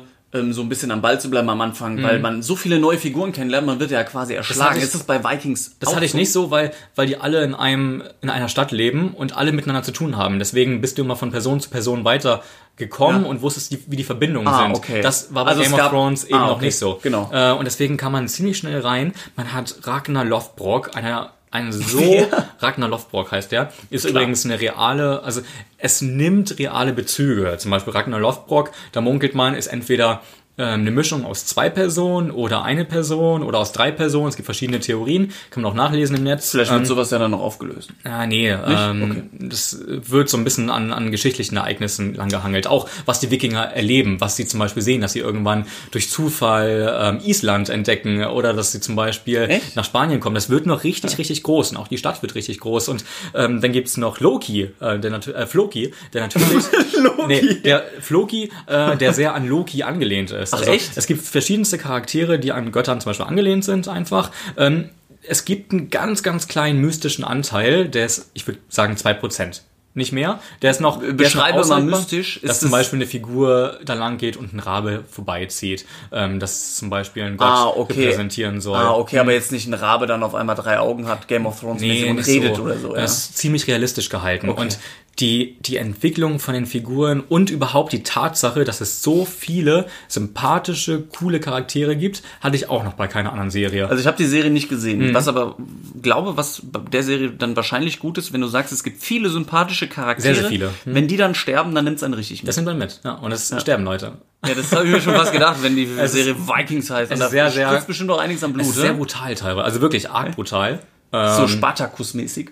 so 0.50 0.62
ein 0.62 0.68
bisschen 0.68 0.90
am 0.90 1.00
Ball 1.00 1.20
zu 1.20 1.30
bleiben 1.30 1.48
am 1.48 1.60
Anfang, 1.60 2.02
weil 2.02 2.18
man 2.18 2.42
so 2.42 2.56
viele 2.56 2.80
neue 2.80 2.98
Figuren 2.98 3.32
kennenlernt, 3.32 3.66
man 3.68 3.78
wird 3.78 3.92
ja 3.92 4.02
quasi 4.02 4.34
erschlagen. 4.34 4.78
ich- 4.78 4.82
ist 4.82 4.94
das 4.94 5.04
bei 5.04 5.22
Vikings 5.22 5.76
Das 5.78 5.94
hatte 5.94 6.04
ich 6.04 6.10
so? 6.10 6.18
nicht 6.18 6.32
so, 6.32 6.50
weil, 6.50 6.72
weil 6.96 7.06
die 7.06 7.18
alle 7.18 7.44
in 7.44 7.54
einem, 7.54 8.02
in 8.20 8.30
einer 8.30 8.48
Stadt 8.48 8.72
leben 8.72 9.14
und 9.14 9.36
alle 9.36 9.52
miteinander 9.52 9.84
zu 9.84 9.92
tun 9.92 10.16
haben. 10.16 10.40
Deswegen 10.40 10.80
bist 10.80 10.98
du 10.98 11.02
immer 11.02 11.14
von 11.14 11.30
Person 11.30 11.60
zu 11.60 11.70
Person 11.70 12.04
weitergekommen 12.04 13.22
Ja. 13.22 13.28
und 13.28 13.42
wusstest, 13.42 13.70
die, 13.70 13.78
wie 13.86 13.96
die 13.96 14.02
Verbindungen 14.04 14.48
Ah, 14.48 14.62
sind. 14.64 14.76
okay. 14.76 15.00
Das 15.02 15.32
war 15.34 15.44
bei 15.44 15.52
Also 15.52 15.62
Game 15.62 15.72
of 15.72 15.78
gab- 15.78 15.90
Thrones 15.90 16.24
eben 16.24 16.34
Ah, 16.34 16.46
noch 16.48 16.56
okay. 16.56 16.64
nicht 16.66 16.78
so. 16.78 16.98
Genau. 17.02 17.30
Äh, 17.32 17.52
und 17.52 17.64
deswegen 17.64 17.96
kann 17.96 18.10
man 18.12 18.26
ziemlich 18.28 18.58
schnell 18.58 18.80
rein. 18.80 19.12
Man 19.36 19.52
hat 19.52 19.76
Ragnar 19.84 20.24
Lothbrok, 20.24 20.96
einer 20.96 21.30
ein 21.54 21.72
so, 21.72 22.00
Wer? 22.00 22.50
Ragnar 22.58 22.88
Lothbrok 22.88 23.32
heißt 23.32 23.52
der, 23.52 23.72
ist 23.90 24.04
übrigens 24.04 24.44
eine 24.44 24.60
reale, 24.60 25.22
also 25.22 25.40
es 25.78 26.02
nimmt 26.02 26.58
reale 26.58 26.92
Bezüge. 26.92 27.56
Zum 27.58 27.70
Beispiel 27.70 27.92
Ragnar 27.92 28.20
Lothbrok, 28.20 28.72
da 28.92 29.00
munkelt 29.00 29.34
man, 29.34 29.54
ist 29.54 29.68
entweder 29.68 30.20
eine 30.56 30.92
Mischung 30.92 31.24
aus 31.24 31.46
zwei 31.46 31.68
Personen 31.68 32.30
oder 32.30 32.62
eine 32.62 32.84
Person 32.84 33.42
oder 33.42 33.58
aus 33.58 33.72
drei 33.72 33.90
Personen. 33.90 34.28
Es 34.28 34.36
gibt 34.36 34.46
verschiedene 34.46 34.78
Theorien, 34.78 35.32
kann 35.50 35.62
man 35.62 35.72
auch 35.72 35.76
nachlesen 35.76 36.16
im 36.16 36.22
Netz. 36.22 36.52
Vielleicht 36.52 36.70
wird 36.70 36.86
sowas 36.86 37.10
ja 37.10 37.18
dann 37.18 37.32
noch 37.32 37.40
aufgelöst. 37.40 37.90
Ah, 38.04 38.26
nee, 38.26 38.50
ähm, 38.50 39.30
das 39.32 39.78
wird 39.86 40.28
so 40.28 40.36
ein 40.36 40.44
bisschen 40.44 40.70
an, 40.70 40.92
an 40.92 41.10
geschichtlichen 41.10 41.56
Ereignissen 41.56 42.14
langgehangelt. 42.14 42.68
Auch 42.68 42.88
was 43.04 43.18
die 43.18 43.32
Wikinger 43.32 43.64
erleben, 43.64 44.20
was 44.20 44.36
sie 44.36 44.46
zum 44.46 44.60
Beispiel 44.60 44.82
sehen, 44.82 45.00
dass 45.00 45.14
sie 45.14 45.18
irgendwann 45.18 45.66
durch 45.90 46.08
Zufall 46.08 46.94
ähm, 47.00 47.20
Island 47.24 47.68
entdecken 47.68 48.24
oder 48.24 48.52
dass 48.52 48.70
sie 48.70 48.80
zum 48.80 48.94
Beispiel 48.94 49.46
Echt? 49.48 49.74
nach 49.74 49.84
Spanien 49.84 50.20
kommen. 50.20 50.36
Das 50.36 50.50
wird 50.50 50.66
noch 50.66 50.84
richtig, 50.84 51.18
richtig 51.18 51.42
groß 51.42 51.72
und 51.72 51.78
auch 51.78 51.88
die 51.88 51.98
Stadt 51.98 52.22
wird 52.22 52.36
richtig 52.36 52.60
groß. 52.60 52.88
Und 52.88 53.04
ähm, 53.34 53.60
dann 53.60 53.72
gibt's 53.72 53.96
noch 53.96 54.20
Loki, 54.20 54.70
äh, 54.80 55.00
der 55.00 55.12
äh, 55.12 55.46
Floki, 55.46 55.92
der 56.12 56.22
natürlich 56.22 56.64
Loki. 57.02 57.26
Nee, 57.26 57.54
der 57.64 57.84
Floki, 58.00 58.52
äh, 58.66 58.96
der 58.96 59.12
sehr 59.12 59.34
an 59.34 59.48
Loki 59.48 59.82
angelehnt 59.82 60.30
ist. 60.30 60.43
Also 60.52 60.70
echt? 60.70 60.96
Es 60.96 61.06
gibt 61.06 61.24
verschiedenste 61.24 61.78
Charaktere, 61.78 62.38
die 62.38 62.52
an 62.52 62.72
Göttern 62.72 63.00
zum 63.00 63.10
Beispiel 63.10 63.26
angelehnt 63.26 63.64
sind, 63.64 63.88
einfach. 63.88 64.30
Ähm, 64.56 64.90
es 65.26 65.44
gibt 65.44 65.72
einen 65.72 65.88
ganz, 65.90 66.22
ganz 66.22 66.48
kleinen 66.48 66.80
mystischen 66.80 67.24
Anteil, 67.24 67.88
der 67.88 68.06
ist, 68.06 68.30
ich 68.34 68.46
würde 68.46 68.60
sagen, 68.68 68.94
2%. 68.94 69.60
Nicht 69.96 70.10
mehr. 70.12 70.40
Der 70.60 70.72
ist 70.72 70.80
noch. 70.80 70.98
der 70.98 71.10
ist 71.10 71.12
noch 71.12 71.16
Beschreibe 71.44 71.64
mal 71.68 71.80
mystisch. 71.80 72.40
Dass 72.42 72.56
Ist 72.56 72.60
zum 72.62 72.72
Beispiel 72.72 72.96
eine 72.96 73.06
Figur 73.06 73.78
da 73.84 73.94
lang 73.94 74.18
geht 74.18 74.36
und 74.36 74.52
ein 74.52 74.58
Rabe 74.58 75.04
vorbeizieht. 75.08 75.86
Ähm, 76.10 76.40
das 76.40 76.74
zum 76.74 76.90
Beispiel 76.90 77.22
ein 77.22 77.36
Gott 77.36 77.46
Ah, 77.46 77.66
okay. 77.68 78.00
repräsentieren 78.06 78.60
soll. 78.60 78.76
Ah, 78.76 78.90
okay, 78.90 79.20
aber 79.20 79.32
jetzt 79.32 79.52
nicht 79.52 79.68
ein 79.68 79.74
Rabe 79.74 80.06
dann 80.08 80.24
auf 80.24 80.34
einmal 80.34 80.56
drei 80.56 80.80
Augen 80.80 81.06
hat, 81.06 81.28
Game 81.28 81.46
of 81.46 81.60
Thrones 81.60 81.80
mäßig 81.80 82.10
und 82.10 82.26
redet 82.26 82.56
so. 82.56 82.62
oder 82.62 82.76
so. 82.76 82.94
Ja. 82.96 83.02
Das 83.02 83.18
ist 83.18 83.38
ziemlich 83.38 83.68
realistisch 83.68 84.08
gehalten. 84.08 84.48
Und 84.48 84.80
die, 85.20 85.56
die 85.60 85.76
Entwicklung 85.76 86.40
von 86.40 86.54
den 86.54 86.66
Figuren 86.66 87.20
und 87.20 87.48
überhaupt 87.50 87.92
die 87.92 88.02
Tatsache, 88.02 88.64
dass 88.64 88.80
es 88.80 89.02
so 89.02 89.24
viele 89.24 89.86
sympathische, 90.08 91.02
coole 91.02 91.38
Charaktere 91.40 91.94
gibt, 91.96 92.22
hatte 92.40 92.56
ich 92.56 92.68
auch 92.68 92.82
noch 92.82 92.94
bei 92.94 93.06
keiner 93.06 93.30
anderen 93.30 93.50
Serie. 93.50 93.88
Also 93.88 94.00
ich 94.00 94.06
habe 94.06 94.16
die 94.16 94.24
Serie 94.26 94.50
nicht 94.50 94.68
gesehen. 94.68 95.08
Mhm. 95.10 95.14
Was 95.14 95.28
aber 95.28 95.56
glaube, 96.02 96.36
was 96.36 96.62
bei 96.64 96.80
der 96.80 97.02
Serie 97.04 97.30
dann 97.30 97.54
wahrscheinlich 97.54 98.00
gut 98.00 98.18
ist, 98.18 98.32
wenn 98.32 98.40
du 98.40 98.48
sagst, 98.48 98.72
es 98.72 98.82
gibt 98.82 99.02
viele 99.02 99.28
sympathische 99.28 99.86
Charaktere. 99.88 100.34
Sehr, 100.34 100.42
sehr 100.42 100.50
viele. 100.50 100.68
Mhm. 100.84 100.94
Wenn 100.94 101.06
die 101.08 101.16
dann 101.16 101.34
sterben, 101.34 101.74
dann 101.74 101.84
nimmt 101.84 101.98
es 101.98 102.02
einen 102.02 102.14
richtig 102.14 102.42
mit. 102.42 102.48
das 102.48 102.56
nimmt 102.56 102.66
man 102.66 102.78
mit. 102.78 103.00
Ja, 103.04 103.12
und 103.14 103.30
es 103.30 103.54
sterben 103.60 103.84
Leute. 103.84 104.18
ja, 104.46 104.54
das 104.54 104.72
habe 104.72 104.84
ich 104.86 104.90
mir 104.92 105.00
schon 105.00 105.14
fast 105.14 105.32
gedacht, 105.32 105.58
wenn 105.62 105.76
die 105.76 105.84
Es 105.98 106.12
Serie 106.12 106.34
Vikings 106.36 106.90
heißt. 106.90 107.12
Und 107.12 107.20
ist 107.20 107.30
sehr, 107.30 107.50
sehr- 107.50 107.80
bestimmt 107.86 108.10
auch 108.10 108.18
einiges 108.18 108.42
am 108.42 108.52
Blut, 108.52 108.62
Es 108.64 108.70
ist 108.70 108.76
sehr 108.76 108.92
ne? 108.92 108.98
brutal 108.98 109.34
teilweise. 109.36 109.64
Also 109.64 109.80
wirklich 109.80 110.10
arg 110.10 110.34
brutal. 110.34 110.80
So 111.12 111.46
Spartacus-mäßig. 111.46 112.48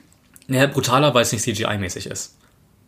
Ja, 0.46 0.66
brutaler, 0.66 1.12
weil 1.14 1.22
es 1.22 1.32
nicht 1.32 1.42
CGI-mäßig 1.44 2.08
ist. 2.08 2.36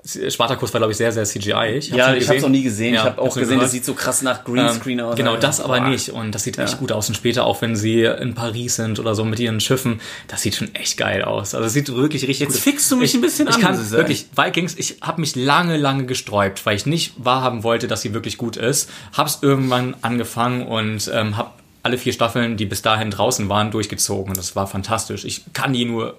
Spartacus 0.07 0.73
war, 0.75 0.81
glaube 0.81 0.91
ich, 0.91 0.99
sehr, 0.99 1.11
sehr 1.13 1.25
CGI. 1.25 1.77
Ich 1.79 1.89
Ja, 1.89 2.15
ich 2.15 2.27
habe 2.29 2.37
es 2.37 2.43
noch 2.43 2.51
nie 2.51 2.63
gesehen. 2.63 2.93
Ja, 2.93 3.01
ich 3.01 3.07
habe 3.07 3.23
auch 3.23 3.35
gesehen, 3.35 3.43
das 3.59 3.71
gehört. 3.71 3.71
sieht 3.71 3.85
so 3.87 3.95
krass 3.95 4.21
nach 4.21 4.45
Greenscreen 4.45 4.99
Ähm, 4.99 5.05
aus. 5.07 5.17
Genau, 5.17 5.33
Ja. 5.35 5.41
das 5.41 5.61
aber 5.61 5.79
Boah. 5.81 5.89
nicht. 5.89 6.11
Und 6.11 6.35
das 6.35 6.43
sieht 6.45 6.59
echt 6.59 6.79
gut 6.79 6.93
aus. 6.93 7.09
Und 7.09 7.15
später 7.15 7.47
auch, 7.47 7.63
wenn 7.63 7.75
sie 7.75 8.03
in 8.03 8.35
Paris 8.35 8.77
sind 8.77 8.99
oder 8.99 9.15
so 9.15 9.25
mit 9.25 9.41
ihren 9.41 9.61
Schiffen, 9.61 10.01
das 10.29 10.43
sieht 10.43 10.57
schon 10.57 10.75
echt 10.75 10.99
geil 10.99 11.23
aus. 11.25 11.55
Also 11.55 11.67
es 11.67 11.73
sieht 11.73 11.89
wirklich 11.89 12.23
richtig 12.23 12.41
Jetzt 12.41 12.53
gut 12.53 12.61
fickst 12.63 12.91
du 12.91 12.97
mich 12.97 13.11
ich, 13.13 13.15
ein 13.17 13.23
bisschen 13.23 13.49
Ich 13.49 13.55
an, 13.55 13.61
kann 13.63 13.91
wirklich, 13.93 14.27
Vikings, 14.37 14.75
ich 14.77 14.99
habe 15.01 15.23
mich 15.23 15.37
lange, 15.37 15.79
lange 15.79 16.05
gesträubt, 16.05 16.67
weil 16.67 16.77
ich 16.77 16.85
nicht 16.85 17.15
wahrhaben 17.17 17.63
wollte, 17.63 17.89
dass 17.89 18.03
sie 18.03 18.13
wirklich 18.13 18.37
gut 18.37 18.59
ist. 18.59 18.91
Hab's 19.15 19.39
irgendwann 19.41 19.97
angefangen 20.03 20.67
und 20.67 21.11
ähm, 21.15 21.39
hab 21.39 21.59
alle 21.83 21.97
vier 21.97 22.13
Staffeln, 22.13 22.59
die 22.59 22.67
bis 22.67 22.83
dahin 22.83 23.11
draußen 23.11 23.49
waren, 23.49 23.71
durchgezogen. 23.71 24.29
Und 24.33 24.37
das 24.37 24.55
war 24.55 24.67
fantastisch. 24.67 25.25
Ich 25.25 25.45
kann 25.55 25.73
die 25.73 25.87
nur 25.87 26.17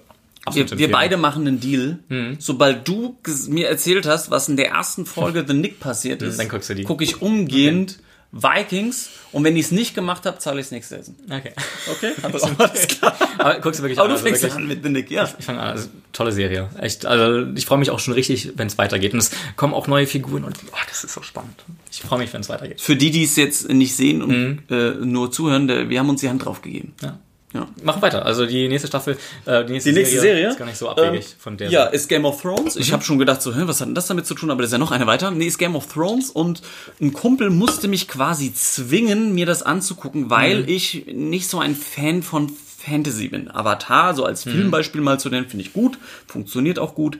Wir, 0.52 0.78
wir 0.78 0.90
beide 0.90 1.16
machen 1.16 1.46
einen 1.46 1.60
Deal. 1.60 1.98
Mhm. 2.08 2.36
Sobald 2.38 2.86
du 2.86 3.16
mir 3.48 3.68
erzählt 3.68 4.06
hast, 4.06 4.30
was 4.30 4.48
in 4.48 4.56
der 4.56 4.68
ersten 4.70 5.06
Folge 5.06 5.44
The 5.46 5.54
Nick 5.54 5.80
passiert 5.80 6.22
ist, 6.22 6.34
Mhm, 6.34 6.38
Dann 6.38 6.48
guckst 6.48 6.70
du 6.70 6.74
die. 6.74 6.84
gucke 6.84 7.04
ich 7.04 7.20
umgehend 7.22 7.98
Vikings 8.32 9.08
und 9.32 9.44
wenn 9.44 9.56
ich 9.56 9.66
es 9.66 9.70
nicht 9.72 9.94
gemacht 9.94 10.26
habe, 10.26 10.38
zahle 10.38 10.60
ich 10.60 10.66
das 10.66 10.72
nächste 10.72 10.98
Essen. 10.98 11.16
Okay. 11.30 11.52
Okay? 11.90 12.12
Alles 12.22 12.88
klar. 12.88 13.16
Aber 13.38 13.60
guckst 13.60 13.78
du 13.80 13.84
wirklich 13.84 13.98
Aber 13.98 14.08
an. 14.08 14.10
du 14.10 14.14
also 14.16 14.24
fängst 14.24 14.42
wirklich- 14.42 14.56
an 14.56 14.66
mit 14.66 14.82
The 14.82 14.90
Nick, 14.90 15.10
ja. 15.10 15.28
Ich 15.38 15.44
fange 15.44 15.60
an, 15.60 15.68
also, 15.68 15.88
tolle 16.12 16.32
Serie. 16.32 16.68
Echt, 16.78 17.06
also 17.06 17.50
ich 17.54 17.64
freue 17.64 17.78
mich 17.78 17.90
auch 17.90 17.98
schon 18.00 18.14
richtig, 18.14 18.52
wenn 18.56 18.66
es 18.66 18.76
weitergeht. 18.78 19.12
Und 19.14 19.20
es 19.20 19.30
kommen 19.56 19.72
auch 19.74 19.86
neue 19.86 20.06
Figuren 20.06 20.44
und 20.44 20.56
oh, 20.70 20.76
das 20.88 21.04
ist 21.04 21.14
so 21.14 21.22
spannend. 21.22 21.64
Ich 21.90 22.00
freue 22.02 22.18
mich, 22.18 22.32
wenn 22.32 22.40
es 22.42 22.48
weitergeht. 22.48 22.80
Für 22.80 22.96
die, 22.96 23.10
die 23.10 23.24
es 23.24 23.36
jetzt 23.36 23.68
nicht 23.70 23.94
sehen 23.96 24.22
und 24.22 24.62
äh, 24.70 24.94
nur 24.94 25.30
zuhören, 25.30 25.66
der, 25.68 25.88
wir 25.88 25.98
haben 26.00 26.10
uns 26.10 26.20
die 26.20 26.28
Hand 26.28 26.44
drauf 26.44 26.60
gegeben. 26.62 26.92
Mhm. 27.00 27.06
Ja. 27.06 27.18
Ja. 27.56 27.68
Machen 27.82 28.02
weiter. 28.02 28.24
Also 28.26 28.46
die 28.46 28.68
nächste 28.68 28.88
Staffel, 28.88 29.16
äh, 29.46 29.64
die 29.64 29.72
nächste, 29.72 29.90
Die 29.90 29.96
nächste 29.98 30.20
Serie 30.20 30.48
ist 30.48 30.58
gar 30.58 30.66
nicht 30.66 30.76
so 30.78 30.88
abwegig 30.88 31.24
Ähm, 31.24 31.32
von 31.38 31.56
der. 31.56 31.70
Ja, 31.70 31.84
ist 31.86 32.08
Game 32.08 32.24
of 32.24 32.40
Thrones. 32.42 32.76
Ich 32.76 32.92
habe 32.92 33.02
schon 33.02 33.18
gedacht, 33.18 33.40
so, 33.42 33.54
hä, 33.54 33.62
was 33.64 33.80
hat 33.80 33.88
denn 33.88 33.94
das 33.94 34.06
damit 34.06 34.26
zu 34.26 34.34
tun? 34.34 34.50
Aber 34.50 34.62
das 34.62 34.68
ist 34.68 34.72
ja 34.72 34.78
noch 34.78 34.90
eine 34.92 35.06
weiter. 35.06 35.30
Nee, 35.30 35.46
ist 35.46 35.58
Game 35.58 35.74
of 35.74 35.86
Thrones 35.92 36.30
und 36.30 36.62
ein 37.00 37.12
Kumpel 37.12 37.50
musste 37.50 37.88
mich 37.88 38.08
quasi 38.08 38.52
zwingen, 38.54 39.34
mir 39.34 39.46
das 39.46 39.62
anzugucken, 39.62 40.30
weil 40.30 40.62
Mhm. 40.62 40.68
ich 40.68 41.06
nicht 41.12 41.48
so 41.48 41.58
ein 41.58 41.74
Fan 41.74 42.22
von 42.22 42.52
Fantasy 42.78 43.28
bin. 43.28 43.50
Avatar, 43.50 44.14
so 44.14 44.24
als 44.24 44.46
Mhm. 44.46 44.50
Filmbeispiel 44.52 45.00
mal 45.00 45.18
zu 45.18 45.28
nennen, 45.28 45.48
finde 45.48 45.64
ich 45.64 45.72
gut, 45.72 45.98
funktioniert 46.28 46.78
auch 46.78 46.94
gut. 46.94 47.18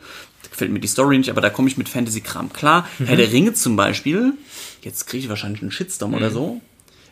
Gefällt 0.50 0.70
mir 0.70 0.78
die 0.80 0.86
Story 0.88 1.18
nicht, 1.18 1.28
aber 1.30 1.40
da 1.40 1.50
komme 1.50 1.68
ich 1.68 1.76
mit 1.76 1.88
Fantasy-Kram 1.88 2.52
klar. 2.52 2.88
Mhm. 2.98 3.06
Herr 3.06 3.16
der 3.16 3.32
Ringe 3.32 3.52
zum 3.54 3.74
Beispiel, 3.76 4.34
jetzt 4.82 5.06
kriege 5.06 5.24
ich 5.24 5.28
wahrscheinlich 5.28 5.60
einen 5.62 5.70
Shitstorm 5.72 6.10
Mhm. 6.12 6.16
oder 6.18 6.30
so, 6.30 6.60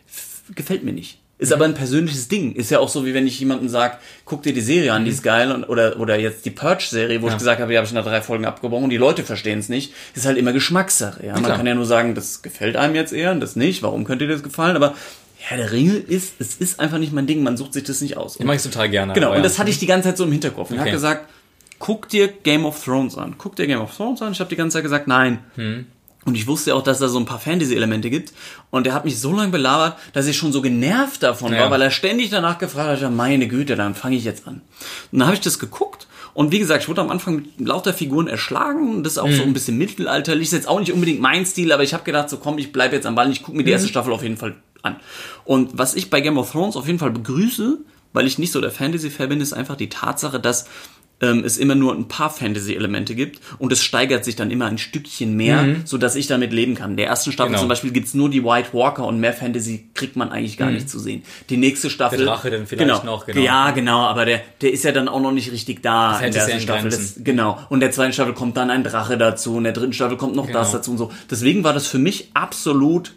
f- 0.09 0.55
gefällt 0.55 0.85
mir 0.85 0.93
nicht. 0.93 1.18
Ist 1.37 1.53
aber 1.53 1.64
ein 1.64 1.74
persönliches 1.74 2.28
Ding. 2.28 2.55
Ist 2.55 2.70
ja 2.70 2.78
auch 2.78 2.89
so, 2.89 3.05
wie 3.05 3.12
wenn 3.12 3.26
ich 3.26 3.39
jemandem 3.41 3.68
sage, 3.68 3.97
guck 4.24 4.43
dir 4.45 4.53
die 4.53 4.61
Serie 4.61 4.93
an, 4.93 5.05
die 5.05 5.11
ist 5.11 5.22
geil. 5.22 5.51
Und, 5.51 5.64
oder, 5.64 5.99
oder 5.99 6.16
jetzt 6.18 6.45
die 6.45 6.51
Purge-Serie, 6.51 7.20
wo 7.22 7.28
ich 7.28 7.37
gesagt 7.37 7.61
habe, 7.61 7.72
die 7.72 7.76
habe 7.76 7.87
ich 7.87 7.93
nach 7.93 8.05
drei 8.05 8.22
Folgen 8.22 8.45
abgebrochen 8.45 8.85
und 8.85 8.91
die 8.91 8.97
Leute 8.97 9.24
verstehen 9.24 9.59
es 9.59 9.68
nicht. 9.68 9.93
Ist 10.14 10.26
halt 10.26 10.39
immer 10.39 10.53
Geschmackssache. 10.53 11.26
Ja? 11.26 11.32
Man 11.35 11.43
klar. 11.45 11.57
kann 11.57 11.66
ja 11.66 11.74
nur 11.74 11.87
sagen, 11.87 12.14
das 12.14 12.43
gefällt 12.43 12.76
einem 12.76 12.95
jetzt 12.95 13.12
eher 13.12 13.32
und 13.32 13.41
das 13.41 13.57
nicht. 13.57 13.82
Warum 13.82 14.05
könnte 14.05 14.26
dir 14.26 14.32
das 14.32 14.45
gefallen? 14.45 14.76
Aber 14.76 14.95
ja, 15.51 15.57
der 15.57 15.72
Ringe 15.72 15.95
ist, 15.97 16.35
es 16.39 16.55
ist 16.55 16.78
einfach 16.78 16.99
nicht 16.99 17.12
mein 17.12 17.26
Ding. 17.26 17.43
Man 17.43 17.57
sucht 17.57 17.72
sich 17.74 17.82
das 17.85 18.01
nicht 18.01 18.16
aus. 18.16 18.37
Ich 18.39 18.45
mag 18.47 18.57
es 18.57 18.62
total 18.62 18.89
gerne. 18.89 19.12
Genau, 19.12 19.30
und 19.30 19.39
ja. 19.39 19.43
das 19.43 19.59
hatte 19.59 19.70
ich 19.70 19.78
die 19.78 19.87
ganze 19.87 20.09
Zeit 20.11 20.16
so 20.16 20.24
im 20.24 20.32
Hinterkopf. 20.32 20.70
Und 20.70 20.76
er 20.76 20.82
Okay. 20.82 20.91
hat 20.91 20.97
gesagt, 20.97 21.28
guck 21.80 22.09
dir 22.09 22.28
Game 22.28 22.64
of 22.64 22.82
Thrones 22.82 23.18
an. 23.18 23.35
Guck 23.37 23.57
dir 23.57 23.66
Game 23.66 23.80
of 23.80 23.95
Thrones 23.95 24.22
an. 24.22 24.32
Ich 24.32 24.41
habe 24.41 24.49
die 24.49 24.57
ganze 24.57 24.74
Zeit 24.74 24.85
gesagt, 24.85 25.09
nein. 25.09 25.41
Hm. 25.57 25.87
Und 26.25 26.37
ich 26.37 26.47
wusste 26.47 26.75
auch, 26.75 26.83
dass 26.83 26.99
da 27.01 27.09
so 27.09 27.18
ein 27.18 27.27
paar 27.27 27.39
Fantasy-Elemente 27.39 28.09
gibt. 28.11 28.33
Und 28.70 28.87
er 28.87 28.95
hat 28.95 29.05
mich 29.05 29.18
so 29.20 29.33
lange 29.35 29.51
belabert, 29.51 29.97
dass 30.14 30.27
ich 30.27 30.37
schon 30.37 30.53
so 30.53 30.62
genervt 30.62 31.22
davon 31.22 31.53
Ja. 31.53 31.61
war, 31.61 31.70
weil 31.70 31.83
er 31.83 31.91
ständig 31.91 32.31
danach 32.31 32.59
gefragt 32.59 32.89
hat, 32.89 33.01
ja, 33.03 33.11
meine 33.11 33.47
Güte, 33.47 33.77
dann 33.77 33.95
fange 33.95 34.16
ich 34.16 34.25
jetzt 34.25 34.47
an. 34.49 34.62
Und 35.12 35.18
dann 35.18 35.27
habe 35.27 35.35
ich 35.35 35.41
das 35.43 35.59
geguckt. 35.59 36.07
Und 36.33 36.51
wie 36.51 36.59
gesagt, 36.59 36.83
ich 36.83 36.89
wurde 36.89 37.01
am 37.03 37.11
Anfang 37.11 37.37
mit 37.37 37.61
lauter 37.61 37.93
Figuren 37.95 38.27
erschlagen. 38.27 39.05
Das 39.05 39.12
ist 39.12 39.18
auch 39.18 39.31
so 39.31 39.43
Mhm. 39.43 39.49
ein 39.51 39.53
bisschen 39.53 39.77
mittelalterlich. 39.79 40.49
Ist 40.49 40.53
jetzt 40.53 40.68
auch 40.68 40.81
nicht 40.81 40.93
unbedingt 40.93 41.20
mein 41.20 41.45
Stil, 41.47 41.70
aber 41.72 41.83
ich 41.85 41.95
habe 41.95 42.03
gedacht, 42.05 42.29
so 42.31 42.39
komm, 42.39 42.59
ich 42.59 42.72
bleibe 42.72 42.97
jetzt 42.97 43.07
am 43.07 43.14
Ball. 43.14 43.31
Ich 43.31 43.43
gucke 43.43 43.57
mir 43.57 43.62
die 43.62 43.70
Mhm. 43.70 43.75
erste 43.75 43.89
Staffel 43.89 44.12
auf 44.12 44.22
jeden 44.22 44.37
Fall 44.37 44.55
an. 44.83 44.97
Und 45.45 45.79
was 45.79 45.95
ich 45.95 46.11
bei 46.11 46.20
Game 46.20 46.37
of 46.39 46.51
Thrones 46.51 46.75
auf 46.77 46.87
jeden 46.87 46.99
Fall 46.99 47.11
begrüße, 47.12 47.79
weil 48.12 48.27
ich 48.27 48.39
nicht 48.39 48.51
so 48.53 48.61
der 48.61 48.70
Fantasy-Fan 48.70 49.29
bin, 49.29 49.41
ist 49.41 49.53
einfach 49.53 49.77
die 49.77 49.89
Tatsache, 49.89 50.41
dass 50.41 50.66
ähm, 51.21 51.45
es 51.45 51.57
immer 51.59 51.75
nur 51.75 51.95
ein 51.95 52.09
paar 52.09 52.29
Fantasy-Elemente 52.31 53.15
gibt 53.15 53.41
und 53.59 53.73
es 53.73 53.83
steigert 53.83 54.25
sich 54.25 54.37
dann 54.37 54.51
immer 54.51 54.67
ein 54.67 54.79
Stückchen 54.79 55.35
mehr, 55.37 55.77
so 55.85 55.97
dass 55.97 56.17
ich 56.17 56.27
damit 56.27 56.53
leben 56.53 56.75
kann. 56.75 56.93
In 56.93 56.97
der 56.97 57.07
ersten 57.07 57.31
Staffel 57.33 57.51
Mhm. 57.51 57.53
Genau. 57.53 57.61
zum 57.62 57.69
Beispiel 57.69 57.93
gibt's 57.93 58.15
nur 58.15 58.29
die 58.31 58.43
White 58.45 58.71
Walker 58.73 59.07
und 59.07 59.21
mehr 59.21 59.33
Fantasy 59.33 59.89
kriegt 59.95 60.17
man 60.17 60.31
eigentlich 60.31 60.57
gar 60.57 60.71
nicht 60.71 60.89
zu 60.91 60.99
sehen. 60.99 61.23
Die 61.51 61.57
nächste 61.57 61.89
Staffel. 61.91 62.19
Der 62.19 62.27
Drache 62.27 62.51
dann 62.51 62.67
vielleicht 62.67 62.89
genau, 62.89 63.05
noch, 63.05 63.27
genau. 63.27 63.41
Ja, 63.41 63.71
genau, 63.71 64.01
aber 64.01 64.25
der, 64.25 64.41
der 64.61 64.73
ist 64.73 64.83
ja 64.85 64.93
dann 64.93 65.09
auch 65.09 65.21
noch 65.21 65.33
nicht 65.33 65.53
richtig 65.53 65.83
da 65.83 66.19
hält 66.19 66.29
in 66.29 66.33
der 66.35 66.43
ersten 66.43 66.61
Staffel. 66.61 66.91
Das, 66.91 67.15
genau. 67.23 67.59
Und 67.69 67.81
der 67.81 67.91
zweiten 67.93 68.12
Staffel 68.12 68.35
kommt 68.35 68.57
dann 68.57 68.71
ein 68.71 68.83
Drache 68.85 69.17
dazu, 69.17 69.57
in 69.59 69.65
der 69.65 69.73
dritten 69.73 69.93
Staffel 69.93 70.17
kommt 70.17 70.35
noch 70.37 70.51
das 70.51 70.69
Genau. 70.69 70.79
dazu 70.79 70.91
und 70.91 70.99
so. 70.99 71.12
Deswegen 71.31 71.62
war 71.65 71.73
das 71.73 71.87
für 71.87 71.99
mich 71.99 72.31
absolut 72.35 73.15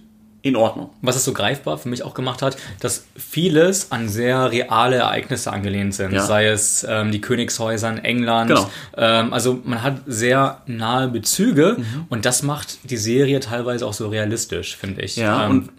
in 0.48 0.56
Ordnung. 0.56 0.90
was 1.02 1.16
es 1.16 1.24
so 1.26 1.34
greifbar 1.34 1.78
für 1.78 1.90
mich 1.90 2.04
auch 2.04 2.14
gemacht 2.14 2.42
hat, 2.42 2.58
dass 2.80 3.06
vieles 3.16 3.92
an 3.92 4.10
sehr 4.10 4.52
reale 4.52 4.98
Ereignisse 4.98 5.52
angelehnt 5.52 5.94
sind. 5.96 6.14
Ja. 6.14 6.22
Sei 6.26 6.48
es 6.48 6.86
ähm, 6.90 7.12
die 7.12 7.22
Königshäuser 7.22 7.90
in 7.90 7.98
England. 8.00 8.50
Genau. 8.50 8.70
Ähm, 8.98 9.34
also 9.34 9.60
man 9.64 9.82
hat 9.84 10.02
sehr 10.08 10.62
nahe 10.66 11.08
Bezüge 11.08 11.76
Mhm. 11.78 12.06
und 12.10 12.26
das 12.26 12.44
macht 12.44 12.78
die 12.90 12.98
Serie 12.98 13.40
teilweise 13.40 13.86
auch 13.86 13.94
so 13.94 14.08
realistisch, 14.08 14.76
finde 14.78 15.02
ich. 15.02 15.16
Ja, 15.18 15.46
ähm, 15.48 15.70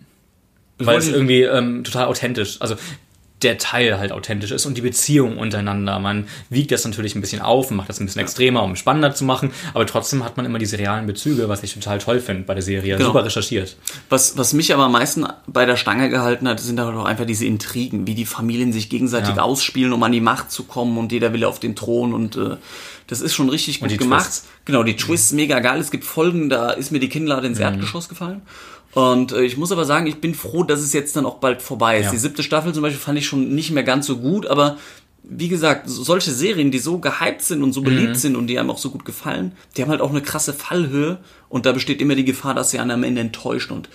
weil 0.78 0.98
es 0.98 1.08
irgendwie 1.08 1.42
ähm, 1.42 1.82
total 1.84 2.06
authentisch, 2.06 2.56
also 2.60 2.76
der 3.42 3.56
Teil 3.58 3.98
halt 3.98 4.10
authentisch 4.12 4.50
ist 4.50 4.66
und 4.66 4.76
die 4.76 4.80
Beziehung 4.80 5.38
untereinander. 5.38 5.98
Man 6.00 6.26
wiegt 6.50 6.72
das 6.72 6.84
natürlich 6.84 7.14
ein 7.14 7.20
bisschen 7.20 7.40
auf 7.40 7.70
und 7.70 7.76
macht 7.76 7.88
das 7.88 8.00
ein 8.00 8.06
bisschen 8.06 8.20
extremer, 8.20 8.62
um 8.64 8.74
spannender 8.74 9.14
zu 9.14 9.24
machen, 9.24 9.52
aber 9.74 9.86
trotzdem 9.86 10.24
hat 10.24 10.36
man 10.36 10.44
immer 10.46 10.58
diese 10.58 10.78
realen 10.78 11.06
Bezüge, 11.06 11.48
was 11.48 11.62
ich 11.62 11.72
total 11.74 11.98
toll 11.98 12.20
finde 12.20 12.42
bei 12.42 12.54
der 12.54 12.62
Serie. 12.62 12.96
Genau. 12.96 13.10
Super 13.10 13.24
recherchiert. 13.24 13.76
Was, 14.08 14.36
was 14.36 14.52
mich 14.54 14.74
aber 14.74 14.84
am 14.84 14.92
meisten 14.92 15.26
bei 15.46 15.66
der 15.66 15.76
Stange 15.76 16.08
gehalten 16.10 16.48
hat, 16.48 16.58
sind 16.60 16.80
aber 16.80 16.98
auch 17.00 17.04
einfach 17.04 17.26
diese 17.26 17.44
Intrigen, 17.44 18.06
wie 18.06 18.14
die 18.14 18.26
Familien 18.26 18.72
sich 18.72 18.88
gegenseitig 18.88 19.36
Ja. 19.36 19.42
ausspielen, 19.42 19.92
um 19.92 20.02
an 20.02 20.12
die 20.12 20.20
Macht 20.20 20.50
zu 20.50 20.64
kommen 20.64 20.98
und 20.98 21.12
jeder 21.12 21.32
will 21.32 21.44
auf 21.44 21.60
den 21.60 21.76
Thron 21.76 22.14
und 22.14 22.36
äh, 22.36 22.56
das 23.06 23.20
ist 23.20 23.34
schon 23.34 23.48
richtig 23.48 23.80
gut 23.80 23.96
gemacht. 23.96 24.26
Twists. 24.26 24.46
Genau, 24.64 24.82
die 24.82 24.96
Twists 24.96 25.32
mega 25.32 25.60
geil. 25.60 25.80
Es 25.80 25.90
gibt 25.90 26.04
Folgen, 26.04 26.48
da 26.50 26.70
ist 26.72 26.90
mir 26.92 26.98
die 27.00 27.08
Kinnlade 27.08 27.42
Mhm. 27.42 27.52
ins 27.52 27.58
Erdgeschoss 27.60 28.08
gefallen. 28.08 28.42
Und 28.98 29.32
äh, 29.32 29.42
ich 29.42 29.56
muss 29.56 29.70
aber 29.70 29.84
sagen, 29.84 30.06
ich 30.06 30.20
bin 30.20 30.34
froh, 30.34 30.64
dass 30.64 30.80
es 30.80 30.92
jetzt 30.92 31.14
dann 31.14 31.26
auch 31.26 31.36
bald 31.36 31.62
vorbei 31.62 31.98
ist. 31.98 32.06
Ja. 32.06 32.10
Die 32.12 32.16
siebte 32.18 32.42
Staffel 32.42 32.72
zum 32.74 32.82
Beispiel 32.82 33.00
fand 33.00 33.18
ich 33.18 33.26
schon 33.26 33.54
nicht 33.54 33.70
mehr 33.70 33.84
ganz 33.84 34.06
so 34.06 34.16
gut, 34.18 34.46
aber 34.46 34.76
wie 35.22 35.48
gesagt, 35.48 35.88
so- 35.88 36.02
solche 36.02 36.30
Serien, 36.32 36.70
die 36.70 36.78
so 36.78 36.98
gehypt 36.98 37.42
sind 37.42 37.62
und 37.62 37.72
so 37.72 37.82
beliebt 37.82 38.10
Mhm. 38.10 38.14
sind 38.14 38.36
und 38.36 38.46
die 38.48 38.58
einem 38.58 38.70
auch 38.70 38.78
so 38.78 38.90
gut 38.90 39.04
gefallen, 39.04 39.52
die 39.76 39.82
haben 39.82 39.90
halt 39.90 40.00
auch 40.00 40.10
eine 40.10 40.22
krasse 40.22 40.52
Fallhöhe 40.52 41.18
und 41.48 41.66
da 41.66 41.72
besteht 41.72 42.00
immer 42.00 42.14
die 42.14 42.24
Gefahr, 42.24 42.54
dass 42.54 42.70
sie 42.70 42.78
einen 42.78 42.90
am 42.92 43.04
Ende 43.04 43.20
enttäuschen 43.20 43.72
und 43.76 43.88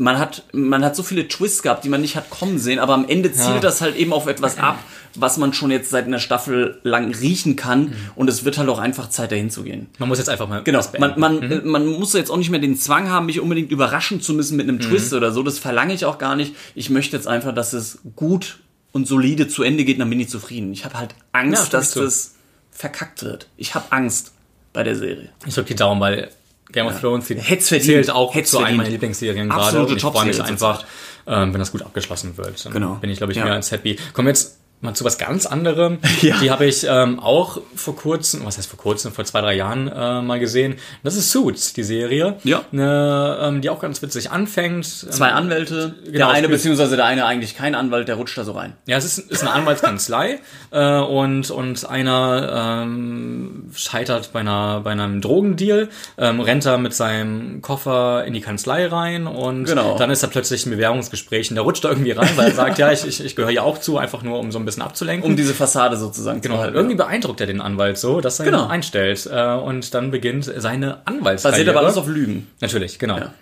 man 0.00 0.18
hat, 0.18 0.44
man 0.52 0.84
hat 0.84 0.94
so 0.94 1.02
viele 1.02 1.26
Twists 1.26 1.62
gehabt, 1.62 1.84
die 1.84 1.88
man 1.88 2.00
nicht 2.00 2.16
hat 2.16 2.30
kommen 2.30 2.58
sehen, 2.58 2.78
aber 2.78 2.94
am 2.94 3.08
Ende 3.08 3.32
zielt 3.32 3.56
Ja. 3.56 3.60
das 3.60 3.80
halt 3.80 3.96
eben 3.96 4.12
auf 4.12 4.26
etwas 4.28 4.56
ab, 4.58 4.78
was 5.16 5.38
man 5.38 5.52
schon 5.52 5.72
jetzt 5.72 5.90
seit 5.90 6.04
einer 6.06 6.20
Staffel 6.20 6.78
lang 6.84 7.12
riechen 7.12 7.56
kann 7.56 7.86
Mhm. 7.86 7.94
und 8.14 8.28
es 8.30 8.44
wird 8.44 8.58
halt 8.58 8.68
auch 8.68 8.78
einfach 8.78 9.08
Zeit 9.10 9.32
dahin 9.32 9.50
zu 9.50 9.64
gehen. 9.64 9.88
Man 9.98 10.08
muss 10.08 10.18
jetzt 10.18 10.28
einfach 10.28 10.46
mal 10.48 10.62
Genau, 10.62 10.80
man, 11.00 11.18
man, 11.18 11.42
äh, 11.42 11.60
man 11.64 11.86
muss 11.86 12.12
jetzt 12.12 12.30
auch 12.30 12.36
nicht 12.36 12.50
mehr 12.50 12.60
den 12.60 12.76
Zwang 12.76 13.08
haben, 13.10 13.26
mich 13.26 13.40
unbedingt 13.40 13.72
überraschen 13.72 14.20
zu 14.20 14.34
müssen 14.34 14.56
mit 14.56 14.68
einem 14.68 14.76
Mhm. 14.76 14.82
Twist 14.82 15.12
oder 15.14 15.32
so. 15.32 15.42
Das 15.42 15.58
verlange 15.58 15.94
ich 15.94 16.04
auch 16.04 16.18
gar 16.18 16.36
nicht. 16.36 16.54
Ich 16.76 16.90
möchte 16.90 17.16
jetzt 17.16 17.26
einfach, 17.26 17.52
dass 17.52 17.72
es 17.72 17.98
gut 18.14 18.58
und 18.92 19.08
solide 19.08 19.48
zu 19.48 19.64
Ende 19.64 19.84
geht, 19.84 20.00
dann 20.00 20.08
bin 20.10 20.20
ich 20.20 20.28
zufrieden. 20.28 20.72
Ich 20.72 20.84
habe 20.84 20.96
halt 20.96 21.10
Ja, 21.12 21.40
Angst, 21.40 21.66
stimme 21.66 21.80
dass 21.82 21.94
das 21.94 22.34
verkackt 22.70 23.24
wird. 23.24 23.48
Ich 23.56 23.74
habe 23.74 23.86
Angst 23.90 24.30
bei 24.72 24.84
der 24.84 24.94
Serie. 24.94 25.30
Ich 25.44 25.54
drücke 25.54 25.68
die 25.68 25.74
Daumen, 25.74 26.00
weil 26.00 26.30
Game 26.72 26.86
of 26.86 27.00
Thrones 27.00 27.26
die 27.26 27.34
Hätt's 27.36 27.68
verdient. 27.68 27.86
zählt 27.86 28.10
auch 28.10 28.34
Hätt's 28.34 28.50
zu 28.50 28.58
verdient. 28.58 28.78
meiner 28.78 28.90
Lieblingsserien 28.90 29.48
gerade. 29.48 29.84
Und 29.86 29.96
ich 29.96 30.02
freue 30.02 30.26
mich 30.26 30.42
einfach, 30.42 30.84
ähm, 31.26 31.52
wenn 31.52 31.58
das 31.60 31.72
gut 31.72 31.82
abgeschlossen 31.82 32.36
wird. 32.36 32.64
Dann 32.64 32.72
Genau. 32.72 32.94
bin 32.96 33.10
ich, 33.10 33.18
glaube 33.18 33.32
ich, 33.32 33.38
mehr 33.42 33.52
als 33.54 33.70
happy. 33.70 33.98
Kommen 34.12 34.26
wir 34.26 34.30
jetzt 34.32 34.57
mal 34.80 34.94
zu 34.94 35.04
was 35.04 35.18
ganz 35.18 35.46
anderem. 35.46 35.98
Ja. 36.22 36.36
Die 36.40 36.50
habe 36.50 36.66
ich 36.66 36.84
ähm, 36.88 37.20
auch 37.20 37.60
vor 37.76 37.94
kurzem, 37.94 38.44
was 38.44 38.58
heißt 38.58 38.68
vor 38.68 38.78
kurzem, 38.78 39.12
vor 39.12 39.24
zwei, 39.24 39.40
drei 39.40 39.54
Jahren 39.54 39.86
äh, 39.88 40.20
mal 40.20 40.38
gesehen. 40.40 40.74
Das 41.04 41.14
ist 41.14 41.30
Suits, 41.30 41.72
die 41.72 41.84
Serie. 41.84 42.36
Ja. 42.44 42.62
Eine, 42.72 43.38
ähm, 43.40 43.60
die 43.60 43.70
auch 43.70 43.80
ganz 43.80 44.02
witzig 44.02 44.30
anfängt. 44.32 44.84
Zwei 44.86 45.28
Anwälte, 45.30 45.94
der 46.04 46.12
genau, 46.12 46.28
eine 46.28 46.38
spielt- 46.38 46.50
beziehungsweise 46.52 46.96
der 46.96 47.04
eine 47.04 47.24
eigentlich 47.26 47.56
kein 47.56 47.74
Anwalt, 47.76 48.08
der 48.08 48.16
rutscht 48.16 48.36
da 48.36 48.44
so 48.44 48.52
rein. 48.52 48.74
Ja, 48.86 48.96
es 48.96 49.04
ist, 49.04 49.18
ist 49.30 49.42
eine 49.42 49.52
Anwaltskanzlei 49.52 50.40
äh, 50.72 50.98
und, 50.98 51.50
und 51.50 51.88
einer 51.88 52.82
ähm, 52.82 53.70
scheitert 53.74 54.32
bei, 54.32 54.40
einer, 54.40 54.80
bei 54.80 54.90
einem 54.90 55.20
Drogendeal, 55.20 55.88
ähm, 56.18 56.40
rennt 56.40 56.66
da 56.66 56.78
mit 56.78 56.94
seinem 56.94 57.62
Koffer 57.62 58.24
in 58.24 58.32
die 58.34 58.40
Kanzlei 58.40 58.86
rein 58.86 59.26
und 59.26 59.64
Genau. 59.64 59.96
dann 59.96 60.10
ist 60.10 60.22
er 60.22 60.28
plötzlich 60.30 60.66
ein 60.66 60.70
Bewerbungsgespräch 60.70 61.50
und 61.50 61.54
der 61.54 61.62
rutscht 61.64 61.84
da 61.84 61.90
irgendwie 61.90 62.12
rein, 62.12 62.30
weil 62.36 62.48
er 62.48 62.54
sagt, 62.54 62.78
ja, 62.78 62.90
ich, 62.92 63.06
ich, 63.06 63.24
ich 63.24 63.36
gehöre 63.36 63.50
ja 63.50 63.62
auch 63.62 63.78
zu, 63.78 63.98
einfach 63.98 64.22
nur 64.22 64.38
um 64.38 64.50
so 64.50 64.58
ein 64.58 64.64
bisschen 64.68 64.82
abzulenken. 64.82 65.28
Um 65.28 65.36
diese 65.36 65.54
Fassade 65.54 65.96
sozusagen 65.96 66.40
Genau, 66.40 66.56
zu 66.56 66.60
halten. 66.62 66.76
irgendwie 66.76 66.96
beeindruckt 66.96 67.40
er 67.40 67.46
den 67.46 67.60
Anwalt 67.60 67.98
so, 67.98 68.20
dass 68.20 68.38
er 68.38 68.44
Genau. 68.46 68.64
ihn 68.66 68.70
einstellt 68.70 69.28
äh, 69.32 69.52
und 69.54 69.92
dann 69.94 70.10
beginnt 70.10 70.44
seine 70.56 70.98
Anwaltskarriere. 71.06 71.60
Basiert 71.60 71.68
aber 71.68 71.80
alles 71.84 71.96
auf 71.96 72.06
Lügen. 72.06 72.46
Natürlich, 72.60 72.98
genau. 72.98 73.18
Ja. 73.18 73.34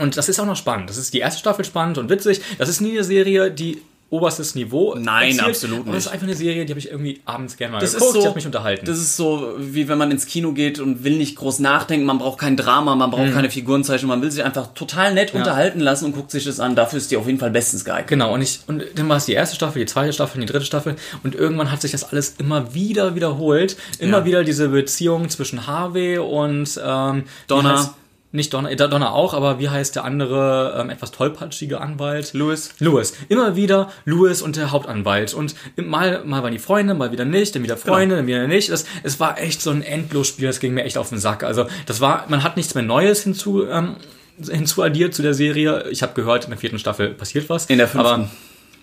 Und 0.00 0.16
das 0.16 0.28
ist 0.28 0.38
auch 0.38 0.46
noch 0.46 0.56
spannend. 0.56 0.88
Das 0.90 0.96
ist 0.96 1.12
die 1.12 1.18
erste 1.18 1.40
Staffel 1.40 1.64
spannend 1.64 1.98
und 1.98 2.08
witzig. 2.10 2.40
Das 2.58 2.68
ist 2.68 2.80
nie 2.80 2.92
eine 2.92 3.04
Serie, 3.04 3.50
die 3.50 3.82
oberstes 4.10 4.54
Niveau 4.54 4.94
Nein, 4.94 5.30
erzielt. 5.32 5.46
absolut 5.48 5.78
Aber 5.80 5.88
das 5.92 5.96
ist 5.98 6.04
nicht. 6.06 6.12
einfach 6.14 6.26
eine 6.26 6.36
Serie, 6.36 6.64
die 6.64 6.72
habe 6.72 6.78
ich 6.80 6.90
irgendwie 6.90 7.20
abends 7.26 7.56
gerne 7.58 7.72
mal 7.72 7.80
Das 7.80 7.92
geguckt, 7.92 8.08
ist 8.08 8.14
so, 8.14 8.20
die 8.22 8.26
hat 8.28 8.34
mich 8.36 8.46
unterhalten. 8.46 8.86
Das 8.86 8.96
ist 8.98 9.16
so, 9.16 9.54
wie 9.58 9.86
wenn 9.88 9.98
man 9.98 10.10
ins 10.10 10.24
Kino 10.26 10.52
geht 10.52 10.78
und 10.80 11.04
will 11.04 11.16
nicht 11.18 11.36
groß 11.36 11.58
nachdenken, 11.58 12.06
man 12.06 12.18
braucht 12.18 12.38
kein 12.38 12.56
Drama, 12.56 12.94
man 12.94 13.10
braucht 13.10 13.32
keine 13.34 13.50
Figurenzeichnung, 13.50 14.08
man 14.08 14.22
will 14.22 14.30
sich 14.30 14.42
einfach 14.44 14.72
total 14.74 15.12
nett 15.12 15.34
unterhalten 15.34 15.80
lassen 15.80 16.06
und 16.06 16.12
guckt 16.14 16.30
sich 16.30 16.44
das 16.44 16.58
an. 16.58 16.74
Dafür 16.74 16.96
ist 16.98 17.10
die 17.10 17.16
auf 17.18 17.26
jeden 17.26 17.38
Fall 17.38 17.50
bestens 17.50 17.84
geeignet. 17.84 18.08
Genau, 18.08 18.32
und, 18.32 18.40
ich, 18.40 18.60
und 18.66 18.82
dann 18.94 19.08
war 19.10 19.16
es 19.18 19.26
die 19.26 19.32
erste 19.34 19.56
Staffel, 19.56 19.80
die 19.80 19.86
zweite 19.86 20.12
Staffel, 20.12 20.40
die 20.40 20.46
dritte 20.46 20.64
Staffel 20.64 20.96
und 21.22 21.34
irgendwann 21.34 21.70
hat 21.70 21.82
sich 21.82 21.92
das 21.92 22.04
alles 22.04 22.34
immer 22.38 22.72
wieder 22.74 23.14
wiederholt. 23.14 23.76
Immer 23.98 24.18
Ja. 24.18 24.24
wieder 24.24 24.44
diese 24.44 24.68
Beziehung 24.68 25.28
zwischen 25.28 25.66
Harvey 25.66 26.16
und 26.18 26.80
ähm, 26.82 27.24
Donna. 27.46 27.94
Nicht 28.30 28.52
Donner, 28.52 28.70
äh, 28.70 28.76
Donner 28.76 29.14
auch, 29.14 29.32
aber 29.32 29.58
wie 29.58 29.70
heißt 29.70 29.96
der 29.96 30.04
andere 30.04 30.76
ähm, 30.78 30.90
etwas 30.90 31.12
tollpatschige 31.12 31.80
Anwalt? 31.80 32.34
Louis. 32.34 32.74
Louis. 32.78 33.14
Immer 33.30 33.56
wieder 33.56 33.90
Louis 34.04 34.42
und 34.42 34.56
der 34.56 34.70
Hauptanwalt. 34.70 35.32
Und 35.32 35.54
mal, 35.76 36.22
mal 36.26 36.42
waren 36.42 36.52
die 36.52 36.58
Freunde, 36.58 36.92
mal 36.92 37.10
wieder 37.10 37.24
nicht, 37.24 37.54
dann 37.54 37.62
wieder 37.62 37.78
Freunde, 37.78 38.16
dann 38.16 38.26
wieder 38.26 38.46
nicht. 38.46 38.70
Das, 38.70 38.84
es 39.02 39.18
war 39.18 39.40
echt 39.40 39.62
so 39.62 39.70
ein 39.70 39.80
Endlosspiel, 39.82 40.46
das 40.46 40.60
ging 40.60 40.74
mir 40.74 40.84
echt 40.84 40.98
auf 40.98 41.08
den 41.08 41.18
Sack. 41.18 41.42
Also 41.42 41.66
das 41.86 42.02
war, 42.02 42.26
man 42.28 42.42
hat 42.42 42.58
nichts 42.58 42.74
mehr 42.74 42.84
Neues 42.84 43.22
hinzu, 43.22 43.66
ähm, 43.66 43.96
hinzuaddiert 44.38 45.14
zu 45.14 45.22
der 45.22 45.32
Serie. 45.32 45.86
Ich 45.90 46.02
habe 46.02 46.12
gehört, 46.12 46.44
in 46.44 46.50
der 46.50 46.58
vierten 46.58 46.78
Staffel 46.78 47.14
passiert 47.14 47.48
was. 47.48 47.64
In 47.66 47.78
der 47.78 47.88
fünften, 47.88 48.06
Aber, 48.12 48.30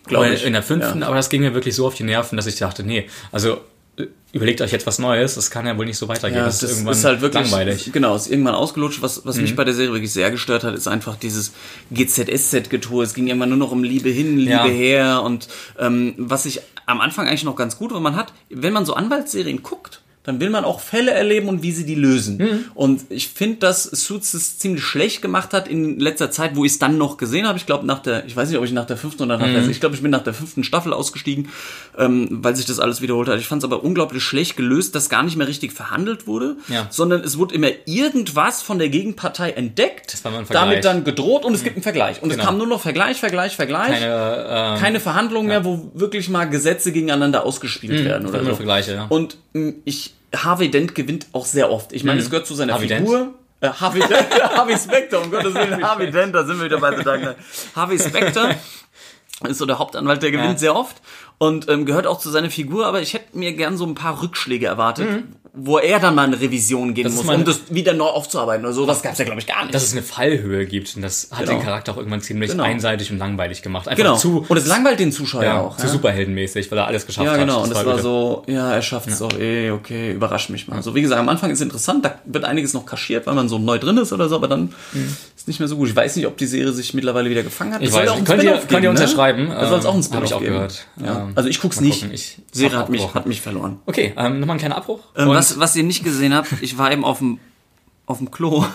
glaube 0.08 0.30
ich. 0.30 0.44
In 0.44 0.54
der 0.54 0.64
fünften, 0.64 1.02
Ja. 1.02 1.06
aber 1.08 1.18
das 1.18 1.30
ging 1.30 1.42
mir 1.42 1.54
wirklich 1.54 1.76
so 1.76 1.86
auf 1.86 1.94
die 1.94 2.04
Nerven, 2.04 2.36
dass 2.36 2.48
ich 2.48 2.56
dachte, 2.58 2.84
nee, 2.84 3.08
also 3.32 3.60
überlegt 4.36 4.60
euch 4.62 4.72
jetzt 4.74 4.86
was 4.86 5.00
Neues, 5.00 5.36
das 5.36 5.50
kann 5.50 5.66
ja 5.66 5.78
wohl 5.78 5.86
nicht 5.86 5.98
so 5.98 6.10
weitergehen. 6.10 6.40
Ja, 6.40 6.46
das 6.46 6.60
das 6.60 6.70
ist 6.72 6.78
irgendwann 6.78 6.94
ist 6.94 7.06
halt 7.06 7.22
wirklich 7.22 7.44
langweilig. 7.50 7.88
Mhm. 7.88 7.92
Genau, 7.94 8.16
ist 8.16 8.28
irgendwann 8.30 8.54
ausgelutscht. 8.56 9.02
Was, 9.02 9.26
was 9.26 9.38
mich 9.38 9.56
bei 9.56 9.64
der 9.64 9.74
Serie 9.74 9.94
wirklich 9.94 10.12
sehr 10.12 10.30
gestört 10.30 10.66
hat, 10.66 10.76
ist 10.76 10.88
einfach 10.88 11.16
dieses 11.16 11.54
GZSZ-Getue. 11.92 13.04
Es 13.04 13.14
ging 13.14 13.28
immer 13.28 13.46
nur 13.46 13.58
noch 13.58 13.72
um 13.72 13.84
Liebe 13.84 14.10
hin, 14.10 14.38
Liebe 14.38 14.52
Ja. 14.52 14.66
her 14.66 15.22
und 15.24 15.48
ähm, 15.80 16.14
was 16.18 16.46
ich 16.46 16.62
am 16.86 17.02
Anfang 17.02 17.28
eigentlich 17.28 17.44
noch 17.46 17.56
ganz 17.56 17.78
gut, 17.78 17.94
weil 17.94 18.02
man 18.02 18.16
hat, 18.16 18.34
wenn 18.50 18.74
man 18.74 18.86
so 18.86 18.94
Anwaltsserien 18.94 19.64
guckt, 19.64 20.02
dann 20.26 20.40
will 20.40 20.50
man 20.50 20.66
auch 20.66 20.80
Fälle 20.80 21.12
erleben 21.12 21.48
und 21.48 21.64
wie 21.64 21.72
sie 21.72 21.86
die 21.86 21.96
lösen. 21.96 22.38
Mhm. 22.38 22.66
Und 22.74 23.02
ich 23.10 23.30
finde, 23.30 23.58
dass 23.58 23.84
Suits 23.84 24.34
es 24.34 24.58
ziemlich 24.60 24.84
schlecht 24.84 25.22
gemacht 25.22 25.54
hat 25.54 25.68
in 25.68 26.00
letzter 26.00 26.32
Zeit, 26.32 26.56
wo 26.56 26.66
ich 26.66 26.74
es 26.74 26.80
dann 26.80 26.98
noch 26.98 27.18
gesehen 27.18 27.48
habe. 27.48 27.58
Ich 27.58 27.66
glaube 27.66 27.86
nach 27.86 28.00
der, 28.00 28.26
ich 28.26 28.36
weiß 28.36 28.50
nicht, 28.50 28.58
ob 28.58 28.66
ich 28.66 28.72
nach 28.72 28.86
der 28.86 28.98
fünften 28.98 29.24
oder 29.24 29.38
nach 29.38 29.48
Mhm. 29.48 29.54
der, 29.54 29.70
ich 29.70 29.80
glaube, 29.80 29.96
ich 29.96 30.02
bin 30.02 30.12
nach 30.12 30.24
der 30.24 30.34
fünften 30.34 30.64
Staffel 30.64 30.94
ausgestiegen, 30.94 31.50
ähm, 31.98 32.28
weil 32.32 32.56
sich 32.56 32.66
das 32.66 32.80
alles 32.80 33.02
wiederholt 33.02 33.30
hat. 33.30 33.40
Ich 33.40 33.48
fand 33.48 33.64
es 33.64 33.66
aber 33.66 33.84
unglaublich 33.84 34.24
schlecht 34.24 34.58
gelöst, 34.58 34.96
dass 34.96 35.10
gar 35.10 35.24
nicht 35.24 35.38
mehr 35.38 35.48
richtig 35.48 35.72
verhandelt 35.74 36.28
wurde, 36.28 36.58
Ja. 36.68 36.88
sondern 36.90 37.22
es 37.22 37.38
wurde 37.38 37.54
immer 37.56 37.70
irgendwas 37.86 38.62
von 38.64 38.80
der 38.80 38.90
Gegenpartei 38.90 39.52
entdeckt, 39.52 40.18
damit 40.50 40.84
dann 40.86 41.04
gedroht 41.04 41.46
und 41.46 41.54
es 41.54 41.64
gibt 41.64 41.76
einen 41.76 41.84
Vergleich. 41.84 42.22
Und 42.24 42.30
Genau. 42.30 42.42
es 42.42 42.48
kam 42.48 42.58
nur 42.58 42.68
noch 42.68 42.82
Vergleich, 42.82 43.20
Vergleich, 43.20 43.56
Vergleich. 43.56 44.00
Keine, 44.00 44.46
ähm, 44.50 44.80
Keine 44.80 45.00
Verhandlungen 45.00 45.48
mehr, 45.48 45.64
wo 45.66 45.92
wirklich 45.94 46.30
mal 46.30 46.46
Gesetze 46.46 46.92
gegeneinander 46.92 47.46
ausgespielt 47.46 48.04
werden 48.04 48.28
oder 48.28 48.44
so. 48.44 48.56
Vergleiche, 48.56 48.94
ja. 48.94 49.06
Und 49.10 49.38
mh, 49.54 49.74
ich, 49.86 50.15
Harvey 50.44 50.70
Dent 50.72 50.96
gewinnt 50.96 51.28
auch 51.34 51.46
sehr 51.46 51.72
oft. 51.72 51.94
Ich 51.94 52.04
meine, 52.04 52.20
es 52.20 52.30
gehört 52.30 52.48
zu 52.48 52.56
seiner 52.56 52.74
Harvey 52.74 52.88
Dent? 52.88 53.08
Figur. 53.08 53.34
Äh, 53.62 53.70
Harvey 53.70 54.00
Dent, 54.00 54.28
Harvey 54.56 54.78
Specter, 54.78 55.22
um 55.22 55.32
Gottes 55.32 55.54
Willen, 55.54 55.84
Harvey 55.84 56.12
Dent, 56.12 56.36
da 56.36 56.44
sind 56.46 56.58
wir 56.60 56.66
wieder 56.66 56.80
bei 56.80 56.96
The 56.96 57.04
Dark 57.04 57.22
Knight. 57.22 57.38
Harvey 57.76 57.98
Specter 58.00 58.56
ist 59.48 59.58
so 59.58 59.66
der 59.66 59.80
Hauptanwalt, 59.80 60.22
der 60.24 60.32
gewinnt 60.32 60.54
Ja. 60.54 60.58
sehr 60.58 60.76
oft 60.76 60.98
und 61.38 61.68
ähm, 61.70 61.86
gehört 61.86 62.08
auch 62.08 62.20
zu 62.20 62.30
seiner 62.30 62.50
Figur, 62.50 62.86
aber 62.86 63.02
ich 63.02 63.14
hätte 63.14 63.38
mir 63.38 63.54
gern 63.54 63.78
so 63.78 63.86
ein 63.86 63.96
paar 63.96 64.22
Rückschläge 64.22 64.66
erwartet, 64.66 65.24
wo 65.58 65.78
er 65.78 66.00
dann 66.00 66.16
mal 66.16 66.24
eine 66.28 66.40
Revision 66.40 66.94
gehen 66.94 67.06
Mhm. 67.08 67.14
ist 67.14 67.24
muss, 67.26 67.36
um 67.36 67.46
das 67.46 67.60
wieder 67.70 67.94
neu 67.94 68.06
aufzuarbeiten 68.06 68.66
oder 68.66 68.74
so. 68.74 68.86
Das 68.86 69.02
gab's 69.02 69.18
ja, 69.20 69.26
glaube 69.26 69.40
ich, 69.40 69.48
gar 69.48 69.64
nicht. 69.64 69.74
dass 69.74 69.84
es 69.84 69.94
eine 69.94 70.02
Fallhöhe 70.02 70.66
gibt 70.66 70.96
und 70.96 71.02
das 71.02 71.30
hat 71.32 71.46
Genau. 71.46 71.52
den 71.58 71.62
Charakter 71.64 71.94
auch 71.94 71.98
irgendwann 71.98 72.22
ziemlich 72.22 72.52
Genau. 72.52 72.64
einseitig 72.64 73.12
und 73.12 73.18
langweilig 73.20 73.62
gemacht. 73.62 73.88
Einfach 73.88 74.04
genau. 74.04 74.18
zu, 74.18 74.46
und 74.48 74.58
es 74.58 74.68
langweilt 74.68 75.00
den 75.00 75.12
Zuschauer 75.12 75.44
ja, 75.44 75.62
auch. 75.62 75.78
zu 75.78 75.86
ja? 75.88 75.92
superheldenmäßig, 75.92 76.70
weil 76.72 76.78
er 76.80 76.88
alles 76.88 77.06
geschafft 77.06 77.26
Ja, 77.26 77.34
hat. 77.34 77.40
genau. 77.40 77.64
Und 77.64 77.70
das 77.70 77.86
war 77.86 77.94
wieder- 77.94 78.04
so, 78.04 78.44
ja, 78.48 78.74
er 78.74 78.82
schafft 78.82 79.08
es 79.08 79.22
auch 79.22 79.34
eh, 79.40 79.72
okay, 79.72 80.12
überrascht 80.12 80.50
mich 80.50 80.68
mal. 80.68 80.82
So, 80.84 80.94
wie 80.96 81.02
gesagt, 81.02 81.20
am 81.20 81.30
Anfang 81.30 81.52
ist 81.52 81.62
interessant, 81.62 82.04
da 82.06 82.20
wird 82.26 82.44
einiges 82.44 82.74
noch 82.74 82.86
kaschiert, 82.86 83.26
weil 83.28 83.36
man 83.36 83.48
so 83.50 83.58
neu 83.60 83.78
drin 83.80 83.98
ist 83.98 84.12
oder 84.14 84.28
so, 84.30 84.36
aber 84.36 84.48
dann 84.48 84.74
ist 85.46 85.48
nicht 85.48 85.60
mehr 85.60 85.68
so 85.68 85.78
gut. 85.78 85.90
Ich 85.90 85.96
weiß 85.96 86.16
nicht, 86.16 86.26
ob 86.26 86.38
die 86.38 86.48
Serie 86.48 86.72
sich 86.72 86.96
mittlerweile 86.96 87.30
wieder 87.30 87.44
gefangen 87.44 87.74
hat. 87.76 87.82
Ich 87.84 87.94
weiß 87.94 88.06
ja 88.08 88.12
auch 88.14 88.24
Könnt 88.24 88.42
ihr- 88.42 88.50
Spin-off 88.50 88.62
könnt 88.62 88.72
ihr 88.72 88.80
geben, 88.82 88.98
unterschreiben? 88.98 89.44
Ne? 89.48 89.54
Da 89.56 89.68
soll 89.70 89.78
es 89.80 89.86
auch 89.86 89.94
einen 89.94 90.00
Ähm, 90.00 90.04
Spin-off 90.04 90.22
hab 90.24 90.26
ich 90.26 90.34
auch 90.34 90.40
geben. 90.40 90.54
gehört. 90.54 90.88
Ja. 91.04 91.22
Ähm, 91.22 91.32
Also 91.36 91.50
ich 91.50 91.62
guck's 91.62 91.80
nicht. 91.82 92.04
Ich 92.12 92.40
Serie 92.52 92.78
hat 92.80 92.90
mich, 92.90 93.14
hat 93.14 93.28
mich 93.28 93.42
verloren. 93.42 93.78
Okay, 93.86 94.14
ähm, 94.18 94.40
nochmal 94.40 94.56
ein 94.56 94.60
kleiner 94.60 94.78
Abbruch. 94.78 95.02
Ähm, 95.16 95.30
was, 95.30 95.60
was 95.60 95.76
ihr 95.76 95.84
nicht 95.84 96.04
gesehen 96.04 96.34
habt, 96.34 96.52
ich 96.62 96.78
war 96.80 96.92
eben 96.92 97.06
auf 97.06 97.20
dem, 97.20 97.38
auf 98.08 98.18
dem 98.18 98.32
Klo 98.32 98.66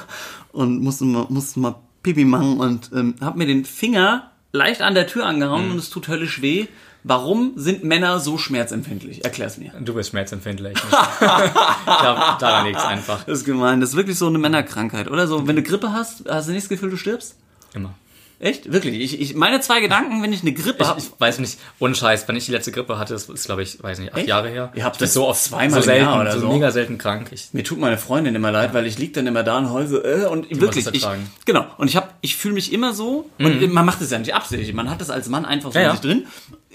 und 0.52 0.80
musste 0.80 1.04
mal, 1.04 1.26
musste 1.28 1.58
mal 1.58 1.74
Pipi 2.04 2.24
machen 2.24 2.60
und 2.60 2.90
ähm, 2.94 3.16
hab 3.20 3.34
mir 3.36 3.46
den 3.46 3.64
Finger 3.64 4.30
leicht 4.52 4.80
an 4.82 4.94
der 4.94 5.06
Tür 5.08 5.26
angehauen 5.26 5.66
Mhm. 5.66 5.72
und 5.72 5.78
es 5.78 5.90
tut 5.90 6.06
höllisch 6.08 6.40
weh. 6.40 6.66
Warum 7.02 7.52
sind 7.56 7.82
Männer 7.82 8.20
so 8.20 8.36
schmerzempfindlich? 8.36 9.24
Erklär's 9.24 9.56
mir. 9.56 9.72
Du 9.80 9.94
bist 9.94 10.10
schmerzempfindlich. 10.10 10.74
ich 10.74 10.80
glaube, 10.80 12.20
daran 12.38 12.66
liegt 12.66 12.78
es 12.78 12.84
einfach. 12.84 13.24
Das 13.24 13.38
ist 13.38 13.44
gemein. 13.44 13.80
Das 13.80 13.90
ist 13.90 13.96
wirklich 13.96 14.18
so 14.18 14.26
eine 14.26 14.38
Männerkrankheit, 14.38 15.10
oder? 15.10 15.26
So, 15.26 15.46
wenn 15.46 15.56
du 15.56 15.62
Grippe 15.62 15.92
hast, 15.92 16.24
hast 16.28 16.48
du 16.48 16.52
nicht 16.52 16.64
das 16.64 16.68
Gefühl, 16.68 16.90
du 16.90 16.96
stirbst? 16.96 17.36
Immer. 17.72 17.94
Echt? 18.40 18.72
Wirklich? 18.72 18.98
Ich, 19.00 19.20
ich, 19.20 19.34
meine 19.34 19.60
zwei 19.60 19.80
Gedanken, 19.80 20.22
wenn 20.22 20.32
ich 20.32 20.40
eine 20.40 20.54
Grippe 20.54 20.82
Ich, 20.82 20.88
habe. 20.88 20.98
ich 20.98 21.10
weiß 21.18 21.40
nicht, 21.40 21.58
ohne 21.78 21.94
Scheiß, 21.94 22.26
wenn 22.26 22.36
ich 22.36 22.46
die 22.46 22.52
letzte 22.52 22.72
Grippe 22.72 22.98
hatte, 22.98 23.12
das 23.12 23.28
ist, 23.28 23.44
glaube 23.44 23.62
ich, 23.62 23.82
weiß 23.82 23.98
nicht, 23.98 24.12
acht 24.12 24.20
Echt? 24.20 24.28
Jahre 24.28 24.48
her. 24.48 24.72
Ihr 24.74 24.82
habt 24.82 24.96
ich 24.96 25.00
das 25.00 25.12
so 25.12 25.28
oft 25.28 25.42
zweimal 25.44 25.82
so 25.82 25.86
selten, 25.86 26.08
oder 26.08 26.32
so, 26.32 26.40
so? 26.40 26.48
mega 26.52 26.70
selten 26.70 26.96
krank. 26.96 27.28
Ich, 27.32 27.50
Mir 27.52 27.64
tut 27.64 27.78
meine 27.78 27.98
Freundin 27.98 28.34
immer 28.34 28.50
leid, 28.50 28.72
weil 28.72 28.86
ich 28.86 28.98
lieg 28.98 29.12
dann 29.12 29.26
immer 29.26 29.42
da 29.42 29.58
und 29.58 29.70
heul 29.70 29.86
so, 29.86 30.02
äh, 30.02 30.24
und 30.24 30.48
wirklich, 30.58 30.84
das 30.86 30.94
ich, 30.94 31.06
genau. 31.44 31.66
Und 31.76 31.88
ich 31.88 31.96
habe, 31.96 32.08
ich 32.22 32.34
fühle 32.34 32.54
mich 32.54 32.72
immer 32.72 32.94
so, 32.94 33.28
und 33.38 33.72
man 33.72 33.84
macht 33.84 34.00
es 34.00 34.10
ja 34.10 34.18
nicht 34.18 34.34
absichtlich, 34.34 34.72
man 34.72 34.88
hat 34.88 35.02
das 35.02 35.10
als 35.10 35.28
Mann 35.28 35.44
einfach 35.44 35.70
so 35.72 35.78
Ja, 35.78 35.90
in 35.90 35.94
ja. 35.96 36.00
drin. 36.00 36.26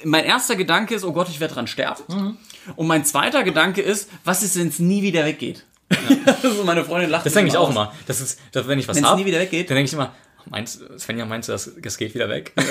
Mein 0.04 0.26
erster 0.26 0.56
Gedanke 0.56 0.94
ist, 0.94 1.04
oh 1.04 1.14
Gott, 1.14 1.30
ich 1.30 1.40
werde 1.40 1.56
dran 1.56 1.66
sterben. 1.66 2.04
Mhm. 2.10 2.38
Und 2.76 2.86
mein 2.86 3.06
zweiter 3.06 3.44
Gedanke 3.44 3.82
ist, 3.82 4.10
was 4.24 4.44
ist, 4.44 4.56
wenn 4.60 4.68
es 4.68 4.78
nie 4.78 5.02
wieder 5.02 5.26
weggeht? 5.26 5.66
also 6.44 6.64
meine 6.64 6.84
Freundin 6.84 7.10
lacht 7.12 7.26
das 7.26 7.34
denke 7.34 7.50
ich 7.50 7.54
immer 7.54 7.64
auch 7.64 7.70
aus. 7.70 7.76
mal. 7.76 7.92
Das 8.08 8.20
ist, 8.20 8.40
dass, 8.52 8.68
wenn 8.68 8.80
ich 8.80 8.88
was 8.88 9.02
habe, 9.02 9.20
nie 9.20 9.26
wieder 9.26 9.40
weggeht? 9.40 9.70
dann 9.70 9.76
denke 9.76 9.88
ich 9.88 9.94
immer, 9.94 10.14
meinst, 10.50 10.82
Svenja, 11.00 11.26
meinst 11.26 11.50
du, 11.50 11.54
das, 11.54 11.72
das 11.82 11.98
geht 11.98 12.14
wieder 12.16 12.30
weg? 12.30 12.54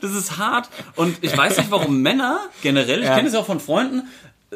Das 0.00 0.12
ist 0.14 0.38
hart. 0.38 0.68
Und 0.96 1.16
ich 1.22 1.36
weiß 1.36 1.56
nicht, 1.58 1.70
warum 1.70 2.00
Männer 2.02 2.40
generell, 2.62 3.00
ich 3.00 3.06
Ja. 3.06 3.14
kenne 3.16 3.28
es 3.28 3.34
ja 3.34 3.40
auch 3.40 3.46
von 3.46 3.60
Freunden, 3.60 4.02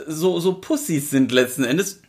so, 0.07 0.39
so 0.41 0.55
Pussys 0.55 1.11
sind 1.11 1.33
letzten 1.33 1.65
Endes. 1.65 2.03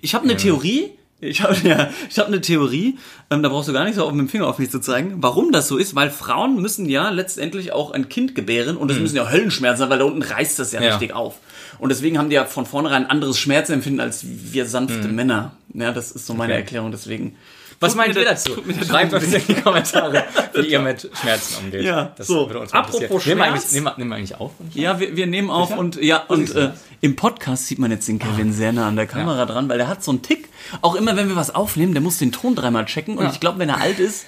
Ich 0.00 0.14
habe 0.14 0.24
eine 0.24 0.36
Theorie. 0.36 0.92
Ich 1.20 1.40
habe 1.42 1.56
ja, 1.66 1.88
ich 2.10 2.18
habe 2.18 2.28
eine 2.28 2.40
Theorie, 2.42 2.98
ähm, 3.30 3.42
da 3.42 3.48
brauchst 3.48 3.68
du 3.68 3.72
gar 3.72 3.84
nicht 3.84 3.94
so 3.94 4.04
auf 4.04 4.12
mit 4.12 4.20
dem 4.20 4.28
Finger 4.28 4.46
auf 4.46 4.58
mich 4.58 4.70
zu 4.70 4.78
zeigen, 4.80 5.14
warum 5.22 5.52
das 5.52 5.68
so 5.68 5.78
ist, 5.78 5.94
weil 5.94 6.10
Frauen 6.10 6.60
müssen 6.60 6.86
ja 6.86 7.08
letztendlich 7.08 7.72
auch 7.72 7.92
ein 7.92 8.10
Kind 8.10 8.34
gebären 8.34 8.76
und 8.76 8.90
es 8.90 8.98
müssen 8.98 9.16
ja 9.16 9.30
Höllenschmerzen 9.30 9.78
sein, 9.78 9.90
weil 9.90 10.00
da 10.00 10.04
unten 10.04 10.20
reißt 10.22 10.58
das 10.58 10.72
ja, 10.72 10.82
Ja. 10.82 10.90
richtig 10.96 11.14
auf. 11.14 11.36
Und 11.78 11.88
deswegen 11.88 12.18
haben 12.18 12.28
die 12.28 12.34
ja 12.34 12.44
von 12.44 12.66
vornherein 12.66 13.04
ein 13.04 13.10
anderes 13.10 13.38
Schmerzempfinden 13.38 14.00
als 14.00 14.24
wir 14.26 14.66
sanfte 14.66 15.08
Männer. 15.08 15.52
Ja, 15.72 15.92
das 15.92 16.10
ist 16.12 16.26
so 16.26 16.34
meine 16.34 16.52
Okay. 16.52 16.60
Erklärung, 16.62 16.90
deswegen. 16.90 17.36
Was 17.80 17.92
Tut 17.92 17.96
meint 17.98 18.16
ihr 18.16 18.24
dazu? 18.24 18.52
Schreibt 18.86 19.12
uns 19.12 19.24
in 19.32 19.42
die 19.46 19.54
Kommentare, 19.54 20.24
wie 20.54 20.66
ihr 20.66 20.78
mit 20.80 21.10
Schmerzen 21.20 21.64
umgeht. 21.64 21.82
Ja, 21.84 22.12
das 22.16 22.26
so. 22.26 22.46
würde 22.46 22.60
uns 22.60 22.72
Apropos 22.72 23.00
interessieren. 23.02 23.38
Nehmen 23.38 23.38
wir 23.38 23.44
Schmerz. 23.46 23.62
eigentlich, 23.64 23.72
nehmen 23.74 23.84
wir, 23.86 23.94
nehmen 23.98 24.10
wir 24.10 24.16
eigentlich 24.16 24.34
auf? 24.40 24.52
Ja, 24.74 25.00
wir, 25.00 25.16
wir 25.16 25.26
nehmen 25.26 25.50
auf 25.50 25.76
und 25.76 25.96
ja, 26.02 26.18
und 26.28 26.54
äh, 26.54 26.70
im 27.00 27.16
Podcast 27.16 27.66
sieht 27.66 27.78
man 27.78 27.90
jetzt 27.90 28.08
den 28.08 28.18
Kevin 28.18 28.52
sehr 28.52 28.72
nah 28.72 28.88
an 28.88 28.96
der 28.96 29.06
Kamera 29.06 29.44
dran, 29.46 29.68
weil 29.68 29.78
der 29.78 29.88
hat 29.88 30.02
so 30.04 30.10
einen 30.12 30.22
Tick. 30.22 30.48
Auch 30.80 30.94
immer, 30.94 31.16
wenn 31.16 31.28
wir 31.28 31.36
was 31.36 31.54
aufnehmen, 31.54 31.92
der 31.92 32.02
muss 32.02 32.18
den 32.18 32.32
Ton 32.32 32.54
dreimal 32.54 32.86
checken. 32.86 33.18
Und 33.18 33.24
Ja. 33.24 33.30
ich 33.32 33.40
glaube, 33.40 33.58
wenn 33.58 33.68
er 33.68 33.80
alt 33.80 33.98
ist, 33.98 34.24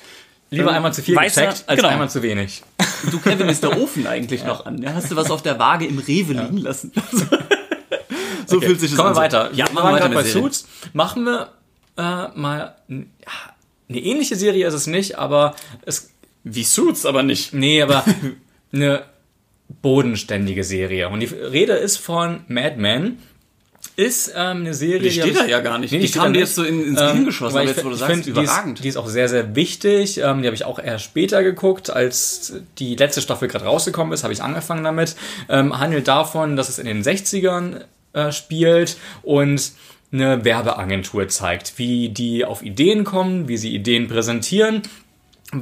Lieber 0.50 0.70
ähm, 0.70 0.76
einmal 0.76 0.92
zu 0.92 1.02
viel 1.02 1.16
weiß 1.16 1.36
er- 1.38 1.46
gecheckt, 1.46 1.68
als 1.68 1.76
genau. 1.78 1.88
einmal 1.88 2.10
zu 2.10 2.22
wenig. 2.22 2.62
Du, 3.10 3.18
Kevin, 3.20 3.48
ist 3.48 3.62
der 3.62 3.78
Ofen 3.80 4.06
eigentlich 4.08 4.42
noch 4.44 4.64
an? 4.66 4.80
Ja, 4.82 4.94
hast 4.94 5.10
du 5.10 5.16
was 5.16 5.30
auf 5.30 5.42
der 5.42 5.58
Waage 5.58 5.86
im 5.86 5.98
Rewe 5.98 6.32
liegen 6.32 6.56
lassen? 6.58 6.92
so 8.46 8.60
fühlt 8.60 8.80
sich 8.80 8.90
das 8.90 8.96
Kommen 8.96 9.10
an. 9.10 9.14
wir 9.16 9.20
weiter. 9.22 9.50
Ja, 9.52 9.66
machen 9.72 9.88
wir 9.90 9.92
weiter 9.96 10.08
bei. 10.08 10.24
Suits. 10.24 10.66
Machen 10.92 11.24
wir 11.24 11.48
äh, 11.96 12.28
mal 12.34 12.76
ja, 12.88 13.04
eine 13.88 13.98
ähnliche 14.00 14.36
Serie 14.36 14.66
ist 14.66 14.74
es 14.74 14.86
nicht, 14.86 15.18
aber 15.18 15.54
es 15.84 16.10
Wie 16.44 16.64
Suits, 16.64 17.06
aber 17.06 17.22
nicht. 17.22 17.52
nee, 17.54 17.80
aber 17.82 18.04
eine 18.72 19.04
bodenständige 19.82 20.64
Serie. 20.64 21.08
Und 21.08 21.20
die 21.20 21.26
Rede 21.26 21.74
ist 21.74 21.96
von 21.98 22.40
Mad 22.48 22.76
Men. 22.76 23.18
Ist 23.94 24.28
ähm, 24.36 24.58
eine 24.58 24.74
Serie, 24.74 24.98
Die 25.00 25.10
steht 25.10 25.24
hab 25.34 25.34
da 25.34 25.44
ich- 25.44 25.50
ja 25.52 25.60
gar 25.60 25.78
nicht. 25.78 25.90
Nee, 25.92 26.00
die 26.00 26.10
dir 26.10 26.28
nicht. 26.28 26.40
jetzt 26.40 26.54
so 26.56 26.64
in, 26.64 26.84
ins 26.84 26.98
Gehirn 26.98 27.24
geschossen, 27.24 27.54
weil 27.54 27.62
aber 27.62 27.70
jetzt, 27.76 27.84
wo 27.84 27.88
du 27.88 27.94
sagst, 27.94 28.14
find, 28.14 28.26
überragend. 28.26 28.78
Die 28.78 28.80
ist, 28.80 28.84
die 28.84 28.88
ist 28.88 28.96
auch 28.96 29.06
sehr, 29.08 29.28
sehr 29.28 29.54
wichtig. 29.54 30.18
Ähm, 30.18 30.42
die 30.42 30.48
habe 30.48 30.54
ich 30.56 30.64
auch 30.64 30.78
eher 30.78 30.98
später 30.98 31.42
geguckt, 31.42 31.88
als 31.88 32.54
die 32.78 32.96
letzte 32.96 33.22
Staffel 33.22 33.48
gerade 33.48 33.64
rausgekommen 33.64 34.12
ist, 34.12 34.22
habe 34.24 34.34
ich 34.34 34.42
angefangen 34.42 34.84
damit. 34.84 35.16
Ähm, 35.48 35.78
handelt 35.78 36.08
davon, 36.08 36.56
dass 36.56 36.68
es 36.68 36.78
in 36.78 36.84
den 36.86 37.02
60ern 37.02 37.84
äh, 38.12 38.32
spielt 38.32 38.96
und 39.22 39.72
eine 40.12 40.44
Werbeagentur 40.44 41.28
zeigt, 41.28 41.78
wie 41.78 42.08
die 42.08 42.44
auf 42.44 42.62
Ideen 42.62 43.04
kommen, 43.04 43.48
wie 43.48 43.56
sie 43.56 43.74
Ideen 43.74 44.08
präsentieren 44.08 44.82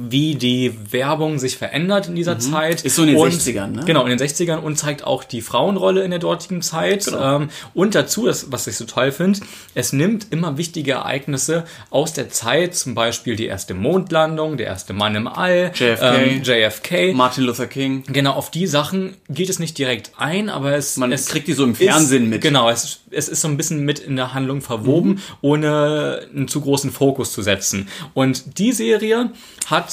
wie 0.09 0.35
die 0.35 0.73
Werbung 0.91 1.39
sich 1.39 1.57
verändert 1.57 2.07
in 2.07 2.15
dieser 2.15 2.39
Zeit. 2.39 2.81
Mhm. 2.81 2.87
Ist 2.87 2.95
so 2.95 3.01
in 3.03 3.09
den 3.09 3.17
und, 3.17 3.31
60ern, 3.33 3.67
ne? 3.67 3.83
Genau, 3.85 4.05
in 4.05 4.15
den 4.17 4.19
60ern 4.19 4.57
und 4.57 4.77
zeigt 4.77 5.03
auch 5.03 5.23
die 5.23 5.41
Frauenrolle 5.41 6.03
in 6.03 6.11
der 6.11 6.19
dortigen 6.19 6.61
Zeit. 6.61 7.05
Genau. 7.05 7.35
Ähm, 7.37 7.49
und 7.73 7.95
dazu, 7.95 8.25
das, 8.25 8.51
was 8.51 8.67
ich 8.67 8.75
so 8.77 8.85
toll 8.85 9.11
finde, 9.11 9.39
es 9.73 9.93
nimmt 9.93 10.27
immer 10.31 10.57
wichtige 10.57 10.93
Ereignisse 10.93 11.65
aus 11.89 12.13
der 12.13 12.29
Zeit, 12.29 12.75
zum 12.75 12.95
Beispiel 12.95 13.35
die 13.35 13.45
erste 13.45 13.73
Mondlandung, 13.73 14.57
der 14.57 14.67
erste 14.67 14.93
Mann 14.93 15.15
im 15.15 15.27
All, 15.27 15.71
JFK. 15.75 16.01
ähm, 16.01 16.41
JFK. 16.43 17.13
Martin 17.13 17.43
Luther 17.45 17.67
King. 17.67 18.03
Genau, 18.07 18.33
auf 18.33 18.51
die 18.51 18.67
Sachen 18.67 19.15
geht 19.29 19.49
es 19.49 19.59
nicht 19.59 19.77
direkt 19.77 20.11
ein, 20.17 20.49
aber 20.49 20.73
es, 20.75 20.97
Man 20.97 21.11
es 21.11 21.27
kriegt 21.27 21.47
die 21.47 21.53
so 21.53 21.63
im 21.63 21.75
Fernsehen 21.75 22.23
ist, 22.25 22.29
mit. 22.29 22.41
Genau, 22.41 22.69
es, 22.69 22.99
es 23.11 23.29
ist 23.29 23.41
so 23.41 23.47
ein 23.47 23.57
bisschen 23.57 23.81
mit 23.85 23.99
in 23.99 24.15
der 24.15 24.33
Handlung 24.33 24.61
verwoben, 24.61 25.05
Mhm. 25.05 25.19
ohne 25.41 26.27
einen 26.35 26.47
zu 26.47 26.61
großen 26.61 26.91
Fokus 26.91 27.31
zu 27.33 27.41
setzen. 27.41 27.87
Und 28.13 28.57
die 28.59 28.71
Serie 28.71 29.29
hat 29.67 29.84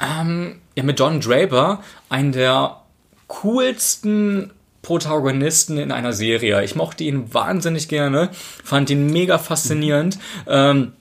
ähm, 0.00 0.60
ja, 0.74 0.82
mit 0.82 0.98
John 0.98 1.20
Draper 1.20 1.82
einen 2.08 2.32
der 2.32 2.80
coolsten 3.26 4.52
Protagonisten 4.82 5.78
in 5.78 5.92
einer 5.92 6.12
Serie. 6.12 6.64
Ich 6.64 6.74
mochte 6.74 7.04
ihn 7.04 7.32
wahnsinnig 7.32 7.88
gerne, 7.88 8.30
fand 8.32 8.90
ihn 8.90 9.06
mega 9.12 9.38
faszinierend. 9.38 10.18
Ähm, 10.46 10.92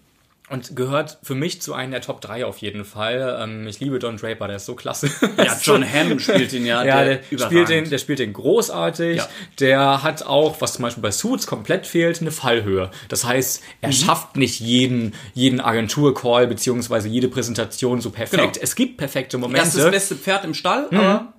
und 0.50 0.76
gehört 0.76 1.18
für 1.24 1.36
mich 1.36 1.62
zu 1.62 1.74
einem 1.74 1.92
der 1.92 2.02
Top 2.02 2.22
3 2.22 2.46
auf 2.46 2.58
jeden 2.60 2.86
Fall. 2.86 3.40
Ähm, 3.42 3.68
ich 3.68 3.80
liebe 3.80 4.00
Don 4.00 4.18
Draper, 4.18 4.48
der 4.48 4.56
ist 4.58 4.66
so 4.66 4.76
klasse. 4.76 5.10
Ja, 5.38 5.58
John 5.64 5.84
Hamm 5.84 6.20
spielt 6.20 6.54
ihn 6.54 6.66
ja. 6.66 6.84
Ja, 6.90 7.04
der, 7.04 7.20
überragend. 7.32 7.42
spielt 7.42 7.70
den, 7.70 7.90
der 7.90 7.98
spielt 7.98 8.20
den 8.20 8.34
großartig. 8.34 9.18
Ja. 9.18 9.28
Der 9.60 10.04
hat 10.04 10.24
auch, 10.24 10.60
was 10.62 10.74
zum 10.74 10.84
Beispiel 10.84 11.02
bei 11.04 11.12
Suits 11.12 11.48
komplett 11.48 11.86
fehlt, 11.88 12.22
eine 12.22 12.32
Fallhöhe. 12.32 12.90
Das 13.10 13.24
heißt, 13.26 13.62
Mhm. 13.62 13.66
er 13.82 13.92
schafft 13.92 14.36
nicht 14.36 14.60
jeden, 14.60 15.14
jeden 15.34 15.60
Agentur-Call 15.62 16.48
beziehungsweise 16.48 17.08
jede 17.08 17.28
Präsentation 17.28 18.02
so 18.02 18.10
perfekt. 18.10 18.42
Genau. 18.42 18.52
Es 18.62 18.76
gibt 18.76 18.98
perfekte 18.98 19.38
Er 19.38 19.40
ist 19.40 19.42
Momente. 19.42 19.78
das 19.78 19.92
beste 19.92 20.16
Pferd 20.16 20.46
im 20.46 20.54
Stall, 20.54 20.88
aber 20.92 21.34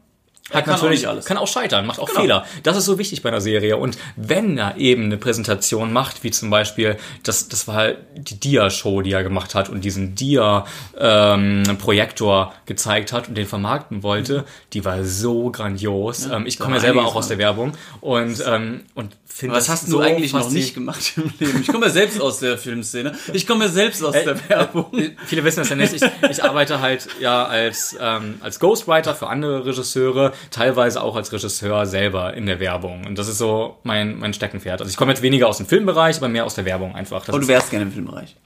hat 0.53 0.64
kann 0.64 0.74
auch 0.74 0.78
natürlich 0.78 1.01
nicht 1.01 1.09
alles. 1.09 1.24
kann 1.24 1.36
auch 1.36 1.46
scheitern, 1.48 1.86
macht 1.86 1.98
auch 2.01 2.09
Genau. 2.09 2.20
Fehler. 2.20 2.44
Das 2.62 2.76
ist 2.76 2.84
so 2.84 2.98
wichtig 2.98 3.22
bei 3.22 3.28
einer 3.30 3.40
Serie. 3.40 3.76
Und 3.76 3.96
wenn 4.16 4.59
er 4.59 4.76
eben 4.76 5.05
eine 5.05 5.16
Präsentation 5.16 5.92
macht, 5.92 6.22
wie 6.24 6.30
zum 6.30 6.51
Beispiel, 6.51 6.96
das, 7.22 7.48
das 7.48 7.68
war 7.68 7.92
die 8.16 8.38
Dia-Show, 8.38 9.03
die 9.03 9.12
er 9.12 9.22
gemacht 9.22 9.55
hat 9.55 9.68
und 9.68 9.84
diesen 9.84 10.14
Dia-Projektor 10.14 12.53
gezeigt 12.66 13.12
hat 13.12 13.28
und 13.28 13.34
den 13.36 13.46
vermarkten 13.46 14.03
wollte, 14.03 14.44
die 14.72 14.84
war 14.84 15.05
so 15.05 15.51
grandios. 15.51 16.26
ähm, 16.26 16.46
ich 16.46 16.59
komme 16.59 16.76
ja 16.76 16.80
selber 16.80 17.05
auch 17.05 17.14
aus 17.14 17.28
der 17.28 17.38
Werbung 17.38 17.72
und, 18.01 18.42
ähm, 18.46 18.82
und 18.94 19.16
finde 19.33 19.57
Was 19.57 19.68
hast 19.68 19.87
so 19.87 19.99
du 19.99 20.05
eigentlich 20.05 20.33
noch 20.33 20.51
nicht 20.51 20.74
gemacht 20.74 21.12
im 21.16 21.31
Leben? 21.39 21.61
Ich 21.61 21.68
komme 21.68 21.87
ja 21.87 21.93
selbst 21.93 22.20
aus 22.20 22.41
der 22.41 22.59
Filmszene. 22.59 23.14
Ich 23.33 23.47
komme 23.47 23.64
ja 23.64 23.70
selbst 23.70 24.03
aus 24.03 24.12
der 24.12 24.49
Werbung. 24.49 24.91
Viele 25.26 25.45
wissen 25.45 25.61
das 25.61 25.68
ja 25.68 25.76
nicht. 25.76 25.93
Ich, 25.93 26.03
ich 26.31 26.45
arbeite 26.45 26.81
halt 26.81 27.09
ja 27.20 27.45
als, 27.45 27.97
ähm, 28.01 28.37
als 28.41 28.61
Ghostwriter 28.61 29.14
für 29.14 29.28
andere 29.28 29.64
Regisseure, 29.64 30.33
teilweise 30.51 31.03
auch 31.03 31.16
als 31.16 31.33
Regisseur 31.33 31.87
selber 31.87 32.35
in 32.35 32.47
der 32.47 32.61
Werbung. 32.61 33.07
Und 33.07 33.18
das 33.18 33.28
ist 33.28 33.39
so 33.39 33.78
mein, 33.83 34.18
mein 34.18 34.35
Steckenpferd. 34.35 34.81
Also 34.81 34.91
ich 34.91 34.97
komme 34.97 35.12
jetzt 35.12 35.22
weniger 35.22 35.49
aus 35.49 35.59
dem 35.59 35.66
Filmbereich, 35.66 36.16
aber 36.16 36.28
mehr 36.28 36.45
aus 36.45 36.55
der 36.55 36.64
Werbung 36.64 36.95
einfach. 36.95 37.20
Das 37.20 37.31
Aber 37.31 37.41
du 37.41 37.49
wärst 37.49 37.70
gerne 37.70 37.87
im 37.87 37.93
Filmbereich. 37.93 38.37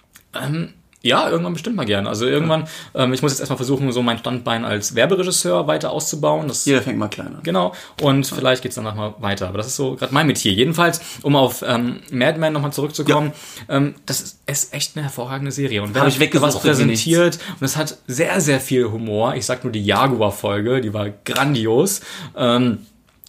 Ja, 1.05 1.29
irgendwann 1.29 1.53
bestimmt 1.53 1.77
mal 1.77 1.85
gern. 1.85 2.07
Also 2.07 2.27
irgendwann, 2.27 2.67
ähm, 2.95 3.13
ich 3.13 3.21
muss 3.21 3.33
jetzt 3.33 3.41
erstmal 3.41 3.59
versuchen, 3.59 3.93
so 3.93 4.03
mein 4.03 4.17
Standbein 4.19 4.65
als 4.65 4.95
Werberegisseur 4.95 5.67
weiter 5.67 5.91
auszubauen. 5.91 6.49
Das 6.49 6.65
Jeder 6.65 6.81
fängt 6.81 6.99
mal 6.99 7.09
klein 7.09 7.37
an. 7.37 7.41
Genau. 7.43 7.75
Und 8.01 8.27
vielleicht 8.27 8.63
geht's 8.63 8.77
danach 8.77 8.95
mal 8.95 9.15
weiter. 9.19 9.49
Aber 9.49 9.59
das 9.59 9.67
ist 9.67 9.77
so 9.77 9.97
gerade 9.97 10.15
mein 10.15 10.27
Metier. 10.27 10.53
Jedenfalls, 10.53 11.03
um 11.21 11.37
auf 11.37 11.63
ähm, 11.67 12.01
Mad 12.11 12.39
Men 12.39 12.55
nochmal 12.55 12.73
zurückzukommen, 12.73 13.33
ähm, 13.69 13.97
das 14.07 14.23
ist, 14.23 14.39
ist 14.47 14.73
echt 14.73 14.97
eine 14.97 15.05
hervorragende 15.05 15.53
Serie. 15.53 15.83
Und 15.83 15.95
wenn 15.95 16.01
Hab 16.01 16.09
ich 16.09 16.21
weggesucht, 16.21 16.55
was 16.55 16.61
präsentiert 16.61 17.39
und 17.61 17.65
es 17.65 17.77
hat 17.77 17.99
sehr, 18.07 18.41
sehr 18.41 18.61
viel 18.61 18.91
Humor. 18.91 19.35
Ich 19.35 19.45
sag 19.45 19.63
nur 19.63 19.73
die 19.73 19.85
Jaguar-Folge, 19.85 20.81
die 20.81 20.95
war 20.95 21.11
grandios. 21.11 22.01
Ähm, 22.35 22.79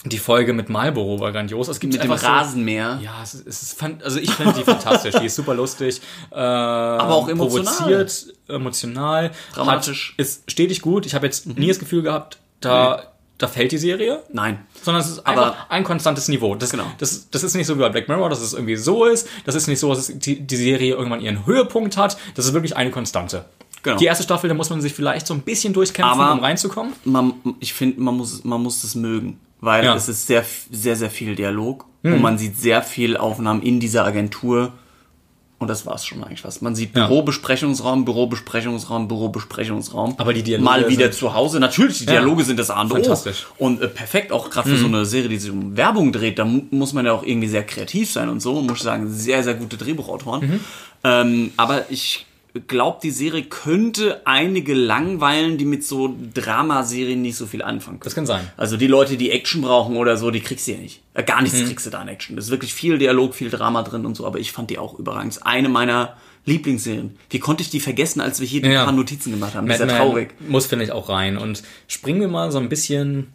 die 0.06 0.18
Folge 0.20 0.54
mit 0.54 0.70
Marlboro 0.70 1.20
war 1.20 1.32
grandios. 1.32 1.68
Es 1.68 1.80
gibt 1.80 1.94
Mit 1.94 2.04
dem 2.04 2.12
einfach 2.12 2.24
so- 2.26 2.32
Rasenmäher. 2.32 3.00
ja, 3.02 3.22
es 3.24 3.34
es 3.34 3.62
ist 3.64 3.80
fan- 3.80 4.02
also 4.04 4.20
ich 4.20 4.32
finde 4.32 4.54
die 4.54 4.64
fantastisch. 4.64 5.16
Die 5.20 5.26
ist 5.26 5.36
super 5.36 5.54
lustig, 5.54 6.02
äh, 6.32 6.36
aber 6.36 7.14
auch 7.16 7.28
emotional. 7.28 7.74
provoziert, 7.76 8.26
emotional, 8.48 9.32
Dramatisch. 9.54 10.12
Hat, 10.18 10.20
ist 10.26 10.50
stetig 10.52 10.82
gut. 10.82 11.06
Ich 11.06 11.14
habe 11.16 11.26
jetzt 11.26 11.46
nie 11.48 11.68
das 11.68 11.80
Gefühl 11.80 12.02
gehabt, 12.04 12.38
da 12.62 13.04
da 13.38 13.50
fällt 13.50 13.74
die 13.74 13.78
Serie, 13.78 14.22
Nein. 14.32 14.66
sondern 14.82 15.04
es 15.04 15.10
ist 15.10 15.28
Aber- 15.28 15.48
einfach 15.48 15.70
ein 15.70 15.84
konstantes 15.84 16.30
Niveau. 16.30 16.56
Das, 16.56 16.70
Genau. 16.70 16.86
das, 17.00 17.30
das 17.32 17.44
ist 17.44 17.54
nicht 17.54 17.68
so 17.68 17.76
wie 17.76 17.82
bei 17.82 17.90
Black 17.90 18.08
Mirror, 18.08 18.30
dass 18.30 18.40
es 18.40 18.54
irgendwie 18.54 18.78
so 18.78 19.04
ist. 19.04 19.28
Das 19.46 19.56
ist 19.56 19.68
nicht 19.68 19.80
so, 19.82 19.94
dass 19.94 20.08
die, 20.08 20.40
die 20.40 20.56
Serie 20.56 20.96
irgendwann 20.96 21.20
ihren 21.20 21.46
Höhepunkt 21.46 21.98
hat. 21.98 22.16
Das 22.36 22.46
ist 22.46 22.54
wirklich 22.54 22.78
eine 22.78 22.92
Konstante. 22.92 23.44
Genau. 23.86 23.98
Die 23.98 24.06
erste 24.06 24.24
Staffel, 24.24 24.48
da 24.50 24.54
muss 24.56 24.70
man 24.70 24.82
sich 24.82 24.94
vielleicht 24.94 25.26
so 25.28 25.34
ein 25.34 25.42
bisschen 25.42 25.72
durchkämpfen, 25.74 26.20
Aber- 26.20 26.34
um 26.34 26.40
reinzukommen. 26.40 26.92
Man, 27.06 27.34
ich 27.60 27.74
finde, 27.74 28.02
man 28.02 28.18
muss, 28.18 28.44
man 28.44 28.62
muss 28.62 28.82
das 28.82 28.96
mögen. 28.96 29.40
Weil 29.62 29.86
Ja. 29.86 29.92
Hm. 29.92 29.98
es 29.98 30.10
ist 30.10 30.28
sehr, 30.28 30.44
sehr, 30.72 30.96
sehr 30.96 31.10
viel 31.10 31.36
Dialog. 31.36 31.86
Und 32.04 32.22
man 32.22 32.38
sieht 32.38 32.56
sehr 32.60 32.84
viel 32.84 33.18
Aufnahmen 33.18 33.64
in 33.64 33.80
dieser 33.80 34.06
Agentur. 34.06 34.74
Und 35.58 35.70
das 35.70 35.86
war's 35.88 36.06
schon 36.06 36.24
eigentlich 36.24 36.42
fast. 36.42 36.62
Man 36.62 36.76
sieht 36.76 36.96
Ja. 36.96 37.08
Bürobesprechungsraum, 37.08 38.06
Bürobesprechungsraum, 38.06 39.08
Bürobesprechungsraum. 39.08 40.14
Aber 40.18 40.34
die 40.34 40.44
Dialoge 40.44 40.66
Mal 40.66 40.88
wieder 40.90 41.12
zu 41.12 41.34
Hause. 41.34 41.60
Natürlich, 41.60 42.00
die 42.00 42.06
Dialoge 42.06 42.44
sind 42.44 42.60
das 42.60 42.70
A 42.70 42.82
und 42.82 42.92
O. 42.92 42.96
Fantastisch. 42.96 43.46
Mhm. 43.60 43.66
Und 43.66 43.82
äh, 43.82 43.88
perfekt, 43.88 44.32
auch 44.32 44.50
gerade 44.52 44.70
für 44.70 44.78
so 44.78 44.86
eine 44.86 45.06
Serie, 45.06 45.30
die 45.30 45.38
sich 45.38 45.50
um 45.50 45.76
Werbung 45.78 46.12
dreht, 46.12 46.38
da 46.38 46.46
mu 46.46 46.62
muss 46.72 46.94
man 46.94 47.06
ja 47.06 47.14
auch 47.14 47.24
irgendwie 47.24 47.48
sehr 47.48 47.64
kreativ 47.64 48.12
sein 48.12 48.30
und 48.30 48.42
so. 48.42 48.62
Muss 48.62 48.78
ich 48.78 48.84
sagen, 48.84 49.10
sehr, 49.12 49.44
sehr 49.44 49.54
gute 49.56 49.78
Drehbuchautoren. 49.78 50.42
Mhm. 50.48 50.60
Ähm, 51.04 51.52
aber 51.58 51.90
ich 51.90 52.26
glaube, 52.68 53.00
die 53.04 53.12
Serie 53.12 53.44
könnte 53.44 54.22
einige 54.26 54.74
langweilen, 54.74 55.58
die 55.58 55.66
mit 55.66 55.84
so 55.84 56.16
Dramaserien 56.34 57.22
nicht 57.22 57.36
so 57.36 57.46
viel 57.46 57.62
anfangen 57.62 58.00
können. 58.00 58.06
Das 58.06 58.16
kann 58.16 58.26
sein. 58.26 58.48
Also 58.58 58.78
die 58.78 58.88
Leute, 58.88 59.18
die 59.18 59.32
Action 59.32 59.62
brauchen 59.62 59.98
oder 59.98 60.18
so, 60.18 60.32
die 60.32 60.40
kriegst 60.42 60.68
du 60.68 60.72
ja 60.74 60.78
nicht. 60.78 61.02
Äh, 61.14 61.24
gar 61.24 61.38
Mhm. 61.38 61.44
nichts 61.44 61.66
kriegst 61.66 61.86
du 61.86 61.90
da 61.90 62.00
an 62.00 62.08
Action. 62.08 62.36
Das 62.36 62.46
ist 62.46 62.52
wirklich 62.52 62.74
viel 62.74 62.98
Dialog, 62.98 63.36
viel 63.36 63.50
Drama 63.50 63.84
drin 63.84 64.06
und 64.06 64.16
so, 64.16 64.26
aber 64.26 64.40
ich 64.40 64.52
fand 64.52 64.70
die 64.70 64.78
auch 64.78 64.98
überragend. 65.00 65.40
Eine 65.46 65.70
meiner 65.70 66.16
Lieblingsserien. 66.46 67.18
Wie 67.32 67.40
konnte 67.40 67.64
ich 67.64 67.72
die 67.72 67.80
vergessen, 67.80 68.22
als 68.22 68.40
wir 68.40 68.48
hier 68.48 68.62
Ja. 68.66 68.82
ein 68.82 68.86
paar 68.86 68.94
Notizen 68.96 69.32
gemacht 69.32 69.56
haben? 69.56 69.68
Das 69.68 69.80
ist 69.80 69.90
ja 69.90 69.98
traurig. 69.98 70.30
muss, 70.48 70.68
finde 70.68 70.86
ich, 70.86 70.92
auch 70.92 71.10
rein. 71.10 71.38
Und 71.38 71.64
springen 71.88 72.22
wir 72.22 72.28
mal 72.28 72.52
so 72.52 72.60
ein 72.60 72.70
bisschen 72.70 73.28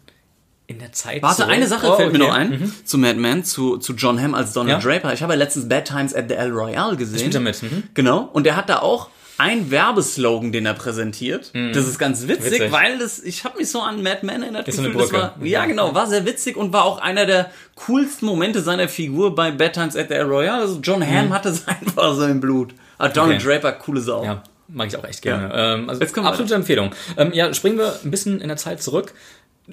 in 0.67 0.79
der 0.79 0.91
Zeit 0.93 1.21
Warte, 1.21 1.37
zurück. 1.43 1.51
eine 1.51 1.67
Sache 1.67 1.87
Oh, 1.91 1.95
fällt 1.97 2.13
mir 2.13 2.19
okay. 2.19 2.27
noch 2.29 2.33
ein 2.35 2.73
zu 2.85 2.97
Mad 2.97 3.15
Men, 3.19 3.43
zu, 3.43 3.77
zu 3.77 3.93
John 3.93 4.21
Hamm 4.21 4.33
als 4.35 4.53
Donald 4.53 4.81
Ja. 4.83 4.89
Draper. 4.91 5.11
Ich 5.13 5.21
habe 5.21 5.33
ja 5.33 5.39
letztens 5.39 5.67
Bad 5.67 5.85
Times 5.85 6.13
at 6.15 6.25
the 6.29 6.35
El 6.35 6.51
Royale 6.51 6.95
gesehen. 6.95 7.19
Spielt 7.19 7.35
er 7.35 7.41
mit, 7.41 7.61
mhm. 7.61 7.83
Genau. 7.93 8.29
Und 8.31 8.45
der 8.45 8.55
hat 8.55 8.69
da 8.69 8.79
auch 8.79 9.09
einen 9.37 9.71
Werbeslogan, 9.71 10.51
den 10.51 10.65
er 10.67 10.75
präsentiert. 10.75 11.51
Das 11.73 11.87
ist 11.87 11.97
ganz 11.97 12.27
witzig, 12.27 12.51
Mhm. 12.51 12.55
Witzig. 12.55 12.71
weil 12.71 12.99
das, 12.99 13.19
ich 13.19 13.43
habe 13.43 13.57
mich 13.57 13.69
so 13.71 13.81
an 13.81 14.03
Mad 14.03 14.19
Men 14.21 14.43
erinnert. 14.43 14.67
Ist 14.67 14.75
so 14.75 14.81
eine 14.83 14.91
gefühlt. 14.91 15.09
Brücke. 15.11 15.31
War, 15.35 15.45
ja, 15.45 15.65
genau, 15.65 15.95
war 15.95 16.05
sehr 16.07 16.25
witzig 16.25 16.55
und 16.57 16.71
war 16.73 16.85
auch 16.85 16.99
einer 16.99 17.25
der 17.25 17.49
coolsten 17.87 18.27
Momente 18.27 18.61
seiner 18.61 18.87
Figur 18.87 19.33
bei 19.35 19.49
Bad 19.51 19.73
Times 19.73 19.95
at 19.97 20.09
the 20.09 20.13
El 20.13 20.27
Royale. 20.27 20.61
Also 20.61 20.79
John 20.81 21.05
Hamm 21.05 21.33
hatte 21.33 21.49
es 21.49 21.67
einfach 21.67 22.13
so 22.15 22.23
im 22.25 22.39
Blut. 22.39 22.75
Ah, 22.99 23.09
Donald 23.09 23.43
Okay. 23.43 23.59
Draper, 23.59 23.71
coole 23.73 23.99
Sau. 23.99 24.23
Ja, 24.23 24.43
mag 24.67 24.87
ich 24.89 24.95
auch 24.95 25.03
echt 25.05 25.23
gerne. 25.23 25.51
Ähm, 25.55 25.89
also 25.89 25.99
Jetzt 26.01 26.13
kommen 26.13 26.25
wir 26.27 26.29
absolute 26.29 26.53
Empfehlung. 26.53 26.91
Ähm, 27.17 27.33
ja, 27.33 27.51
springen 27.55 27.79
wir 27.79 27.95
ein 28.05 28.11
bisschen 28.11 28.39
in 28.41 28.47
der 28.47 28.57
Zeit 28.57 28.83
zurück. 28.83 29.11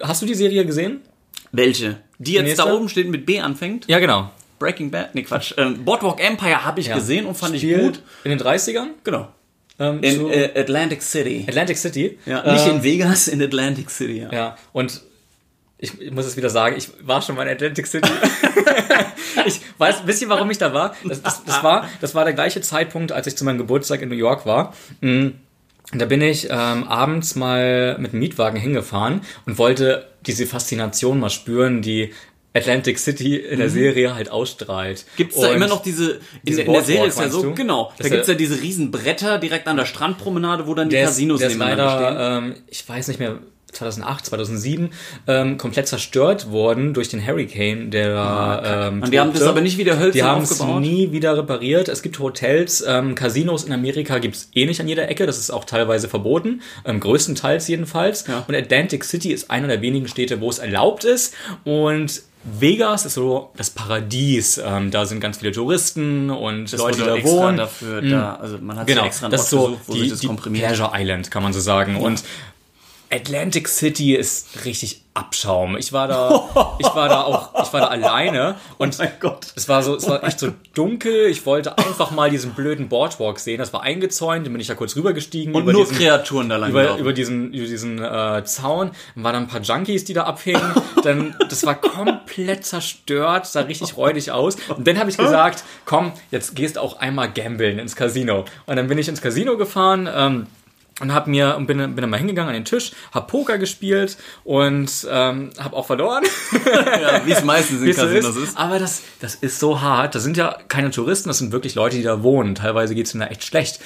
Hast 0.01 0.23
du 0.23 0.27
die 0.27 0.35
Serie 0.35 0.65
gesehen? 0.65 1.01
Welche? 1.53 1.99
Die 2.19 2.33
jetzt 2.33 2.45
Nächste? 2.45 2.65
da 2.65 2.73
oben 2.75 2.89
steht 2.89 3.09
mit 3.09 3.27
B 3.27 3.41
anfängt? 3.41 3.87
Ja, 3.89 3.99
genau. 3.99 4.31
Breaking 4.59 4.91
Bad? 4.91 5.15
Nee, 5.15 5.23
Quatsch. 5.23 5.55
Ähm, 5.57 5.85
Boardwalk 5.85 6.21
Empire 6.21 6.65
habe 6.65 6.81
ich 6.81 6.89
Ja. 6.89 6.97
gesehen 6.97 7.27
und 7.27 7.37
fand 7.37 7.55
ich 7.55 7.63
Spielt 7.63 7.81
gut. 7.81 8.03
In 8.25 8.31
den 8.31 8.41
30ern? 8.41 8.89
Genau. 9.05 9.29
Ähm, 9.79 10.01
In 10.03 10.15
zu 10.17 10.29
äh, 10.29 10.59
Atlantic 10.61 11.03
City. 11.03 11.45
Atlantic 11.49 11.77
City. 11.79 12.19
Ja, 12.27 12.53
nicht 12.53 12.67
Ähm, 12.67 12.77
in 12.77 12.83
Vegas, 12.83 13.29
in 13.29 13.41
Atlantic 13.41 13.91
City. 13.91 14.19
Ja. 14.23 14.33
Ja, 14.33 14.57
und 14.73 15.01
ich, 15.79 16.01
ich 16.01 16.11
muss 16.11 16.27
es 16.27 16.37
wieder 16.37 16.51
sagen, 16.51 16.75
ich 16.77 16.89
war 17.03 17.23
schon 17.23 17.37
mal 17.37 17.45
in 17.47 17.53
Atlantic 17.55 17.87
City. 17.87 18.11
ich 19.47 19.61
weiß, 19.79 20.03
wisst 20.07 20.21
ihr, 20.23 20.29
warum 20.29 20.51
ich 20.51 20.59
da 20.59 20.75
war? 20.75 20.95
Das, 21.05 21.23
das, 21.23 21.45
das, 21.45 21.63
war? 21.63 21.89
das 22.01 22.15
war 22.17 22.25
der 22.25 22.35
gleiche 22.35 22.61
Zeitpunkt, 22.61 23.13
als 23.13 23.29
ich 23.29 23.37
zu 23.37 23.45
meinem 23.45 23.59
Geburtstag 23.59 24.03
in 24.03 24.09
New 24.09 24.17
York 24.17 24.45
war. 24.45 24.75
Mm. 25.01 25.29
Da 25.95 26.05
bin 26.05 26.21
ich 26.21 26.45
ähm, 26.51 26.85
abends 26.85 27.35
mal 27.35 27.97
mit 27.99 28.13
dem 28.13 28.19
Mietwagen 28.21 28.61
hingefahren 28.61 29.23
und 29.47 29.57
wollte 29.59 30.07
diese 30.27 30.47
Faszination 30.47 31.19
mal 31.19 31.31
spüren, 31.31 31.81
die 31.81 32.13
Atlantic 32.55 32.99
City 32.99 33.37
in 33.37 33.59
der 33.61 33.71
Serie 33.71 34.15
halt 34.15 34.31
ausstrahlt. 34.31 35.05
Gibt's 35.17 35.37
da 35.41 35.49
Und 35.49 35.57
immer 35.57 35.67
noch 35.69 35.83
diese, 35.83 36.13
in, 36.13 36.19
Diese 36.45 36.57
der- 36.59 36.67
in 36.67 36.73
der 36.73 36.83
Serie 36.83 37.07
ist 37.07 37.19
ja 37.21 37.29
so, 37.31 37.43
du? 37.43 37.55
genau, 37.55 37.85
da 37.97 38.03
Das 38.03 38.11
gibt's 38.11 38.23
ist- 38.29 38.33
ja 38.33 38.35
diese 38.35 38.61
riesen 38.61 38.91
Bretter 38.91 39.39
direkt 39.39 39.67
an 39.69 39.77
der 39.77 39.85
Strandpromenade, 39.87 40.67
wo 40.67 40.75
dann 40.75 40.89
die 40.89 40.97
der 40.97 41.07
Casinos 41.07 41.37
ist, 41.37 41.41
der 41.43 41.49
ist 41.51 41.55
nebeneinander 41.55 41.91
stehen. 41.91 42.03
leider, 42.19 42.39
ähm, 42.39 42.55
ich 42.67 42.87
weiß 42.89 43.09
nicht 43.09 43.21
mehr, 43.21 43.39
2008, 43.79 44.27
2007 44.27 44.91
ähm, 45.27 45.59
komplett 45.59 45.89
zerstört 45.89 46.51
worden 46.51 46.95
durch 46.95 47.09
den 47.09 47.25
Hurricane, 47.27 47.91
der 47.91 48.63
ähm, 48.65 49.03
Und 49.03 49.13
die 49.13 49.21
haben 49.21 49.33
das 49.33 49.43
aber 49.43 49.61
nicht 49.61 49.79
wieder 49.79 49.99
hölzern 49.99 50.13
Die 50.13 50.23
haben 50.23 50.43
es 50.43 50.63
nie 50.63 51.13
wieder 51.13 51.37
repariert. 51.37 51.89
Es 51.89 52.03
gibt 52.03 52.19
Hotels, 52.19 52.85
ähm, 52.87 53.15
Casinos 53.15 53.65
in 53.65 53.73
Amerika 53.73 54.19
gibt's 54.19 54.51
eh 54.55 54.67
nicht 54.67 54.81
an 54.81 54.89
jeder 54.89 55.09
Ecke. 55.09 55.27
Das 55.27 55.39
ist 55.39 55.51
auch 55.51 55.65
teilweise 55.65 56.09
verboten, 56.09 56.63
ähm, 56.85 57.01
größtenteils 57.01 57.69
jedenfalls. 57.69 58.27
Ja. 58.27 58.45
Und 58.47 58.55
Atlantic 58.55 59.05
City 59.05 59.33
ist 59.33 59.51
einer 59.51 59.69
der 59.69 59.81
wenigen 59.81 60.09
Städte, 60.09 60.41
wo 60.41 60.51
es 60.51 60.59
erlaubt 60.59 61.05
ist. 61.05 61.35
Und 61.65 62.23
Vegas 62.45 63.05
ist 63.05 63.15
so 63.15 63.51
das 63.57 63.71
Paradies. 63.71 64.59
Ähm, 64.65 64.91
da 64.91 65.07
sind 65.07 65.21
ganz 65.21 65.39
viele 65.39 65.53
Touristen 65.53 66.31
und 66.31 66.73
Das 66.73 66.81
Leute, 66.81 66.99
die 66.99 67.05
da 67.05 67.25
wohnen. 67.25 67.57
dafür, 67.57 68.01
da, 68.01 68.35
also 68.37 68.59
man 68.59 68.79
hat 68.79 68.87
Genau, 68.87 69.05
extra 69.05 69.29
das 69.29 69.43
ist 69.43 69.51
so 69.51 69.79
die, 69.93 70.13
die 70.13 70.27
komprimiert. 70.27 70.67
Pleasure 70.67 70.93
Island, 70.95 71.31
kann 71.31 71.43
man 71.43 71.53
so 71.53 71.61
sagen. 71.61 71.97
Und 71.97 72.23
Atlantic 73.11 73.69
City 73.69 74.15
ist 74.15 74.65
richtig 74.65 75.03
Abschaum. 75.15 75.77
Ich 75.77 75.93
war 75.93 76.07
da, 76.07 76.77
ich 76.79 76.87
war 76.95 77.09
da 77.09 77.23
auch, 77.23 77.51
ich 77.65 77.73
war 77.73 77.81
da 77.81 77.87
alleine 77.89 78.55
und 78.79 78.95
Oh 78.95 79.03
mein 79.03 79.13
Gott. 79.19 79.47
es 79.57 79.69
war 79.69 79.83
so, 79.83 79.97
es 79.97 80.09
war 80.09 80.23
echt 80.23 80.39
so 80.39 80.53
dunkel. 80.75 81.27
Ich 81.27 81.45
wollte 81.45 81.77
einfach 81.77 82.13
mal 82.13 82.31
diesen 82.31 82.53
blöden 82.53 82.89
Boardwalk 82.89 83.41
sehen. 83.41 83.59
Das 83.59 83.73
war 83.73 83.83
eingezäunt, 83.83 84.47
dann 84.47 84.53
bin 84.53 84.61
ich 84.61 84.69
da 84.69 84.75
kurz 84.75 84.95
rübergestiegen. 84.95 85.55
Und 85.55 85.63
über 85.63 85.73
nur 85.73 85.85
diesen, 85.85 85.97
Kreaturen 85.99 86.49
da 86.49 86.57
lang 86.57 86.71
über, 86.71 86.97
über 86.99 87.13
diesen, 87.13 87.53
über 87.53 87.67
diesen 87.67 87.99
äh, 87.99 88.45
Zaun. 88.45 88.93
Dann 89.17 89.25
waren 89.25 89.33
da 89.33 89.39
ein 89.41 89.49
paar 89.49 89.61
Junkies, 89.61 90.05
die 90.05 90.15
da 90.15 90.25
abhingen. 90.25 90.63
Dann, 91.03 91.35
das 91.49 91.67
war 91.67 91.75
komplett 91.75 92.65
zerstört, 92.65 93.47
sah 93.47 93.63
richtig 93.63 93.97
räudig 93.97 94.31
aus. 94.31 94.57
Und 94.77 94.87
dann 94.87 94.99
habe 94.99 95.11
ich 95.11 95.17
gesagt, 95.17 95.65
komm, 95.85 96.13
jetzt 96.31 96.55
gehst 96.55 96.77
du 96.77 96.81
auch 96.81 97.01
einmal 97.01 97.33
gambeln 97.33 97.81
ins 97.81 97.97
Casino. 97.97 98.45
Und 98.67 98.77
dann 98.77 98.87
bin 98.87 98.99
ich 98.99 99.09
ins 99.09 99.21
Casino 99.21 99.57
gefahren. 99.57 100.09
Ähm, 100.13 100.47
und 101.01 101.15
hab 101.15 101.27
mir 101.27 101.57
und 101.57 101.67
bin, 101.67 101.79
bin 101.79 101.97
dann 101.97 102.11
mal 102.11 102.19
hingegangen 102.19 102.49
an 102.49 102.55
den 102.55 102.65
Tisch, 102.65 102.93
hab 103.13 103.29
Poker 103.29 103.59
gespielt 103.59 104.17
und 104.45 105.07
ähm, 105.11 105.51
hab 105.59 105.73
auch 105.73 105.87
verloren. 105.87 106.25
ja, 106.65 107.25
wie 107.25 107.33
es 107.33 107.45
meistens 107.45 107.83
in 107.83 107.95
Casinos 107.95 108.37
ist. 108.37 108.57
Aber 108.59 108.79
das, 108.79 109.03
das 109.21 109.35
ist 109.35 109.59
so 109.59 109.81
hart. 109.81 110.15
Das 110.15 110.23
sind 110.23 110.37
ja 110.37 110.59
keine 110.69 110.91
Touristen, 110.91 111.29
das 111.29 111.39
sind 111.39 111.53
wirklich 111.53 111.75
Leute, 111.75 111.97
die 111.97 112.03
da 112.03 112.23
wohnen. 112.23 112.55
Teilweise 112.55 112.95
geht's 112.95 113.15
ihnen 113.15 113.21
da 113.21 113.27
echt 113.29 113.45
schlecht. 113.45 113.81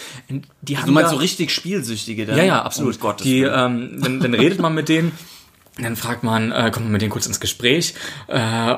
Die 0.63 0.79
haben 0.79 0.87
Du 0.87 0.93
meinst 0.93 1.11
da, 1.11 1.15
so 1.15 1.21
richtig 1.21 1.51
Spielsüchtige 1.51 2.27
dann? 2.27 2.37
ja, 2.37 2.45
ja, 2.45 2.63
absolut. 2.63 2.99
Gottes 3.01 3.25
die, 3.25 3.43
ähm, 3.43 3.99
dann, 4.01 4.21
dann 4.21 4.35
redet 4.35 4.61
man 4.61 4.75
mit 4.75 4.89
denen, 4.89 5.13
dann 5.79 5.97
fragt 5.97 6.23
man, 6.23 6.53
äh, 6.53 6.71
kommt 6.73 6.87
man 6.87 6.93
mit 6.93 7.03
denen 7.03 7.11
kurz 7.11 7.27
ins 7.27 7.41
Gespräch 7.41 7.95
äh, 8.29 8.75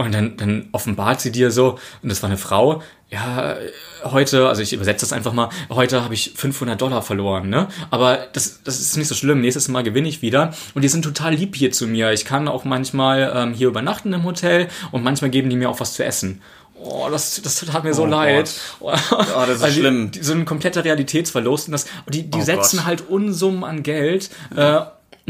und 0.00 0.12
dann, 0.12 0.36
dann 0.36 0.68
offenbart 0.72 1.20
sie 1.20 1.32
dir 1.32 1.50
so, 1.50 1.78
und 2.02 2.08
das 2.08 2.22
war 2.22 2.28
eine 2.30 2.36
Frau, 2.38 2.82
ja, 3.10 3.56
heute, 4.04 4.48
also 4.48 4.62
ich 4.62 4.72
übersetze 4.72 5.04
das 5.04 5.12
einfach 5.12 5.32
mal, 5.32 5.48
heute 5.68 6.04
habe 6.04 6.14
ich 6.14 6.32
500 6.36 6.80
Dollar 6.80 7.02
verloren, 7.02 7.48
ne? 7.48 7.66
Aber 7.90 8.18
das, 8.32 8.62
das 8.62 8.78
ist 8.80 8.96
nicht 8.96 9.08
so 9.08 9.14
schlimm, 9.16 9.40
nächstes 9.40 9.66
Mal 9.68 9.82
gewinne 9.82 10.08
ich 10.08 10.22
wieder. 10.22 10.54
Und 10.74 10.82
die 10.82 10.88
sind 10.88 11.02
total 11.02 11.34
lieb 11.34 11.56
hier 11.56 11.72
zu 11.72 11.88
mir. 11.88 12.12
Ich 12.12 12.24
kann 12.24 12.46
auch 12.46 12.64
manchmal 12.64 13.32
ähm, 13.34 13.52
hier 13.52 13.66
übernachten 13.68 14.12
im 14.12 14.22
Hotel 14.24 14.68
und 14.92 15.02
manchmal 15.02 15.30
geben 15.30 15.50
die 15.50 15.56
mir 15.56 15.68
auch 15.70 15.80
was 15.80 15.94
zu 15.94 16.04
essen. 16.04 16.40
Oh, 16.82 17.08
das, 17.10 17.42
das 17.42 17.56
tat 17.56 17.82
mir 17.84 17.92
so 17.94 18.04
Oh 18.04 18.06
leid. 18.06 18.50
Oh, 18.78 18.92
das 18.92 19.60
ist 19.60 19.66
die- 19.66 19.72
schlimm. 19.80 20.12
Die, 20.12 20.22
so 20.22 20.32
ein 20.32 20.44
kompletter 20.44 20.84
Realitätsverlust. 20.84 21.66
Und 21.68 21.72
das, 21.72 21.86
und 22.06 22.14
die, 22.14 22.30
die 22.30 22.38
Oh 22.38 22.42
setzen 22.42 22.76
Gott. 22.78 22.86
halt 22.86 23.08
Unsummen 23.08 23.64
an 23.64 23.82
Geld. 23.82 24.30
Äh, 24.56 24.80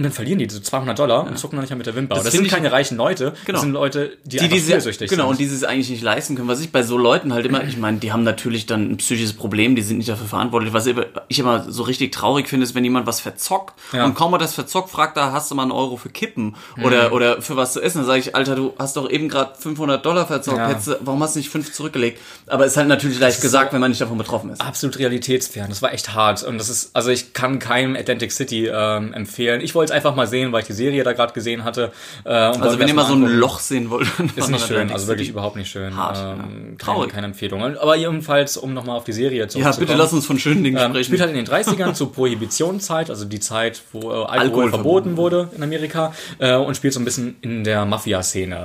und 0.00 0.04
dann 0.04 0.12
verlieren 0.12 0.38
die 0.38 0.48
so 0.48 0.60
200 0.60 0.98
Dollar 0.98 1.26
und 1.26 1.38
zucken 1.38 1.56
noch 1.56 1.62
nicht 1.62 1.70
mal 1.70 1.76
mit 1.76 1.86
der 1.86 1.94
Wimper. 1.94 2.14
Das, 2.14 2.24
das 2.24 2.32
sind 2.32 2.48
keine 2.48 2.72
reichen 2.72 2.96
Leute. 2.96 3.34
Genau. 3.44 3.56
Das 3.56 3.60
sind 3.62 3.72
Leute, 3.72 4.16
die, 4.24 4.38
die 4.38 4.48
diese, 4.48 4.66
spielsüchtig 4.70 5.10
genau, 5.10 5.24
sind. 5.24 5.30
und 5.32 5.38
die 5.40 5.44
es 5.44 5.62
eigentlich 5.64 5.90
nicht 5.90 6.02
leisten 6.02 6.36
können. 6.36 6.48
Was 6.48 6.60
ich 6.60 6.72
bei 6.72 6.82
so 6.82 6.96
Leuten 6.96 7.32
halt 7.34 7.44
immer, 7.46 7.62
ich 7.64 7.76
meine, 7.76 7.98
die 7.98 8.12
haben 8.12 8.22
natürlich 8.22 8.66
dann 8.66 8.90
ein 8.92 8.96
psychisches 8.96 9.34
Problem, 9.34 9.76
die 9.76 9.82
sind 9.82 9.98
nicht 9.98 10.08
dafür 10.08 10.26
verantwortlich. 10.26 10.72
Was 10.72 10.86
ich 11.28 11.38
immer 11.38 11.70
so 11.70 11.82
richtig 11.82 12.12
traurig 12.12 12.48
finde, 12.48 12.64
ist, 12.64 12.74
wenn 12.74 12.84
jemand 12.84 13.06
was 13.06 13.20
verzockt 13.20 13.74
Ja. 13.92 14.04
und 14.06 14.14
kaum 14.14 14.30
mal 14.30 14.38
das 14.38 14.54
verzockt, 14.54 14.90
fragt 14.90 15.16
da, 15.16 15.32
hast 15.32 15.50
du 15.50 15.54
mal 15.54 15.62
einen 15.62 15.72
Euro 15.72 15.96
für 15.96 16.08
Kippen 16.08 16.56
oder, 16.82 17.12
oder 17.12 17.42
für 17.42 17.56
was 17.56 17.74
zu 17.74 17.80
essen? 17.82 17.98
Dann 17.98 18.06
sage 18.06 18.20
ich, 18.20 18.34
Alter, 18.34 18.54
du 18.56 18.72
hast 18.78 18.96
doch 18.96 19.10
eben 19.10 19.28
gerade 19.28 19.52
500 19.58 20.04
Dollar 20.04 20.26
verzockt, 20.26 20.56
Ja. 20.58 20.68
hättest 20.68 20.96
warum 21.00 21.22
hast 21.22 21.34
du 21.34 21.40
nicht 21.40 21.50
fünf 21.50 21.72
zurückgelegt? 21.72 22.18
Aber 22.46 22.64
ist 22.64 22.76
halt 22.76 22.88
natürlich 22.88 23.18
leicht 23.18 23.40
gesagt, 23.42 23.72
wenn 23.72 23.80
man 23.80 23.90
nicht 23.90 24.00
davon 24.00 24.16
betroffen 24.18 24.50
ist. 24.50 24.60
absolut 24.60 24.98
realitätsfern. 24.98 25.68
Das 25.68 25.82
war 25.82 25.92
echt 25.92 26.14
hart. 26.14 26.42
Und 26.42 26.58
das 26.58 26.68
ist, 26.68 26.90
also 26.94 27.10
ich 27.10 27.32
kann 27.32 27.58
keinem 27.58 27.96
Atlantic 27.96 28.32
City 28.32 28.66
ähm, 28.72 29.12
empfehlen. 29.12 29.60
Ich 29.60 29.74
wollte 29.74 29.89
es 29.90 29.94
einfach 29.96 30.14
mal 30.14 30.26
sehen, 30.26 30.52
weil 30.52 30.60
ich 30.62 30.66
die 30.66 30.72
Serie 30.72 31.02
da 31.04 31.12
gerade 31.12 31.32
gesehen 31.32 31.64
hatte. 31.64 31.90
Äh, 32.24 32.30
Also 32.30 32.78
wenn 32.78 32.88
ihr 32.88 32.94
mal 32.94 33.06
so 33.06 33.14
ein. 33.14 33.26
Loch 33.40 33.58
sehen 33.60 33.90
wollt, 33.90 34.08
Ist 34.36 34.50
nicht 34.50 34.66
schön, 34.66 34.90
also 34.90 35.06
wirklich 35.08 35.28
überhaupt 35.28 35.56
nicht 35.56 35.70
schön. 35.70 35.96
Hart, 35.96 36.16
ähm, 36.18 36.24
ja. 36.24 36.34
keine, 36.44 36.76
Traurig. 36.78 37.10
keine 37.12 37.26
Empfehlung. 37.26 37.62
Aber 37.62 37.96
jedenfalls, 37.96 38.56
um 38.56 38.72
nochmal 38.74 38.96
auf 38.96 39.04
die 39.04 39.12
Serie 39.12 39.46
zu 39.48 39.58
Ja, 39.58 39.70
bitte 39.72 39.94
lass 39.94 40.12
uns 40.12 40.26
von 40.26 40.38
schönen 40.38 40.64
Dingen 40.64 40.76
Ähm, 40.76 40.90
sprechen. 40.90 41.04
spielt 41.04 41.20
halt 41.20 41.30
in 41.30 41.36
den 41.36 41.46
30ern 41.46 41.94
zur 42.00 42.12
Prohibitionszeit, 42.12 43.10
also 43.10 43.24
die 43.24 43.40
Zeit, 43.40 43.82
wo 43.92 44.00
äh, 44.00 44.14
Alkohol, 44.14 44.28
Alkohol 44.38 44.70
verboten 44.70 45.16
wurde 45.16 45.48
in 45.56 45.62
Amerika 45.62 46.12
äh, 46.38 46.54
und 46.56 46.76
spielt 46.76 46.92
so 46.94 47.00
ein 47.00 47.04
bisschen 47.04 47.36
in 47.42 47.64
der 47.64 47.84
Mafia-Szene 47.84 48.56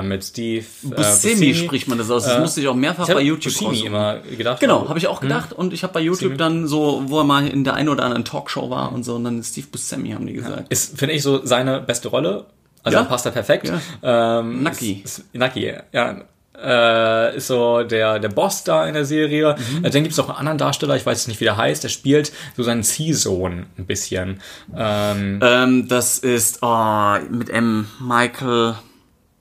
äh, 0.00 0.02
mit 0.02 0.24
Steve 0.24 0.64
äh, 0.84 0.94
Buscemi 0.94 1.54
spricht 1.54 1.88
man 1.88 1.98
das 1.98 2.10
aus. 2.10 2.24
Das 2.24 2.36
Äh, 2.36 2.40
musste 2.40 2.60
ich 2.60 2.68
auch 2.68 2.74
mehrfach 2.74 3.08
Ich 3.08 3.14
bei 3.14 3.20
YouTube 3.20 3.52
Buscemi 3.52 3.80
immer 3.86 4.18
gedacht. 4.36 4.60
Genau, 4.60 4.88
habe 4.88 4.98
ich 4.98 5.06
auch 5.06 5.20
gedacht. 5.20 5.52
Und 5.52 5.72
ich 5.72 5.82
habe 5.82 5.92
bei 5.92 6.00
YouTube 6.00 6.36
dann 6.38 6.66
so, 6.66 7.02
wo 7.06 7.18
er 7.18 7.24
mal 7.24 7.46
in 7.46 7.64
der 7.64 7.74
einen 7.74 7.88
oder 7.88 8.04
anderen 8.04 8.24
Talkshow 8.24 8.70
war 8.70 8.92
und 8.92 9.04
so, 9.04 9.14
und 9.16 9.24
dann 9.24 9.42
Steve 9.42 9.66
Buscemi 9.70 10.09
haben 10.14 10.26
die 10.26 10.34
gesagt. 10.34 10.64
Ist, 10.72 10.98
finde 10.98 11.14
ich, 11.14 11.22
so 11.22 11.44
seine 11.44 11.80
beste 11.80 12.08
Rolle. 12.08 12.46
Also 12.82 12.98
Ja. 12.98 13.04
passt 13.04 13.26
er 13.26 13.32
perfekt. 13.32 13.70
Ja. 14.02 14.40
Ähm, 14.40 14.62
Nucky. 14.62 15.02
Ist, 15.04 15.18
ist, 15.18 15.34
Nucky, 15.34 15.74
ja. 15.92 16.16
Äh, 16.62 17.36
ist 17.36 17.46
so 17.46 17.82
der, 17.84 18.18
der 18.18 18.28
Boss 18.28 18.64
da 18.64 18.86
in 18.86 18.92
der 18.92 19.04
Serie. 19.06 19.56
Mhm. 19.78 19.84
Äh, 19.84 19.90
dann 19.90 20.02
gibt 20.02 20.12
es 20.12 20.18
auch 20.18 20.28
einen 20.28 20.36
anderen 20.38 20.58
Darsteller, 20.58 20.94
ich 20.96 21.06
weiß 21.06 21.18
jetzt 21.18 21.28
nicht, 21.28 21.40
wie 21.40 21.44
der 21.44 21.56
heißt, 21.56 21.82
der 21.84 21.88
spielt 21.88 22.32
so 22.56 22.62
seinen 22.62 22.82
Ziehsohn 22.82 23.66
ein 23.78 23.86
bisschen. 23.86 24.40
Ähm, 24.76 25.40
Ähm, 25.42 25.88
das 25.88 26.18
ist 26.18 26.58
oh, 26.62 27.14
mit 27.30 27.48
M. 27.48 27.86
Michael. 27.98 28.74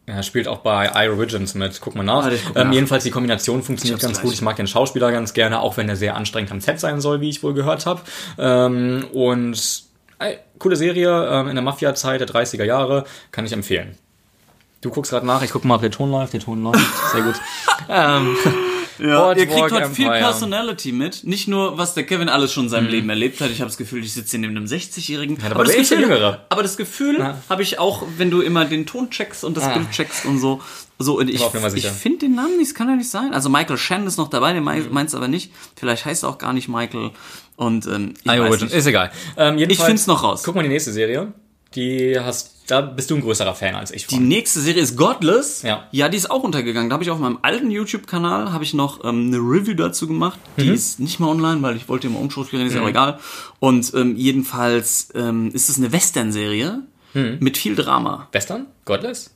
Er 0.05 0.23
spielt 0.23 0.47
auch 0.47 0.59
bei 0.59 0.89
iOrigins 0.95 1.53
mit. 1.55 1.81
Guck 1.81 1.95
mal 1.95 2.03
nach. 2.03 2.31
Ich 2.31 2.43
guck 2.45 2.55
ähm, 2.57 2.67
nach. 2.67 2.73
Jedenfalls 2.73 3.03
die 3.03 3.11
Kombination 3.11 3.61
funktioniert 3.63 3.99
ganz 4.01 4.13
gleich. 4.13 4.23
gut. 4.23 4.33
Ich 4.33 4.41
mag 4.41 4.55
den 4.55 4.65
Schauspieler 4.67 5.11
ganz 5.11 5.33
gerne, 5.33 5.59
auch 5.59 5.77
wenn 5.77 5.87
er 5.89 5.95
sehr 5.97 6.15
anstrengend 6.15 6.51
am 6.51 6.61
Set 6.61 6.79
sein 6.79 6.99
soll, 7.01 7.21
wie 7.21 7.29
ich 7.29 7.43
wohl 7.43 7.53
gehört 7.53 7.85
habe. 7.85 8.01
Ähm, 8.39 9.05
und 9.13 9.83
coole 10.57 10.75
Serie 10.75 11.27
ähm, 11.29 11.47
in 11.47 11.55
der 11.55 11.63
Mafia-Zeit 11.63 12.21
der 12.21 12.27
30er 12.27 12.65
Jahre 12.65 13.05
kann 13.31 13.45
ich 13.45 13.53
empfehlen. 13.53 13.97
Du 14.81 14.89
guckst 14.89 15.11
gerade 15.11 15.25
nach, 15.25 15.41
ich 15.41 15.51
guck 15.51 15.65
mal, 15.65 15.75
ob 15.75 15.81
der 15.81 15.91
Ton 15.91 16.11
läuft. 16.11 16.33
Der 16.33 16.39
Ton 16.39 16.63
läuft. 16.63 16.79
Sehr 17.11 17.21
gut. 17.21 17.35
ähm, 17.89 18.37
Ja, 18.99 19.33
ihr 19.33 19.45
kriegt 19.47 19.71
heute 19.71 19.89
viel. 19.89 20.07
Personality 20.07 20.91
mit. 20.91 21.23
Nicht 21.23 21.47
nur, 21.47 21.77
was 21.77 21.93
der 21.93 22.03
Kevin 22.05 22.29
alles 22.29 22.51
schon 22.53 22.65
in 22.65 22.69
seinem 22.69 22.87
Leben 22.87 23.09
erlebt 23.09 23.39
hat. 23.41 23.49
Ich 23.51 23.61
habe 23.61 23.69
das 23.69 23.77
Gefühl, 23.77 24.03
ich 24.03 24.13
sitze 24.13 24.37
neben 24.37 24.55
einem 24.55 24.65
60-Jährigen. 24.65 25.37
Mhm. 25.37 25.51
aber 25.51 25.63
ist 25.73 25.91
der 25.91 25.99
Jüngere. 25.99 26.45
aber 26.49 26.63
das 26.63 26.77
Gefühl 26.77 27.17
Ja. 27.19 27.37
habe 27.49 27.63
ich 27.63 27.79
auch, 27.79 28.03
wenn 28.17 28.29
du 28.31 28.41
immer 28.41 28.65
den 28.65 28.85
Ton 28.85 29.09
checkst 29.09 29.43
und 29.43 29.55
das 29.57 29.63
Ah. 29.65 29.73
Bild 29.73 29.89
checkst 29.91 30.25
und 30.25 30.39
so. 30.39 30.61
So, 30.97 31.17
und 31.17 31.29
ich, 31.29 31.41
ich 31.75 31.87
finde 31.87 32.19
den 32.19 32.35
Namen 32.35 32.57
nicht, 32.57 32.71
das 32.71 32.75
kann 32.75 32.89
ja 32.89 32.95
nicht 32.95 33.09
sein. 33.09 33.33
Also 33.33 33.49
Michael 33.49 33.77
Shannon 33.77 34.07
ist 34.07 34.17
noch 34.17 34.29
dabei, 34.29 34.51
den 34.53 34.63
Mhm. 34.63 34.87
meinst 34.91 35.15
aber 35.15 35.27
nicht. 35.29 35.51
Vielleicht 35.77 36.03
heißt 36.05 36.23
er 36.23 36.29
auch 36.29 36.37
gar 36.37 36.51
nicht 36.53 36.67
Michael. 36.67 37.11
Und 37.55 37.87
ähm, 37.87 38.13
ich 38.23 38.31
nicht. 38.61 38.73
ist 38.73 38.85
egal. 38.85 39.11
Ähm, 39.37 39.57
jedenfalls, 39.57 39.87
find's 39.87 40.07
noch 40.07 40.23
raus. 40.23 40.43
Guck 40.43 40.55
mal 40.55 40.63
die 40.63 40.69
nächste 40.69 40.91
Serie. 40.91 41.33
Die 41.75 42.17
hast, 42.19 42.63
da 42.67 42.81
bist 42.81 43.11
du 43.11 43.15
ein 43.15 43.21
größerer 43.21 43.53
Fan 43.53 43.75
als 43.75 43.91
ich 43.91 44.07
Die 44.07 44.15
von. 44.15 44.27
nächste 44.27 44.59
Serie 44.59 44.81
ist 44.81 44.97
Godless. 44.97 45.61
Ja. 45.61 45.87
Ja, 45.91 46.09
die 46.09 46.17
ist 46.17 46.31
auch 46.31 46.41
untergegangen. 46.41 46.89
Da 46.89 46.95
habe 46.95 47.03
ich 47.03 47.11
auf 47.11 47.19
meinem 47.19 47.37
alten 47.43 47.69
YouTube-Kanal 47.69 48.51
habe 48.51 48.63
ich 48.63 48.73
noch 48.73 49.03
ähm, 49.03 49.27
eine 49.27 49.37
Review 49.37 49.75
dazu 49.75 50.07
gemacht. 50.07 50.39
Die 50.57 50.65
Mhm. 50.65 50.73
ist 50.73 50.99
nicht 50.99 51.19
mehr 51.19 51.29
online, 51.29 51.61
weil 51.61 51.75
ich 51.75 51.87
wollte 51.87 52.07
immer 52.07 52.19
Umschrift 52.19 52.49
kriegen, 52.49 52.65
ist 52.65 52.73
ja 52.73 52.81
auch 52.81 52.87
egal. 52.89 53.19
Und 53.59 53.93
ähm, 53.93 54.15
jedenfalls 54.15 55.09
ähm, 55.13 55.51
ist 55.53 55.69
es 55.69 55.77
eine 55.77 55.91
Western-Serie 55.91 56.81
Mhm. 57.13 57.37
mit 57.39 57.57
viel 57.57 57.75
Drama. 57.75 58.27
Western? 58.31 58.65
Godless? 58.85 59.31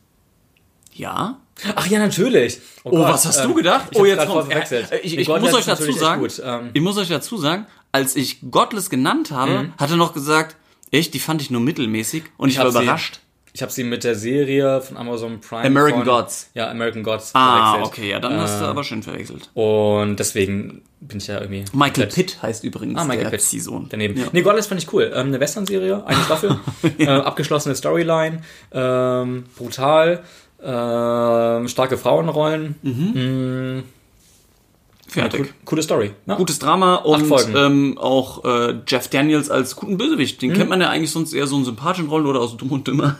Ja. 0.94 1.38
Ach 1.76 1.86
ja, 1.88 2.00
natürlich. 2.00 2.60
Oh, 2.84 2.90
Gott, 2.92 3.14
was 3.14 3.26
hast 3.28 3.42
ähm, 3.42 3.50
du 3.50 3.54
gedacht? 3.56 3.90
Ich 3.92 4.00
oh, 4.00 4.06
jetzt 4.06 4.28
kommt 4.28 4.48
verwechselt. 4.48 4.92
äh, 4.92 5.00
Ich, 5.00 5.18
ich 5.18 5.28
muss 5.28 5.54
euch 5.54 5.66
dazu 5.66 5.92
sagen. 5.92 6.28
Ähm, 6.44 6.70
ich 6.74 6.82
muss 6.82 6.98
euch 6.98 7.10
dazu 7.10 7.38
sagen, 7.38 7.68
als 7.92 8.16
ich 8.16 8.40
Godless 8.50 8.90
genannt 8.90 9.30
habe, 9.32 9.66
Mhm. 9.66 9.74
hat 9.78 9.92
er 9.92 9.98
noch 9.98 10.14
gesagt, 10.14 10.56
echt, 10.94 11.14
die 11.14 11.20
fand 11.20 11.42
ich 11.42 11.50
nur 11.52 11.62
mittelmäßig 11.62 12.24
und 12.38 12.50
ich, 12.50 12.58
war 12.58 12.66
hab 12.66 12.72
sie- 12.74 12.84
überrascht. 12.84 13.20
Ich 13.56 13.62
habe 13.62 13.72
sie 13.72 13.84
mit 13.84 14.04
der 14.04 14.16
Serie 14.16 14.82
von 14.82 14.98
Amazon 14.98 15.40
Prime. 15.40 15.62
American 15.64 16.00
von, 16.06 16.08
Gods. 16.12 16.50
Ja, 16.56 16.72
American 16.72 17.04
Gods. 17.04 17.30
Ah, 17.36 17.74
verwechselt. 17.74 17.86
okay, 18.00 18.10
ja, 18.10 18.20
dann 18.20 18.40
hast 18.40 18.60
du 18.60 18.66
Äh, 18.66 18.68
aber 18.68 18.84
schön 18.84 19.04
verwechselt. 19.04 19.52
Und 19.54 20.16
deswegen 20.18 20.82
bin 21.02 21.20
ich 21.20 21.28
ja 21.28 21.40
irgendwie. 21.40 21.64
Michael 21.72 22.08
Pitt 22.08 22.42
heißt 22.42 22.64
übrigens 22.64 23.00
Ah, 23.00 23.04
Michael 23.04 23.26
der 23.26 23.30
Pitt. 23.30 23.42
Ziehsohn. 23.42 23.86
Daneben. 23.92 24.18
Ja. 24.20 24.26
Nee, 24.32 24.42
Godless 24.42 24.66
fand 24.66 24.82
ich 24.82 24.92
cool. 24.92 25.12
Ähm, 25.14 25.28
eine 25.28 25.40
Western-Serie, 25.40 26.04
eine 26.04 26.18
Staffel, 26.26 26.58
äh, 26.98 27.06
abgeschlossene 27.08 27.76
Storyline, 27.76 28.42
ähm, 28.72 29.44
brutal, 29.56 30.24
ähm, 30.64 31.68
starke 31.68 31.98
Frauenrollen. 32.00 32.76
Mhm. 32.82 33.84
Fertig. 35.14 35.42
Cool, 35.42 35.50
coole 35.66 35.84
Story. 35.84 36.12
Ja. 36.26 36.36
Gutes 36.36 36.60
Drama 36.60 36.96
und 36.96 37.32
ähm, 37.56 37.98
auch 38.00 38.44
äh, 38.46 38.76
Jeff 38.88 39.08
Daniels 39.10 39.50
als 39.50 39.76
guten 39.76 39.98
Bösewicht. 39.98 40.42
Den 40.42 40.54
kennt 40.54 40.70
man 40.70 40.82
ja 40.82 40.90
eigentlich 40.90 41.12
sonst 41.12 41.34
eher 41.34 41.46
so 41.46 41.56
in 41.58 41.66
sympathischen 41.66 42.10
Rollen 42.10 42.26
oder 42.26 42.40
aus 42.40 42.58
Dumm 42.58 42.72
und 42.72 42.88
Dümmer. 42.88 43.16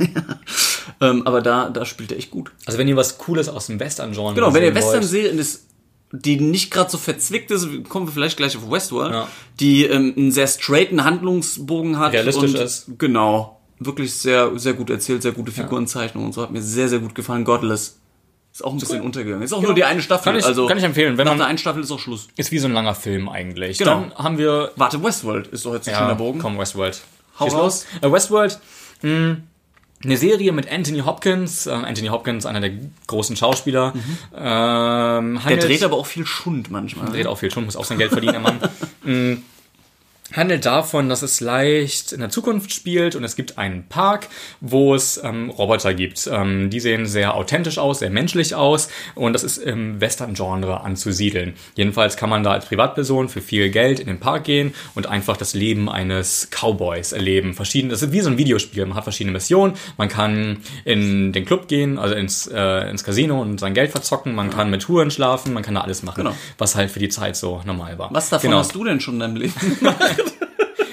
ähm, 1.02 1.22
aber 1.26 1.42
da, 1.42 1.70
da 1.70 1.86
spielt 1.86 2.12
er 2.12 2.18
echt 2.18 2.32
gut. 2.32 2.52
Also 2.66 2.80
wenn 2.80 2.88
ihr 2.88 2.96
was 2.96 3.20
Cooles 3.20 3.48
aus 3.48 3.68
dem 3.68 3.80
Western-Genre 3.80 4.34
Genau, 4.34 4.54
wenn 4.54 4.64
ihr 4.64 4.74
Western-Serien 4.74 5.38
ist, 5.38 5.68
die 6.12 6.40
nicht 6.40 6.72
gerade 6.72 6.90
so 6.90 6.98
verzwickt 6.98 7.52
ist, 7.52 7.68
kommen 7.90 8.08
wir 8.08 8.12
vielleicht 8.12 8.38
gleich 8.38 8.58
auf 8.58 8.70
Westworld, 8.70 9.14
Ja. 9.14 9.28
die 9.60 9.86
ähm, 9.86 10.14
einen 10.18 10.32
sehr 10.32 10.48
straighten 10.48 11.04
Handlungsbogen 11.04 12.00
hat. 12.00 12.14
Realistisch 12.14 12.54
und, 12.54 12.60
ist. 12.60 12.86
Genau. 12.98 13.60
Wirklich 13.80 14.14
sehr, 14.14 14.58
sehr 14.58 14.74
gut 14.74 14.90
erzählt, 14.90 15.22
sehr 15.22 15.32
gute 15.32 15.52
Figurenzeichnung 15.52 16.26
und 16.26 16.34
so. 16.34 16.42
Hat 16.42 16.52
mir 16.52 16.62
sehr, 16.62 16.88
sehr 16.88 17.00
gut 17.00 17.16
gefallen. 17.16 17.44
Godless. 17.44 18.00
Ist 18.54 18.64
auch 18.64 18.72
ein 18.72 18.78
bisschen 18.78 19.02
untergegangen. 19.02 19.42
Ist 19.44 19.52
auch 19.52 19.62
nur 19.64 19.74
die 19.74 19.84
eine 19.84 20.02
Staffel. 20.02 20.26
Kann 20.26 20.36
ich- 20.38 20.46
also 20.46 20.68
kann 20.68 20.78
ich 20.78 20.84
empfehlen, 20.84 21.18
wenn 21.18 21.26
nach 21.26 21.32
man- 21.32 21.40
der 21.40 21.48
einen 21.48 21.58
Staffel 21.58 21.82
ist 21.82 21.90
auch 21.92 21.98
Schluss. 22.00 22.28
ist 22.38 22.52
wie 22.52 22.60
so 22.60 22.68
ein 22.68 22.74
langer 22.74 22.94
Film 22.94 23.28
eigentlich. 23.28 23.80
Genau. 23.80 24.02
Dann 24.02 24.14
haben 24.16 24.38
wir 24.38 24.72
Warte, 24.76 25.04
Westworld 25.04 25.48
ist 25.48 25.66
doch 25.66 25.74
jetzt 25.74 25.88
ein 25.88 25.94
ja, 25.94 25.98
schöner 26.00 26.14
Bogen. 26.16 26.38
komm 26.40 26.60
Westworld. 26.60 27.02
Hau 27.40 27.46
Schieß 27.46 27.54
raus. 27.56 27.86
los. 28.02 28.04
Äh, 28.10 28.14
Westworld, 28.14 28.60
mh, 29.02 29.38
eine 30.04 30.18
Serie 30.18 30.52
mit 30.52 30.72
Anthony 30.72 31.00
Hopkins. 31.00 31.66
Ähm, 31.66 31.84
Anthony 31.84 32.10
Hopkins, 32.10 32.46
einer 32.46 32.60
der 32.60 32.72
großen 33.08 33.36
Schauspieler. 33.36 33.94
Ähm, 33.96 34.00
Mhm. 35.32 35.36
Der 35.36 35.44
handelt- 35.46 35.64
dreht 35.64 35.84
aber 35.84 35.98
auch 35.98 36.06
viel 36.06 36.28
Schund 36.28 36.70
manchmal. 36.70 37.10
dreht 37.10 37.26
auch 37.26 37.40
viel 37.40 37.50
schon, 37.50 37.66
muss 37.66 37.76
auch 37.76 37.86
sein 37.86 37.98
Geld 37.98 38.12
verdienen, 38.12 38.34
der 38.34 38.42
Mann. 38.42 38.60
Handelt 40.36 40.66
davon, 40.66 41.10
dass 41.10 41.22
es 41.22 41.42
leicht 41.42 42.12
in 42.12 42.20
der 42.20 42.30
Zukunft 42.32 42.74
spielt 42.74 43.16
und 43.16 43.24
es 43.24 43.36
gibt 43.36 43.60
einen 43.60 43.88
Park, 43.88 44.30
wo 44.62 44.96
es 44.96 45.22
ähm, 45.24 45.52
Roboter 45.52 45.94
gibt. 45.94 46.28
Ähm, 46.32 46.72
die 46.72 46.80
sehen 46.80 47.06
sehr 47.06 47.36
authentisch 47.36 47.78
aus, 47.78 48.00
sehr 48.00 48.10
menschlich 48.10 48.56
aus 48.56 48.90
und 49.14 49.34
das 49.34 49.44
ist 49.44 49.60
im 49.60 50.02
Western-Genre 50.02 50.82
anzusiedeln. 50.82 51.54
Jedenfalls 51.76 52.18
kann 52.18 52.30
man 52.32 52.42
da 52.44 52.52
als 52.52 52.66
Privatperson 52.66 53.30
für 53.30 53.42
viel 53.42 53.70
Geld 53.70 54.00
in 54.00 54.08
den 54.08 54.20
Park 54.20 54.46
gehen 54.46 54.74
und 54.96 55.06
einfach 55.06 55.38
das 55.38 55.54
Leben 55.54 55.88
eines 55.88 56.50
Cowboys 56.50 57.12
erleben. 57.12 57.54
Verschiedene, 57.54 57.92
das 57.92 58.02
ist 58.02 58.12
wie 58.12 58.22
so 58.22 58.30
ein 58.32 58.38
Videospiel. 58.40 58.86
Man 58.88 58.96
hat 58.98 59.04
verschiedene 59.04 59.34
Missionen. 59.34 59.74
Man 59.98 60.10
kann 60.10 60.58
in 60.84 61.32
den 61.32 61.46
Club 61.46 61.68
gehen, 61.68 62.00
also 62.00 62.16
ins, 62.16 62.48
äh, 62.48 62.90
ins 62.90 63.04
Casino 63.04 63.40
und 63.40 63.60
sein 63.60 63.76
Geld 63.76 63.92
verzocken. 63.92 64.34
Man 64.34 64.50
kann 64.50 64.72
mit 64.72 64.82
Touren 64.82 65.12
schlafen. 65.12 65.54
Man 65.54 65.62
kann 65.62 65.76
da 65.76 65.82
alles 65.82 66.02
machen, 66.02 66.24
Genau. 66.24 66.36
was 66.58 66.76
halt 66.76 66.90
für 66.90 67.00
die 67.00 67.10
Zeit 67.10 67.36
so 67.36 67.62
normal 67.66 68.00
war. 68.00 68.10
Was 68.12 68.30
davon 68.30 68.50
Genau. 68.50 68.60
hast 68.62 68.74
du 68.74 68.84
denn 68.84 69.00
schon 69.00 69.14
in 69.16 69.20
deinem 69.20 69.36
Leben? 69.36 69.54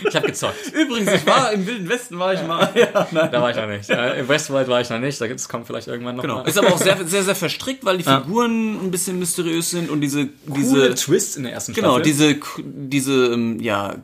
Ich 0.09 0.17
habe 0.17 0.27
gezockt. 0.27 0.73
Übrigens, 0.73 1.13
ich 1.13 1.27
war 1.27 1.53
im 1.53 1.67
Wilden 1.67 1.89
Westen, 1.89 2.19
war 2.19 2.35
ich 2.35 2.43
mal. 2.47 2.69
Ja. 2.75 3.07
Da 3.13 3.43
war 3.43 3.51
ich 3.51 3.57
noch 3.57 3.67
nicht. 3.67 3.89
Im 3.91 4.29
Westworld 4.29 4.69
war 4.69 4.81
ich 4.81 4.89
noch 4.91 4.99
nicht. 4.99 5.21
Das 5.21 5.49
kommt 5.49 5.67
vielleicht 5.67 5.89
irgendwann 5.89 6.17
noch 6.17 6.23
Genau. 6.23 6.37
mal. 6.39 6.49
Ist 6.49 6.59
aber 6.59 6.69
auch 6.69 6.79
sehr, 6.79 6.97
sehr, 7.07 7.23
sehr 7.23 7.35
verstrickt, 7.35 7.85
weil 7.85 7.99
die 7.99 8.05
Figuren 8.05 8.85
ein 8.85 8.91
bisschen 8.91 9.19
mysteriös 9.19 9.71
sind 9.71 9.91
und 9.91 10.01
diese, 10.01 10.27
Coole 10.49 10.57
diese, 10.57 10.95
Twists 10.95 11.37
in 11.37 11.43
der 11.45 11.53
ersten 11.53 11.73
genau, 11.75 11.99
Staffel. 11.99 12.03
diese, 12.05 12.37
diese, 12.65 13.27
ähm, 13.33 13.61
ja, 13.61 13.97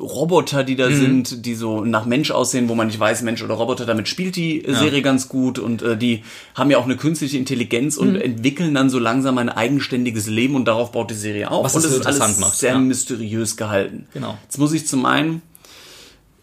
Roboter, 0.00 0.64
die 0.64 0.74
Mhm. 0.74 0.78
da 0.78 0.90
sind, 0.90 1.46
die 1.46 1.54
so 1.54 1.84
nach 1.84 2.04
Mensch 2.04 2.30
aussehen, 2.30 2.68
wo 2.68 2.74
man 2.74 2.88
nicht 2.88 2.98
weiß, 2.98 3.22
Mensch 3.22 3.42
oder 3.42 3.54
Roboter, 3.54 3.86
damit 3.86 4.08
spielt 4.08 4.36
die 4.36 4.64
äh, 4.64 4.74
Serie 4.74 5.02
ganz 5.02 5.28
gut 5.28 5.58
und 5.58 5.82
äh, 5.82 5.96
die 5.96 6.24
haben 6.54 6.70
ja 6.70 6.78
auch 6.78 6.84
eine 6.84 6.96
künstliche 6.96 7.38
Intelligenz 7.38 7.96
und 7.96 8.14
Mhm. 8.14 8.20
entwickeln 8.20 8.74
dann 8.74 8.90
so 8.90 8.98
langsam 8.98 9.38
ein 9.38 9.48
eigenständiges 9.48 10.26
Leben 10.26 10.54
und 10.56 10.64
darauf 10.66 10.92
baut 10.92 11.10
die 11.10 11.14
Serie 11.14 11.50
auf. 11.50 11.64
Was 11.64 11.74
und 11.76 11.84
das 11.84 11.92
ist 11.92 12.06
alles 12.06 12.16
interessant 12.16 12.40
macht, 12.40 12.56
sehr 12.58 12.72
ja. 12.72 12.78
mysteriös 12.78 13.56
gehalten. 13.56 14.06
Genau. 14.12 14.36
Jetzt 14.44 14.58
muss 14.58 14.72
ich 14.72 14.86
zu 14.86 14.96
meinem 14.96 15.42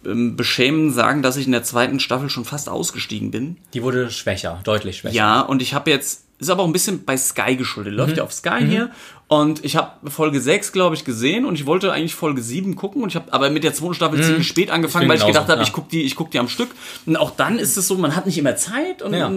ähm, 0.05 0.35
Beschämen 0.35 0.91
sagen, 0.93 1.21
dass 1.23 1.35
ich 1.35 1.45
in 1.47 1.51
der 1.51 1.63
zweiten 1.63 1.99
Staffel 1.99 2.29
schon 2.29 2.45
fast 2.45 2.69
ausgestiegen 2.69 3.31
bin. 3.31 3.57
Die 3.73 3.81
wurde 3.81 4.11
schwächer, 4.11 4.59
deutlich 4.63 4.97
schwächer. 4.97 5.15
Ja, 5.15 5.41
und 5.41 5.61
ich 5.61 5.73
habe 5.73 5.89
jetzt, 5.89 6.24
ist 6.37 6.49
aber 6.49 6.63
auch 6.63 6.67
ein 6.67 6.73
bisschen 6.73 7.05
bei 7.05 7.15
Sky 7.17 7.55
geschuldet. 7.55 7.93
Mhm. 7.93 7.99
Läuft 7.99 8.17
ja 8.17 8.23
auf 8.23 8.33
Sky 8.33 8.65
hier. 8.67 8.89
Und 9.27 9.63
ich 9.65 9.75
habe 9.75 10.11
Folge 10.11 10.39
6, 10.41 10.71
glaube 10.71 10.95
ich, 10.95 11.03
gesehen 11.05 11.45
und 11.45 11.55
ich 11.55 11.65
wollte 11.65 11.91
eigentlich 11.91 12.13
Folge 12.13 12.41
7 12.43 12.75
gucken 12.75 13.01
und 13.03 13.09
ich 13.09 13.15
habe 13.15 13.31
aber 13.33 13.49
mit 13.49 13.63
der 13.63 13.73
zweiten 13.73 13.93
Staffel 13.95 14.21
ziemlich 14.23 14.47
spät 14.47 14.69
angefangen, 14.69 15.05
Mhm. 15.05 15.09
bin 15.11 15.19
weil 15.21 15.27
ich 15.27 15.33
gedacht 15.33 15.47
habe, 15.49 15.61
ja. 15.61 15.63
ich 15.67 15.73
guck 15.73 15.89
die, 15.89 16.03
ich 16.03 16.15
guck 16.15 16.29
die 16.31 16.39
am 16.39 16.47
Stück. 16.49 16.69
Und 17.05 17.15
auch 17.17 17.31
dann 17.31 17.57
ist 17.57 17.75
es 17.77 17.87
so, 17.87 17.95
man 17.95 18.15
hat 18.15 18.25
nicht 18.25 18.37
immer 18.37 18.55
Zeit 18.55 19.01
und 19.01 19.13
Ja. 19.13 19.31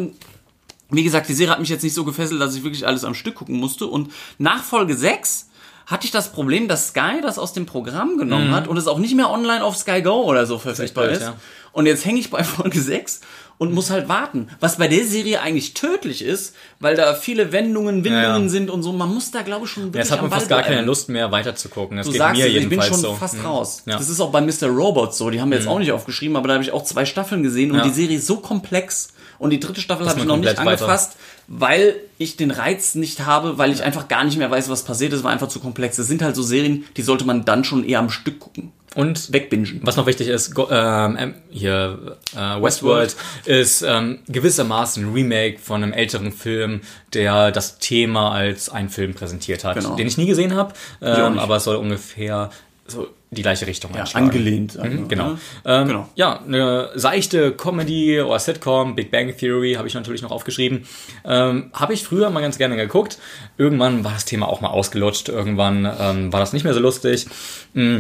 wie 0.91 1.03
gesagt, 1.05 1.29
die 1.29 1.35
Serie 1.35 1.53
hat 1.53 1.61
mich 1.61 1.69
jetzt 1.71 1.83
nicht 1.85 1.95
so 1.95 2.05
gefesselt, 2.05 2.41
dass 2.41 2.55
ich 2.55 2.65
wirklich 2.65 2.87
alles 2.87 3.05
am 3.05 3.15
Stück 3.15 3.37
gucken 3.37 3.57
musste. 3.57 3.87
Und 3.87 4.13
nach 4.39 4.63
Folge 4.63 4.95
6 4.97 5.49
hatte 5.87 6.05
ich 6.05 6.11
das 6.11 6.33
Problem, 6.33 6.69
dass 6.69 6.89
Sky 6.89 7.21
das 7.23 7.39
aus 7.39 7.55
dem 7.55 7.65
Programm 7.65 8.19
genommen 8.19 8.51
hat 8.55 8.69
und 8.69 8.77
es 8.77 8.87
auch 8.89 8.99
nicht 8.99 9.15
mehr 9.15 9.31
online 9.31 9.65
auf 9.65 9.75
Sky 9.77 10.03
Go 10.03 10.23
oder 10.25 10.45
so 10.45 10.59
verfügbar 10.59 11.05
blöd, 11.05 11.17
ist. 11.17 11.23
ja. 11.23 11.35
Und 11.73 11.87
jetzt 11.87 12.05
hänge 12.05 12.19
ich 12.21 12.29
bei 12.29 12.45
Folge 12.45 12.81
6 12.81 13.21
und 13.59 13.73
muss 13.75 13.91
halt 13.91 14.09
warten. 14.09 14.49
Was 14.61 14.77
bei 14.79 14.87
der 14.89 15.05
Serie 15.05 15.41
eigentlich 15.43 15.75
tödlich 15.75 16.23
ist, 16.23 16.55
weil 16.81 16.95
da 16.97 17.15
viele 17.15 17.51
Wendungen, 17.53 18.05
Windungen 18.05 18.43
Ja. 18.45 18.49
sind 18.49 18.71
und 18.71 18.83
so. 18.83 18.93
Man 18.93 19.13
muss 19.13 19.31
da, 19.33 19.43
glaube 19.43 19.67
ich, 19.67 19.71
schon 19.73 19.85
wirklich 19.85 20.05
Jetzt 20.05 20.13
hat 20.13 20.23
man 20.23 20.31
fast 20.31 20.49
gar 20.49 20.63
keine 20.63 20.77
bleiben. 20.77 20.87
Lust 20.87 21.09
mehr 21.09 21.31
weiter 21.33 21.55
zu 21.57 21.69
gucken. 21.69 21.97
Das 21.97 22.07
Du 22.07 22.13
geht 22.13 22.19
sagst 22.21 22.39
mir 22.41 22.47
es, 22.47 22.53
ich 22.53 22.55
bin 22.61 22.71
jedenfalls 22.71 22.89
schon 22.93 23.01
so. 23.01 23.15
fast 23.15 23.35
Mhm. 23.39 23.47
raus. 23.47 23.83
Ja. 23.87 23.95
Mhm. 23.95 23.99
Das 23.99 24.09
ist 24.09 24.21
auch 24.21 24.31
bei 24.31 24.41
Mr. 24.41 24.69
Robots 24.69 25.19
so. 25.19 25.29
Die 25.31 25.41
haben 25.41 25.51
wir 25.51 25.59
jetzt 25.59 25.67
auch 25.69 25.79
nicht 25.81 25.93
aufgeschrieben, 25.93 26.37
aber 26.37 26.49
da 26.49 26.55
habe 26.55 26.65
ich 26.65 26.73
auch 26.73 26.85
zwei 26.85 27.05
Staffeln 27.05 27.43
gesehen 27.43 27.73
und 27.73 27.79
Ja. 27.79 27.85
die 27.85 27.91
Serie 27.91 28.19
ist 28.19 28.27
so 28.27 28.37
komplex. 28.37 29.09
Und 29.41 29.51
die 29.51 29.61
dritte 29.61 29.81
Staffel 29.81 30.09
habe 30.09 30.19
ich 30.19 30.27
noch 30.27 30.37
nicht 30.37 30.47
komplett 30.57 30.67
weiter- 30.67 30.85
angefasst, 30.85 31.17
weil 31.49 31.97
ich 32.19 32.37
den 32.37 32.51
Reiz 32.51 32.95
nicht 32.95 33.25
habe, 33.25 33.57
weil 33.59 33.73
ich 33.73 33.83
einfach 33.83 34.07
gar 34.09 34.23
nicht 34.25 34.37
mehr 34.37 34.51
weiß, 34.51 34.69
was 34.69 34.85
passiert 34.85 35.13
ist, 35.15 35.25
war 35.25 35.31
einfach 35.33 35.49
zu 35.49 35.61
komplex. 35.61 35.97
Das 35.97 36.07
sind 36.07 36.21
halt 36.23 36.37
so 36.37 36.43
Serien, 36.43 36.85
die 36.97 37.03
sollte 37.03 37.25
man 37.25 37.45
dann 37.47 37.65
schon 37.65 37.85
eher 37.85 37.99
am 38.01 38.11
Stück 38.11 38.39
gucken. 38.39 38.73
Und 38.95 39.33
Wegbingen. 39.33 39.81
was 39.85 39.97
noch 39.97 40.07
wichtig 40.07 40.29
ist, 40.29 40.55
go, 40.55 40.67
ähm, 40.71 41.35
hier 41.51 42.17
äh, 42.35 42.61
Westworld 42.61 43.15
ist 43.45 43.83
ähm, 43.83 44.19
gewissermaßen 44.29 45.05
ein 45.07 45.13
Remake 45.13 45.59
von 45.59 45.83
einem 45.83 45.93
älteren 45.93 46.33
Film, 46.33 46.81
der 47.13 47.53
das 47.53 47.79
Thema 47.79 48.33
als 48.33 48.69
einen 48.71 48.89
Film 48.89 49.15
präsentiert 49.15 49.63
hat, 49.65 49.77
Genau. 49.77 49.95
den 49.95 50.07
ich 50.07 50.17
nie 50.19 50.27
gesehen 50.27 50.55
habe, 50.55 50.73
ähm, 51.03 51.39
aber 51.39 51.57
es 51.57 51.65
soll 51.65 51.77
ungefähr 51.77 52.51
so 52.91 53.09
die 53.31 53.43
gleiche 53.43 53.67
Richtung 53.67 53.93
Ja, 53.95 54.01
einschlagen. 54.01 54.27
angelehnt. 54.27 54.73
sagen 54.73 55.01
wir, 55.01 55.07
Genau. 55.09 55.31
ne? 55.33 55.39
Ähm, 55.67 55.89
Genau. 55.89 56.09
Ja, 56.15 56.41
eine 56.41 56.91
seichte 56.95 57.53
Comedy 57.53 58.21
oder 58.21 58.39
Sitcom, 58.39 58.95
Big 58.95 59.11
Bang 59.11 59.37
Theory 59.37 59.75
habe 59.75 59.87
ich 59.87 59.95
natürlich 59.95 60.23
noch 60.23 60.31
aufgeschrieben. 60.31 60.87
Ähm, 61.25 61.71
habe 61.75 61.93
ich 61.93 62.03
früher 62.05 62.31
mal 62.31 62.41
ganz 62.41 62.57
gerne 62.59 62.77
geguckt. 62.77 63.19
Irgendwann 63.59 64.03
war 64.05 64.13
das 64.13 64.25
Thema 64.25 64.49
auch 64.49 64.61
mal 64.63 64.69
ausgelutscht. 64.71 65.29
Irgendwann 65.29 65.85
ähm, 66.01 66.33
war 66.33 66.41
das 66.41 66.53
nicht 66.53 66.65
mehr 66.65 66.75
so 66.75 66.81
lustig. 66.81 67.27
Mm. 67.75 67.99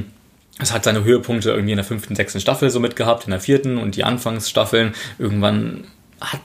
Es 0.61 0.73
hat 0.73 0.83
seine 0.85 1.05
Höhepunkte 1.05 1.51
irgendwie 1.51 1.73
in 1.73 1.77
der 1.77 1.85
fünften, 1.85 2.17
sechsten 2.17 2.41
Staffel 2.41 2.71
so 2.71 2.81
mitgehabt, 2.81 3.25
in 3.27 3.31
der 3.31 3.41
vierten 3.41 3.79
und 3.79 3.95
die 3.95 4.03
Anfangsstaffeln. 4.05 4.95
Irgendwann 5.19 5.85
hat 6.21 6.41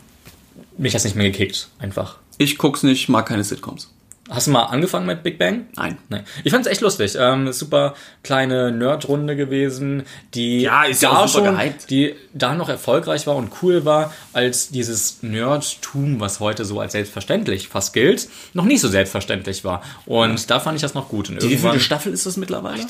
mich 0.77 0.93
das 0.93 1.03
nicht 1.03 1.15
mehr 1.15 1.31
gekickt, 1.31 1.69
einfach. 1.79 2.17
Ich 2.37 2.57
guck's 2.57 2.83
nicht, 2.83 3.09
mag 3.09 3.27
keine 3.27 3.43
Sitcoms. 3.43 3.92
Hast 4.29 4.47
du 4.47 4.51
mal 4.51 4.63
angefangen 4.63 5.05
mit 5.05 5.21
Big 5.21 5.37
Bang? 5.37 5.65
Nein. 5.75 5.97
Nee. 6.07 6.21
Ich 6.45 6.51
fand 6.53 6.65
es 6.65 6.71
echt 6.71 6.79
lustig. 6.79 7.15
Ähm, 7.19 7.51
super 7.51 7.93
kleine 8.23 8.71
Nerd-Runde 8.71 9.35
gewesen, 9.35 10.03
die 10.33 10.61
Ja, 10.61 10.83
ist 10.85 11.01
ja 11.01 11.09
da 11.11 11.17
auch 11.17 11.27
super 11.27 11.47
schon, 11.47 11.57
gehypt. 11.57 11.89
die 11.89 12.15
da 12.33 12.55
noch 12.55 12.69
erfolgreich 12.69 13.27
war 13.27 13.35
und 13.35 13.51
cool 13.61 13.83
war, 13.83 14.13
als 14.31 14.69
dieses 14.69 15.21
Nerdtum, 15.23 16.21
was 16.21 16.39
heute 16.39 16.63
so 16.63 16.79
als 16.79 16.93
selbstverständlich 16.93 17.67
fast 17.67 17.91
gilt, 17.93 18.29
noch 18.53 18.63
nicht 18.63 18.79
so 18.79 18.87
selbstverständlich 18.87 19.65
war. 19.65 19.81
Und 20.05 20.49
da 20.49 20.61
fand 20.61 20.77
ich 20.77 20.81
das 20.81 20.93
noch 20.93 21.09
gut. 21.09 21.29
Und 21.29 21.41
Wie 21.41 21.47
irgendwann, 21.47 21.71
viele 21.71 21.83
Staffel 21.83 22.13
ist 22.13 22.25
das 22.25 22.37
mittlerweile? 22.37 22.81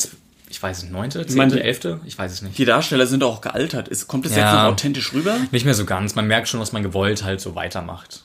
ich 0.49 0.61
weiß 0.61 0.83
nicht, 0.83 0.91
neunte, 0.91 1.25
zehnte, 1.25 1.55
die- 1.55 1.61
elfte? 1.63 1.99
Ich 2.05 2.15
weiß 2.15 2.31
es 2.31 2.43
nicht. 2.43 2.59
Die 2.59 2.65
Darsteller 2.65 3.07
sind 3.07 3.23
auch 3.23 3.41
gealtert. 3.41 3.89
Kommt 4.07 4.25
das 4.25 4.35
Ja. 4.35 4.43
jetzt 4.45 4.53
noch 4.53 4.63
authentisch 4.71 5.11
rüber? 5.13 5.35
Nicht 5.49 5.65
mehr 5.65 5.73
so 5.73 5.85
ganz. 5.85 6.13
Man 6.13 6.27
merkt 6.27 6.47
schon, 6.47 6.59
dass 6.59 6.73
man 6.73 6.83
gewollt 6.83 7.23
halt 7.23 7.41
so 7.41 7.55
weitermacht. 7.55 8.23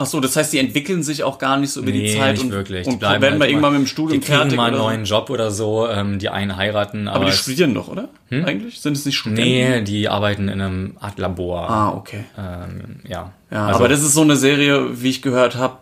Ach 0.00 0.06
so, 0.06 0.20
das 0.20 0.36
heißt, 0.36 0.52
die 0.52 0.58
entwickeln 0.58 1.02
sich 1.02 1.24
auch 1.24 1.38
gar 1.38 1.56
nicht 1.56 1.72
so 1.72 1.80
über 1.80 1.90
die 1.90 2.02
Nee, 2.02 2.16
Zeit 2.16 2.34
nicht 2.36 2.44
und, 2.44 2.52
wirklich. 2.52 2.84
Die 2.86 2.92
und 2.92 3.00
bleiben 3.00 3.20
werden 3.20 3.32
halt 3.32 3.40
wir 3.40 3.46
immer- 3.48 3.56
irgendwann 3.66 3.72
mit 3.72 3.80
dem 3.82 3.86
Studium 3.88 4.20
Die 4.20 4.24
kriegen 4.24 4.38
fertig 4.38 4.56
mal 4.56 4.66
einen 4.68 4.78
neuen 4.78 5.04
Job 5.04 5.28
oder 5.28 5.50
so, 5.50 5.88
ähm, 5.88 6.20
die 6.20 6.28
einen 6.28 6.56
heiraten, 6.56 7.08
aber, 7.08 7.16
Aber 7.22 7.24
die 7.26 7.36
studieren 7.36 7.74
doch, 7.74 7.88
oder? 7.88 8.08
Eigentlich 8.30 8.80
sind 8.80 8.96
es 8.96 9.04
nicht 9.06 9.16
Studenten. 9.16 9.42
Nee, 9.50 9.80
die 9.82 10.08
arbeiten 10.08 10.48
in 10.48 10.60
einem 10.60 10.96
Art 11.00 11.18
Labor. 11.18 11.68
Ah, 11.68 11.88
okay. 11.96 12.24
Ähm, 12.38 13.00
ja. 13.08 13.32
Ja, 13.50 13.66
Also, 13.66 13.80
aber 13.80 13.88
das 13.88 14.02
ist 14.02 14.14
so 14.14 14.20
eine 14.22 14.36
Serie, 14.36 15.02
wie 15.02 15.08
ich 15.10 15.20
gehört 15.20 15.56
habe, 15.56 15.78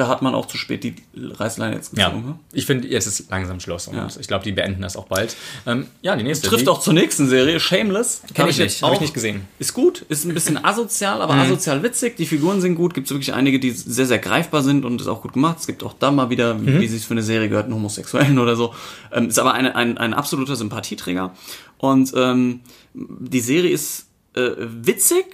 da 0.00 0.08
hat 0.08 0.22
man 0.22 0.34
auch 0.34 0.46
zu 0.46 0.56
spät 0.56 0.82
die 0.82 0.94
Reißleine 1.14 1.76
jetzt 1.76 1.96
ja. 1.96 2.08
gezogen. 2.08 2.26
ne? 2.26 2.38
Ich 2.52 2.66
finde, 2.66 2.88
jetzt 2.88 3.06
ist 3.06 3.30
langsam 3.30 3.60
Schluss 3.60 3.86
und 3.86 3.96
Ja. 3.96 4.08
ich 4.18 4.26
glaube, 4.26 4.42
die 4.44 4.52
beenden 4.52 4.82
das 4.82 4.96
auch 4.96 5.06
bald. 5.06 5.36
Ähm, 5.66 5.86
ja, 6.02 6.16
die 6.16 6.24
nächste. 6.24 6.48
Trifft 6.48 6.64
die, 6.64 6.68
auch 6.68 6.80
zur 6.80 6.94
nächsten 6.94 7.28
Serie, 7.28 7.60
Shameless. 7.60 8.22
Kenn 8.34 8.44
Hab 8.44 8.50
ich 8.50 8.58
nicht, 8.58 8.82
hab 8.82 8.94
ich 8.94 9.00
nicht 9.00 9.14
gesehen. 9.14 9.42
Ist 9.58 9.74
gut, 9.74 10.04
ist 10.08 10.24
ein 10.24 10.34
bisschen 10.34 10.64
asozial, 10.64 11.22
aber 11.22 11.34
Mhm. 11.34 11.40
asozial 11.42 11.82
witzig. 11.82 12.16
Die 12.16 12.26
Figuren 12.26 12.60
sind 12.60 12.74
gut, 12.74 12.94
gibt 12.94 13.06
es 13.06 13.12
wirklich 13.12 13.34
einige, 13.34 13.60
die 13.60 13.70
sehr, 13.70 14.06
sehr 14.06 14.18
greifbar 14.18 14.62
sind 14.62 14.84
und 14.84 15.00
ist 15.00 15.06
auch 15.06 15.22
gut 15.22 15.34
gemacht. 15.34 15.58
Es 15.60 15.66
gibt 15.66 15.82
auch 15.84 15.92
da 15.98 16.10
mal 16.10 16.30
wieder, 16.30 16.54
Mhm. 16.54 16.80
wie 16.80 16.88
sich 16.88 17.04
für 17.06 17.12
eine 17.14 17.22
Serie 17.22 17.48
gehört, 17.48 17.66
einen 17.66 17.74
Homosexuellen 17.74 18.38
oder 18.38 18.56
so. 18.56 18.74
Ähm, 19.12 19.28
ist 19.28 19.38
aber 19.38 19.52
eine, 19.54 19.76
ein, 19.76 19.98
ein 19.98 20.14
absoluter 20.14 20.56
Sympathieträger. 20.56 21.34
Und 21.78 22.12
ähm, 22.16 22.60
die 22.94 23.40
Serie 23.40 23.70
ist 23.70 24.06
äh, 24.34 24.50
witzig, 24.58 25.26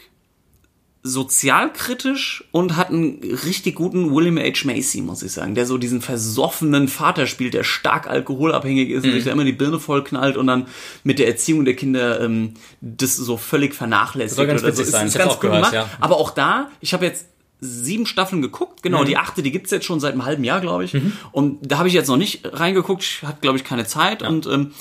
sozialkritisch 1.07 2.45
und 2.51 2.77
hat 2.77 2.91
einen 2.91 3.21
richtig 3.45 3.77
guten 3.77 4.15
William 4.15 4.39
H. 4.39 4.65
Macy, 4.65 5.01
muss 5.01 5.23
ich 5.23 5.33
sagen, 5.33 5.55
der 5.55 5.67
so 5.67 5.79
diesen 5.79 6.03
versoffenen 6.03 6.89
Vater 6.89 7.27
spielt, 7.27 7.55
der 7.55 7.65
stark 7.65 8.09
alkoholabhängig 8.09 8.91
ist 8.91 9.05
und 9.05 9.13
sich 9.13 9.25
da 9.25 9.33
immer 9.33 9.45
die 9.45 9.53
Birne 9.53 9.79
voll 9.79 10.03
knallt 10.03 10.37
und 10.37 10.47
dann 10.47 10.67
mit 11.05 11.19
der 11.19 11.29
Erziehung 11.29 11.65
der 11.65 11.77
Kinder 11.77 12.21
ähm, 12.21 12.55
das 12.81 13.17
so 13.17 13.37
völlig 13.37 13.75
vernachlässigt. 13.75 14.37
Soll 14.37 14.47
ganz 14.47 14.63
oder 14.63 14.73
so. 14.73 14.79
witzig 14.81 14.93
sein. 14.93 15.07
Ist, 15.07 15.15
ist 15.15 15.19
ganz 15.19 15.31
auch 15.31 15.41
gut 15.41 15.51
gehört, 15.51 15.71
gemacht. 15.71 15.75
ja. 15.75 15.89
Aber 16.01 16.17
auch 16.17 16.31
da, 16.31 16.71
ich 16.81 16.93
habe 16.93 17.05
jetzt 17.05 17.27
sieben 17.61 18.05
Staffeln 18.05 18.43
geguckt, 18.43 18.83
genau, 18.83 19.05
die 19.05 19.17
achte, 19.17 19.43
die 19.43 19.51
gibt's 19.51 19.71
jetzt 19.71 19.87
schon 19.87 19.99
seit 19.99 20.13
einem 20.13 20.25
halben 20.25 20.45
Jahr, 20.45 20.61
glaube 20.61 20.85
ich. 20.85 20.95
Und 21.33 21.59
da 21.63 21.79
habe 21.79 21.89
ich 21.89 21.95
jetzt 21.95 22.09
noch 22.09 22.19
nicht 22.19 22.41
reingeguckt, 22.45 23.03
ich 23.03 23.23
hatte, 23.23 23.39
glaube 23.41 23.57
ich, 23.57 23.65
keine 23.65 23.87
Zeit 23.87 24.23
und 24.23 24.47
ähm, 24.47 24.73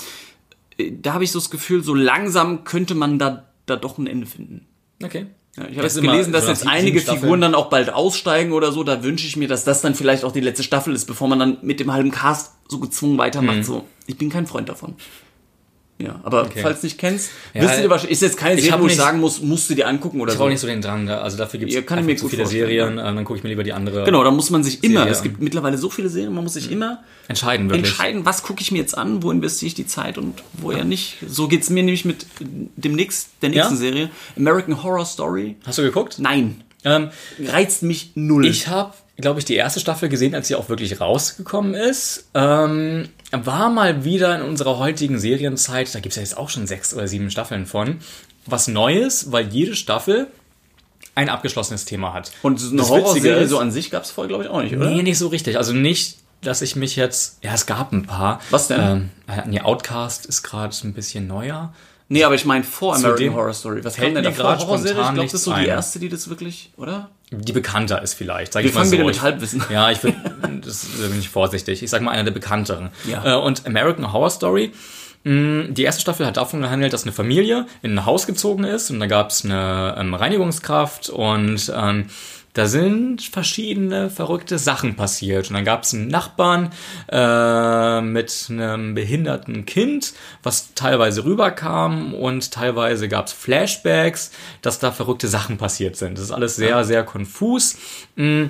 da 1.00 1.14
habe 1.14 1.24
ich 1.24 1.32
so 1.32 1.38
das 1.38 1.48
Gefühl, 1.48 1.82
so 1.82 1.94
langsam 1.94 2.64
könnte 2.64 2.94
man 2.94 3.18
da, 3.18 3.46
da 3.64 3.76
doch 3.76 3.96
ein 3.96 4.06
Ende 4.06 4.26
finden. 4.26 4.66
Okay. 5.02 5.26
Ja, 5.56 5.64
ich 5.68 5.76
habe 5.76 5.86
jetzt 5.86 6.00
gelesen, 6.00 6.32
dass 6.32 6.44
so 6.44 6.50
jetzt 6.50 6.66
einige 6.66 7.00
Staffeln. 7.00 7.22
Figuren 7.22 7.40
dann 7.40 7.54
auch 7.54 7.70
bald 7.70 7.92
aussteigen 7.92 8.52
oder 8.52 8.72
so. 8.72 8.84
Da 8.84 9.02
wünsche 9.02 9.26
ich 9.26 9.36
mir, 9.36 9.48
dass 9.48 9.64
das 9.64 9.80
dann 9.80 9.94
vielleicht 9.94 10.24
auch 10.24 10.32
die 10.32 10.40
letzte 10.40 10.62
Staffel 10.62 10.94
ist, 10.94 11.06
bevor 11.06 11.28
man 11.28 11.38
dann 11.38 11.58
mit 11.62 11.80
dem 11.80 11.92
halben 11.92 12.10
Cast 12.10 12.52
so 12.68 12.78
gezwungen 12.78 13.16
weitermacht. 13.16 13.64
So, 13.64 13.84
ich 14.06 14.18
bin 14.18 14.28
kein 14.28 14.46
Freund 14.46 14.68
davon. 14.68 14.94
Ja, 15.98 16.20
aber 16.24 16.46
falls 16.60 16.82
du 16.82 16.86
nicht 16.88 16.98
kennst, 16.98 17.30
Ja, 17.54 17.62
wisst 17.62 17.80
ihr 17.80 17.88
wahrscheinlich, 17.88 18.12
ist 18.12 18.20
jetzt 18.20 18.36
keine 18.36 18.60
ich 18.60 18.66
Serie, 18.66 18.82
wo 18.82 18.86
ich 18.86 18.96
sagen 18.96 19.18
muss, 19.18 19.40
musst 19.40 19.70
du 19.70 19.74
dir 19.74 19.88
angucken 19.88 20.20
oder 20.20 20.30
Ich 20.30 20.34
so. 20.34 20.40
brauche 20.42 20.50
nicht 20.50 20.60
so 20.60 20.66
den 20.66 20.82
Drang, 20.82 21.06
da. 21.06 21.22
also 21.22 21.38
dafür 21.38 21.58
gibt 21.58 21.72
Ja, 21.72 21.80
es 21.80 21.86
kann 21.86 22.00
ich 22.00 22.04
mir 22.04 22.16
zu 22.16 22.28
viele 22.28 22.42
vorstellen, 22.42 22.68
Serien, 22.68 22.98
äh, 22.98 23.02
dann 23.02 23.24
gucke 23.24 23.38
ich 23.38 23.42
mir 23.44 23.48
lieber 23.48 23.64
die 23.64 23.72
andere 23.72 24.04
Genau, 24.04 24.22
da 24.22 24.30
muss 24.30 24.50
man 24.50 24.62
sich 24.62 24.84
immer, 24.84 25.00
Serie 25.00 25.12
es 25.12 25.22
gibt 25.22 25.40
mittlerweile 25.40 25.78
so 25.78 25.88
viele 25.88 26.10
Serien, 26.10 26.34
man 26.34 26.44
muss 26.44 26.52
sich 26.52 26.70
immer 26.70 27.02
entscheiden, 27.28 27.70
wirklich. 27.70 27.88
entscheiden, 27.88 28.26
was 28.26 28.42
gucke 28.42 28.60
ich 28.60 28.70
mir 28.72 28.78
jetzt 28.78 28.96
an, 28.98 29.22
wo 29.22 29.30
investiere 29.30 29.68
ich 29.68 29.74
die 29.74 29.86
Zeit 29.86 30.18
und 30.18 30.42
wo 30.52 30.70
ja 30.70 30.84
nicht. 30.84 31.16
So 31.26 31.48
geht's 31.48 31.70
mir 31.70 31.82
nämlich 31.82 32.04
mit 32.04 32.26
dem 32.40 32.92
nächsten, 32.94 33.30
der 33.40 33.48
nächsten 33.48 33.74
Ja? 33.74 33.78
Serie. 33.80 34.10
American 34.36 34.82
Horror 34.82 35.06
Story. 35.06 35.56
Hast 35.66 35.78
du 35.78 35.82
geguckt? 35.82 36.16
Nein. 36.18 36.62
Ähm, 36.84 37.08
Reizt 37.42 37.82
mich 37.82 38.12
null. 38.14 38.44
Ich 38.46 38.68
habe, 38.68 38.92
glaube 39.16 39.38
ich, 39.40 39.44
die 39.46 39.54
erste 39.54 39.80
Staffel 39.80 40.08
gesehen, 40.10 40.34
als 40.34 40.46
sie 40.48 40.54
auch 40.56 40.68
wirklich 40.68 41.00
rausgekommen 41.00 41.72
ist. 41.74 42.28
Ähm, 42.34 43.08
war 43.32 43.70
mal 43.70 44.04
wieder 44.04 44.36
in 44.36 44.42
unserer 44.42 44.78
heutigen 44.78 45.18
Serienzeit, 45.18 45.94
da 45.94 46.00
gibt 46.00 46.12
es 46.12 46.16
ja 46.16 46.22
jetzt 46.22 46.36
auch 46.36 46.48
schon 46.48 46.66
sechs 46.66 46.94
oder 46.94 47.08
sieben 47.08 47.30
Staffeln 47.30 47.66
von, 47.66 47.98
was 48.46 48.68
Neues, 48.68 49.32
weil 49.32 49.48
jede 49.48 49.74
Staffel 49.74 50.28
ein 51.14 51.28
abgeschlossenes 51.28 51.84
Thema 51.84 52.12
hat. 52.12 52.30
Und 52.42 52.58
so 52.60 52.70
eine 52.70 52.86
Horrorserie 52.86 53.48
so 53.48 53.58
an 53.58 53.72
sich 53.72 53.90
gab's 53.90 54.10
vorher, 54.10 54.28
glaube 54.28 54.44
ich, 54.44 54.50
auch 54.50 54.62
nicht, 54.62 54.76
oder? 54.76 54.90
Nee, 54.90 55.02
nicht 55.02 55.18
so 55.18 55.28
richtig. 55.28 55.56
Also 55.56 55.72
nicht, 55.72 56.18
dass 56.42 56.62
ich 56.62 56.76
mich 56.76 56.94
jetzt. 56.94 57.42
Ja, 57.42 57.54
es 57.54 57.66
gab 57.66 57.92
ein 57.92 58.04
paar. 58.04 58.40
Was 58.50 58.68
denn? 58.68 58.80
Ähm, 58.80 59.10
äh, 59.26 59.48
nee, 59.48 59.60
Outcast 59.60 60.26
ist 60.26 60.42
gerade 60.42 60.76
ein 60.84 60.92
bisschen 60.92 61.26
neuer. 61.26 61.72
Nee, 62.08 62.22
aber 62.22 62.36
ich 62.36 62.44
meine 62.44 62.62
vor 62.62 62.94
American 62.94 63.34
Horror 63.34 63.54
Story. 63.54 63.82
Was 63.82 63.96
kam 63.96 64.14
denn 64.14 64.22
da 64.22 64.30
vor? 64.30 64.58
Horrorserie? 64.58 65.00
Ich 65.00 65.12
glaube, 65.12 65.22
das 65.22 65.34
ist 65.34 65.44
so 65.44 65.54
die 65.54 65.66
erste, 65.66 65.98
die 65.98 66.08
das 66.08 66.28
wirklich, 66.28 66.70
oder? 66.76 67.10
Die 67.30 67.52
bekannter 67.52 68.02
ist 68.02 68.14
vielleicht, 68.14 68.52
sag 68.52 68.62
Wir 68.62 68.68
ich 68.70 68.74
mal 68.74 68.80
fangen 68.80 68.90
so. 68.90 68.96
wieder 68.98 69.04
mit 69.06 69.20
Halbwissen. 69.20 69.64
Ja, 69.70 69.90
ich 69.90 69.98
bin, 70.00 70.14
das 70.64 70.86
da 71.00 71.08
bin 71.08 71.18
ich 71.18 71.28
vorsichtig. 71.28 71.82
Ich 71.82 71.90
sag 71.90 72.00
mal 72.02 72.12
einer 72.12 72.24
der 72.24 72.30
bekannteren. 72.30 72.90
Ja. 73.08 73.34
Äh, 73.34 73.40
Und 73.42 73.66
American 73.66 74.12
Horror 74.12 74.30
Story. 74.30 74.72
mh, 75.24 75.68
Die 75.70 75.82
erste 75.82 76.02
Staffel 76.02 76.24
hat 76.24 76.36
davon 76.36 76.60
gehandelt, 76.62 76.92
dass 76.92 77.02
eine 77.02 77.12
Familie 77.12 77.66
in 77.82 77.98
ein 77.98 78.06
Haus 78.06 78.26
gezogen 78.26 78.62
ist 78.64 78.90
und 78.90 79.00
da 79.00 79.06
gab 79.06 79.30
es 79.30 79.44
eine 79.44 79.96
ähm, 79.98 80.14
Reinigungskraft 80.14 81.08
und 81.08 81.72
ähm, 81.74 82.06
da 82.56 82.64
sind 82.64 83.20
verschiedene 83.20 84.08
verrückte 84.08 84.58
Sachen 84.58 84.96
passiert. 84.96 85.48
Und 85.48 85.54
dann 85.54 85.64
gab 85.66 85.82
es 85.82 85.92
einen 85.92 86.08
Nachbarn 86.08 86.70
äh, 87.12 88.00
mit 88.00 88.46
einem 88.48 88.94
behinderten 88.94 89.66
Kind, 89.66 90.14
was 90.42 90.72
teilweise 90.74 91.26
rüberkam 91.26 92.14
und 92.14 92.50
teilweise 92.52 93.08
gab 93.08 93.26
es 93.26 93.34
Flashbacks, 93.34 94.30
dass 94.62 94.78
da 94.78 94.90
verrückte 94.90 95.28
Sachen 95.28 95.58
passiert 95.58 95.96
sind. 95.96 96.16
Das 96.16 96.24
ist 96.24 96.30
alles 96.30 96.56
sehr, 96.56 96.82
sehr 96.84 97.04
konfus. 97.04 97.76
Mm. 98.16 98.46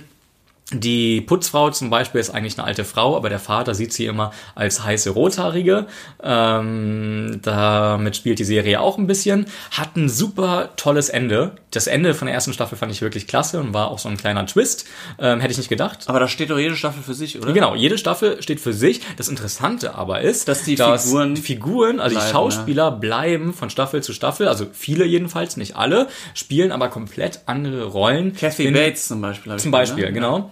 Die 0.72 1.20
Putzfrau 1.20 1.70
zum 1.70 1.90
Beispiel 1.90 2.20
ist 2.20 2.30
eigentlich 2.30 2.58
eine 2.58 2.66
alte 2.66 2.84
Frau, 2.84 3.16
aber 3.16 3.28
der 3.28 3.38
Vater 3.38 3.72
sieht 3.72 3.92
sie 3.92 4.06
immer 4.06 4.32
als 4.56 4.82
heiße 4.82 5.10
Rothaarige. 5.10 5.86
Ähm, 6.20 7.38
damit 7.42 8.16
spielt 8.16 8.40
die 8.40 8.44
Serie 8.44 8.80
auch 8.80 8.98
ein 8.98 9.06
bisschen. 9.06 9.46
Hat 9.70 9.94
ein 9.94 10.08
super 10.08 10.70
tolles 10.76 11.08
Ende. 11.08 11.52
Das 11.70 11.86
Ende 11.86 12.14
von 12.14 12.26
der 12.26 12.34
ersten 12.34 12.52
Staffel 12.52 12.76
fand 12.76 12.90
ich 12.90 13.00
wirklich 13.00 13.28
klasse 13.28 13.60
und 13.60 13.74
war 13.74 13.92
auch 13.92 14.00
so 14.00 14.08
ein 14.08 14.16
kleiner 14.16 14.44
Twist. 14.46 14.86
Ähm, 15.20 15.38
hätte 15.38 15.52
ich 15.52 15.58
nicht 15.58 15.68
gedacht. 15.68 16.08
Aber 16.08 16.18
da 16.18 16.26
steht 16.26 16.50
doch 16.50 16.58
jede 16.58 16.74
Staffel 16.74 17.00
für 17.00 17.14
sich, 17.14 17.40
oder? 17.40 17.52
Genau, 17.52 17.76
jede 17.76 17.96
Staffel 17.96 18.42
steht 18.42 18.58
für 18.60 18.72
sich. 18.72 19.02
Das 19.16 19.28
Interessante 19.28 19.94
aber 19.94 20.22
ist, 20.22 20.48
Dass 20.48 20.64
die 20.64 20.76
Figuren 20.76 21.36
die 21.36 21.42
Figuren, 21.42 22.00
also 22.00 22.16
bleiben, 22.16 22.26
die 22.26 22.32
Schauspieler 22.32 22.90
bleiben 22.90 23.54
von 23.54 23.70
Staffel 23.70 24.02
zu 24.02 24.12
Staffel, 24.12 24.48
also 24.48 24.66
viele 24.72 25.04
jedenfalls, 25.04 25.56
nicht 25.56 25.76
alle, 25.76 26.08
spielen 26.34 26.72
aber 26.72 26.88
komplett 26.88 27.40
andere 27.46 27.84
Rollen. 27.84 28.34
Kathy 28.34 28.64
in- 28.64 28.74
Bates 28.74 29.06
zum 29.06 29.20
Beispiel. 29.20 29.56
Zum 29.58 29.70
gehört, 29.70 29.88
Beispiel, 29.90 30.06
ne? 30.06 30.12
genau. 30.12 30.50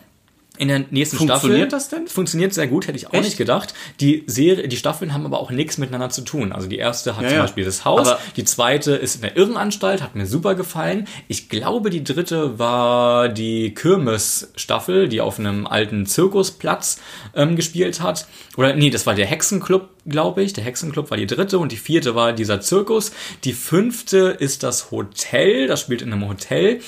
In 0.57 0.69
der 0.69 0.85
nächsten 0.91 1.17
Funktioniert 1.17 1.69
Staffel. 1.69 1.69
das 1.71 1.89
denn? 1.89 2.07
Funktioniert 2.07 2.55
sehr 2.55 2.69
gut, 2.69 2.87
hätte 2.87 2.97
ich 2.97 3.09
auch 3.09 3.13
Echt? 3.15 3.25
nicht 3.25 3.37
gedacht. 3.39 3.75
Die 3.99 4.23
Serie, 4.29 4.69
die 4.69 4.77
Staffeln 4.77 5.13
haben 5.13 5.27
aber 5.27 5.41
auch 5.41 5.51
nichts 5.51 5.79
miteinander 5.79 6.11
zu 6.11 6.23
tun. 6.23 6.53
Also 6.53 6.69
die 6.69 6.79
erste 6.79 7.17
hat 7.17 7.23
Ja, 7.25 7.29
zum 7.29 7.37
ja. 7.39 7.43
Beispiel 7.43 7.65
das 7.65 7.85
Haus, 7.85 8.07
Aber- 8.07 8.21
die 8.37 8.45
zweite 8.45 8.93
ist 8.93 9.17
in 9.17 9.23
der 9.23 9.37
Irrenanstalt, 9.37 10.01
hat 10.01 10.15
mir 10.15 10.27
super 10.27 10.55
gefallen. 10.55 11.09
Ich 11.27 11.49
glaube, 11.49 11.91
die 11.91 12.05
dritte 12.05 12.57
war 12.59 13.29
die 13.29 13.75
Kirmes-Staffel, 13.75 15.09
die 15.09 15.21
auf 15.21 15.39
einem 15.41 15.67
alten 15.67 16.07
Zirkusplatz 16.07 17.01
ähm, 17.35 17.57
gespielt 17.57 18.01
hat. 18.01 18.27
Oder 18.57 18.75
nee, 18.75 18.91
das 18.91 19.07
war 19.07 19.15
der 19.15 19.27
Hexenclub, 19.27 19.89
glaube 20.07 20.43
ich. 20.43 20.53
Der 20.53 20.63
Hexenclub 20.63 21.11
war 21.11 21.17
die 21.17 21.27
dritte 21.27 21.59
und 21.59 21.73
die 21.73 21.77
vierte 21.77 22.15
war 22.15 22.33
dieser 22.33 22.61
Zirkus. 22.61 23.11
Die 23.43 23.53
fünfte 23.55 24.37
ist 24.39 24.63
das 24.63 24.91
Hotel, 24.93 25.67
das 25.67 25.81
spielt 25.81 26.03
in 26.03 26.13
einem 26.13 26.29
Hotel. 26.29 26.81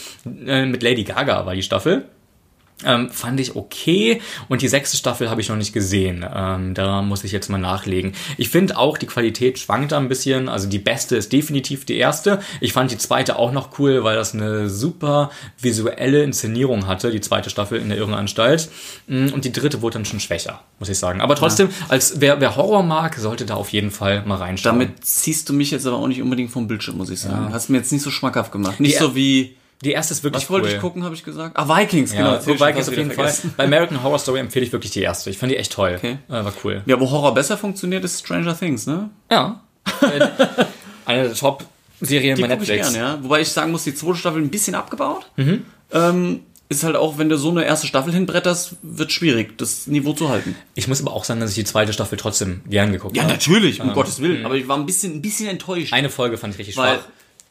Äh, 0.46 0.66
mit 0.66 0.82
Lady 0.84 1.02
Gaga 1.04 1.46
war 1.46 1.54
die 1.56 1.62
Staffel. 1.64 2.04
Ähm, 2.84 3.08
fand 3.08 3.40
ich 3.40 3.56
okay 3.56 4.20
und 4.50 4.60
die 4.60 4.68
sechste 4.68 4.98
Staffel 4.98 5.30
habe 5.30 5.40
ich 5.40 5.48
noch 5.48 5.56
nicht 5.56 5.72
gesehen. 5.72 6.22
Ähm, 6.30 6.74
da 6.74 7.00
muss 7.00 7.24
ich 7.24 7.32
jetzt 7.32 7.48
mal 7.48 7.56
nachlegen. 7.56 8.12
Ich 8.36 8.50
finde 8.50 8.76
auch, 8.76 8.98
die 8.98 9.06
Qualität 9.06 9.58
schwankt 9.58 9.92
da 9.92 9.96
ein 9.96 10.08
bisschen. 10.08 10.50
Also 10.50 10.68
die 10.68 10.78
beste 10.78 11.16
ist 11.16 11.32
definitiv 11.32 11.86
die 11.86 11.96
erste. 11.96 12.38
Ich 12.60 12.74
fand 12.74 12.90
die 12.90 12.98
zweite 12.98 13.38
auch 13.38 13.50
noch 13.50 13.78
cool, 13.78 14.04
weil 14.04 14.14
das 14.16 14.34
eine 14.34 14.68
super 14.68 15.30
visuelle 15.58 16.22
Inszenierung 16.22 16.86
hatte, 16.86 17.10
die 17.10 17.22
zweite 17.22 17.48
Staffel 17.48 17.80
in 17.80 17.88
der 17.88 17.96
Irrenanstalt. 17.96 18.68
Mm, 19.06 19.28
Und 19.28 19.46
die 19.46 19.52
dritte 19.52 19.80
wurde 19.80 19.94
dann 19.94 20.04
schon 20.04 20.20
schwächer, 20.20 20.60
muss 20.78 20.90
ich 20.90 20.98
sagen. 20.98 21.22
Aber 21.22 21.34
trotzdem, 21.34 21.70
als 21.88 22.20
wer, 22.20 22.42
wer 22.42 22.56
Horror 22.56 22.82
mag, 22.82 23.14
sollte 23.16 23.46
da 23.46 23.54
auf 23.54 23.70
jeden 23.70 23.90
Fall 23.90 24.22
mal 24.26 24.36
reinschauen. 24.36 24.78
Damit 24.78 25.02
ziehst 25.02 25.48
du 25.48 25.54
mich 25.54 25.70
jetzt 25.70 25.86
aber 25.86 25.96
auch 25.96 26.08
nicht 26.08 26.20
unbedingt 26.20 26.50
vom 26.50 26.68
Bildschirm, 26.68 26.98
muss 26.98 27.08
ich 27.08 27.20
sagen. 27.20 27.54
Hast 27.54 27.70
mir 27.70 27.78
jetzt 27.78 27.90
nicht 27.90 28.02
so 28.02 28.10
schmackhaft 28.10 28.52
gemacht. 28.52 28.80
Nicht 28.80 28.96
Die- 28.96 29.02
so 29.02 29.14
wie. 29.16 29.56
Die 29.84 29.92
erste 29.92 30.14
ist 30.14 30.24
wirklich 30.24 30.42
Was 30.44 30.50
wollte 30.50 30.68
cool. 30.68 30.74
ich 30.74 30.80
gucken, 30.80 31.04
habe 31.04 31.14
ich 31.14 31.22
gesagt? 31.24 31.56
Ah, 31.56 31.68
Vikings, 31.68 32.12
genau. 32.12 32.32
Ja, 32.32 32.38
ich 32.38 32.44
schon 32.44 32.60
Vikings 32.60 32.88
auf 32.88 32.96
jeden 32.96 33.10
Fall. 33.12 33.32
Bei 33.56 33.64
American 33.64 34.02
Horror 34.02 34.18
Story 34.18 34.40
empfehle 34.40 34.64
ich 34.64 34.72
wirklich 34.72 34.92
die 34.92 35.02
erste. 35.02 35.28
Ich 35.30 35.38
fand 35.38 35.52
die 35.52 35.56
echt 35.56 35.72
toll. 35.72 35.94
Okay. 35.98 36.18
Äh, 36.28 36.32
war 36.32 36.52
cool. 36.64 36.82
Ja, 36.86 36.98
wo 36.98 37.10
Horror 37.10 37.34
besser 37.34 37.58
funktioniert, 37.58 38.02
ist 38.04 38.20
Stranger 38.20 38.58
Things, 38.58 38.86
ne? 38.86 39.10
Ja. 39.30 39.62
Äh, 40.00 40.28
Eine 41.04 41.24
der 41.24 41.34
Top-Serien 41.34 42.40
bei 42.40 42.48
gucke 42.48 42.62
ich 42.62 42.68
Netflix. 42.70 42.92
gern, 42.94 43.02
ja. 43.18 43.18
Wobei 43.22 43.40
ich 43.42 43.48
sagen 43.48 43.70
muss, 43.70 43.84
die 43.84 43.94
zweite 43.94 44.16
Staffel 44.18 44.42
ein 44.42 44.50
bisschen 44.50 44.74
abgebaut. 44.74 45.26
Mhm. 45.36 45.64
Ähm, 45.92 46.40
ist 46.68 46.82
halt 46.82 46.96
auch, 46.96 47.16
wenn 47.18 47.28
du 47.28 47.38
so 47.38 47.50
eine 47.50 47.64
erste 47.64 47.86
Staffel 47.86 48.12
hinbretterst, 48.12 48.76
wird 48.82 49.12
schwierig, 49.12 49.56
das 49.56 49.86
Niveau 49.86 50.14
zu 50.14 50.28
halten. 50.30 50.56
Ich 50.74 50.88
muss 50.88 51.00
aber 51.00 51.12
auch 51.12 51.22
sagen, 51.22 51.38
dass 51.38 51.50
ich 51.50 51.54
die 51.56 51.64
zweite 51.64 51.92
Staffel 51.92 52.18
trotzdem 52.18 52.62
gern 52.68 52.90
geguckt 52.90 53.16
Ja, 53.16 53.22
habe. 53.22 53.34
natürlich, 53.34 53.80
um 53.80 53.92
Gottes 53.92 54.20
Willen. 54.20 54.44
Aber 54.44 54.56
ich 54.56 54.66
war 54.66 54.76
ein 54.76 54.84
bisschen, 54.84 55.12
ein 55.14 55.22
bisschen 55.22 55.48
enttäuscht. 55.48 55.92
Eine 55.92 56.10
Folge 56.10 56.38
fand 56.38 56.54
ich 56.54 56.58
richtig 56.58 56.74
schwach. 56.74 56.98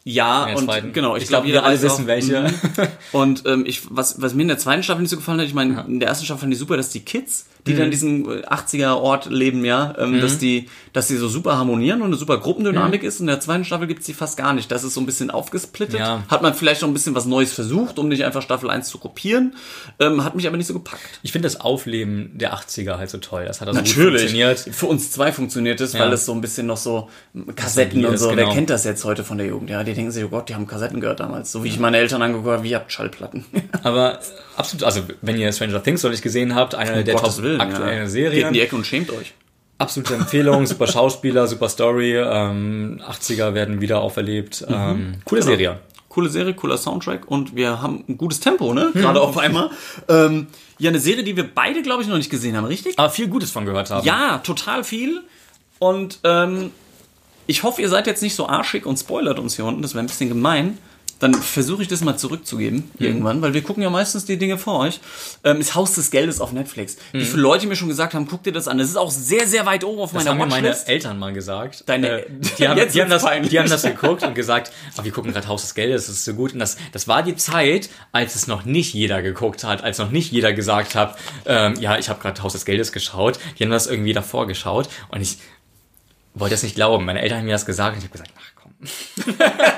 Ja, 0.07 0.45
und 0.53 0.65
zweiten. 0.65 0.93
genau, 0.93 1.15
ich, 1.15 1.23
Ich 1.23 1.29
glaube, 1.29 1.47
glaub, 1.47 1.63
wir 1.63 1.67
alle 1.67 1.81
wissen, 1.81 2.03
auch, 2.03 2.07
welche. 2.07 2.41
mhm. 2.41 2.87
Und 3.11 3.43
ähm, 3.47 3.65
ich, 3.65 3.81
was, 3.89 4.21
was 4.21 4.35
mir 4.35 4.43
in 4.43 4.47
der 4.49 4.59
zweiten 4.59 4.83
Staffel 4.83 5.01
nicht 5.01 5.09
so 5.09 5.17
gefallen 5.17 5.39
hat, 5.39 5.47
ich 5.47 5.55
meine, 5.55 5.83
in 5.87 5.99
der 5.99 6.09
ersten 6.09 6.25
Staffel 6.25 6.41
fand 6.41 6.53
ich 6.53 6.59
super, 6.59 6.77
dass 6.77 6.91
die 6.91 6.99
Kids, 6.99 7.47
die 7.67 7.73
Mhm. 7.73 7.77
da 7.77 7.83
in 7.85 7.91
diesem 7.91 8.29
äh, 8.29 8.45
80er-Ort 8.45 9.25
leben, 9.31 9.65
ja, 9.65 9.95
ähm, 9.97 10.21
dass 10.21 10.37
die, 10.37 10.69
dass 10.93 11.07
die 11.07 11.15
so 11.17 11.27
super 11.27 11.57
harmonieren 11.57 12.01
und 12.01 12.07
eine 12.07 12.15
super 12.15 12.37
Gruppendynamik 12.37 13.03
ist. 13.03 13.19
Und 13.19 13.23
in 13.25 13.27
der 13.27 13.39
zweiten 13.39 13.65
Staffel 13.65 13.87
gibt's 13.87 14.05
die 14.05 14.13
fast 14.13 14.37
gar 14.37 14.53
nicht. 14.53 14.71
Das 14.71 14.83
ist 14.83 14.93
so 14.93 14.99
ein 15.01 15.05
bisschen 15.05 15.31
aufgesplittet. 15.31 15.99
Ja. 15.99 16.23
Hat 16.29 16.41
man 16.41 16.53
vielleicht 16.53 16.81
noch 16.81 16.87
ein 16.89 16.93
bisschen 16.93 17.15
was 17.15 17.25
Neues 17.25 17.53
versucht, 17.53 17.97
um 17.99 18.07
nicht 18.07 18.23
einfach 18.23 18.41
Staffel 18.41 18.69
1 18.69 18.87
zu 18.89 18.97
kopieren. 18.99 19.55
Ähm, 19.99 20.23
hat 20.23 20.35
mich 20.35 20.47
aber 20.47 20.57
nicht 20.57 20.67
so 20.67 20.73
gepackt. 20.73 21.01
Ich 21.23 21.31
finde 21.31 21.47
das 21.47 21.59
Aufleben 21.59 22.31
der 22.35 22.53
80er 22.53 22.97
halt 22.97 23.09
so 23.09 23.17
toll. 23.17 23.45
Das 23.45 23.61
hat 23.61 23.67
also 23.67 23.79
gut 23.81 23.89
funktioniert. 23.89 24.59
Für 24.59 24.85
uns 24.87 25.11
zwei 25.11 25.31
funktioniert 25.31 25.81
es, 25.81 25.93
weil 25.95 26.07
Ja. 26.07 26.13
es 26.13 26.25
so 26.25 26.33
ein 26.33 26.41
bisschen 26.41 26.67
noch 26.67 26.77
so 26.77 27.09
Kassetten 27.55 28.05
und 28.05 28.13
ist, 28.13 28.21
so. 28.21 28.29
Wer 28.29 28.35
genau. 28.37 28.53
kennt 28.53 28.69
das 28.69 28.83
jetzt 28.83 29.03
heute 29.05 29.23
von 29.23 29.37
der 29.37 29.47
Jugend? 29.47 29.69
Ja, 29.69 29.83
die 29.83 29.93
denken 29.93 30.11
sich, 30.11 30.23
oh 30.23 30.29
Gott, 30.29 30.49
die 30.49 30.55
haben 30.55 30.67
Kassetten 30.67 31.01
gehört 31.01 31.19
damals. 31.19 31.51
So 31.51 31.63
wie 31.63 31.67
ich 31.69 31.79
meine 31.79 31.97
Eltern 31.97 32.21
angeguckt 32.21 32.49
habe, 32.49 32.63
wie 32.63 32.69
ihr 32.71 32.77
habt 32.77 32.91
Schallplatten. 32.91 33.45
Aber 33.83 34.19
absolut, 34.55 34.83
also 34.83 35.01
wenn 35.21 35.37
ihr 35.37 35.51
Stranger 35.51 35.81
Things 35.83 36.03
noch 36.03 36.11
nicht 36.11 36.21
gesehen 36.23 36.55
habt, 36.55 36.75
eine 36.75 37.03
der 37.03 37.15
Gottes 37.15 37.35
top 37.35 37.43
Willen, 37.43 37.54
aktuellen 37.61 38.03
ja. 38.03 38.07
Serien. 38.07 38.33
Geht 38.33 38.47
in 38.47 38.53
die 38.53 38.61
Ecke 38.61 38.75
und 38.75 38.85
schämt 38.85 39.09
euch. 39.11 39.33
Absolute 39.77 40.15
Empfehlung, 40.15 40.65
super 40.65 40.87
Schauspieler, 40.87 41.47
super 41.47 41.67
Story, 41.67 42.15
ähm, 42.17 43.01
80er 43.05 43.53
werden 43.53 43.81
wieder 43.81 43.99
auferlebt. 44.01 44.65
Mhm. 44.67 44.73
Ähm, 44.75 45.13
coole 45.25 45.41
Genau. 45.41 45.51
Serie. 45.51 45.79
Coole 46.07 46.29
Serie, 46.29 46.53
cooler 46.53 46.77
Soundtrack 46.77 47.29
und 47.29 47.57
wir 47.57 47.81
haben 47.81 48.05
ein 48.07 48.17
gutes 48.17 48.39
Tempo, 48.39 48.73
ne? 48.73 48.91
Mhm. 48.93 49.01
Gerade 49.01 49.19
auf 49.19 49.37
einmal. 49.37 49.69
Ähm, 50.07 50.47
ja, 50.77 50.89
eine 50.89 50.99
Serie, 50.99 51.25
die 51.25 51.35
wir 51.35 51.43
beide, 51.53 51.81
glaube 51.81 52.03
ich, 52.03 52.07
noch 52.07 52.15
nicht 52.15 52.29
gesehen 52.29 52.55
haben, 52.55 52.65
richtig? 52.65 52.97
Aber 52.97 53.09
viel 53.09 53.27
Gutes 53.27 53.51
von 53.51 53.65
gehört 53.65 53.89
haben. 53.91 54.05
Ja, 54.05 54.37
total 54.37 54.85
viel. 54.85 55.21
Und 55.79 56.19
ähm, 56.23 56.71
ich 57.47 57.63
hoffe, 57.63 57.81
ihr 57.81 57.89
seid 57.89 58.07
jetzt 58.07 58.21
nicht 58.23 58.35
so 58.35 58.47
arschig 58.47 58.85
und 58.85 58.97
spoilert 58.97 59.39
uns 59.39 59.57
hier 59.57 59.65
unten. 59.65 59.81
Das 59.81 59.93
wäre 59.93 60.03
ein 60.03 60.07
bisschen 60.07 60.29
gemein. 60.29 60.77
Dann 61.19 61.33
versuche 61.33 61.81
ich 61.81 61.87
das 61.87 62.01
mal 62.01 62.17
zurückzugeben 62.17 62.91
Mhm. 62.99 63.05
irgendwann, 63.05 63.41
weil 63.41 63.53
wir 63.53 63.61
gucken 63.63 63.81
ja 63.83 63.89
meistens 63.89 64.25
die 64.25 64.37
Dinge 64.37 64.57
vor 64.57 64.79
euch. 64.79 64.99
Ähm, 65.43 65.59
ist 65.61 65.73
Haus 65.75 65.93
des 65.95 66.11
Geldes 66.11 66.41
auf 66.41 66.51
Netflix. 66.51 66.97
Wie 67.13 67.23
viele 67.23 67.41
Leute 67.41 67.67
mir 67.67 67.75
schon 67.75 67.87
gesagt 67.87 68.13
haben, 68.13 68.27
guck 68.27 68.43
dir 68.43 68.51
das 68.51 68.67
an. 68.67 68.77
Das 68.77 68.87
ist 68.89 68.97
auch 68.97 69.09
sehr, 69.11 69.47
sehr 69.47 69.65
weit 69.65 69.83
oben 69.83 69.99
auf 69.99 70.11
Mhm. 70.11 70.17
Das 70.17 70.25
meiner 70.25 70.41
haben 70.41 70.49
meine. 70.49 70.75
Eltern 70.87 71.17
mal 71.17 71.31
gesagt. 71.33 71.83
Deine- 71.87 72.21
äh, 72.23 72.25
die, 72.59 72.67
haben, 72.67 72.79
die, 72.91 73.01
haben 73.01 73.09
das, 73.09 73.25
die 73.49 73.59
haben 73.59 73.69
das 73.69 73.83
geguckt 73.83 74.23
und 74.23 74.35
gesagt, 74.35 74.71
ah, 74.97 75.03
wir 75.03 75.11
gucken 75.11 75.31
gerade 75.31 75.47
Haus 75.47 75.61
des 75.61 75.73
Geldes, 75.73 76.07
das 76.07 76.15
ist 76.17 76.25
so 76.25 76.33
gut. 76.33 76.53
Und 76.53 76.59
das, 76.59 76.77
das 76.91 77.07
war 77.07 77.23
die 77.23 77.35
Zeit, 77.35 77.89
als 78.11 78.35
es 78.35 78.47
noch 78.47 78.65
nicht 78.65 78.93
jeder 78.93 79.21
geguckt 79.21 79.63
hat, 79.63 79.83
als 79.83 79.97
noch 79.97 80.11
nicht 80.11 80.31
jeder 80.31 80.53
gesagt 80.53 80.95
hat, 80.95 81.17
ähm, 81.45 81.75
ja, 81.79 81.97
ich 81.97 82.09
habe 82.09 82.21
gerade 82.21 82.41
Haus 82.43 82.53
des 82.53 82.65
Geldes 82.65 82.91
geschaut. 82.91 83.39
Die 83.57 83.63
haben 83.63 83.71
das 83.71 83.87
irgendwie 83.87 84.13
davor 84.13 84.47
geschaut 84.47 84.89
und 85.09 85.21
ich 85.21 85.37
wollte 86.33 86.55
das 86.55 86.63
nicht 86.63 86.75
glauben. 86.75 87.05
Meine 87.05 87.21
Eltern 87.21 87.37
haben 87.39 87.45
mir 87.45 87.53
das 87.53 87.65
gesagt 87.65 87.93
und 87.93 87.99
ich 87.99 88.03
habe 88.03 88.11
gesagt, 88.11 88.31
ach. 88.37 88.54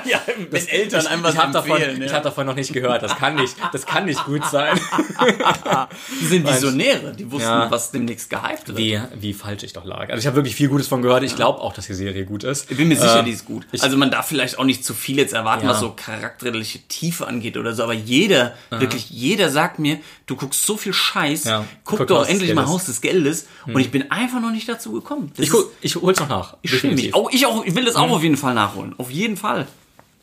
ja, 0.04 0.20
wenn 0.50 0.66
Eltern 0.66 1.06
einem 1.06 1.22
was 1.22 1.34
ich 1.34 1.40
habe 1.40 1.52
davon, 1.52 1.70
empfehlen. 1.76 2.02
ich 2.02 2.10
ja. 2.10 2.16
hab 2.16 2.22
davon 2.24 2.46
noch 2.46 2.54
nicht 2.54 2.72
gehört. 2.72 3.02
Das 3.02 3.16
kann 3.16 3.36
nicht, 3.36 3.54
das 3.72 3.86
kann 3.86 4.04
nicht 4.06 4.24
gut 4.24 4.44
sein. 4.44 4.78
Die 6.20 6.26
sind 6.26 6.46
Visionäre. 6.48 7.12
Die 7.14 7.30
wussten, 7.30 7.48
Ja. 7.48 7.70
was 7.70 7.90
demnächst 7.90 8.28
gehypt 8.30 8.68
wird. 8.68 8.78
Wie, 8.78 9.00
wie 9.20 9.32
falsch 9.32 9.62
ich 9.62 9.72
doch 9.72 9.84
lag. 9.84 10.08
Also 10.10 10.18
ich 10.18 10.26
habe 10.26 10.36
wirklich 10.36 10.54
viel 10.54 10.68
Gutes 10.68 10.88
von 10.88 11.02
gehört. 11.02 11.22
Ich 11.22 11.36
glaube 11.36 11.60
auch, 11.60 11.72
dass 11.72 11.86
die 11.86 11.94
Serie 11.94 12.24
gut 12.24 12.44
ist. 12.44 12.70
Ich 12.70 12.76
bin 12.76 12.88
mir 12.88 12.96
sicher, 12.96 13.20
Ähm, 13.20 13.24
die 13.24 13.30
ist 13.32 13.44
gut. 13.44 13.66
also 13.80 13.96
man 13.96 14.10
darf 14.10 14.26
vielleicht 14.26 14.58
auch 14.58 14.64
nicht 14.64 14.84
zu 14.84 14.94
viel 14.94 15.16
jetzt 15.18 15.32
erwarten, 15.32 15.64
Ja. 15.64 15.70
was 15.70 15.80
so 15.80 15.90
charakterliche 15.94 16.80
Tiefe 16.88 17.26
angeht 17.26 17.56
oder 17.56 17.74
so, 17.74 17.84
aber 17.84 17.94
jeder, 17.94 18.54
wirklich 18.70 19.10
jeder 19.10 19.50
sagt 19.50 19.78
mir, 19.78 19.98
du 20.26 20.36
guckst 20.36 20.64
so 20.66 20.76
viel 20.76 20.92
Scheiß, 20.92 21.44
guck, 21.84 21.98
Guck 21.98 22.06
doch 22.08 22.28
endlich 22.28 22.54
mal. 22.54 22.66
Haus 22.66 22.86
des 22.86 23.00
Geldes 23.00 23.46
und 23.66 23.78
ich 23.80 23.90
bin 23.90 24.10
einfach 24.10 24.40
noch 24.40 24.50
nicht 24.50 24.68
dazu 24.68 24.92
gekommen. 24.92 25.32
Das 25.36 25.46
Ich, 25.46 25.50
guck, 25.50 25.70
ich 25.80 25.96
hol's 25.96 26.20
noch 26.20 26.28
nach. 26.28 26.56
ich 26.62 26.70
schäme 26.78 26.94
mich. 26.94 27.14
Auch, 27.14 27.30
ich, 27.30 27.46
auch, 27.46 27.64
ich 27.64 27.74
will 27.74 27.84
das 27.84 27.94
auch 27.96 28.10
auf 28.10 28.22
jeden 28.22 28.36
Fall 28.36 28.54
nachholen. 28.54 28.94
Auf 28.98 29.10
jeden 29.10 29.38
Fall. 29.38 29.66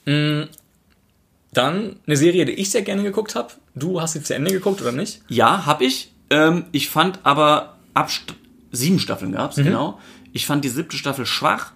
Dann 0.05 0.49
eine 2.05 2.17
Serie, 2.17 2.45
die 2.45 2.51
ich 2.53 2.69
sehr 2.69 2.83
gerne 2.83 3.01
geguckt 3.01 3.33
habe. 3.33 3.53
Du 3.73 3.99
hast 3.99 4.13
sie 4.13 4.21
zu 4.21 4.35
Ende 4.35 4.51
geguckt 4.51 4.81
oder 4.81 4.91
nicht? 4.91 5.21
Ja, 5.27 5.65
hab 5.65 5.81
ich. 5.81 6.11
Ähm, 6.29 6.65
ich 6.71 6.89
fand 6.89 7.19
aber 7.23 7.77
ab 7.93 8.11
St 8.11 8.35
sieben 8.71 8.99
Staffeln 8.99 9.31
gab's, 9.31 9.55
genau. 9.55 9.99
Ich 10.33 10.45
fand 10.45 10.65
die 10.65 10.69
siebte 10.69 10.97
Staffel 10.97 11.25
schwach. 11.25 11.71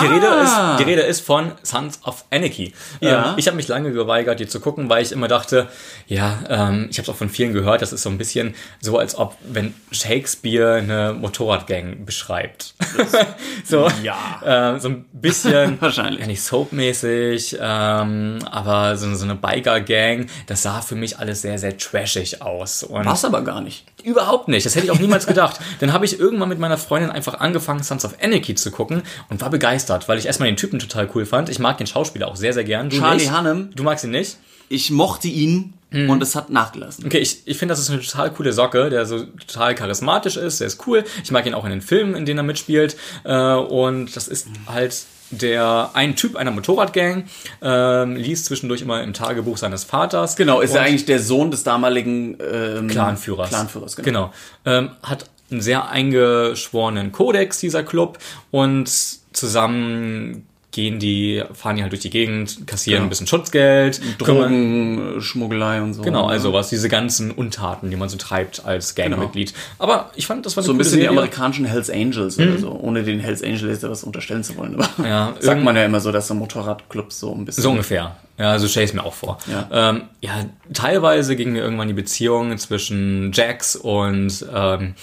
Die, 0.00 0.06
Rede 0.06 0.26
Ah. 0.30 0.72
ist, 0.72 0.80
die 0.80 0.84
Rede 0.90 1.02
ist 1.02 1.20
von 1.20 1.52
Sons 1.62 2.00
of 2.04 2.24
Anarchy. 2.30 2.72
Ja. 3.00 3.30
Ähm, 3.32 3.34
ich 3.36 3.46
habe 3.46 3.56
mich 3.56 3.68
lange 3.68 3.92
geweigert, 3.92 4.40
die 4.40 4.46
zu 4.48 4.58
gucken, 4.58 4.88
weil 4.88 5.02
ich 5.02 5.12
immer 5.12 5.28
dachte, 5.28 5.68
ja, 6.06 6.38
ähm, 6.48 6.88
ich 6.90 6.96
habe 6.96 7.02
es 7.04 7.08
auch 7.10 7.16
von 7.16 7.28
vielen 7.28 7.52
gehört, 7.52 7.82
das 7.82 7.92
ist 7.92 8.02
so 8.02 8.08
ein 8.08 8.16
bisschen 8.16 8.54
so, 8.80 8.96
als 8.98 9.14
ob, 9.16 9.36
wenn 9.44 9.74
Shakespeare 9.90 10.76
eine 10.76 11.12
Motorradgang 11.12 12.06
beschreibt. 12.06 12.74
so, 13.66 13.86
Ja. 14.02 14.74
äh, 14.76 14.80
so 14.80 14.88
ein 14.88 15.04
bisschen, 15.12 15.76
Wahrscheinlich. 15.80 16.20
ja 16.22 16.26
nicht 16.26 16.42
soapmäßig, 16.42 17.58
ähm, 17.60 18.38
aber 18.50 18.96
so, 18.96 19.14
so 19.14 19.24
eine 19.24 19.34
Biker-Gang, 19.34 20.26
das 20.46 20.62
sah 20.62 20.80
für 20.80 20.94
mich 20.94 21.18
alles 21.18 21.42
sehr, 21.42 21.58
sehr 21.58 21.76
trashig 21.76 22.40
aus. 22.40 22.86
War's 22.88 23.24
aber 23.26 23.42
gar 23.42 23.60
nicht. 23.60 23.84
Überhaupt 24.04 24.48
nicht. 24.48 24.66
Das 24.66 24.74
hätte 24.74 24.86
ich 24.86 24.90
auch 24.90 24.98
niemals 24.98 25.26
gedacht. 25.26 25.60
Dann 25.80 25.92
habe 25.92 26.04
ich 26.04 26.18
irgendwann 26.18 26.48
mit 26.48 26.58
meiner 26.58 26.78
Freundin 26.78 27.10
einfach 27.10 27.34
angefangen, 27.40 27.82
Sons 27.82 28.04
of 28.04 28.16
Anarchy 28.22 28.54
zu 28.54 28.70
gucken 28.70 29.02
und 29.30 29.40
war 29.40 29.50
begeistert, 29.50 30.08
weil 30.08 30.18
ich 30.18 30.26
erstmal 30.26 30.48
den 30.48 30.56
Typen 30.56 30.78
total 30.78 31.08
cool 31.14 31.26
fand. 31.26 31.48
Ich 31.48 31.58
mag 31.58 31.78
den 31.78 31.86
Schauspieler 31.86 32.28
auch 32.28 32.36
sehr, 32.36 32.52
sehr 32.52 32.64
gern. 32.64 32.90
Du 32.90 32.98
Charlie 32.98 33.24
nicht? 33.24 33.36
Hunnam. 33.36 33.70
Du 33.74 33.82
magst 33.82 34.04
ihn 34.04 34.10
nicht? 34.10 34.36
Ich 34.68 34.90
mochte 34.90 35.28
ihn 35.28 35.74
und 35.92 36.22
es 36.22 36.34
hat 36.34 36.48
nachgelassen. 36.48 37.04
Okay, 37.04 37.18
ich, 37.18 37.42
ich 37.44 37.58
finde, 37.58 37.72
das 37.72 37.80
ist 37.80 37.90
eine 37.90 38.00
total 38.00 38.30
coole 38.32 38.52
Socke, 38.52 38.88
der 38.88 39.04
so 39.04 39.24
total 39.46 39.74
charismatisch 39.74 40.36
ist, 40.38 40.60
der 40.60 40.66
ist 40.66 40.86
cool. 40.86 41.04
Ich 41.22 41.30
mag 41.30 41.44
ihn 41.44 41.52
auch 41.52 41.64
in 41.64 41.70
den 41.70 41.82
Filmen, 41.82 42.14
in 42.14 42.24
denen 42.24 42.38
er 42.38 42.44
mitspielt. 42.44 42.96
Äh, 43.24 43.54
und 43.54 44.16
das 44.16 44.28
ist 44.28 44.48
halt 44.66 44.94
der 45.32 45.90
ein 45.94 46.14
Typ 46.14 46.36
einer 46.36 46.50
Motorradgang, 46.50 47.24
ähm, 47.62 48.16
liest 48.16 48.44
zwischendurch 48.46 48.82
immer 48.82 49.02
im 49.02 49.12
Tagebuch 49.12 49.56
seines 49.56 49.84
Vaters. 49.84 50.36
Genau, 50.36 50.60
ist 50.60 50.74
ja 50.74 50.82
eigentlich 50.82 51.06
der 51.06 51.18
Sohn 51.18 51.50
des 51.50 51.64
damaligen 51.64 52.36
ähm, 52.40 52.88
Clanführers. 52.88 53.48
Clanführers, 53.48 53.96
genau. 53.96 54.04
Genau. 54.04 54.32
Ähm, 54.64 54.90
hat 55.02 55.30
einen 55.50 55.60
sehr 55.60 55.88
eingeschworenen 55.88 57.12
Kodex, 57.12 57.58
dieser 57.58 57.82
Club, 57.82 58.18
und 58.50 58.88
zusammen 59.32 60.46
gehen 60.72 60.98
die, 60.98 61.42
fahren 61.52 61.76
die 61.76 61.82
halt 61.82 61.92
durch 61.92 62.02
die 62.02 62.10
Gegend, 62.10 62.66
kassieren 62.66 62.96
Genau. 63.00 63.06
ein 63.06 63.08
bisschen 63.10 63.26
Schutzgeld, 63.26 64.00
kümmern- 64.18 64.96
Drogen, 65.06 65.20
Schmuggelei 65.20 65.82
und 65.82 65.94
so. 65.94 66.02
Genau, 66.02 66.26
ne? 66.26 66.32
also 66.32 66.52
was, 66.52 66.70
diese 66.70 66.88
ganzen 66.88 67.30
Untaten, 67.30 67.90
die 67.90 67.96
man 67.96 68.08
so 68.08 68.16
treibt 68.16 68.64
als 68.64 68.94
Gangmitglied. 68.94 69.52
Aber 69.78 70.10
ich 70.16 70.26
fand, 70.26 70.44
das 70.46 70.56
war 70.56 70.62
So 70.64 70.72
ein 70.72 70.78
bisschen 70.78 70.94
die 70.94 71.02
Serie. 71.02 71.10
amerikanischen 71.10 71.66
Hells 71.66 71.90
Angels 71.90 72.38
oder 72.38 72.58
so, 72.58 72.70
ohne 72.72 73.02
den 73.02 73.20
Hells 73.20 73.42
Angels 73.42 73.82
etwas 73.84 74.02
unterstellen 74.02 74.42
zu 74.44 74.56
wollen. 74.56 74.74
Aber 74.80 75.06
Ja, 75.08 75.34
sagt 75.40 75.62
man 75.62 75.76
ja 75.76 75.84
immer 75.84 76.00
so, 76.00 76.10
dass 76.10 76.26
so 76.28 76.34
Motorradclubs 76.34 77.20
so 77.20 77.34
ein 77.34 77.44
bisschen. 77.44 77.62
So 77.62 77.70
ungefähr. 77.70 78.16
Ja, 78.42 78.58
so 78.58 78.66
stelle 78.66 78.84
ich 78.84 78.90
es 78.90 78.94
mir 78.94 79.04
auch 79.04 79.14
vor. 79.14 79.38
Ja. 79.46 79.68
Ähm, 79.90 80.02
ja, 80.20 80.32
teilweise 80.72 81.36
ging 81.36 81.52
mir 81.52 81.62
irgendwann 81.62 81.86
die 81.86 81.94
Beziehung 81.94 82.58
zwischen 82.58 83.30
Jax 83.32 83.76
und 83.76 84.44
ähm, 84.52 84.94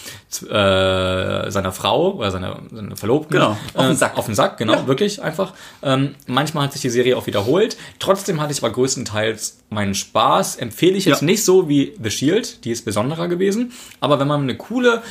äh, 0.50 1.50
seiner 1.50 1.72
Frau 1.72 2.16
oder 2.16 2.32
seiner, 2.32 2.60
seiner 2.70 2.98
Verlobten. 2.98 3.32
Genau, 3.38 3.52
auf 3.74 3.86
den 3.86 3.92
äh, 3.92 3.96
Sack. 3.96 4.18
Auf 4.18 4.26
den 4.26 4.36
Sack, 4.36 4.58
genau, 4.58 4.88
wirklich 4.88 5.22
einfach. 5.22 5.54
Ähm, 5.82 6.16
manchmal 6.28 6.66
hat 6.66 6.74
sich 6.74 6.82
die 6.82 6.90
Serie 6.90 7.16
auch 7.16 7.28
wiederholt. 7.28 7.78
Trotzdem 8.00 8.42
hatte 8.42 8.52
ich 8.52 8.60
aber 8.62 8.74
größtenteils 8.74 9.60
meinen 9.70 9.96
Spaß. 9.96 10.58
Empfehle 10.58 10.98
ich 10.98 11.06
jetzt 11.06 11.22
Ja. 11.22 11.26
nicht 11.26 11.46
so 11.46 11.70
wie 11.70 11.96
The 12.04 12.12
Shield, 12.12 12.66
die 12.66 12.72
ist 12.72 12.84
besonderer 12.84 13.30
gewesen. 13.30 13.72
Aber 14.02 14.20
wenn 14.20 14.28
man 14.28 14.42
eine 14.42 14.58
coole 14.58 15.02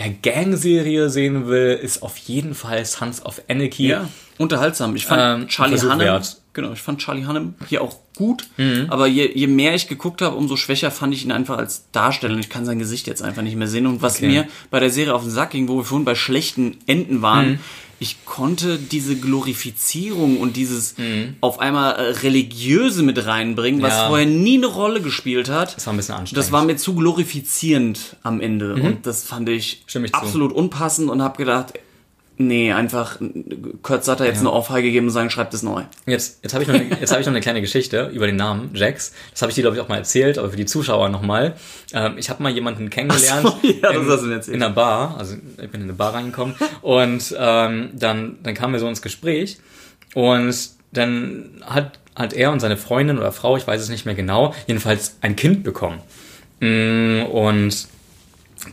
ja, 0.00 0.06
Gang-Serie 0.20 1.10
sehen 1.10 1.46
will, 1.46 1.78
ist 1.80 2.02
auf 2.02 2.16
jeden 2.16 2.54
Fall 2.56 2.84
Sons 2.84 3.24
of 3.24 3.40
Anarchy. 3.48 3.86
Ja, 3.88 4.08
unterhaltsam. 4.38 4.96
Ich 4.96 5.06
fand 5.06 5.42
Ähm, 5.44 5.48
Charlie 5.48 5.80
wert. 5.80 6.38
Genau, 6.52 6.72
ich 6.72 6.80
fand 6.80 7.00
Charlie 7.00 7.26
Hunnam 7.26 7.54
hier 7.68 7.82
auch 7.82 7.96
gut, 8.16 8.46
Mhm. 8.58 8.86
aber 8.90 9.06
je, 9.06 9.30
je 9.34 9.46
mehr 9.46 9.74
ich 9.74 9.88
geguckt 9.88 10.20
habe, 10.22 10.36
umso 10.36 10.56
schwächer 10.56 10.90
fand 10.90 11.14
ich 11.14 11.24
ihn 11.24 11.32
einfach 11.32 11.56
als 11.58 11.84
Darsteller 11.92 12.34
und 12.34 12.40
ich 12.40 12.50
kann 12.50 12.64
sein 12.66 12.78
Gesicht 12.78 13.06
jetzt 13.06 13.22
einfach 13.22 13.42
nicht 13.42 13.56
mehr 13.56 13.68
sehen 13.68 13.86
und 13.86 14.02
was 14.02 14.16
Okay. 14.16 14.26
mir 14.28 14.48
bei 14.70 14.78
der 14.80 14.90
Serie 14.90 15.14
auf 15.14 15.22
den 15.22 15.30
Sack 15.30 15.50
ging, 15.50 15.68
wo 15.68 15.76
wir 15.78 15.84
vorhin 15.84 16.04
bei 16.04 16.14
schlechten 16.14 16.76
Enden 16.86 17.22
waren, 17.22 17.52
Mhm. 17.52 17.58
ich 18.00 18.24
konnte 18.26 18.78
diese 18.78 19.16
Glorifizierung 19.16 20.38
und 20.40 20.56
dieses 20.56 20.98
Mhm. 20.98 21.36
auf 21.40 21.58
einmal 21.60 21.94
äh, 21.94 22.02
religiöse 22.22 23.02
mit 23.02 23.24
reinbringen, 23.26 23.80
was 23.80 23.94
Ja. 23.94 24.08
vorher 24.08 24.26
nie 24.26 24.56
eine 24.58 24.66
Rolle 24.66 25.00
gespielt 25.00 25.48
hat. 25.48 25.76
Das 25.76 25.86
war 25.86 25.94
ein 25.94 25.96
bisschen 25.96 26.16
anstrengend. 26.16 26.36
Das 26.44 26.52
war 26.52 26.64
mir 26.64 26.76
zu 26.76 26.94
glorifizierend 26.94 28.16
am 28.22 28.40
Ende 28.40 28.74
und 28.74 29.06
das 29.06 29.24
fand 29.24 29.48
ich 29.48 29.82
Mhm. 29.94 30.06
Zu. 30.06 30.14
absolut 30.14 30.52
unpassend 30.52 31.10
und 31.10 31.22
habe 31.22 31.36
gedacht, 31.38 31.74
nee, 32.38 32.72
einfach 32.72 33.18
Kurt 33.82 34.04
Sutter 34.04 34.24
jetzt 34.26 34.40
eine 34.40 34.50
Ohrfeige 34.50 34.90
geben 34.90 35.06
und 35.06 35.12
sagen, 35.12 35.30
schreibt 35.30 35.54
es 35.54 35.62
neu. 35.62 35.82
Jetzt, 36.06 36.40
jetzt 36.42 36.54
habe 36.54 36.62
ich, 36.64 36.68
noch 36.68 36.74
eine- 36.74 36.88
jetzt 37.00 37.12
hab 37.12 37.20
ich 37.20 37.26
noch 37.26 37.32
eine 37.32 37.40
kleine 37.40 37.60
Geschichte 37.60 38.10
über 38.12 38.26
den 38.26 38.36
Namen 38.36 38.70
Jax. 38.74 39.12
Das 39.30 39.42
habe 39.42 39.50
ich 39.50 39.54
dir, 39.56 39.62
glaube 39.62 39.76
ich, 39.76 39.82
auch 39.82 39.88
mal 39.88 39.96
erzählt, 39.98 40.38
aber 40.38 40.50
für 40.50 40.56
die 40.56 40.66
Zuschauer 40.66 41.08
nochmal. 41.08 41.54
Ähm, 41.92 42.14
ich 42.18 42.30
habe 42.30 42.42
mal 42.42 42.50
jemanden 42.52 42.90
kennengelernt 42.90 43.46
so, 43.46 43.58
ja, 43.82 43.92
das 43.92 44.22
in, 44.48 44.54
in 44.54 44.62
einer 44.62 44.72
Bar. 44.72 45.16
Also 45.18 45.34
ich 45.34 45.70
bin 45.70 45.80
in 45.80 45.82
eine 45.82 45.92
Bar 45.92 46.14
reingekommen 46.14 46.54
und 46.82 47.34
ähm, 47.38 47.90
dann, 47.92 48.38
dann 48.42 48.54
kamen 48.54 48.72
wir 48.72 48.80
so 48.80 48.88
ins 48.88 49.02
Gespräch 49.02 49.58
und 50.14 50.54
dann 50.92 51.62
hat, 51.64 51.98
hat 52.14 52.32
er 52.34 52.52
und 52.52 52.60
seine 52.60 52.76
Freundin 52.76 53.18
oder 53.18 53.32
Frau, 53.32 53.56
ich 53.56 53.66
weiß 53.66 53.80
es 53.80 53.88
nicht 53.88 54.04
mehr 54.04 54.14
genau, 54.14 54.54
jedenfalls 54.66 55.16
ein 55.22 55.36
Kind 55.36 55.64
bekommen. 55.64 56.00
Mm, 56.60 57.22
Und 57.30 57.88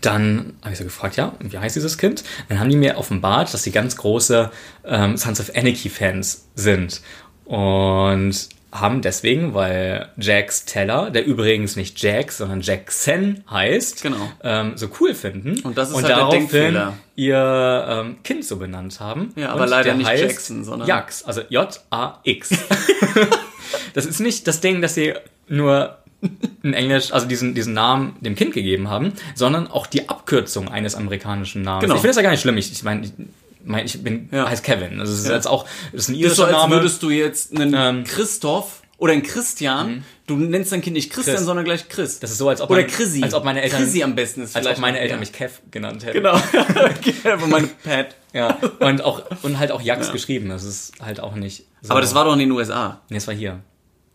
dann 0.01 0.53
habe 0.61 0.71
ich 0.73 0.77
so 0.77 0.83
gefragt, 0.83 1.15
ja, 1.17 1.33
wie 1.39 1.57
heißt 1.57 1.75
dieses 1.75 1.97
Kind? 1.97 2.23
Dann 2.47 2.59
haben 2.59 2.69
die 2.69 2.77
mir 2.77 2.97
offenbart, 2.97 3.53
dass 3.53 3.63
sie 3.63 3.71
ganz 3.71 3.95
große 3.97 4.51
ähm, 4.85 5.17
Sons 5.17 5.39
of 5.39 5.51
Anarchy-Fans 5.55 6.47
sind. 6.55 7.01
Und 7.45 8.49
haben 8.71 9.01
deswegen, 9.01 9.55
weil 9.55 10.09
Jax 10.17 10.65
Teller, 10.65 11.09
der 11.09 11.25
übrigens 11.25 11.75
nicht 11.75 11.99
Jax, 12.03 12.37
sondern 12.37 12.61
Jackson 12.61 13.43
heißt, 13.49 14.03
Genau. 14.03 14.31
ähm, 14.43 14.73
so 14.75 14.89
cool 14.99 15.15
finden. 15.15 15.59
Und 15.61 15.75
das 15.75 15.89
ist 15.89 15.95
halt 15.95 16.07
der 16.07 16.15
daraufhin 16.17 16.39
Denkfehler. 16.41 16.93
ihr 17.15 17.85
ähm, 17.89 18.17
Kind 18.23 18.45
so 18.45 18.57
benannt 18.57 18.99
haben. 18.99 19.33
Ja, 19.35 19.49
aber 19.53 19.63
Und 19.63 19.69
leider 19.69 19.83
der 19.85 19.95
nicht 19.95 20.07
Jackson, 20.13 20.63
sondern- 20.63 20.87
Jax, 20.87 21.23
also 21.23 21.41
J-A-X. 21.49 22.49
das 23.95 24.05
ist 24.05 24.19
nicht 24.19 24.47
das 24.47 24.61
Ding, 24.61 24.81
dass 24.81 24.93
sie 24.93 25.13
nur 25.47 25.97
in 26.63 26.73
Englisch, 26.73 27.11
also 27.13 27.25
diesen, 27.27 27.55
diesen 27.55 27.73
Namen 27.73 28.15
dem 28.21 28.35
Kind 28.35 28.53
gegeben 28.53 28.89
haben, 28.89 29.13
sondern 29.35 29.67
auch 29.67 29.87
die 29.87 30.09
Abkürzung 30.09 30.67
eines 30.69 30.95
amerikanischen 30.95 31.61
Namens. 31.61 31.83
Genau. 31.83 31.95
Ich 31.95 32.01
finde 32.01 32.09
das 32.09 32.15
ja 32.17 32.23
gar 32.23 32.31
nicht 32.31 32.41
schlimm. 32.41 32.57
Ich, 32.57 32.71
ich 32.71 32.83
meine, 32.83 33.05
ich, 33.05 33.11
mein, 33.63 33.85
ich 33.85 34.01
bin, 34.03 34.29
Ja. 34.31 34.49
heißt 34.49 34.63
Kevin. 34.63 34.97
Das 34.99 35.09
ist 35.09 35.27
Ja. 35.27 35.35
jetzt 35.35 35.47
auch, 35.47 35.65
das 35.91 36.03
ist 36.03 36.09
ein 36.09 36.15
irischer 36.15 36.45
als 36.47 36.51
Name. 36.53 36.75
würdest 36.75 37.01
du 37.03 37.09
jetzt 37.09 37.55
einen 37.57 37.73
Ähm, 37.75 38.03
Christoph 38.03 38.81
oder 38.97 39.13
einen 39.13 39.23
Christian, 39.23 40.03
du 40.27 40.35
nennst 40.35 40.73
dein 40.73 40.81
Kind 40.81 40.95
nicht 40.95 41.09
Christian, 41.09 41.37
Chris. 41.37 41.45
sondern 41.45 41.63
gleich 41.63 41.87
Chris. 41.87 42.19
das 42.19 42.31
ist 42.31 42.37
so, 42.37 42.49
als 42.49 42.59
ob 42.59 42.69
oder 42.69 42.81
mein- 42.81 42.89
Chrissy. 42.89 43.23
als 43.23 43.33
ob 43.33 43.45
meine 43.45 43.61
Eltern, 43.61 43.81
Chrissy 43.81 44.03
am 44.03 44.13
besten 44.15 44.41
ist 44.43 44.55
als 44.57 44.67
ob 44.67 44.77
meine 44.79 44.99
Eltern 44.99 45.17
ja. 45.17 45.19
mich 45.21 45.31
Kev 45.31 45.59
genannt 45.71 46.03
hätten. 46.05 46.17
Genau. 46.17 46.37
Von 47.39 47.49
meinem 47.49 47.69
Pad. 47.83 48.15
Ja. 48.33 48.57
Und 48.79 49.01
auch, 49.03 49.23
und 49.41 49.57
halt 49.57 49.71
auch 49.71 49.81
Jax 49.81 50.11
geschrieben. 50.11 50.49
Das 50.49 50.63
ist 50.65 50.93
halt 51.01 51.19
auch 51.21 51.35
nicht 51.35 51.63
so. 51.81 51.91
Aber 51.91 52.01
das 52.01 52.13
war 52.13 52.25
doch 52.25 52.33
in 52.33 52.39
den 52.39 52.51
USA. 52.51 52.99
Nee, 53.09 53.15
das 53.17 53.27
war 53.27 53.33
hier. 53.33 53.59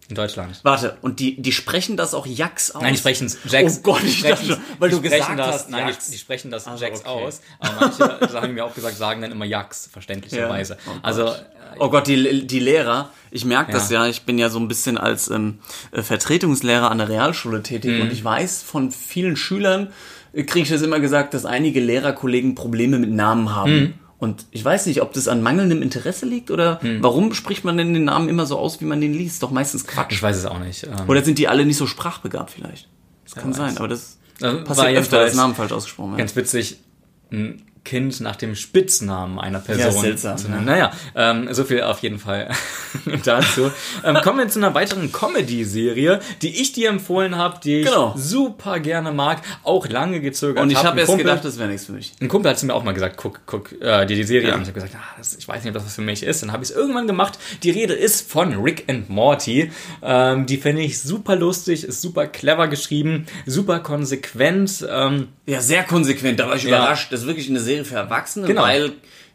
In 0.08 0.14
Deutschland. 0.16 0.60
Warte, 0.62 0.98
und 1.00 1.18
die, 1.18 1.40
die 1.40 1.52
sprechen 1.52 1.96
das 1.96 2.12
auch 2.12 2.26
Jax 2.26 2.72
aus? 2.72 2.82
Nein, 2.82 2.92
die 2.92 2.98
sprechen 2.98 3.26
es 3.26 3.38
Jax. 3.48 3.78
Oh 3.78 3.82
Gott, 3.82 4.02
ich 4.04 4.22
dachte 4.22 4.58
weil 4.78 4.90
du 4.90 5.00
gesagt 5.00 5.38
das, 5.38 5.46
hast, 5.46 5.70
Nein, 5.70 5.94
die, 6.06 6.10
die 6.12 6.18
sprechen 6.18 6.50
das 6.50 6.66
Also, 6.66 6.84
Jax 6.84 7.00
okay. 7.00 7.08
aus. 7.08 7.40
Aber 7.58 7.72
manche, 7.80 7.98
das 8.20 8.34
haben 8.34 8.52
mir 8.52 8.64
auch 8.66 8.74
gesagt, 8.74 8.96
sagen 8.96 9.22
dann 9.22 9.32
immer 9.32 9.46
Jax, 9.46 9.88
verständlicherweise. 9.90 10.74
Ja. 10.74 10.78
Oh 10.86 10.92
Gott. 10.92 11.00
also, 11.04 11.34
Oh 11.80 11.88
Gott, 11.90 12.06
die, 12.06 12.46
die 12.46 12.60
Lehrer, 12.60 13.10
ich 13.32 13.44
merke 13.44 13.72
das 13.72 13.90
Ja. 13.90 14.04
ja, 14.04 14.10
ich 14.10 14.22
bin 14.22 14.38
ja 14.38 14.48
so 14.50 14.60
ein 14.60 14.68
bisschen 14.68 14.96
als 14.98 15.28
ähm, 15.28 15.58
äh, 15.90 16.02
Vertretungslehrer 16.02 16.90
an 16.90 16.98
der 16.98 17.08
Realschule 17.08 17.62
tätig 17.62 17.92
Mhm. 17.96 18.02
und 18.02 18.12
ich 18.12 18.22
weiß 18.22 18.62
von 18.62 18.90
vielen 18.92 19.36
Schülern, 19.36 19.88
äh, 20.34 20.44
kriege 20.44 20.62
ich 20.64 20.68
das 20.68 20.82
immer 20.82 21.00
gesagt, 21.00 21.34
dass 21.34 21.44
einige 21.46 21.80
Lehrerkollegen 21.80 22.54
Probleme 22.54 22.98
mit 22.98 23.10
Namen 23.10 23.54
haben. 23.54 23.72
Mhm. 23.76 23.94
Und 24.24 24.46
ich 24.50 24.64
weiß 24.64 24.86
nicht, 24.86 25.00
ob 25.02 25.12
das 25.12 25.28
an 25.28 25.42
mangelndem 25.42 25.82
Interesse 25.82 26.26
liegt 26.26 26.50
oder 26.50 26.80
Mhm. 26.82 27.02
warum 27.02 27.32
spricht 27.34 27.64
man 27.64 27.76
denn 27.76 27.94
den 27.94 28.04
Namen 28.04 28.28
immer 28.28 28.46
so 28.46 28.58
aus, 28.58 28.80
wie 28.80 28.84
man 28.86 29.00
den 29.00 29.12
liest? 29.14 29.42
Doch 29.42 29.50
meistens 29.52 29.86
Quatsch. 29.86 30.12
ich 30.12 30.22
weiß 30.22 30.36
es 30.36 30.46
auch 30.46 30.58
nicht. 30.58 30.84
Ähm, 30.84 31.08
Oder 31.08 31.22
sind 31.22 31.38
die 31.38 31.46
alle 31.48 31.64
nicht 31.66 31.76
so 31.76 31.86
sprachbegabt 31.86 32.50
vielleicht? 32.50 32.88
Das 33.24 33.34
kann 33.36 33.50
weiß. 33.50 33.56
sein, 33.56 33.78
aber 33.78 33.88
das 33.88 34.18
war 34.40 34.54
passiert 34.64 34.96
öfter, 34.96 35.24
dass 35.24 35.34
Namen 35.34 35.54
falsch 35.54 35.72
ausgesprochen 35.72 36.10
werden. 36.10 36.18
ganz 36.18 36.34
witzig, 36.36 36.78
ein 37.30 37.62
Kind 37.84 38.20
nach 38.20 38.36
dem 38.36 38.54
Spitznamen 38.56 39.38
einer 39.38 39.60
Person. 39.60 40.00
seltsam, 40.02 40.36
zu 40.38 40.48
ja. 40.48 40.54
nennen. 40.54 40.64
Naja, 40.66 40.90
ähm, 41.14 41.48
so 41.52 41.64
viel 41.64 41.82
auf 41.82 42.00
jeden 42.00 42.18
Fall 42.18 42.48
dazu. 43.24 43.70
ähm, 44.04 44.16
kommen 44.22 44.38
wir 44.38 44.48
zu 44.48 44.58
einer 44.58 44.74
weiteren 44.74 45.12
Comedy-Serie, 45.12 46.20
die 46.42 46.60
ich 46.60 46.72
dir 46.72 46.88
empfohlen 46.88 47.36
habe, 47.36 47.60
die 47.62 47.80
ich 47.80 47.86
Genau. 47.86 48.14
super 48.16 48.80
gerne 48.80 49.12
mag, 49.12 49.42
auch 49.62 49.86
lange 49.88 50.20
gezögert 50.20 50.62
Und 50.62 50.70
ich 50.70 50.78
hab. 50.78 50.84
habe 50.86 50.94
Ein 50.96 50.98
erst 51.00 51.08
Kumpel- 51.10 51.24
gedacht, 51.24 51.44
das 51.44 51.58
wäre 51.58 51.68
nichts 51.68 51.86
für 51.86 51.92
mich. 51.92 52.12
Ein 52.20 52.28
Kumpel 52.28 52.50
hat 52.50 52.58
zu 52.58 52.66
mir 52.66 52.74
auch 52.74 52.84
mal 52.84 52.92
gesagt, 52.92 53.16
guck, 53.16 53.40
guck 53.46 53.72
äh, 53.80 54.06
dir 54.06 54.16
die 54.16 54.24
Serie 54.24 54.48
Ja. 54.48 54.54
an. 54.54 54.62
Ich 54.62 54.68
habe 54.68 54.74
gesagt, 54.80 54.94
ah, 54.96 55.14
das, 55.18 55.34
ich 55.36 55.46
weiß 55.46 55.62
nicht, 55.62 55.68
ob 55.68 55.74
das 55.74 55.84
was 55.86 55.94
für 55.94 56.02
mich 56.02 56.22
ist. 56.22 56.42
Dann 56.42 56.52
habe 56.52 56.64
ich 56.64 56.70
es 56.70 56.76
irgendwann 56.76 57.06
gemacht. 57.06 57.38
Die 57.62 57.70
Rede 57.70 57.92
ist 57.94 58.30
von 58.30 58.54
Rick 58.62 58.84
and 58.88 59.10
Morty. 59.10 59.70
Ähm, 60.02 60.46
die 60.46 60.56
finde 60.56 60.82
ich 60.82 61.00
super 61.02 61.36
lustig, 61.36 61.84
ist 61.84 62.00
super 62.00 62.26
clever 62.26 62.68
geschrieben, 62.68 63.26
super 63.46 63.80
konsequent. 63.80 64.86
Ähm, 64.88 65.28
Ja, 65.46 65.60
sehr 65.60 65.82
konsequent, 65.84 66.40
da 66.40 66.48
war 66.48 66.56
ich 66.56 66.62
Ja. 66.64 66.68
überrascht. 66.78 67.12
Das 67.12 67.20
ist 67.20 67.26
wirklich 67.26 67.48
eine 67.50 67.60
Serie 67.60 67.73
für 67.82 67.96
Erwachsene, 67.96 68.46
Genau. 68.46 68.62
weil 68.62 68.92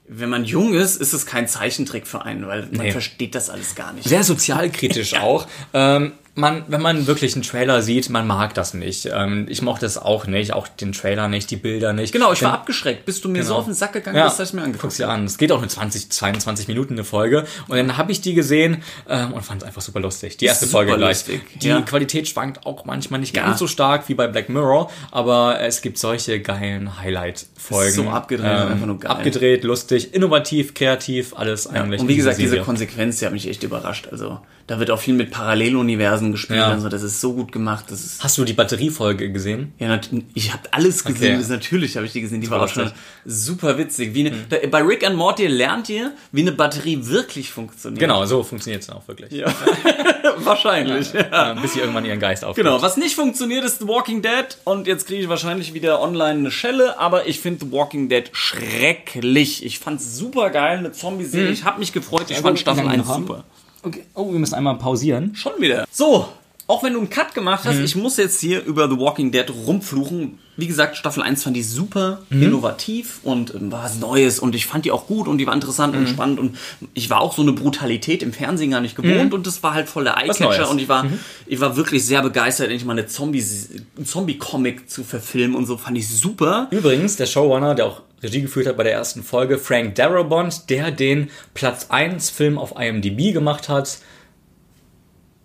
wenn 0.08 0.30
man 0.30 0.44
jung 0.46 0.74
ist, 0.74 0.96
ist 0.96 1.14
es 1.14 1.26
kein 1.26 1.48
Zeichentrick 1.48 2.08
für 2.08 2.24
einen, 2.24 2.48
weil 2.48 2.62
man 2.72 2.86
Nee. 2.86 2.92
versteht 2.92 3.36
das 3.36 3.50
alles 3.50 3.76
gar 3.76 3.94
nicht. 3.94 4.08
sehr 4.08 4.24
sozialkritisch 4.24 5.14
auch. 5.20 5.46
Ähm, 5.74 6.14
man, 6.40 6.64
wenn 6.68 6.82
man 6.82 7.06
wirklich 7.08 7.34
einen 7.36 7.44
Trailer 7.44 7.82
sieht, 7.82 8.10
man 8.10 8.26
mag 8.28 8.54
das 8.54 8.74
nicht. 8.74 9.06
Ähm, 9.14 9.46
ich 9.50 9.62
mochte 9.62 9.86
es 9.86 9.98
auch 9.98 10.26
nicht, 10.28 10.54
auch 10.54 10.68
den 10.68 10.92
Trailer 10.94 11.28
nicht, 11.28 11.52
die 11.52 11.56
Bilder 11.58 11.94
nicht. 11.94 12.12
Genau, 12.14 12.32
ich 12.34 12.42
war 12.42 12.52
Denn- 12.52 12.60
abgeschreckt, 12.62 13.06
bis 13.06 13.22
du 13.22 13.30
mir 13.30 13.44
so 13.44 13.50
Genau. 13.50 13.60
auf 13.60 13.66
den 13.66 13.74
Sack 13.74 13.94
gegangen 13.94 14.18
Ja, 14.18 14.26
bist, 14.26 14.40
dass 14.40 14.50
ich 14.50 14.54
mir 14.56 14.62
angeguckt 14.62 14.82
guck's 14.84 14.98
dir 14.98 15.10
an. 15.10 15.26
Es 15.26 15.38
geht 15.38 15.52
auch 15.52 15.60
nur 15.60 15.70
20, 15.70 16.10
22 16.10 16.68
Minuten 16.68 16.94
eine 16.94 17.04
Folge. 17.04 17.46
Und 17.68 17.78
dann 17.78 17.98
habe 17.98 18.12
ich 18.12 18.22
die 18.22 18.34
gesehen 18.34 18.82
ähm, 19.08 19.34
und 19.34 19.44
fand 19.44 19.62
es 19.62 19.68
einfach 19.68 19.82
super 19.82 20.00
lustig. 20.00 20.38
Die 20.38 20.46
erste 20.46 20.66
super 20.66 20.80
Folge 20.80 20.96
gleich. 20.98 21.10
lustig, 21.28 21.42
Die 21.62 21.68
ja. 21.68 21.82
Qualität 21.82 22.28
schwankt 22.28 22.66
auch 22.66 22.86
manchmal 22.86 23.20
nicht 23.20 23.36
Ja. 23.36 23.46
ganz 23.46 23.60
so 23.60 23.68
stark 23.68 24.08
wie 24.10 24.14
bei 24.16 24.28
Black 24.28 24.50
Mirror, 24.50 24.90
aber 25.12 25.60
es 25.62 25.82
gibt 25.82 25.98
solche 25.98 26.40
geilen 26.40 27.00
Highlight-Folgen. 27.02 27.92
so 27.94 28.10
abgedreht, 28.10 28.48
einfach 28.50 28.86
nur 28.86 29.00
geil. 29.00 29.12
Abgedreht, 29.12 29.64
lustig, 29.64 30.14
innovativ, 30.14 30.74
kreativ, 30.74 31.34
alles 31.36 31.68
eigentlich. 31.68 32.02
Und 32.02 32.08
wie 32.08 32.16
gesagt, 32.16 32.38
diese 32.38 32.50
Serie. 32.50 32.64
Konsequenz, 32.66 33.20
die 33.20 33.26
hat 33.26 33.34
mich 33.34 33.48
echt 33.48 33.64
überrascht. 33.64 34.08
Also, 34.12 34.40
da 34.70 34.78
wird 34.78 34.92
auch 34.92 35.00
viel 35.00 35.16
mit 35.16 35.32
Paralleluniversen 35.32 36.32
gespielt. 36.32 36.60
Ja. 36.60 36.68
Also, 36.68 36.90
das 36.90 37.02
ist 37.02 37.20
so 37.20 37.34
gut 37.34 37.52
gemacht. 37.52 37.86
Das 37.88 38.06
ist, 38.06 38.24
Hast 38.24 38.38
du 38.38 38.46
die 38.46 38.54
Batteriefolge 38.54 39.32
gesehen? 39.32 39.74
ja, 39.80 40.00
ich 40.36 40.54
habe 40.54 40.62
alles 40.70 41.04
gesehen. 41.04 41.40
Okay. 41.40 41.50
Natürlich 41.50 41.96
habe 41.96 42.06
ich 42.06 42.12
die 42.12 42.22
gesehen. 42.22 42.40
Die 42.40 42.52
war 42.52 42.62
auch 42.62 42.68
schon 42.68 42.92
super 43.26 43.80
witzig. 43.80 44.14
Wie 44.14 44.28
eine, 44.28 44.36
da, 44.48 44.58
bei 44.70 44.84
Rick 44.84 45.04
and 45.04 45.16
Morty 45.16 45.48
lernt 45.48 45.90
ihr, 45.90 46.12
wie 46.32 46.42
eine 46.42 46.52
Batterie 46.52 47.00
wirklich 47.02 47.50
funktioniert. 47.50 48.00
Genau, 48.00 48.24
so 48.26 48.44
funktioniert 48.44 48.84
es 48.84 48.92
auch 48.92 49.08
wirklich. 49.08 49.32
Ja. 49.32 49.48
Wahrscheinlich. 50.38 51.14
Ja. 51.14 51.56
Bis 51.56 51.74
sie 51.74 51.80
irgendwann 51.80 52.06
ihren 52.06 52.20
Geist 52.20 52.46
aufgibt. 52.46 52.64
Genau, 52.68 52.80
was 52.80 52.96
nicht 52.96 53.16
funktioniert, 53.16 53.66
ist 53.66 53.80
The 53.80 53.88
Walking 53.88 54.22
Dead. 54.22 54.56
Und 54.66 54.86
jetzt 54.86 55.08
kriege 55.08 55.24
ich 55.24 55.30
wahrscheinlich 55.30 55.74
wieder 55.74 56.00
online 56.00 56.42
eine 56.42 56.52
Schelle, 56.52 57.00
aber 57.00 57.26
ich 57.26 57.40
finde 57.40 57.66
The 57.66 57.72
Walking 57.72 58.08
Dead 58.08 58.30
schrecklich. 58.34 59.66
Ich 59.66 59.80
fand's 59.80 60.16
super 60.16 60.52
geil, 60.52 60.78
eine 60.78 60.92
Zombie-Serie. 60.92 61.50
Ich 61.50 61.64
habe 61.64 61.80
mich 61.80 61.92
gefreut, 61.92 62.26
ich 62.30 62.38
fand 62.38 62.60
Staffel 62.60 62.84
wie 62.84 62.88
lange 62.88 63.00
1 63.00 63.08
noch 63.08 63.16
haben? 63.16 63.28
super. 63.28 63.44
Okay. 63.84 64.04
Oh, 64.14 64.32
wir 64.32 64.40
müssen 64.40 64.56
einmal 64.56 64.78
pausieren. 64.78 65.36
Schon 65.36 65.54
wieder. 65.60 65.86
So, 65.92 66.28
auch 66.70 66.84
wenn 66.84 66.94
du 66.94 67.00
einen 67.00 67.10
Cut 67.10 67.34
gemacht 67.34 67.64
hast, 67.66 67.80
ich 67.80 67.96
muss 67.96 68.18
jetzt 68.18 68.40
hier 68.40 68.64
über 68.64 68.88
The 68.88 69.00
Walking 69.00 69.32
Dead 69.32 69.50
rumfluchen. 69.66 70.38
Wie 70.56 70.68
gesagt, 70.68 70.98
Staffel 70.98 71.24
1 71.24 71.42
fand 71.42 71.58
ich 71.58 71.68
super 71.68 72.22
innovativ 72.30 73.22
und 73.24 73.56
ähm, 73.56 73.72
war 73.72 73.86
was 73.86 73.98
Neues 73.98 74.40
und 74.40 74.54
ich 74.54 74.68
fand 74.68 74.86
die 74.86 74.92
auch 74.92 75.08
gut 75.08 75.28
und 75.28 75.40
die 75.40 75.48
war 75.48 75.54
interessant 75.56 75.96
und 75.96 76.08
spannend 76.08 76.38
und 76.40 76.58
ich 76.94 77.10
war 77.10 77.22
auch 77.22 77.34
so 77.34 77.42
eine 77.42 77.54
Brutalität 77.54 78.22
im 78.22 78.34
Fernsehen 78.34 78.70
gar 78.70 78.82
nicht 78.82 78.96
gewohnt 78.96 79.34
und 79.34 79.48
das 79.48 79.64
war 79.64 79.74
halt 79.74 79.90
voll 79.90 80.04
der. 80.04 80.18
Eyecatcher 80.18 80.70
und 80.70 80.80
ich 80.80 80.90
war, 80.90 81.06
ich 81.48 81.60
war 81.60 81.76
wirklich 81.76 82.06
sehr 82.06 82.22
begeistert, 82.22 82.68
endlich 82.68 82.86
mal 82.86 82.92
eine 82.94 83.08
Zombie-Comic 83.08 84.90
zu 84.90 85.04
verfilmen 85.04 85.56
und 85.56 85.66
so 85.66 85.78
fand 85.78 85.98
ich 85.98 86.08
super. 86.08 86.68
Übrigens, 86.70 87.16
der 87.16 87.26
Showrunner, 87.26 87.74
der 87.74 87.86
auch 87.88 88.02
Regie 88.22 88.42
geführt 88.42 88.68
hat 88.68 88.78
bei 88.78 88.84
der 88.84 88.94
ersten 88.94 89.24
Folge, 89.24 89.58
Frank 89.58 89.96
Darabont, 89.96 90.70
der 90.70 90.92
den 90.92 91.30
Platz 91.54 91.88
1 91.90 92.30
Film 92.30 92.58
auf 92.58 92.74
IMDb 92.80 93.34
gemacht 93.34 93.70
hat. 93.70 94.00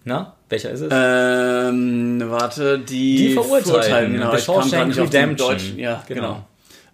Na, 0.05 0.35
welcher 0.49 0.71
ist 0.71 0.81
es? 0.81 0.89
Ähm, 0.93 2.23
warte, 2.27 2.79
die, 2.79 3.17
Die 3.29 3.33
Verurteilten, 3.33 4.13
genau. 4.15 4.37
The 4.37 4.43
Shawshank 4.43 4.97
Redemption. 4.97 5.79
Ja, 5.79 6.03
genau. 6.07 6.45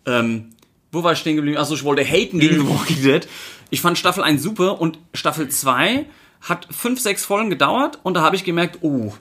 Genau. 0.05 0.19
Ähm, 0.19 0.51
wo 0.93 1.03
war 1.03 1.13
ich 1.13 1.19
stehen 1.19 1.37
geblieben? 1.37 1.57
Achso, 1.59 1.75
ich 1.75 1.85
wollte 1.85 2.05
haten 2.05 2.39
gegen 2.39 2.59
Mhm. 2.59 2.67
The 2.67 2.69
Walking 2.69 3.03
Dead. 3.03 3.29
Ich 3.71 3.81
fand 3.81 3.99
Staffel 3.99 4.23
1 4.23 4.43
super 4.43 4.81
und 4.81 4.99
Staffel 5.15 5.49
2 5.49 6.07
hat 6.43 6.67
fünf, 6.71 7.01
sechs 7.01 7.25
Folgen 7.25 7.51
gedauert 7.51 7.99
und 8.03 8.15
da 8.15 8.23
habe 8.23 8.35
ich 8.37 8.45
gemerkt, 8.45 8.79
oh, 8.83 9.13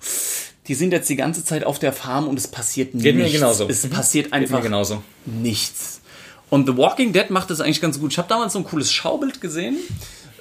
die 0.67 0.75
sind 0.75 0.91
jetzt 0.93 1.09
die 1.09 1.15
ganze 1.15 1.43
Zeit 1.43 1.63
auf 1.65 1.79
der 1.79 1.91
Farm 1.93 2.27
und 2.27 2.37
es 2.39 2.47
passiert 2.47 2.91
Geht 2.93 3.15
mir 3.15 3.23
nichts. 3.23 3.33
genauso. 3.39 3.67
Es 3.67 3.87
passiert 3.89 4.25
Geht 4.25 4.33
mir 4.33 4.37
einfach 4.39 4.61
genauso. 4.61 5.03
nichts. 5.25 5.98
Und 6.49 6.67
The 6.67 6.77
Walking 6.77 7.13
Dead 7.13 7.29
macht 7.29 7.49
das 7.49 7.61
eigentlich 7.61 7.81
ganz 7.81 7.99
gut. 7.99 8.11
Ich 8.11 8.17
habe 8.17 8.27
damals 8.27 8.53
so 8.53 8.59
ein 8.59 8.65
cooles 8.65 8.91
Schaubild 8.91 9.39
gesehen, 9.41 9.77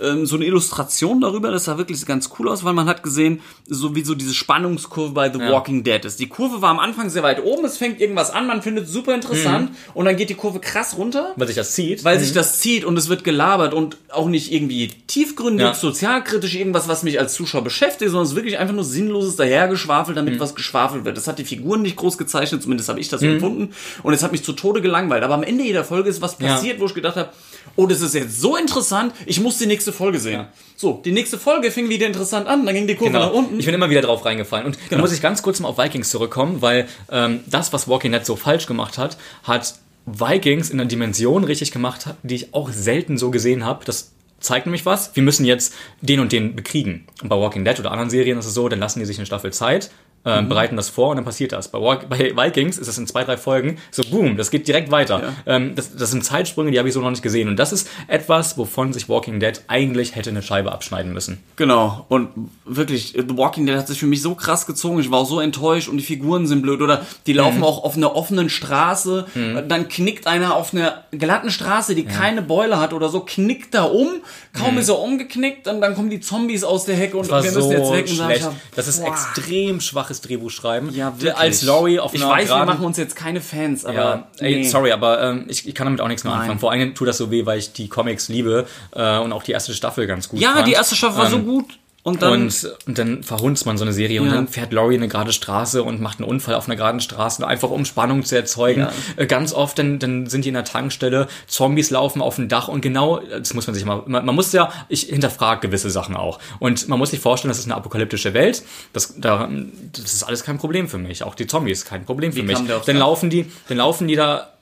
ähm, 0.02 0.26
so 0.26 0.36
eine 0.36 0.44
Illustration 0.44 1.20
darüber, 1.20 1.50
das 1.50 1.64
sah 1.64 1.78
wirklich 1.78 2.04
ganz 2.06 2.30
cool 2.38 2.48
aus, 2.48 2.64
weil 2.64 2.72
man 2.72 2.88
hat 2.88 3.02
gesehen, 3.02 3.40
so 3.66 3.94
wie 3.94 4.02
so 4.04 4.14
diese 4.14 4.34
Spannungskurve 4.34 5.12
bei 5.12 5.32
The 5.32 5.38
Walking 5.40 5.84
Dead 5.84 6.04
ist. 6.04 6.18
Die 6.20 6.28
Kurve 6.28 6.62
war 6.62 6.70
am 6.70 6.78
Anfang 6.78 7.10
sehr 7.10 7.22
weit 7.22 7.42
oben, 7.44 7.64
es 7.64 7.76
fängt 7.78 8.00
irgendwas 8.00 8.30
an, 8.30 8.46
man 8.46 8.62
findet 8.62 8.84
es 8.86 8.92
super 8.92 9.14
interessant 9.14 9.70
und 9.94 10.04
dann 10.04 10.16
geht 10.16 10.30
die 10.30 10.34
Kurve 10.34 10.60
krass 10.60 10.96
runter. 10.96 11.32
Weil 11.36 11.46
sich 11.46 11.56
das 11.56 11.72
zieht. 11.72 12.04
Weil 12.04 12.18
sich 12.20 12.32
das 12.32 12.60
zieht 12.60 12.84
und 12.84 12.96
es 12.96 13.08
wird 13.08 13.24
gelabert 13.24 13.74
und 13.74 13.96
auch 14.10 14.28
nicht 14.28 14.52
irgendwie 14.52 14.88
tiefgründig, 15.06 15.66
Ja. 15.66 15.74
sozialkritisch, 15.74 16.54
irgendwas, 16.54 16.88
was 16.88 17.02
mich 17.02 17.18
als 17.20 17.34
Zuschauer 17.34 17.62
beschäftigt, 17.64 18.10
sondern 18.10 18.24
es 18.24 18.30
ist 18.30 18.36
wirklich 18.36 18.58
einfach 18.58 18.74
nur 18.74 18.84
sinnloses 18.84 19.36
Dahergeschwafel, 19.36 20.14
damit 20.14 20.34
Mhm. 20.34 20.40
was 20.40 20.54
geschwafelt 20.54 21.04
wird. 21.04 21.16
Das 21.16 21.26
hat 21.28 21.38
die 21.38 21.44
Figuren 21.44 21.82
nicht 21.82 21.96
groß 21.96 22.18
gezeichnet, 22.18 22.62
zumindest 22.62 22.88
habe 22.88 23.00
ich 23.00 23.08
das 23.08 23.20
so 23.20 23.26
empfunden. 23.26 23.74
Und 24.02 24.12
es 24.14 24.22
hat 24.22 24.32
mich 24.32 24.42
zu 24.44 24.52
Tode 24.52 24.80
gelangweilt. 24.82 25.22
Aber 25.24 25.34
am 25.34 25.42
Ende 25.42 25.64
jeder 25.64 25.84
Folge 25.84 26.08
ist 26.08 26.20
was 26.22 26.36
Ja. 26.40 26.48
passiert, 26.54 26.80
wo 26.80 26.86
ich 26.86 26.94
gedacht 26.94 27.16
habe, 27.16 27.30
oh, 27.76 27.86
das 27.86 28.00
ist 28.00 28.14
jetzt 28.14 28.40
so 28.40 28.56
interessant, 28.56 29.12
ich 29.26 29.40
muss 29.40 29.58
die 29.58 29.66
nächste 29.66 29.87
Folge 29.92 30.18
sehen. 30.18 30.32
Ja. 30.40 30.48
So, 30.76 31.00
die 31.04 31.12
nächste 31.12 31.38
Folge 31.38 31.70
fing 31.70 31.88
wieder 31.88 32.06
interessant 32.06 32.46
an, 32.46 32.64
dann 32.66 32.74
ging 32.74 32.86
die 32.86 32.94
Kurve 32.94 33.12
nach 33.12 33.26
Genau. 33.28 33.38
unten. 33.38 33.58
Ich 33.58 33.66
bin 33.66 33.74
immer 33.74 33.90
wieder 33.90 34.02
drauf 34.02 34.24
reingefallen. 34.24 34.66
Und 34.66 34.78
da 34.90 34.98
muss 34.98 35.12
ich 35.12 35.20
ganz 35.20 35.42
kurz 35.42 35.58
mal 35.60 35.68
auf 35.68 35.78
Vikings 35.78 36.10
zurückkommen, 36.10 36.62
weil 36.62 36.86
ähm, 37.10 37.40
das, 37.46 37.72
was 37.72 37.88
Walking 37.88 38.12
Dead 38.12 38.24
so 38.24 38.36
falsch 38.36 38.66
gemacht 38.66 38.98
hat, 38.98 39.16
hat 39.44 39.74
Vikings 40.06 40.70
in 40.70 40.80
einer 40.80 40.88
Dimension 40.88 41.44
richtig 41.44 41.72
gemacht, 41.72 42.06
die 42.22 42.34
ich 42.36 42.54
auch 42.54 42.70
selten 42.72 43.18
so 43.18 43.30
gesehen 43.30 43.64
habe. 43.64 43.84
Das 43.84 44.12
zeigt 44.40 44.66
nämlich 44.66 44.86
was. 44.86 45.14
Wir 45.16 45.22
müssen 45.22 45.44
jetzt 45.44 45.74
den 46.00 46.20
und 46.20 46.32
den 46.32 46.54
bekriegen. 46.56 47.06
Und 47.22 47.28
bei 47.28 47.36
Walking 47.36 47.64
Dead 47.64 47.78
oder 47.80 47.90
anderen 47.90 48.08
Serien 48.08 48.38
ist 48.38 48.46
es 48.46 48.54
so, 48.54 48.68
dann 48.68 48.78
lassen 48.78 49.00
die 49.00 49.04
sich 49.04 49.18
eine 49.18 49.26
Staffel 49.26 49.52
Zeit, 49.52 49.90
äh, 50.24 50.42
Mhm. 50.42 50.48
bereiten 50.48 50.76
das 50.76 50.88
vor 50.88 51.10
und 51.10 51.16
dann 51.16 51.24
passiert 51.24 51.52
das. 51.52 51.68
Bei, 51.68 51.78
bei 51.80 52.32
Vikings 52.36 52.76
ist 52.78 52.88
es 52.88 52.98
in 52.98 53.06
zwei, 53.06 53.24
drei 53.24 53.36
Folgen 53.36 53.78
so 53.90 54.02
boom, 54.10 54.36
das 54.36 54.50
geht 54.50 54.66
direkt 54.68 54.90
weiter. 54.90 55.34
Ähm, 55.46 55.74
das, 55.74 55.94
das 55.96 56.10
sind 56.10 56.24
Zeitsprünge, 56.24 56.70
die 56.70 56.78
habe 56.78 56.88
ich 56.88 56.94
so 56.94 57.00
noch 57.00 57.10
nicht 57.10 57.22
gesehen. 57.22 57.48
Und 57.48 57.56
das 57.56 57.72
ist 57.72 57.88
etwas, 58.08 58.58
wovon 58.58 58.92
sich 58.92 59.08
Walking 59.08 59.40
Dead 59.40 59.60
eigentlich 59.68 60.16
hätte 60.16 60.30
eine 60.30 60.42
Scheibe 60.42 60.72
abschneiden 60.72 61.12
müssen. 61.12 61.38
Genau. 61.56 62.04
Und 62.08 62.28
wirklich, 62.64 63.14
The 63.16 63.36
Walking 63.36 63.64
Dead 63.66 63.76
hat 63.76 63.86
sich 63.88 63.98
für 64.00 64.06
mich 64.06 64.20
so 64.22 64.34
krass 64.34 64.66
gezogen. 64.66 64.98
Ich 65.00 65.10
war 65.10 65.20
auch 65.20 65.28
so 65.28 65.40
enttäuscht 65.40 65.88
und 65.88 65.96
die 65.98 66.04
Figuren 66.04 66.46
sind 66.46 66.62
blöd. 66.62 66.82
Oder 66.82 67.06
die 67.26 67.32
laufen 67.32 67.62
auch 67.62 67.84
auf 67.84 67.96
einer 67.96 68.14
offenen 68.16 68.48
Straße. 68.50 69.26
Dann 69.68 69.88
knickt 69.88 70.26
einer 70.26 70.54
auf 70.56 70.74
einer 70.74 71.04
glatten 71.12 71.50
Straße, 71.50 71.94
die 71.94 72.04
keine 72.04 72.42
Beule 72.42 72.78
hat 72.80 72.92
oder 72.92 73.08
so, 73.08 73.20
knickt 73.20 73.74
da 73.74 73.84
um. 73.84 74.08
Kaum 74.52 74.78
ist 74.78 74.88
er 74.88 74.98
umgeknickt 74.98 75.68
und 75.68 75.80
dann 75.80 75.94
kommen 75.94 76.10
die 76.10 76.20
Zombies 76.20 76.64
aus 76.64 76.84
der 76.84 76.96
Hecke 76.96 77.16
und 77.16 77.28
wir 77.30 77.42
so 77.50 77.58
müssen 77.58 77.70
jetzt 77.72 77.92
weg. 77.92 78.06
Und 78.20 78.30
ich- 78.30 78.44
Das 78.74 78.88
ist 78.88 79.00
Boah. 79.02 79.08
extrem 79.08 79.80
schwaches 79.80 80.17
Drehbuchschreiben. 80.20 80.94
Ja, 80.94 81.10
Der- 81.10 81.20
wirklich. 81.20 81.36
Als 81.36 81.62
Laurie 81.62 81.98
auf 82.00 82.14
Ich 82.14 82.22
einer 82.22 82.30
weiß, 82.32 82.42
wir 82.48 82.54
geraden- 82.54 82.66
machen 82.66 82.84
uns 82.84 82.96
jetzt 82.96 83.16
keine 83.16 83.40
Fans, 83.40 83.84
aber. 83.84 83.94
ja, 83.96 84.28
ey, 84.38 84.56
nee. 84.56 84.68
sorry, 84.68 84.92
aber 84.92 85.22
ähm, 85.22 85.44
ich, 85.48 85.66
ich 85.68 85.74
kann 85.74 85.86
damit 85.86 86.00
auch 86.00 86.08
nichts 86.08 86.24
mehr 86.24 86.32
Nein. 86.32 86.42
anfangen. 86.42 86.58
Vor 86.60 86.70
allem 86.72 86.94
tut 86.94 87.08
das 87.08 87.18
so 87.18 87.30
weh, 87.30 87.46
weil 87.46 87.58
ich 87.58 87.72
die 87.72 87.88
Comics 87.88 88.28
liebe 88.28 88.66
äh, 88.94 89.18
und 89.18 89.32
auch 89.32 89.42
die 89.42 89.52
erste 89.52 89.74
Staffel 89.74 90.06
ganz 90.06 90.28
gut 90.28 90.40
Ja, 90.40 90.52
fand. 90.54 90.66
die 90.68 90.72
erste 90.72 90.94
Staffel 90.96 91.18
war 91.18 91.30
so 91.30 91.36
Ähm, 91.36 91.46
gut. 91.46 91.78
Und 92.04 92.22
dann, 92.22 92.44
und, 92.44 92.72
und 92.86 92.96
dann 92.98 93.22
verhunzt 93.22 93.66
man 93.66 93.76
so 93.76 93.84
eine 93.84 93.92
Serie 93.92 94.22
und 94.22 94.28
Ja. 94.28 94.34
dann 94.34 94.48
fährt 94.48 94.72
Laurie 94.72 94.94
eine 94.96 95.08
gerade 95.08 95.32
Straße 95.32 95.82
und 95.82 96.00
macht 96.00 96.20
einen 96.20 96.28
Unfall 96.28 96.54
auf 96.54 96.66
einer 96.66 96.76
geraden 96.76 97.00
Straße, 97.00 97.46
einfach 97.46 97.70
um 97.70 97.84
Spannung 97.84 98.24
zu 98.24 98.34
erzeugen. 98.36 98.82
Ja. 98.82 98.92
Äh, 99.16 99.26
Ganz 99.26 99.52
oft, 99.52 99.78
dann, 99.78 99.98
dann 99.98 100.26
sind 100.26 100.44
die 100.44 100.48
in 100.48 100.54
der 100.54 100.64
Tankstelle, 100.64 101.26
Zombies 101.48 101.90
laufen 101.90 102.22
auf 102.22 102.36
dem 102.36 102.48
Dach 102.48 102.68
und 102.68 102.80
genau, 102.80 103.20
das 103.20 103.52
muss 103.52 103.66
man 103.66 103.74
sich 103.74 103.84
mal, 103.84 104.02
man, 104.06 104.24
man 104.24 104.34
muss 104.34 104.52
ja, 104.52 104.72
ich 104.88 105.02
hinterfrage 105.02 105.66
gewisse 105.66 105.90
Sachen 105.90 106.16
auch. 106.16 106.38
Und 106.60 106.88
man 106.88 106.98
muss 106.98 107.10
sich 107.10 107.20
vorstellen, 107.20 107.50
das 107.50 107.58
ist 107.58 107.66
eine 107.66 107.74
apokalyptische 107.74 108.32
Welt. 108.32 108.62
Das, 108.92 109.14
da, 109.18 109.48
das 109.92 110.14
ist 110.14 110.22
alles 110.22 110.44
kein 110.44 110.56
Problem 110.58 110.88
für 110.88 110.98
mich. 110.98 111.24
Auch 111.24 111.34
die 111.34 111.46
Zombies, 111.46 111.84
kein 111.84 112.04
Problem 112.06 112.32
für 112.32 112.38
Wie 112.38 112.42
mich. 112.42 112.58
Dann 112.86 112.96
laufen 112.96 113.28
die, 113.28 113.50
dann 113.68 113.76
laufen 113.78 114.08
die 114.08 114.16
da 114.16 114.52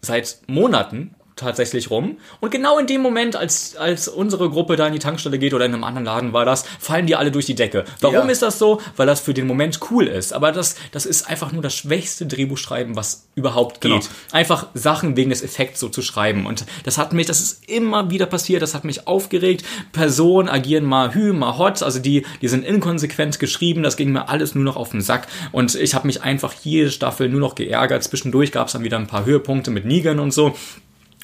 seit 0.00 0.38
Monaten 0.46 1.14
tatsächlich 1.38 1.90
rum. 1.90 2.18
Und 2.40 2.50
genau 2.50 2.78
in 2.78 2.86
dem 2.86 3.00
Moment, 3.00 3.36
als, 3.36 3.76
als 3.76 4.08
unsere 4.08 4.50
Gruppe 4.50 4.76
da 4.76 4.86
in 4.86 4.92
die 4.92 4.98
Tankstelle 4.98 5.38
geht 5.38 5.54
oder 5.54 5.64
in 5.64 5.72
einem 5.74 5.84
anderen 5.84 6.04
Laden 6.04 6.32
war 6.32 6.44
das, 6.44 6.64
fallen 6.78 7.06
die 7.06 7.16
alle 7.16 7.30
durch 7.30 7.46
die 7.46 7.54
Decke. 7.54 7.84
Warum 8.00 8.14
Ja. 8.26 8.32
ist 8.32 8.42
das 8.42 8.58
so? 8.58 8.80
Weil 8.96 9.06
das 9.06 9.20
für 9.20 9.34
den 9.34 9.46
Moment 9.46 9.80
cool 9.90 10.06
ist. 10.06 10.32
Aber 10.32 10.52
das, 10.52 10.76
das 10.92 11.06
ist 11.06 11.28
einfach 11.28 11.52
nur 11.52 11.62
das 11.62 11.74
schwächste 11.74 12.26
Drehbuchschreiben, 12.26 12.96
was 12.96 13.26
überhaupt 13.34 13.80
geht. 13.80 13.92
Genau. 13.92 14.04
Einfach 14.32 14.66
Sachen 14.74 15.16
wegen 15.16 15.30
des 15.30 15.42
Effekts 15.42 15.80
so 15.80 15.88
zu 15.88 16.02
schreiben. 16.02 16.46
Und 16.46 16.66
das 16.84 16.98
hat 16.98 17.12
mich, 17.12 17.26
das 17.26 17.40
ist 17.40 17.68
immer 17.68 18.10
wieder 18.10 18.26
passiert, 18.26 18.62
das 18.62 18.74
hat 18.74 18.84
mich 18.84 19.06
aufgeregt. 19.06 19.64
Personen 19.92 20.48
agieren 20.48 20.84
mal 20.84 21.14
hü, 21.14 21.32
mal 21.32 21.56
hot, 21.58 21.82
also 21.82 21.98
die, 21.98 22.26
die 22.42 22.48
sind 22.48 22.64
inkonsequent 22.64 23.38
geschrieben, 23.38 23.82
das 23.82 23.96
ging 23.96 24.12
mir 24.12 24.28
alles 24.28 24.54
nur 24.54 24.64
noch 24.64 24.76
auf 24.76 24.90
den 24.90 25.00
Sack. 25.00 25.28
Und 25.52 25.74
ich 25.74 25.94
habe 25.94 26.06
mich 26.06 26.22
einfach 26.22 26.52
jede 26.62 26.90
Staffel 26.90 27.28
nur 27.28 27.40
noch 27.40 27.54
geärgert. 27.54 28.02
Zwischendurch 28.02 28.52
gab 28.52 28.66
es 28.66 28.72
dann 28.72 28.84
wieder 28.84 28.98
ein 28.98 29.06
paar 29.06 29.24
Höhepunkte 29.24 29.70
mit 29.70 29.84
Negan 29.84 30.18
und 30.18 30.32
so. 30.32 30.54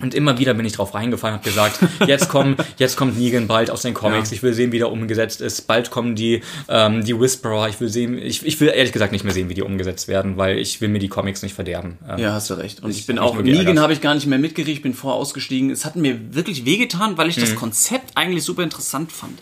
Und 0.00 0.12
immer 0.12 0.38
wieder 0.38 0.54
bin 0.54 0.66
ich 0.66 0.72
drauf 0.72 0.92
reingefallen, 0.92 1.34
habe 1.36 1.44
gesagt, 1.48 1.78
jetzt 2.08 2.28
kommen, 2.28 2.56
jetzt 2.78 2.96
kommt 2.96 3.16
Negan 3.16 3.46
bald 3.46 3.70
aus 3.70 3.82
den 3.82 3.94
Comics. 3.94 4.30
Ja. 4.30 4.34
Ich 4.36 4.42
will 4.42 4.52
sehen, 4.52 4.72
wie 4.72 4.78
der 4.78 4.90
umgesetzt 4.90 5.40
ist. 5.40 5.68
Bald 5.68 5.90
kommen 5.92 6.16
die, 6.16 6.42
ähm, 6.68 7.04
die 7.04 7.18
Whisperer. 7.18 7.68
Ich 7.68 7.80
will 7.80 7.88
sehen, 7.88 8.18
ich, 8.18 8.44
ich 8.44 8.60
will 8.60 8.72
ehrlich 8.74 8.92
gesagt 8.92 9.12
nicht 9.12 9.22
mehr 9.24 9.32
sehen, 9.32 9.48
wie 9.48 9.54
die 9.54 9.62
umgesetzt 9.62 10.08
werden, 10.08 10.36
weil 10.36 10.58
ich 10.58 10.80
will 10.80 10.88
mir 10.88 10.98
die 10.98 11.06
Comics 11.08 11.42
nicht 11.42 11.54
verderben. 11.54 11.98
Ähm, 12.08 12.18
Ja, 12.18 12.32
hast 12.32 12.50
du 12.50 12.54
recht. 12.54 12.82
Und 12.82 12.90
ich 12.90 13.06
bin 13.06 13.20
auch. 13.20 13.40
Negan 13.40 13.78
habe 13.78 13.92
ich 13.92 14.00
gar 14.00 14.14
nicht 14.14 14.26
mehr 14.26 14.38
mitgekriegt, 14.40 14.78
ich 14.78 14.82
bin 14.82 14.94
vorher 14.94 15.20
ausgestiegen. 15.20 15.70
Es 15.70 15.84
hat 15.84 15.94
mir 15.94 16.18
wirklich 16.34 16.64
wehgetan, 16.64 17.16
weil 17.16 17.28
ich 17.28 17.36
Mhm. 17.36 17.42
das 17.42 17.54
Konzept 17.54 18.16
eigentlich 18.16 18.42
super 18.42 18.64
interessant 18.64 19.12
fand. 19.12 19.38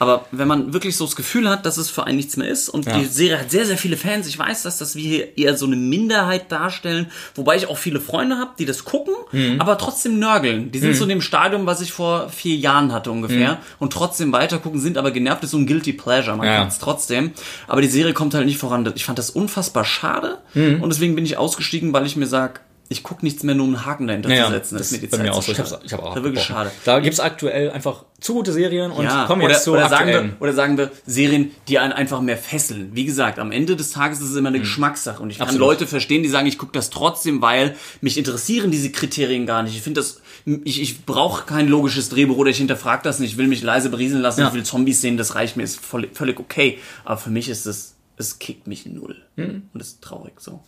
Aber 0.00 0.24
wenn 0.32 0.48
man 0.48 0.72
wirklich 0.72 0.96
so 0.96 1.04
das 1.04 1.14
Gefühl 1.14 1.48
hat, 1.48 1.66
dass 1.66 1.76
es 1.76 1.90
für 1.90 2.04
einen 2.04 2.16
nichts 2.16 2.36
mehr 2.36 2.48
ist 2.48 2.68
und 2.70 2.86
Ja. 2.86 2.98
die 2.98 3.04
Serie 3.04 3.38
hat 3.38 3.50
sehr, 3.50 3.66
sehr 3.66 3.76
viele 3.76 3.96
Fans, 3.96 4.26
ich 4.26 4.36
weiß, 4.38 4.62
dass 4.62 4.78
das 4.78 4.96
wir 4.96 5.02
hier 5.08 5.38
eher 5.38 5.56
so 5.56 5.66
eine 5.66 5.76
Minderheit 5.76 6.50
darstellen, 6.50 7.10
wobei 7.34 7.56
ich 7.56 7.68
auch 7.68 7.78
viele 7.78 8.00
Freunde 8.00 8.36
habe, 8.38 8.52
die 8.58 8.64
das 8.64 8.84
gucken, 8.84 9.14
Mhm. 9.30 9.60
aber 9.60 9.76
trotzdem 9.78 10.18
nörgeln. 10.18 10.72
Die 10.72 10.78
sind 10.78 10.96
so 10.96 11.04
in 11.04 11.10
dem 11.10 11.20
Stadium, 11.20 11.66
was 11.66 11.80
ich 11.82 11.92
vor 11.92 12.30
vier 12.30 12.56
Jahren 12.56 12.92
hatte 12.92 13.10
ungefähr 13.10 13.52
Mhm. 13.52 13.58
und 13.78 13.92
trotzdem 13.92 14.32
weitergucken, 14.32 14.80
sind 14.80 14.96
aber 14.98 15.10
genervt, 15.10 15.44
ist 15.44 15.50
so 15.50 15.58
ein 15.58 15.66
Guilty 15.66 15.92
Pleasure, 15.92 16.36
man 16.36 16.46
Ja. 16.46 16.56
kann 16.60 16.68
es 16.68 16.78
trotzdem. 16.78 17.32
Aber 17.68 17.82
die 17.82 17.88
Serie 17.88 18.14
kommt 18.14 18.32
halt 18.34 18.46
nicht 18.46 18.58
voran. 18.58 18.90
Ich 18.96 19.04
fand 19.04 19.18
das 19.18 19.28
unfassbar 19.30 19.84
schade 19.84 20.38
Mhm. 20.54 20.82
und 20.82 20.88
deswegen 20.90 21.14
bin 21.14 21.26
ich 21.26 21.36
ausgestiegen, 21.36 21.92
weil 21.92 22.06
ich 22.06 22.16
mir 22.16 22.26
sag, 22.26 22.60
ich 22.92 23.04
gucke 23.04 23.24
nichts 23.24 23.44
mehr, 23.44 23.54
nur 23.54 23.66
um 23.68 23.74
einen 23.76 23.86
Haken 23.86 24.08
dahinter 24.08 24.34
Ja, 24.34 24.46
zu 24.46 24.52
setzen. 24.52 24.76
das 24.78 24.86
ist 24.88 24.92
mir 24.92 24.98
die 24.98 25.08
Zeit 25.08 25.22
mir 25.22 25.32
auch 25.32 25.40
so. 25.42 25.52
Ich 25.52 25.58
schade. 25.58 25.70
habe 25.70 25.92
hab 25.92 26.02
auch 26.02 26.14
Das 26.16 26.24
wirklich 26.24 26.42
schade. 26.44 26.72
Da 26.84 26.98
gibt's 26.98 27.20
aktuell 27.20 27.70
einfach 27.70 28.04
zu 28.20 28.34
gute 28.34 28.52
Serien 28.52 28.90
und 28.90 29.04
Ja, 29.04 29.26
kommen 29.26 29.42
oder, 29.42 29.52
jetzt 29.52 29.62
zu 29.62 29.72
oder, 29.72 29.88
sagen 29.88 30.08
wir, 30.08 30.36
oder 30.40 30.52
sagen 30.52 30.76
wir 30.76 30.90
Serien, 31.06 31.52
die 31.68 31.78
einen 31.78 31.92
einfach 31.92 32.20
mehr 32.20 32.36
fesseln. 32.36 32.90
Wie 32.92 33.04
gesagt, 33.04 33.38
am 33.38 33.52
Ende 33.52 33.76
des 33.76 33.92
Tages 33.92 34.20
ist 34.20 34.30
es 34.30 34.36
immer 34.36 34.48
eine 34.48 34.58
Geschmackssache. 34.58 35.22
Und 35.22 35.30
ich 35.30 35.38
kann 35.38 35.46
Mhm. 35.46 35.50
Absolut. 35.54 35.68
Leute 35.68 35.86
verstehen, 35.86 36.24
die 36.24 36.28
sagen, 36.28 36.48
ich 36.48 36.58
gucke 36.58 36.72
das 36.72 36.90
trotzdem, 36.90 37.40
weil 37.40 37.76
mich 38.00 38.18
interessieren 38.18 38.72
diese 38.72 38.90
Kriterien 38.90 39.46
gar 39.46 39.62
nicht. 39.62 39.76
Ich 39.76 39.82
finde 39.82 40.00
das, 40.00 40.20
ich, 40.64 40.82
ich 40.82 41.06
brauche 41.06 41.46
kein 41.46 41.68
logisches 41.68 42.08
Drehbuch 42.08 42.38
oder 42.38 42.50
ich 42.50 42.58
hinterfrage 42.58 43.04
das 43.04 43.20
nicht. 43.20 43.30
Ich 43.30 43.38
will 43.38 43.46
mich 43.46 43.62
leise 43.62 43.88
berieseln 43.90 44.20
lassen, 44.20 44.40
Ja. 44.40 44.48
ich 44.48 44.54
will 44.54 44.64
Zombies 44.64 45.00
sehen, 45.00 45.16
das 45.16 45.36
reicht 45.36 45.56
mir, 45.56 45.62
ist 45.62 45.78
voll, 45.78 46.08
völlig 46.12 46.40
okay. 46.40 46.78
Aber 47.04 47.18
für 47.18 47.30
mich 47.30 47.48
ist 47.48 47.66
es, 47.66 47.94
es 48.16 48.40
kickt 48.40 48.66
mich 48.66 48.84
null. 48.84 49.16
Und 49.36 49.62
das 49.74 49.88
ist 49.90 50.02
traurig 50.02 50.34
so. 50.40 50.60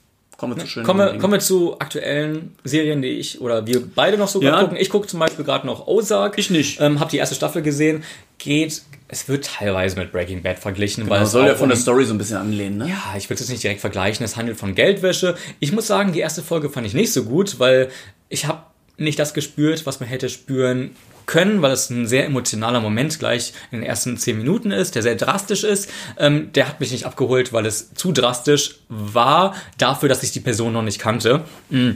Kommen 0.43 0.57
wir 0.57 0.63
zu 0.65 0.67
schönen 0.69 0.85
Kommen 0.85 1.19
kommen 1.21 1.35
wir 1.35 1.39
zu 1.39 1.79
aktuellen 1.79 2.57
Serien, 2.65 3.01
die 3.01 3.11
ich 3.11 3.41
oder 3.41 3.65
wir 3.65 3.81
beide 3.95 4.19
noch 4.19 4.27
so 4.27 4.43
Ja. 4.43 4.61
gucken. 4.61 4.77
Ich 4.77 4.91
gucke 4.91 5.07
zum 5.07 5.21
Beispiel 5.21 5.45
gerade 5.45 5.65
noch 5.69 5.87
Ozark. 5.87 6.37
Ich 6.37 6.51
nicht. 6.51 6.81
Ähm, 6.81 6.99
hab 6.99 7.11
die 7.11 7.19
erste 7.19 7.37
Staffel 7.37 7.63
gesehen. 7.63 8.03
Geht, 8.39 8.83
es 9.07 9.29
wird 9.29 9.45
teilweise 9.47 9.97
mit 9.97 10.11
Breaking 10.11 10.43
Bad 10.43 10.59
verglichen, 10.59 11.05
weil 11.05 11.19
Man 11.21 11.23
es 11.27 11.31
soll 11.31 11.47
ja 11.47 11.55
von 11.55 11.69
der 11.69 11.77
um- 11.79 11.83
Story 11.83 12.05
so 12.07 12.13
ein 12.13 12.19
bisschen 12.19 12.39
anlehnen, 12.39 12.79
ne? 12.79 12.89
Ja, 12.89 13.15
ich 13.17 13.31
will 13.31 13.35
es 13.37 13.41
jetzt 13.41 13.51
nicht 13.51 13.63
direkt 13.63 13.81
vergleichen. 13.81 14.25
Es 14.25 14.37
handelt 14.37 14.59
von 14.59 14.75
Geldwäsche. 14.75 15.37
Ich 15.61 15.71
muss 15.71 15.87
sagen, 15.87 16.13
die 16.13 16.19
erste 16.19 16.43
Folge 16.43 16.71
fand 16.71 16.89
ich 16.89 16.95
nicht 16.95 17.13
so 17.13 17.23
gut, 17.23 17.61
weil 17.61 17.89
ich 18.29 18.47
habe 18.47 18.63
nicht 18.97 19.21
das 19.21 19.35
gespürt, 19.35 19.87
was 19.87 20.01
man 20.01 20.09
hätte 20.09 20.29
spüren 20.29 20.91
können, 21.27 21.63
weil 21.63 21.73
es 21.73 21.91
ein 21.91 22.07
sehr 22.07 22.27
emotionaler 22.27 22.81
Moment 22.81 23.19
gleich 23.19 23.53
in 23.71 23.81
den 23.81 23.87
ersten 23.87 24.17
zehn 24.17 24.39
Minuten 24.39 24.71
ist, 24.71 24.95
der 24.95 25.03
sehr 25.03 25.15
drastisch 25.15 25.65
ist. 25.65 25.91
Ähm, 26.19 26.53
der 26.53 26.69
hat 26.69 26.81
mich 26.81 26.93
nicht 26.93 27.07
abgeholt, 27.07 27.53
weil 27.53 27.67
es 27.67 27.95
zu 27.95 28.13
drastisch 28.13 28.77
war 28.89 29.55
dafür, 29.79 30.09
dass 30.09 30.23
ich 30.23 30.33
die 30.33 30.41
Person 30.41 30.73
noch 30.73 30.83
nicht 30.83 30.99
kannte. 30.99 31.45
Mm. 31.71 31.93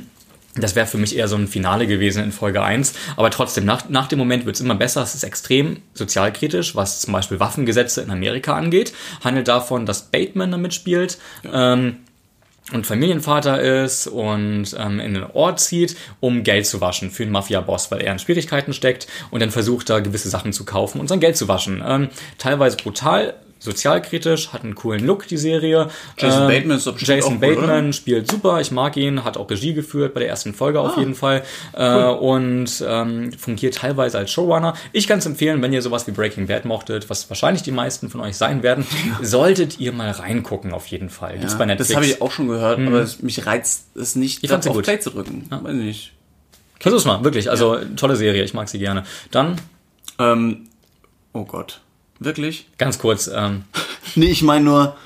Das 0.59 0.75
wäre 0.75 0.87
für 0.87 0.97
mich 0.97 1.17
eher 1.17 1.29
so 1.29 1.37
ein 1.37 1.49
Finale 1.49 1.87
gewesen 1.87 2.25
in 2.25 2.33
Folge 2.33 2.63
1. 2.63 2.95
Aber 3.17 3.31
trotzdem, 3.31 3.67
nach, 3.67 3.91
nach 3.91 4.09
dem 4.09 4.19
Moment 4.19 4.47
wird 4.47 4.57
es 4.57 4.63
immer 4.63 4.75
besser. 4.75 5.03
Es 5.03 5.15
ist 5.15 5.23
extrem 5.23 5.83
sozialkritisch, 5.93 6.75
was 6.75 7.03
zum 7.03 7.13
Beispiel 7.13 7.39
Waffengesetze 7.41 8.01
in 8.01 8.11
Amerika 8.11 8.55
angeht. 8.55 8.95
Handelt 9.23 9.49
davon, 9.49 9.85
dass 9.85 10.11
Bateman 10.11 10.51
da 10.51 10.57
mitspielt. 10.57 11.19
Ähm, 11.45 11.99
und 12.73 12.87
Familienvater 12.87 13.61
ist 13.61 14.09
und 14.09 14.75
ähm, 14.79 14.99
in 14.99 15.15
den 15.15 15.25
Ort 15.25 15.61
zieht, 15.61 15.97
um 16.21 16.43
Geld 16.43 16.67
zu 16.67 16.81
waschen 16.81 17.11
für 17.11 17.23
einen 17.23 17.33
Mafia-Boss, 17.33 17.91
weil 17.91 18.01
er 18.01 18.13
in 18.13 18.19
Schwierigkeiten 18.19 18.73
steckt 18.73 19.07
und 19.31 19.41
dann 19.41 19.51
versucht 19.51 19.89
da 19.89 20.01
gewisse 20.01 20.29
Sachen 20.29 20.53
zu 20.53 20.65
kaufen 20.65 21.01
und 21.01 21.09
sein 21.09 21.21
Geld 21.21 21.37
zu 21.37 21.47
waschen. 21.47 21.83
Ähm, 21.87 22.09
teilweise 22.39 22.77
brutal, 22.77 23.35
sozialkritisch, 23.67 24.53
hat 24.53 24.65
einen 24.65 24.75
coolen 24.75 25.05
Look, 25.05 25.29
die 25.29 25.37
Serie. 25.37 25.89
Jason 26.19 26.45
Ähm, 26.45 26.49
Bateman 26.49 26.77
ist 26.79 26.85
bestimmt 26.85 27.09
Jason 27.09 27.37
auch 27.37 27.43
cool, 27.43 27.55
Bateman 27.55 27.93
spielt 27.93 28.31
super, 28.31 28.61
ich 28.61 28.71
mag 28.71 28.97
ihn, 28.97 29.25
hat 29.25 29.37
auch 29.37 29.51
Regie 29.51 29.75
geführt 29.75 30.15
bei 30.15 30.21
der 30.21 30.29
ersten 30.31 30.55
Folge 30.55 30.81
auf 30.81 30.97
jeden 30.97 31.15
Fall 31.15 31.43
äh, 31.75 32.05
und 32.05 32.83
ähm, 32.87 33.33
fungiert 33.35 33.75
teilweise 33.75 34.19
als 34.19 34.31
Showrunner. 34.31 34.75
Ich 34.93 35.07
kann 35.07 35.19
es 35.19 35.27
empfehlen, 35.27 35.61
wenn 35.61 35.73
ihr 35.73 35.83
sowas 35.83 36.07
wie 36.07 36.13
Breaking 36.13 36.47
Bad 36.47 36.65
mochtet, 36.65 37.11
was 37.11 37.29
wahrscheinlich 37.29 37.63
die 37.63 37.73
meisten 37.73 38.09
von 38.09 38.21
euch 38.23 38.37
sein 38.37 38.63
werden, 38.63 38.87
solltet 39.21 39.79
ihr 39.79 39.93
mal 39.93 40.11
reingucken 40.11 40.73
auf 40.73 40.87
jeden 40.87 41.11
Fall. 41.11 41.39
Gibt's 41.39 41.53
Ja, 41.53 41.59
bei 41.59 41.67
Netflix. 41.67 41.89
Das 41.89 41.97
habe 41.97 42.07
ich 42.07 42.23
auch 42.23 42.31
schon 42.31 42.49
gehört, 42.49 42.79
aber 42.79 43.01
es, 43.01 43.21
mich 43.21 43.45
reizt 43.47 43.97
es 43.97 44.17
nicht, 44.17 44.43
Ich 44.43 44.53
auf 44.53 44.65
gut. 44.65 44.85
Play 44.85 44.99
zu 45.01 45.11
drücken. 45.11 45.47
Weiß 45.51 45.75
nicht. 45.75 46.13
Versuch's 46.81 47.05
mal, 47.05 47.25
wirklich. 47.25 47.51
Also 47.51 47.79
tolle 47.97 48.17
Serie, 48.17 48.45
ich 48.45 48.55
mag 48.55 48.69
sie 48.69 48.79
gerne. 48.79 49.05
Dann 49.31 49.57
Ähm, 50.19 50.69
oh 51.33 51.45
Gott. 51.45 51.81
Wirklich? 52.19 52.67
ganz 52.79 52.99
kurz, 52.99 53.31
ähm, 53.33 53.65
Nee, 54.15 54.27
ich 54.27 54.43
meine 54.43 54.65
nur, 54.65 54.97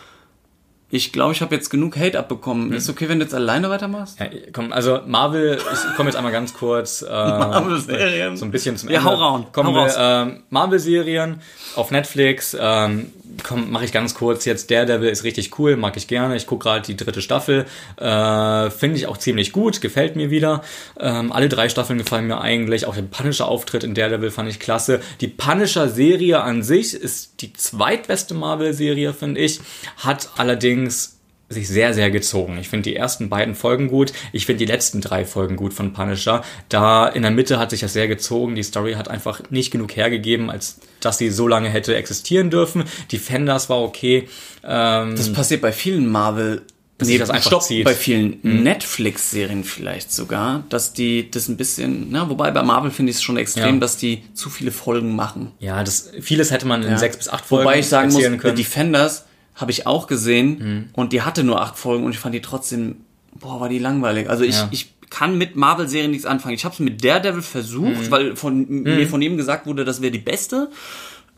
ich 0.93 1.13
glaube, 1.13 1.33
ich 1.33 1.41
habe 1.41 1.55
jetzt 1.55 1.71
genug 1.71 1.97
Hate 1.97 2.19
abbekommen. 2.19 2.73
Ist 2.73 2.89
okay, 2.91 3.09
wenn 3.09 3.19
du 3.21 3.25
jetzt 3.25 3.35
alleine 3.35 3.71
weitermachst? 3.71 4.19
ja, 4.21 4.27
komm, 4.53 4.73
also 4.73 5.01
Marvel, 5.07 5.57
ich 5.57 5.97
komme 5.97 6.09
jetzt 6.11 6.17
einmal 6.17 6.33
ganz 6.33 6.53
kurz 6.55 7.03
äh, 7.09 7.09
Marvel-Serien. 7.09 8.37
so 8.37 8.45
ein 8.45 8.51
bisschen 8.51 8.77
zum 8.77 8.89
Ja, 8.91 8.99
Ende. 8.99 9.11
hau 9.11 9.15
raus, 9.15 9.45
Kommen 9.53 9.75
hau 9.75 9.85
wir, 9.87 9.95
ähm, 9.97 10.43
Marvel-Serien 10.51 11.41
auf 11.77 11.91
Netflix. 11.93 12.57
Ähm, 12.59 13.13
komm, 13.43 13.71
mache 13.71 13.85
ich 13.85 13.93
ganz 13.93 14.15
kurz 14.15 14.45
jetzt. 14.45 14.71
Daredevil 14.71 15.09
ist 15.09 15.25
richtig 15.25 15.59
cool, 15.59 15.77
mag 15.77 15.97
ich 15.97 16.07
gerne. 16.07 16.37
Ich 16.37 16.47
gucke 16.47 16.65
gerade 16.65 16.87
die 16.87 16.97
dritte 16.97 17.23
Staffel. 17.23 17.67
Äh, 17.97 18.71
Finde 18.71 18.97
ich 18.97 19.07
auch 19.07 19.17
ziemlich 19.17 19.53
gut, 19.53 19.81
gefällt 19.81 20.17
mir 20.17 20.31
wieder. 20.31 20.63
Ähm, 20.99 21.33
alle 21.33 21.49
drei 21.49 21.69
Staffeln 21.69 21.99
gefallen 21.99 22.27
mir 22.27 22.41
eigentlich. 22.41 22.87
Auch 22.87 22.95
der 22.95 23.03
Punisher-Auftritt 23.03 23.85
in 23.85 23.95
Daredevil 23.95 24.31
fand 24.31 24.49
ich 24.49 24.61
klasse. 24.61 25.01
Die 25.21 25.29
Punisher-Serie 25.29 26.41
an 26.41 26.63
sich 26.63 26.95
ist 26.95 27.41
die 27.43 27.53
zweitbeste 27.53 28.35
Marvel-Serie, 28.35 29.13
finde 29.13 29.41
ich. 29.41 29.61
Hat 29.97 30.31
allerdings 30.37 31.20
sich 31.53 31.67
sehr, 31.69 31.93
sehr 31.95 32.11
gezogen. 32.13 32.59
Ich 32.59 32.69
finde 32.69 32.85
die 32.91 32.95
ersten 32.97 33.29
beiden 33.29 33.57
Folgen 33.57 33.89
gut. 33.89 34.13
Ich 34.33 34.47
finde 34.47 34.65
die 34.65 34.71
letzten 34.71 35.01
drei 35.01 35.25
Folgen 35.25 35.57
gut 35.57 35.75
von 35.75 35.93
Punisher. 35.93 36.45
Da 36.69 37.09
in 37.09 37.23
der 37.23 37.33
Mitte 37.33 37.59
hat 37.59 37.71
sich 37.71 37.81
das 37.81 37.93
sehr 37.93 38.07
gezogen. 38.07 38.55
Die 38.55 38.63
Story 38.63 38.93
hat 38.95 39.09
einfach 39.09 39.43
nicht 39.51 39.73
genug 39.73 39.97
hergegeben, 39.97 40.49
als 40.49 40.79
dass 41.01 41.19
sie 41.19 41.29
so 41.29 41.49
lange 41.49 41.69
hätte 41.69 41.97
existieren 41.97 42.51
dürfen. 42.51 42.85
Die 43.11 43.19
Fenders 43.19 43.69
war 43.69 43.83
okay. 43.83 44.29
Ähm, 44.63 45.17
Das 45.17 45.33
passiert 45.33 45.61
bei 45.61 45.73
vielen 45.73 46.07
Marvel. 46.09 46.63
sich 47.01 47.19
das 47.19 47.31
einfach 47.31 47.47
stopp, 47.49 47.63
zieht. 47.63 47.85
bei 47.85 47.95
vielen 47.95 48.39
Netflix-Serien 48.43 49.65
vielleicht 49.65 50.13
sogar, 50.13 50.65
dass 50.69 50.93
die 50.93 51.31
das 51.31 51.49
ein 51.49 51.57
bisschen, 51.57 52.09
na, 52.11 52.29
wobei 52.29 52.51
bei 52.51 52.63
Marvel 52.63 52.91
finde 52.91 53.11
ich 53.11 53.17
es 53.17 53.23
schon 53.23 53.39
extrem, 53.39 53.75
Ja. 53.77 53.81
dass 53.81 53.97
die 53.97 54.23
zu 54.35 54.51
viele 54.51 54.71
Folgen 54.71 55.17
machen. 55.17 55.53
ja, 55.59 55.83
das, 55.83 56.11
vieles 56.21 56.51
hätte 56.51 56.67
man 56.67 56.83
in 56.83 56.91
Ja. 56.91 56.99
sechs 56.99 57.17
bis 57.17 57.29
acht 57.29 57.45
Folgen 57.47 57.65
Wobei 57.65 57.79
ich 57.79 57.89
sagen 57.89 58.13
muss, 58.13 58.23
können. 58.23 58.37
Mhm. 58.41 58.55
Defenders 58.57 59.25
habe 59.61 59.71
ich 59.71 59.87
auch 59.87 60.07
gesehen 60.07 60.89
und 60.93 61.13
die 61.13 61.23
hatte 61.23 61.45
nur 61.45 61.61
acht 61.61 61.79
Folgen 61.79 62.05
und 62.05 62.13
ich 62.13 62.19
fand 62.19 62.35
die 62.35 62.41
trotzdem, 62.43 62.97
boah, 63.39 63.61
war 63.61 63.69
die 63.69 63.79
langweilig. 63.79 64.29
Also 64.31 64.45
ich, 64.45 64.57
Ja. 64.57 64.69
ich 64.71 64.93
kann 65.11 65.37
mit 65.39 65.57
Marvel-Serien 65.57 66.11
nichts 66.13 66.27
anfangen. 66.27 66.55
Ich 66.55 66.65
habe 66.65 66.73
es 66.73 66.79
mit 66.79 67.05
Daredevil 67.05 67.43
versucht, 67.43 68.07
Mhm. 68.07 68.11
weil 68.11 68.37
von 68.37 68.67
mir 68.69 69.09
von 69.09 69.21
ihm 69.23 69.37
gesagt 69.37 69.67
wurde, 69.67 69.85
das 69.85 70.01
wäre 70.03 70.13
die 70.13 70.19
beste. 70.19 70.71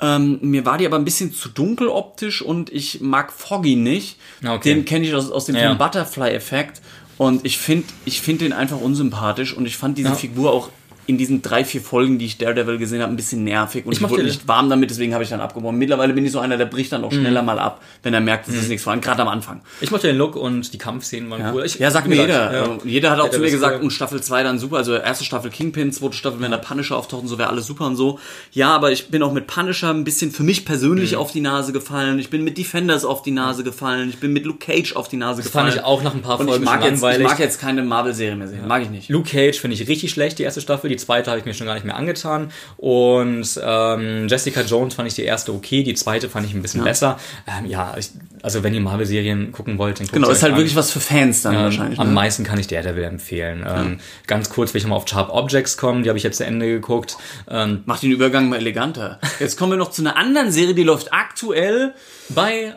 Ähm, 0.01 0.39
mir 0.43 0.65
war 0.67 0.79
die 0.79 0.87
aber 0.87 0.97
ein 0.97 1.05
bisschen 1.05 1.33
zu 1.33 1.49
dunkel 1.49 1.87
optisch 1.89 2.43
und 2.43 2.71
ich 2.73 3.01
mag 3.01 3.33
Foggy 3.33 3.77
nicht. 3.77 4.19
Okay. 4.45 4.75
Den 4.75 4.85
kenne 4.85 5.07
ich 5.07 5.15
aus, 5.15 5.31
aus 5.31 5.45
dem 5.47 5.55
Ja. 5.55 5.75
Butterfly-Effekt 5.75 6.81
und 7.19 7.45
ich 7.47 7.59
finde 7.59 7.87
ich 8.05 8.21
find 8.21 8.41
den 8.41 8.53
einfach 8.53 8.81
unsympathisch 8.81 9.57
und 9.57 9.65
ich 9.67 9.77
fand 9.77 9.97
diese 9.99 10.09
Ja. 10.11 10.15
Figur 10.17 10.53
auch 10.53 10.71
in 11.07 11.19
diesen 11.19 11.43
drei, 11.43 11.65
vier 11.65 11.81
Folgen, 11.81 12.19
die 12.19 12.27
ich 12.27 12.39
Daredevil 12.39 12.79
gesehen 12.79 13.03
habe, 13.03 13.13
ein 13.13 13.17
bisschen 13.17 13.43
nervig 13.45 13.85
und 13.87 13.93
ich, 13.93 14.01
mochte 14.01 14.15
wurde 14.15 14.25
nicht 14.25 14.47
warm 14.47 14.71
damit, 14.71 14.91
deswegen 14.91 15.15
habe 15.15 15.25
ich 15.25 15.31
dann 15.31 15.41
abgebrochen. 15.41 15.77
Mittlerweile 15.79 16.13
bin 16.13 16.25
ich 16.25 16.31
so 16.33 16.39
einer, 16.39 16.57
der 16.57 16.67
bricht 16.67 16.93
dann 16.93 17.03
auch 17.05 17.13
schneller 17.13 17.43
mal 17.43 17.59
ab, 17.59 17.81
wenn 18.03 18.15
er 18.15 18.21
merkt, 18.21 18.47
das 18.49 18.55
ist 18.55 18.69
nichts 18.69 18.85
vor 18.85 18.93
allem, 18.93 19.01
gerade 19.01 19.21
am 19.23 19.29
Anfang. 19.29 19.63
Ich 19.81 19.91
mochte 19.91 20.07
den 20.07 20.17
Look 20.17 20.37
und 20.37 20.73
die 20.73 20.79
Kampfszenen 20.79 21.29
waren 21.31 21.41
Ja, 21.41 21.53
cool. 21.53 21.65
Ich, 21.65 21.79
ja 21.79 21.91
sagt 21.91 22.07
mir 22.07 22.15
jeder. 22.17 22.53
ja. 22.55 22.79
Jeder 22.85 23.11
hat 23.11 23.19
auch 23.21 23.27
Ja, 23.27 23.31
zu 23.33 23.39
mir 23.39 23.47
das 23.47 23.53
gesagt, 23.55 23.77
cool. 23.79 23.85
und 23.85 23.91
Staffel 23.91 24.23
2 24.23 24.43
dann 24.45 24.59
super. 24.59 24.77
Also 24.77 24.95
erste 24.95 25.25
Staffel 25.25 25.51
Kingpin, 25.51 25.91
zweite 25.93 26.17
Staffel, 26.17 26.41
wenn 26.41 26.51
der 26.53 26.59
Punisher 26.59 26.97
auftaucht 26.97 27.23
und 27.23 27.29
so, 27.29 27.37
wäre 27.39 27.49
alles 27.51 27.67
super 27.67 27.87
und 27.87 27.97
so. 27.97 28.21
Ja, 28.53 28.71
aber 28.75 28.93
ich 28.93 29.09
bin 29.09 29.23
auch 29.25 29.33
mit 29.33 29.49
Punisher 29.49 29.91
ein 29.91 30.05
bisschen 30.05 30.31
für 30.31 30.43
mich 30.45 30.61
Mhm. 30.61 30.67
persönlich 30.67 31.17
auf 31.17 31.33
die 31.33 31.41
Nase 31.41 31.73
gefallen. 31.73 32.19
Ich 32.21 32.31
bin 32.31 32.45
mit 32.45 32.59
Defenders 32.59 33.05
auf 33.05 33.23
die 33.23 33.31
Nase 33.33 33.65
gefallen. 33.65 34.09
Ich 34.09 34.19
bin 34.21 34.33
mit 34.33 34.45
Luke 34.45 34.59
Cage 34.65 34.95
auf 34.95 35.09
die 35.09 35.17
Nase 35.17 35.43
Das 35.43 35.47
gefallen. 35.47 35.67
fand 35.73 35.79
ich 35.81 35.85
auch 35.85 36.03
nach 36.05 36.15
ein 36.15 36.23
paar 36.23 36.39
und 36.39 36.47
ich 36.47 36.51
Folgen 36.53 36.65
mag, 36.65 36.85
jetzt, 36.85 37.03
ich 37.03 37.19
mag 37.25 37.39
jetzt 37.41 37.61
keine 37.61 37.83
Marvel-Serie 37.83 38.37
mehr 38.37 38.47
sehen. 38.49 38.69
Mag 38.69 38.83
ich 38.83 38.91
nicht. 38.91 39.09
Luke 39.09 39.29
Cage 39.29 39.59
finde 39.59 39.75
ich 39.75 39.89
richtig 39.89 40.11
schlecht, 40.13 40.39
die 40.39 40.45
erste 40.45 40.61
Staffel. 40.61 40.92
Die 40.93 40.99
zweite 40.99 41.31
habe 41.31 41.41
ich 41.41 41.47
mir 41.47 41.55
schon 41.55 41.67
gar 41.67 41.75
nicht 41.75 41.85
mehr 41.87 41.97
angetan. 41.97 42.51
Und 42.77 43.49
ähm, 43.65 44.29
Jessica 44.29 44.61
Jones 44.61 44.95
fand 44.95 45.09
ich 45.09 45.15
die 45.15 45.23
erste 45.25 45.53
okay, 45.53 45.83
die 45.83 45.95
zweite 45.95 46.29
fand 46.29 46.47
ich 46.47 46.55
ein 46.55 46.63
bisschen 46.63 46.85
besser. 46.85 47.19
Ähm, 47.47 47.67
ja, 47.67 47.95
ich, 47.99 48.11
also 48.43 48.63
wenn 48.63 48.75
ihr 48.75 48.81
Marvel-Serien 48.81 49.53
gucken 49.53 49.79
wollt, 49.79 49.99
dann 50.01 50.07
guckt 50.07 50.15
Genau, 50.15 50.29
ist 50.31 50.43
halt 50.43 50.53
an. 50.53 50.59
wirklich 50.59 50.77
was 50.77 50.91
für 50.91 51.01
Fans 51.01 51.43
dann 51.43 51.55
Ähm, 51.55 51.61
wahrscheinlich. 51.63 51.99
Am 51.99 52.09
Ne? 52.09 52.13
meisten 52.15 52.45
kann 52.45 52.59
ich 52.59 52.67
Daredevil 52.67 53.05
empfehlen. 53.05 53.65
Ähm, 53.69 53.99
ganz 54.27 54.51
kurz 54.51 54.75
will 54.75 54.79
ich 54.79 54.85
nochmal 54.85 54.99
auf 54.99 55.09
Sharp 55.09 55.31
Objects 55.31 55.77
kommen, 55.77 56.03
die 56.03 56.09
habe 56.11 56.19
ich 56.19 56.23
jetzt 56.25 56.37
zu 56.37 56.45
Ende 56.45 56.67
geguckt. 56.67 57.17
Ähm, 57.49 57.83
Macht 57.87 58.03
den 58.03 58.13
Übergang 58.13 58.49
mal 58.49 58.57
eleganter. 58.57 59.19
Jetzt 59.41 59.57
kommen 59.59 59.73
wir 59.73 59.79
noch 59.79 59.91
zu 59.91 60.03
einer 60.03 60.17
anderen 60.17 60.53
Serie, 60.53 60.75
die 60.75 60.83
läuft 60.83 61.13
aktuell 61.13 61.95
bei 62.29 62.75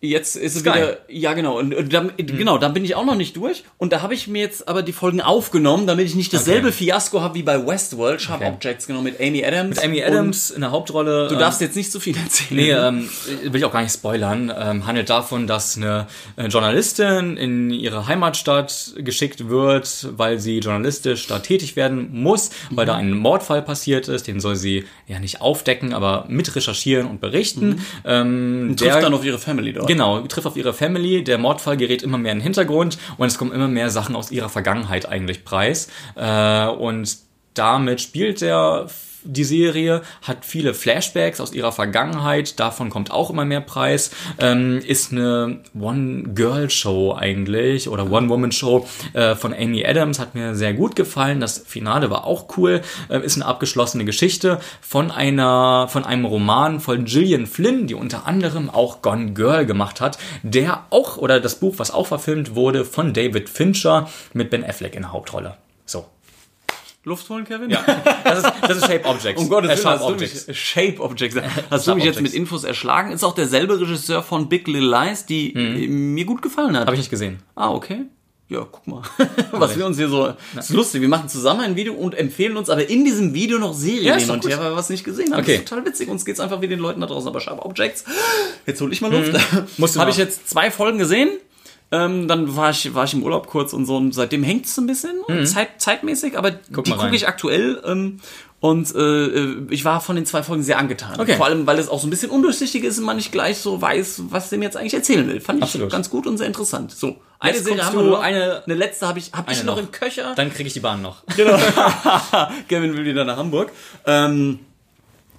Jetzt 0.00 0.36
ist 0.36 0.54
es 0.54 0.60
Sky. 0.60 0.70
wieder, 0.70 0.98
ja 1.08 1.32
genau, 1.34 1.58
und, 1.58 1.74
und 1.74 1.92
da, 1.92 2.06
genau, 2.16 2.56
da 2.58 2.68
bin 2.68 2.84
ich 2.84 2.94
auch 2.94 3.04
noch 3.04 3.16
nicht 3.16 3.36
durch. 3.36 3.64
Und 3.78 3.92
da 3.92 4.00
habe 4.00 4.14
ich 4.14 4.28
mir 4.28 4.40
jetzt 4.40 4.68
aber 4.68 4.82
die 4.82 4.92
Folgen 4.92 5.20
aufgenommen, 5.20 5.88
damit 5.88 6.06
ich 6.06 6.14
nicht 6.14 6.32
dasselbe 6.32 6.68
Okay. 6.68 6.76
Fiasko 6.76 7.20
habe 7.20 7.34
wie 7.34 7.42
bei 7.42 7.66
Westworld, 7.66 8.22
Sharp 8.22 8.40
Okay. 8.40 8.50
Objects, 8.52 8.86
genau, 8.86 9.00
mit 9.00 9.20
Amy 9.20 9.44
Adams. 9.44 9.76
Mit 9.76 9.84
Amy 9.84 10.04
Adams 10.04 10.50
in 10.50 10.60
der 10.60 10.70
Hauptrolle. 10.70 11.26
Du 11.26 11.34
darfst 11.34 11.60
jetzt 11.60 11.74
nicht 11.74 11.90
so 11.90 11.98
viel 11.98 12.16
erzählen. 12.16 12.60
Nee, 12.60 12.70
ähm, 12.70 13.10
will 13.42 13.56
ich 13.56 13.64
auch 13.64 13.72
gar 13.72 13.82
nicht 13.82 13.92
spoilern. 13.92 14.52
Ähm, 14.56 14.86
handelt 14.86 15.10
davon, 15.10 15.48
dass 15.48 15.76
eine 15.76 16.06
äh, 16.36 16.46
Journalistin 16.46 17.36
in 17.36 17.70
ihre 17.70 18.06
Heimatstadt 18.06 18.94
geschickt 18.98 19.48
wird, 19.48 20.08
weil 20.16 20.38
sie 20.38 20.58
journalistisch 20.60 21.26
da 21.26 21.40
tätig 21.40 21.74
werden 21.74 22.10
muss, 22.12 22.50
weil 22.70 22.86
da 22.86 22.94
ein 22.94 23.10
Mordfall 23.10 23.62
passiert 23.62 24.06
ist. 24.06 24.28
Den 24.28 24.38
soll 24.38 24.54
sie 24.54 24.84
ja 25.08 25.18
nicht 25.18 25.40
aufdecken, 25.40 25.92
aber 25.92 26.26
mit 26.28 26.54
recherchieren 26.54 27.08
und 27.08 27.20
berichten. 27.20 27.84
Ähm, 28.04 28.68
und 28.70 28.78
trifft 28.78 29.02
dann 29.02 29.14
auf 29.14 29.24
ihre 29.24 29.38
Family 29.38 29.72
dort. 29.72 29.87
Genau, 29.88 30.20
trifft 30.20 30.46
auf 30.46 30.56
ihre 30.56 30.72
Family, 30.72 31.24
der 31.24 31.38
Mordfall 31.38 31.76
gerät 31.76 32.02
immer 32.02 32.18
mehr 32.18 32.32
in 32.32 32.38
den 32.38 32.44
Hintergrund 32.44 32.98
und 33.16 33.26
es 33.26 33.38
kommen 33.38 33.52
immer 33.52 33.68
mehr 33.68 33.90
Sachen 33.90 34.14
aus 34.14 34.30
ihrer 34.30 34.48
Vergangenheit 34.48 35.06
eigentlich 35.06 35.44
preis. 35.44 35.88
Äh, 36.14 36.66
und 36.66 37.16
damit 37.54 38.00
spielt 38.00 38.40
der 38.40 38.86
die 39.28 39.44
Serie 39.44 40.02
hat 40.22 40.44
viele 40.44 40.72
Flashbacks 40.72 41.40
aus 41.40 41.52
ihrer 41.52 41.70
Vergangenheit, 41.70 42.58
davon 42.58 42.88
kommt 42.88 43.10
auch 43.10 43.28
immer 43.28 43.44
mehr 43.44 43.60
Preis, 43.60 44.10
ähm, 44.38 44.78
ist 44.78 45.12
eine 45.12 45.60
One-Girl-Show 45.78 47.14
eigentlich 47.14 47.88
oder 47.88 48.10
One-Woman-Show 48.10 48.86
äh, 49.12 49.34
von 49.34 49.52
Amy 49.52 49.84
Adams, 49.84 50.18
hat 50.18 50.34
mir 50.34 50.54
sehr 50.54 50.72
gut 50.72 50.96
gefallen, 50.96 51.40
das 51.40 51.58
Finale 51.58 52.10
war 52.10 52.24
auch 52.24 52.56
cool, 52.56 52.80
äh, 53.10 53.20
ist 53.20 53.36
eine 53.36 53.44
abgeschlossene 53.44 54.06
Geschichte 54.06 54.60
von 54.80 55.10
einer, 55.10 55.88
von 55.88 56.04
einem 56.04 56.24
Roman 56.24 56.80
von 56.80 57.04
Gillian 57.04 57.46
Flynn, 57.46 57.86
die 57.86 57.94
unter 57.94 58.26
anderem 58.26 58.70
auch 58.70 59.02
Gone 59.02 59.32
Girl 59.32 59.66
gemacht 59.66 60.00
hat, 60.00 60.18
der 60.42 60.86
auch, 60.88 61.18
oder 61.18 61.38
das 61.38 61.56
Buch, 61.56 61.74
was 61.76 61.90
auch 61.90 62.06
verfilmt 62.06 62.54
wurde, 62.54 62.86
von 62.86 63.12
David 63.12 63.50
Fincher 63.50 64.08
mit 64.32 64.48
Ben 64.48 64.64
Affleck 64.64 64.94
in 64.94 65.02
der 65.02 65.12
Hauptrolle. 65.12 65.58
So. 65.84 66.06
Luft 67.08 67.28
holen, 67.30 67.44
Kevin? 67.44 67.70
Ja, 67.70 67.84
das 68.24 68.44
ist, 68.44 68.52
das 68.62 68.76
ist 68.78 68.86
Shape 68.86 69.04
Objects. 69.04 69.40
Um 69.42 69.48
Gottes 69.48 69.84
Willen, 69.84 69.98
du 69.98 70.04
Objects. 70.04 70.46
mich, 70.46 70.58
Shape 70.58 71.00
Objects. 71.00 71.36
Hast 71.70 71.86
du 71.86 71.90
Sharp 71.90 71.96
mich 71.96 72.04
jetzt 72.04 72.20
mit 72.20 72.34
Infos 72.34 72.64
erschlagen? 72.64 73.12
Ist 73.12 73.24
auch 73.24 73.34
derselbe 73.34 73.80
Regisseur 73.80 74.22
von 74.22 74.48
Big 74.48 74.68
Little 74.68 74.88
Lies, 74.88 75.26
die 75.26 75.52
äh, 75.54 75.88
mir 75.88 76.24
gut 76.24 76.42
gefallen 76.42 76.76
hat. 76.76 76.86
Habe 76.86 76.94
ich 76.94 77.00
nicht 77.00 77.10
gesehen. 77.10 77.40
Ah, 77.56 77.70
okay. 77.70 78.02
Ja, 78.50 78.66
guck 78.70 78.86
mal, 78.86 79.02
was 79.52 79.76
wir 79.76 79.84
uns 79.84 79.98
hier 79.98 80.08
so. 80.08 80.32
Das 80.54 80.70
ist 80.70 80.74
lustig. 80.74 81.02
Wir 81.02 81.08
machen 81.08 81.28
zusammen 81.28 81.60
ein 81.60 81.76
Video 81.76 81.92
und 81.92 82.14
empfehlen 82.14 82.56
uns 82.56 82.70
aber 82.70 82.88
in 82.88 83.04
diesem 83.04 83.34
Video 83.34 83.58
noch 83.58 83.74
Serien 83.74 84.04
Ja, 84.04 84.16
hin 84.16 84.30
und 84.30 84.46
her, 84.48 84.58
weil 84.58 84.70
wir 84.70 84.76
was 84.76 84.88
nicht 84.88 85.04
gesehen 85.04 85.32
haben. 85.32 85.40
Okay. 85.40 85.52
Das 85.56 85.64
ist 85.64 85.68
total 85.68 85.84
witzig. 85.84 86.08
Uns 86.08 86.24
geht's 86.24 86.40
einfach 86.40 86.62
wie 86.62 86.68
den 86.68 86.78
Leuten 86.78 87.02
da 87.02 87.06
draußen. 87.06 87.28
Aber 87.28 87.40
Sharp 87.40 87.62
Objects. 87.62 88.04
Jetzt 88.66 88.80
hol 88.80 88.90
ich 88.90 89.02
mal 89.02 89.12
Luft. 89.12 89.38
Musst 89.76 89.96
du 89.96 90.00
Habe 90.00 90.10
ich 90.10 90.16
jetzt 90.16 90.48
zwei 90.48 90.70
Folgen 90.70 90.96
gesehen. 90.96 91.28
Ähm, 91.90 92.28
dann 92.28 92.54
war 92.54 92.68
ich, 92.70 92.94
war 92.94 93.04
ich 93.04 93.14
im 93.14 93.22
Urlaub 93.22 93.46
kurz 93.46 93.72
und 93.72 93.86
so 93.86 93.96
und 93.96 94.12
seitdem 94.12 94.42
hängt 94.42 94.66
es 94.66 94.76
ein 94.78 94.86
bisschen 94.86 95.16
Zeit, 95.46 95.80
zeitmäßig, 95.80 96.36
aber 96.36 96.50
die 96.50 96.90
mal 96.90 96.98
gucke 96.98 97.16
ich 97.16 97.26
aktuell 97.26 97.82
ähm, 97.86 98.20
und 98.60 98.94
äh, 98.94 98.98
äh, 98.98 99.56
ich 99.70 99.86
war 99.86 100.00
von 100.02 100.14
den 100.16 100.26
zwei 100.26 100.42
Folgen 100.42 100.62
sehr 100.62 100.78
angetan. 100.78 101.18
Okay. 101.18 101.36
Vor 101.36 101.46
allem, 101.46 101.66
weil 101.66 101.78
es 101.78 101.88
auch 101.88 101.98
so 102.00 102.06
ein 102.06 102.10
bisschen 102.10 102.28
undurchsichtig 102.30 102.84
ist 102.84 102.98
und 102.98 103.04
man 103.06 103.16
nicht 103.16 103.32
gleich 103.32 103.56
so 103.58 103.80
weiß, 103.80 104.24
was 104.28 104.50
dem 104.50 104.60
jetzt 104.60 104.76
eigentlich 104.76 104.92
erzählen 104.94 105.26
will. 105.28 105.40
Fand 105.40 105.60
ich 105.60 105.62
Absolut. 105.64 105.90
ganz 105.90 106.10
gut 106.10 106.26
und 106.26 106.36
sehr 106.36 106.46
interessant. 106.48 106.90
So, 106.92 107.16
eine 107.38 107.54
Jetzt 107.54 107.64
Serie 107.64 107.82
haben 107.86 107.96
wir 107.96 108.02
noch. 108.04 108.20
eine- 108.20 108.62
eine 108.66 108.74
letzte 108.74 109.08
habe 109.08 109.18
ich, 109.20 109.32
hab 109.32 109.50
ich 109.50 109.64
noch, 109.64 109.76
noch. 109.76 109.82
im 109.82 109.90
Köcher. 109.90 110.34
Dann 110.36 110.52
kriege 110.52 110.66
ich 110.66 110.74
die 110.74 110.80
Bahn 110.80 111.00
noch. 111.00 111.22
Genau. 111.36 111.56
Kevin 112.68 112.94
will 112.96 113.04
wieder 113.06 113.24
nach 113.24 113.36
Hamburg. 113.38 113.70
Ähm, 114.06 114.58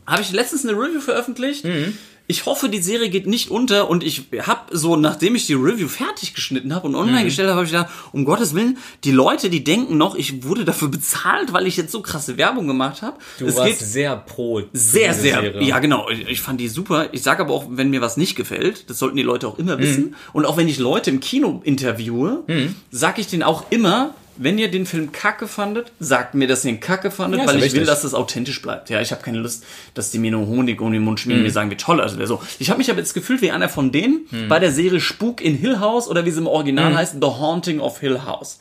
habe 0.08 0.22
ich 0.24 0.32
letztens 0.32 0.66
eine 0.66 0.76
Review 0.76 1.02
veröffentlicht. 1.02 1.64
Ich 2.32 2.46
hoffe, 2.46 2.70
die 2.70 2.80
Serie 2.80 3.10
geht 3.10 3.26
nicht 3.26 3.50
unter 3.50 3.90
und 3.90 4.04
ich 4.04 4.22
habe 4.44 4.62
so, 4.78 4.96
nachdem 4.96 5.34
ich 5.34 5.48
die 5.48 5.56
Review 5.56 5.88
fertig 5.88 6.36
geschnitten 6.36 6.76
habe 6.76 6.88
und 6.88 6.94
online 6.94 7.24
gestellt 7.24 7.48
habe, 7.50 7.56
habe 7.58 7.66
ich 7.66 7.72
gedacht, 7.72 7.90
um 8.12 8.24
Gottes 8.24 8.54
Willen, 8.54 8.78
die 9.04 9.12
Leute, 9.12 9.50
die 9.50 9.64
denken 9.64 9.98
noch, 9.98 10.14
ich 10.14 10.44
wurde 10.44 10.64
dafür 10.64 10.88
bezahlt, 11.00 11.54
weil 11.54 11.66
ich 11.66 11.76
jetzt 11.76 11.92
so 11.92 12.04
krasse 12.04 12.38
Werbung 12.38 12.68
gemacht 12.68 13.02
habe. 13.02 13.18
Du 13.40 13.48
es 13.48 13.56
warst 13.56 13.80
sehr 13.80 14.16
pro. 14.16 14.62
sehr, 14.74 15.16
sehr. 15.16 15.42
Serie. 15.42 15.64
Ja, 15.64 15.80
genau. 15.80 16.08
Ich, 16.10 16.40
fand 16.40 16.62
die 16.62 16.68
super. 16.68 17.10
Ich 17.14 17.24
sage 17.24 17.42
aber 17.42 17.52
auch, 17.54 17.66
wenn 17.72 17.90
mir 17.90 18.02
was 18.02 18.16
nicht 18.16 18.36
gefällt, 18.36 18.88
das 18.92 19.00
sollten 19.00 19.18
die 19.18 19.24
Leute 19.24 19.48
auch 19.48 19.58
Mhm. 19.58 19.64
immer 19.68 19.80
wissen. 19.80 20.16
Und 20.32 20.46
auch 20.46 20.56
wenn 20.56 20.68
ich 20.68 20.78
Leute 20.78 21.10
im 21.10 21.20
Kino 21.22 21.62
interviewe, 21.64 22.44
sage 22.92 23.22
ich 23.22 23.28
denen 23.28 23.42
auch 23.42 23.66
immer, 23.72 24.14
wenn 24.42 24.58
ihr 24.58 24.72
den 24.72 24.86
Film 24.86 25.12
kacke 25.12 25.48
fandet, 25.48 25.92
sagt 26.00 26.34
mir, 26.34 26.48
dass 26.48 26.64
ihr 26.66 26.72
ihn 26.72 26.80
kacke 26.80 27.12
fandet, 27.12 27.42
Ja, 27.42 27.48
weil 27.48 27.60
ja 27.60 27.66
ich 27.66 27.74
will, 27.74 27.82
wichtig. 27.82 27.88
dass 27.94 28.04
es 28.04 28.14
authentisch 28.14 28.62
bleibt. 28.62 28.90
Ja, 28.90 29.02
ich 29.02 29.12
habe 29.12 29.22
keine 29.22 29.38
Lust, 29.40 29.66
dass 29.94 30.12
die 30.12 30.18
mir 30.18 30.32
nur 30.32 30.48
Honig 30.48 30.82
um 30.82 30.92
den 30.92 31.04
Mund 31.04 31.20
schmieren 31.20 31.42
und 31.42 31.46
mir 31.46 31.52
sagen, 31.52 31.70
wie 31.70 31.76
toll 31.78 31.98
das 31.98 32.18
wäre. 32.18 32.28
So. 32.28 32.42
Ich 32.58 32.70
habe 32.70 32.78
mich 32.78 32.90
aber 32.90 33.00
jetzt 33.00 33.14
gefühlt 33.14 33.42
wie 33.42 33.52
einer 33.52 33.70
von 33.70 33.92
denen 33.92 34.26
bei 34.48 34.60
der 34.60 34.72
Serie 34.72 35.02
Spuk 35.02 35.42
in 35.42 35.56
Hill 35.56 35.80
House 35.80 36.08
oder 36.08 36.26
wie 36.26 36.32
sie 36.32 36.40
im 36.40 36.48
Original 36.48 36.96
heißt, 36.96 37.16
The 37.22 37.28
Haunting 37.28 37.80
of 37.82 38.00
Hill 38.00 38.22
House. 38.26 38.58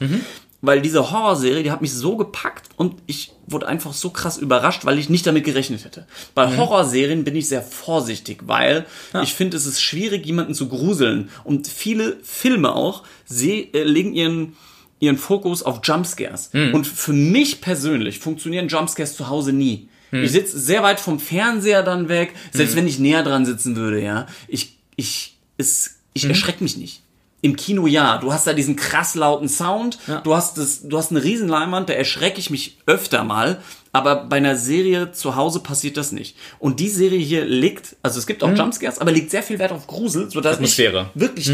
Weil 0.61 0.83
diese 0.83 1.13
Horrorserie, 1.13 1.63
die 1.63 1.71
hat 1.71 1.83
mich 1.83 1.93
so 1.93 2.17
gepackt 2.17 2.71
und 2.75 2.97
ich 3.07 3.31
wurde 3.47 3.69
einfach 3.69 3.93
so 3.93 4.11
krass 4.11 4.39
überrascht, 4.39 4.85
weil 4.85 4.99
ich 4.99 5.09
nicht 5.09 5.25
damit 5.25 5.45
gerechnet 5.45 5.85
hätte. 5.85 6.05
Bei 6.35 6.57
Horrorserien 6.57 7.23
bin 7.23 7.37
ich 7.37 7.47
sehr 7.49 7.63
vorsichtig, 7.63 8.41
weil 8.47 8.85
ich 9.23 9.35
finde, 9.35 9.57
es 9.57 9.67
ist 9.67 9.81
schwierig, 9.81 10.27
jemanden 10.27 10.55
zu 10.55 10.69
gruseln. 10.69 11.29
Und 11.45 11.69
viele 11.69 12.17
Filme 12.25 12.75
auch 12.75 13.05
seh, 13.25 13.69
äh, 13.73 13.85
legen 13.85 14.15
ihren 14.15 14.57
ihren 15.01 15.17
Fokus 15.19 15.63
auf 15.63 15.81
Jumpscares. 15.83 16.51
Und 16.73 16.87
für 16.87 17.13
mich 17.13 17.61
persönlich 17.61 18.19
funktionieren 18.19 18.69
Jumpscares 18.69 19.17
zu 19.17 19.29
Hause 19.29 19.53
nie. 19.53 19.89
Ich 20.11 20.33
sitze 20.33 20.59
sehr 20.59 20.83
weit 20.83 21.01
vom 21.01 21.21
Fernseher 21.21 21.83
dann 21.83 22.09
weg, 22.09 22.33
selbst 22.53 22.77
wenn 22.77 22.87
ich 22.89 22.99
näher 22.99 23.23
dran 23.23 23.45
sitzen 23.45 23.77
würde, 23.77 24.03
ja. 24.03 24.27
Ich, 24.49 24.79
ich, 24.97 25.37
es, 25.59 25.99
ich 26.15 26.25
erschrecke 26.25 26.63
mich 26.63 26.77
nicht. 26.77 27.03
Im 27.41 27.55
Kino 27.55 27.87
ja, 27.87 28.19
du 28.19 28.33
hast 28.33 28.47
da 28.49 28.53
diesen 28.53 28.75
krass 28.75 29.15
lauten 29.15 29.49
Sound, 29.49 29.99
du 30.25 30.35
hast 30.35 30.59
das, 30.59 30.89
du 30.89 30.99
hast 30.99 31.13
eine 31.13 31.23
riesen 31.23 31.49
Leinwand, 31.49 31.89
da 31.89 31.93
erschrecke 31.93 32.41
ich 32.41 32.51
mich 32.51 32.79
öfter 32.87 33.23
mal, 33.23 33.63
aber 33.93 34.25
bei 34.25 34.39
einer 34.39 34.57
Serie 34.57 35.13
zu 35.13 35.37
Hause 35.37 35.61
passiert 35.61 35.97
das 35.97 36.11
nicht. 36.11 36.37
Und 36.59 36.81
die 36.81 36.89
Serie 36.89 37.21
hier 37.21 37.45
legt, 37.45 37.95
also 38.03 38.19
es 38.19 38.27
gibt 38.27 38.43
auch 38.43 38.57
Jumpscares, 38.57 38.99
aber 38.99 39.13
legt 39.13 39.31
sehr 39.31 39.45
viel 39.45 39.59
Wert 39.61 39.71
auf 39.71 39.87
Grusel, 39.87 40.31
sodass 40.31 40.57
Atmosphäre. 40.57 41.11
ich 41.15 41.21
wirklich 41.21 41.51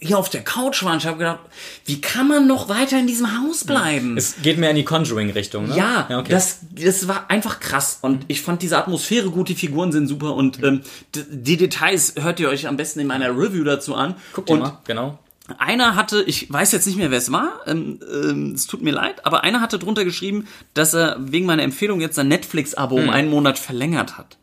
hier 0.00 0.16
auf 0.18 0.28
der 0.30 0.42
Couch 0.42 0.82
war 0.84 0.92
und 0.92 0.98
ich 0.98 1.06
habe 1.06 1.18
gedacht, 1.18 1.40
wie 1.84 2.00
kann 2.00 2.28
man 2.28 2.46
noch 2.46 2.68
weiter 2.68 2.98
in 2.98 3.06
diesem 3.06 3.26
Haus 3.42 3.64
bleiben? 3.64 4.16
Es 4.16 4.36
geht 4.42 4.56
mehr 4.58 4.70
in 4.70 4.76
die 4.76 4.84
Conjuring-Richtung, 4.84 5.68
ne? 5.68 5.76
Ja, 5.76 6.08
okay. 6.18 6.30
das, 6.30 6.60
das 6.70 7.08
war 7.08 7.28
einfach 7.30 7.60
krass. 7.60 7.98
Und 8.02 8.24
ich 8.28 8.40
fand 8.42 8.62
diese 8.62 8.78
Atmosphäre 8.78 9.30
gut, 9.30 9.48
die 9.48 9.54
Figuren 9.54 9.92
sind 9.92 10.06
super 10.06 10.34
und 10.34 10.62
ähm, 10.62 10.82
d- 11.14 11.24
die 11.30 11.56
Details 11.56 12.14
hört 12.18 12.40
ihr 12.40 12.48
euch 12.48 12.66
am 12.68 12.76
besten 12.76 13.00
in 13.00 13.06
meiner 13.06 13.30
Review 13.30 13.64
dazu 13.64 13.94
an. 13.94 14.14
Guck 14.32 14.46
dir 14.46 14.52
und 14.54 14.60
mal, 14.60 14.78
genau. 14.86 15.18
einer 15.58 15.96
hatte, 15.96 16.22
ich 16.22 16.50
weiß 16.52 16.72
jetzt 16.72 16.86
nicht 16.86 16.96
mehr, 16.96 17.10
wer 17.10 17.18
es 17.18 17.30
war, 17.32 17.60
ähm, 17.66 18.00
ähm, 18.10 18.52
es 18.54 18.66
tut 18.66 18.82
mir 18.82 18.92
leid, 18.92 19.26
aber 19.26 19.44
einer 19.44 19.60
hatte 19.60 19.78
drunter 19.78 20.04
geschrieben, 20.04 20.46
dass 20.74 20.94
er 20.94 21.16
wegen 21.20 21.44
meiner 21.46 21.62
Empfehlung 21.64 22.00
jetzt 22.00 22.14
sein 22.16 22.28
Netflix-Abo 22.28 22.96
Hm. 22.96 23.04
um 23.04 23.10
einen 23.10 23.30
Monat 23.30 23.58
verlängert 23.58 24.16
hat. 24.16 24.37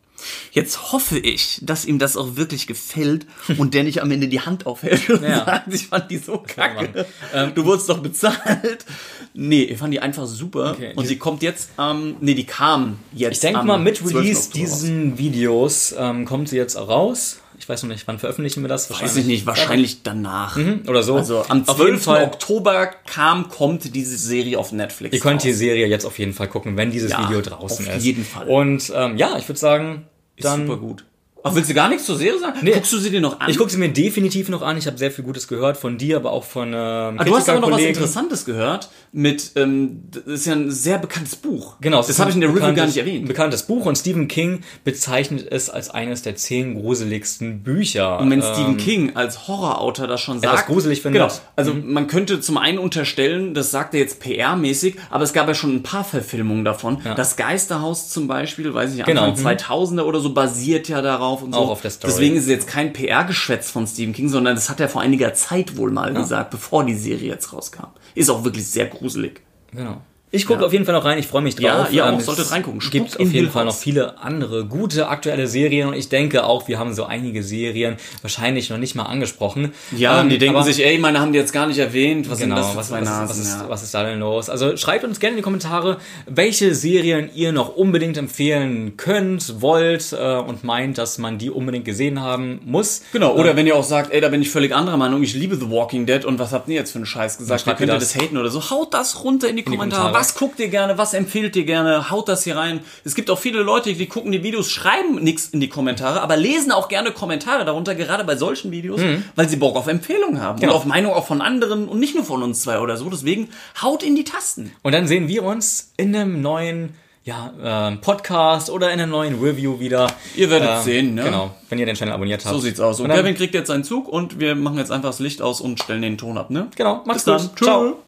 Jetzt 0.52 0.91
hoffe 0.91 1.18
ich, 1.18 1.60
dass 1.64 1.85
ihm 1.85 1.99
das 1.99 2.18
auch 2.18 2.35
wirklich 2.35 2.68
gefällt 2.68 3.26
und 3.57 3.73
der 3.73 3.84
nicht 3.84 4.02
am 4.02 4.11
Ende 4.11 4.27
die 4.27 4.41
Hand 4.41 4.65
aufhält 4.65 5.10
und 5.10 5.23
Ja. 5.23 5.45
sagt, 5.45 5.73
ich 5.73 5.88
fand 5.88 6.10
die 6.11 6.18
so 6.18 6.38
kacke. 6.45 7.06
Ähm, 7.34 7.52
du 7.56 7.65
wurdest 7.65 7.89
doch 7.89 7.99
bezahlt. 7.99 8.85
Nee, 9.34 9.64
ich 9.64 9.77
fand 9.77 9.93
die 9.93 9.99
einfach 9.99 10.26
super. 10.27 10.72
Okay. 10.72 10.93
Und 10.95 11.06
sie 11.07 11.18
kommt 11.18 11.43
jetzt 11.43 11.69
am, 11.77 12.15
nee, 12.22 12.34
die 12.35 12.45
kam 12.45 12.99
jetzt 13.14 13.34
Ich 13.34 13.39
denke 13.41 13.64
mal, 13.64 13.77
mit 13.77 13.97
12. 13.97 14.15
Release 14.15 14.49
diesen 14.52 15.18
Videos 15.18 15.93
ähm, 15.97 16.26
kommt 16.26 16.49
sie 16.49 16.57
jetzt 16.57 16.76
auch 16.77 16.88
raus. 16.88 17.39
Ich 17.57 17.69
weiß 17.69 17.84
noch 17.84 17.89
nicht, 17.89 18.06
wann 18.06 18.19
veröffentlichen 18.19 18.61
wir 18.64 18.68
das? 18.68 18.89
Weiß 18.91 19.15
ich 19.15 19.26
nicht, 19.26 19.45
wahrscheinlich 19.45 20.03
danach. 20.03 20.57
Oder 20.88 21.03
so. 21.03 21.15
Also 21.15 21.45
am 21.47 21.68
Auf 21.68 21.77
jeden 21.80 21.99
12. 21.99 22.03
Fall- 22.03 22.23
Oktober 22.26 22.88
kam, 23.07 23.47
kommt 23.49 23.95
diese 23.95 24.18
Serie 24.18 24.60
auf 24.60 24.72
Netflix. 24.73 25.14
Ihr 25.15 25.22
könnt 25.22 25.43
die 25.43 25.49
raus. 25.52 25.57
Serie 25.60 25.88
jetzt 25.88 26.06
auf 26.06 26.19
jeden 26.19 26.34
Fall 26.34 26.49
gucken, 26.49 26.76
wenn 26.76 26.91
dieses 26.91 27.11
Ja, 27.11 27.23
Video 27.26 27.41
draußen 27.41 27.88
auf 27.88 27.95
ist. 27.97 28.03
jeden 28.03 28.26
Fall. 28.26 28.47
Und 28.47 28.91
ähm, 28.93 29.18
ja, 29.18 29.38
ich 29.38 29.47
würde 29.47 29.60
sagen, 29.60 30.06
Ist 30.35 30.45
dann. 30.45 30.67
super 30.67 30.79
gut. 30.79 31.05
Ach, 31.47 31.53
willst 31.55 31.69
du 31.69 31.73
gar 31.76 31.89
nichts 31.89 32.05
zur 32.05 32.17
Serie 32.17 32.39
sagen? 32.39 32.59
Guckst 32.65 32.91
du 32.91 32.97
sie 32.97 33.11
dir 33.11 33.22
noch 33.22 33.39
an? 33.39 33.49
Ich 33.49 33.57
gucke 33.57 33.69
sie 33.69 33.77
mir 33.77 33.89
definitiv 33.89 34.49
noch 34.49 34.61
an. 34.63 34.77
Ich 34.77 34.88
habe 34.88 34.97
sehr 34.97 35.11
viel 35.11 35.23
Gutes 35.23 35.47
gehört 35.47 35.77
von 35.77 35.97
dir, 35.97 36.17
aber 36.17 36.31
auch 36.31 36.43
von 36.43 36.69
ähm, 36.69 36.76
Ah, 36.76 37.23
du 37.23 37.35
hast 37.35 37.47
aber 37.49 37.59
noch 37.59 37.72
was. 37.72 37.81
Interessantes 37.81 38.45
gehört 38.45 38.89
mit, 39.11 39.51
ähm, 39.55 40.01
das 40.11 40.23
ist 40.26 40.45
ja 40.47 40.53
ein 40.53 40.72
sehr 40.72 40.97
bekanntes 40.97 41.35
Buch. 41.35 41.76
Genau, 41.81 41.97
das 41.97 42.09
ist 42.09 42.19
habe 42.19 42.30
ich 42.31 42.35
in 42.35 42.41
der 42.41 42.49
ein 42.49 42.55
Review 42.55 42.73
gar 42.73 42.85
nicht 42.88 42.97
Ein 42.99 43.07
erwähnt. 43.07 43.27
bekanntes 43.27 43.63
Buch 43.63 43.85
und 43.85 43.95
Stephen 43.97 44.27
King 44.27 44.61
bezeichnet 44.84 45.47
es 45.51 45.69
als 45.69 45.89
eines 45.89 46.22
der 46.23 46.35
zehn 46.35 46.76
gruseligsten 46.81 47.61
Bücher. 47.63 48.19
Und 48.19 48.31
wenn 48.31 48.41
Ähm, 48.41 48.45
Stephen 48.53 48.77
King 48.77 49.15
als 49.15 49.47
Horrorautor 49.47 50.07
das 50.07 50.22
schon 50.22 50.39
sagt, 50.39 50.65
gruselig 50.67 51.01
findet. 51.01 51.22
Genau. 51.22 51.34
Also 51.55 51.73
man 51.73 52.07
könnte 52.07 52.41
zum 52.41 52.57
einen 52.57 52.80
unterstellen, 52.80 53.53
das 53.53 53.72
sagt 53.72 53.93
er 53.93 53.99
jetzt 53.99 54.22
PR-mäßig, 54.22 54.95
aber 55.09 55.23
es 55.23 55.34
gab 55.34 55.47
ja 55.47 55.53
schon 55.53 55.76
ein 55.76 55.84
paar 55.84 56.03
Verfilmungen 56.03 56.65
davon. 56.65 56.97
Das 57.15 57.35
Geisterhaus 57.35 58.09
zum 58.09 58.27
Beispiel, 58.27 58.73
weiß 58.73 58.91
ich 58.91 58.97
nicht, 58.97 59.05
Genau. 59.05 59.26
Anfang 59.26 59.55
2000er 59.57 60.01
oder 60.03 60.19
so 60.19 60.34
basiert 60.34 60.88
ja 60.89 61.01
darauf 61.01 61.34
und 61.41 61.53
so. 61.53 61.59
Auch 61.59 61.69
auf 61.69 61.81
der 61.81 61.91
Story. 61.91 62.11
Deswegen 62.11 62.35
ist 62.35 62.43
es 62.43 62.49
jetzt 62.49 62.67
kein 62.67 62.93
PR-Geschwätz 62.93 63.71
von 63.71 63.87
Stephen 63.87 64.13
King, 64.13 64.29
sondern 64.29 64.55
das 64.55 64.69
hat 64.69 64.79
er 64.79 64.89
vor 64.89 65.01
einiger 65.01 65.33
Zeit 65.33 65.77
wohl 65.77 65.91
mal 65.91 66.13
gesagt, 66.13 66.51
bevor 66.51 66.83
die 66.85 66.95
Serie 66.95 67.29
jetzt 67.29 67.53
rauskam. 67.53 67.87
Ist 68.13 68.29
auch 68.29 68.43
wirklich 68.43 68.67
sehr 68.67 68.87
gruselig. 68.87 69.41
Genau. 69.71 70.01
Ich 70.35 70.45
gucke 70.45 70.65
auf 70.65 70.73
jeden 70.73 70.85
Fall 70.85 70.93
noch 70.93 71.05
rein, 71.05 71.17
ich 71.17 71.27
freue 71.27 71.41
mich 71.41 71.55
drauf. 71.55 71.63
Ja, 71.63 71.87
ihr 71.89 72.05
auch, 72.05 72.17
es 72.19 72.25
solltet 72.25 72.51
reingucken. 72.51 72.79
gibt 72.91 73.09
Spuk 73.11 73.19
auf 73.21 73.27
in 73.27 73.31
jeden 73.33 73.49
Fall 73.51 73.65
noch 73.65 73.75
viele 73.75 74.19
andere 74.19 74.65
gute 74.65 75.07
aktuelle 75.07 75.47
Serien 75.47 75.87
und 75.89 75.93
ich 75.95 76.09
denke 76.09 76.43
auch, 76.45 76.67
wir 76.67 76.77
haben 76.79 76.93
so 76.93 77.05
einige 77.05 77.43
Serien 77.43 77.97
wahrscheinlich 78.21 78.69
noch 78.69 78.77
nicht 78.77 78.95
mal 78.95 79.03
angesprochen. 79.03 79.73
Ja, 79.95 80.21
Ähm, 80.21 80.29
die 80.29 80.37
denken 80.37 80.55
aber- 80.57 80.65
sich, 80.65 80.85
ey, 80.85 80.97
meine 80.97 81.19
haben 81.19 81.31
die 81.33 81.39
jetzt 81.39 81.53
gar 81.53 81.67
nicht 81.67 81.77
erwähnt. 81.79 82.29
Was 82.29 82.39
Genau, 82.39 82.55
sind 82.55 82.63
das 82.65 82.71
für 82.71 82.77
was, 82.77 82.87
zwei 82.89 83.01
was, 83.01 83.09
Nasen? 83.09 83.29
was, 83.29 83.37
ist, 83.39 83.53
ja. 83.59 83.65
was 83.69 83.83
ist 83.83 83.93
da 83.93 84.03
denn 84.03 84.19
los? 84.19 84.49
Also 84.49 84.75
schreibt 84.77 85.03
uns 85.03 85.19
gerne 85.19 85.31
in 85.33 85.37
die 85.37 85.43
Kommentare, 85.43 85.97
welche 86.27 86.75
Serien 86.75 87.29
ihr 87.33 87.51
noch 87.51 87.75
unbedingt 87.75 88.17
empfehlen 88.17 88.97
könnt, 88.97 89.61
wollt 89.61 90.13
äh, 90.13 90.35
und 90.37 90.63
meint, 90.63 90.97
dass 90.97 91.17
man 91.17 91.37
die 91.37 91.49
unbedingt 91.49 91.85
gesehen 91.85 92.21
haben 92.21 92.59
muss. 92.65 93.01
Genau, 93.13 93.35
oder 93.35 93.55
wenn 93.55 93.67
ihr 93.67 93.75
auch 93.75 93.83
sagt, 93.83 94.11
ey, 94.11 94.21
da 94.21 94.29
bin 94.29 94.41
ich 94.41 94.49
völlig 94.49 94.73
anderer 94.75 94.97
Meinung, 94.97 95.23
ich 95.23 95.33
liebe 95.33 95.55
The 95.55 95.69
Walking 95.69 96.05
Dead 96.05 96.25
und 96.25 96.39
was 96.39 96.51
habt 96.51 96.67
ihr 96.69 96.75
jetzt 96.75 96.91
für 96.91 96.97
einen 96.97 97.05
Scheiß 97.05 97.37
gesagt? 97.37 97.65
Ihr 97.67 97.73
könnt 97.75 97.89
ihr 97.91 97.95
das. 97.99 98.13
das 98.13 98.21
haten 98.21 98.37
oder 98.37 98.49
so. 98.49 98.69
Haut 98.69 98.93
das 98.93 99.23
runter 99.23 99.47
in 99.49 99.55
die, 99.57 99.63
Kommentare. 99.63 100.01
Kommentare. 100.01 100.13
Was 100.26 100.34
guckt 100.34 100.60
ihr 100.60 100.69
gerne? 100.69 100.97
Was 100.97 101.14
empfiehlt 101.14 101.56
ihr 101.56 101.65
gerne? 101.65 102.10
Haut 102.10 102.27
das 102.27 102.43
hier 102.43 102.56
rein. 102.57 102.80
Es 103.03 103.14
gibt 103.14 103.30
auch 103.30 103.38
viele 103.38 103.61
Leute, 103.61 103.93
die 103.93 104.07
gucken 104.07 104.31
die 104.31 104.41
Videos, 104.41 104.72
schreiben 104.72 105.22
nichts 105.23 105.49
in 105.49 105.60
die 105.60 105.69
Kommentare, 105.69 106.19
aber 106.22 106.35
lesen 106.35 106.72
auch 106.72 106.88
gerne 106.88 107.11
Kommentare 107.11 107.64
darunter, 107.64 107.93
gerade 107.93 108.23
bei 108.23 108.35
solchen 108.35 108.72
Videos, 108.72 108.99
weil 109.35 109.47
sie 109.47 109.57
Bock 109.57 109.76
auf 109.76 109.85
Empfehlungen 109.85 110.41
haben 110.41 110.60
Genau. 110.60 110.73
und 110.73 110.77
auf 110.80 110.85
Meinung 110.85 111.14
auch 111.14 111.27
von 111.27 111.41
anderen 111.41 111.88
und 111.88 111.99
nicht 111.99 112.15
nur 112.15 112.23
von 112.26 112.41
uns 112.41 112.61
zwei 112.61 112.80
oder 112.80 112.97
so. 112.97 113.07
Deswegen 113.07 113.49
haut 113.84 114.02
in 114.02 114.15
die 114.15 114.23
Tasten. 114.23 114.72
Und 114.81 114.93
dann 114.93 115.06
sehen 115.06 115.27
wir 115.27 115.43
uns 115.43 115.91
in 115.95 116.15
einem 116.15 116.41
neuen 116.41 116.95
ja, 117.23 117.53
ähm, 117.64 118.02
Podcast 118.02 118.72
oder 118.72 118.88
in 118.88 118.93
einer 118.99 119.06
neuen 119.07 119.39
Review 119.39 119.80
wieder. 119.80 120.07
Ihr 120.35 120.49
werdet 120.49 120.69
Ähm, 120.69 120.84
sehen, 120.84 121.14
ne? 121.15 121.23
Genau, 121.23 121.52
wenn 121.69 121.77
ihr 121.77 121.85
den 121.85 121.95
Channel 121.95 122.14
abonniert 122.15 122.43
habt. 122.45 122.53
So 122.56 122.60
sieht's 122.60 122.80
aus. 122.80 122.99
Und, 122.99 123.11
Und 123.11 123.15
Kevin 123.15 123.35
kriegt 123.35 123.53
jetzt 123.53 123.68
seinen 123.68 123.84
Zug 123.84 124.07
und 124.07 124.39
wir 124.39 124.56
machen 124.56 124.77
jetzt 124.80 124.91
einfach 124.91 125.10
das 125.10 125.19
Licht 125.19 125.41
aus 125.43 125.61
und 125.61 125.80
stellen 125.81 126.02
den 126.02 126.18
Ton 126.18 126.38
ab, 126.39 126.49
ne? 126.49 126.68
Genau, 126.76 127.02
macht's 127.06 127.26
Bis 127.26 127.34
gut. 127.34 127.52
dann. 127.61 127.64
Ciao. 127.68 127.95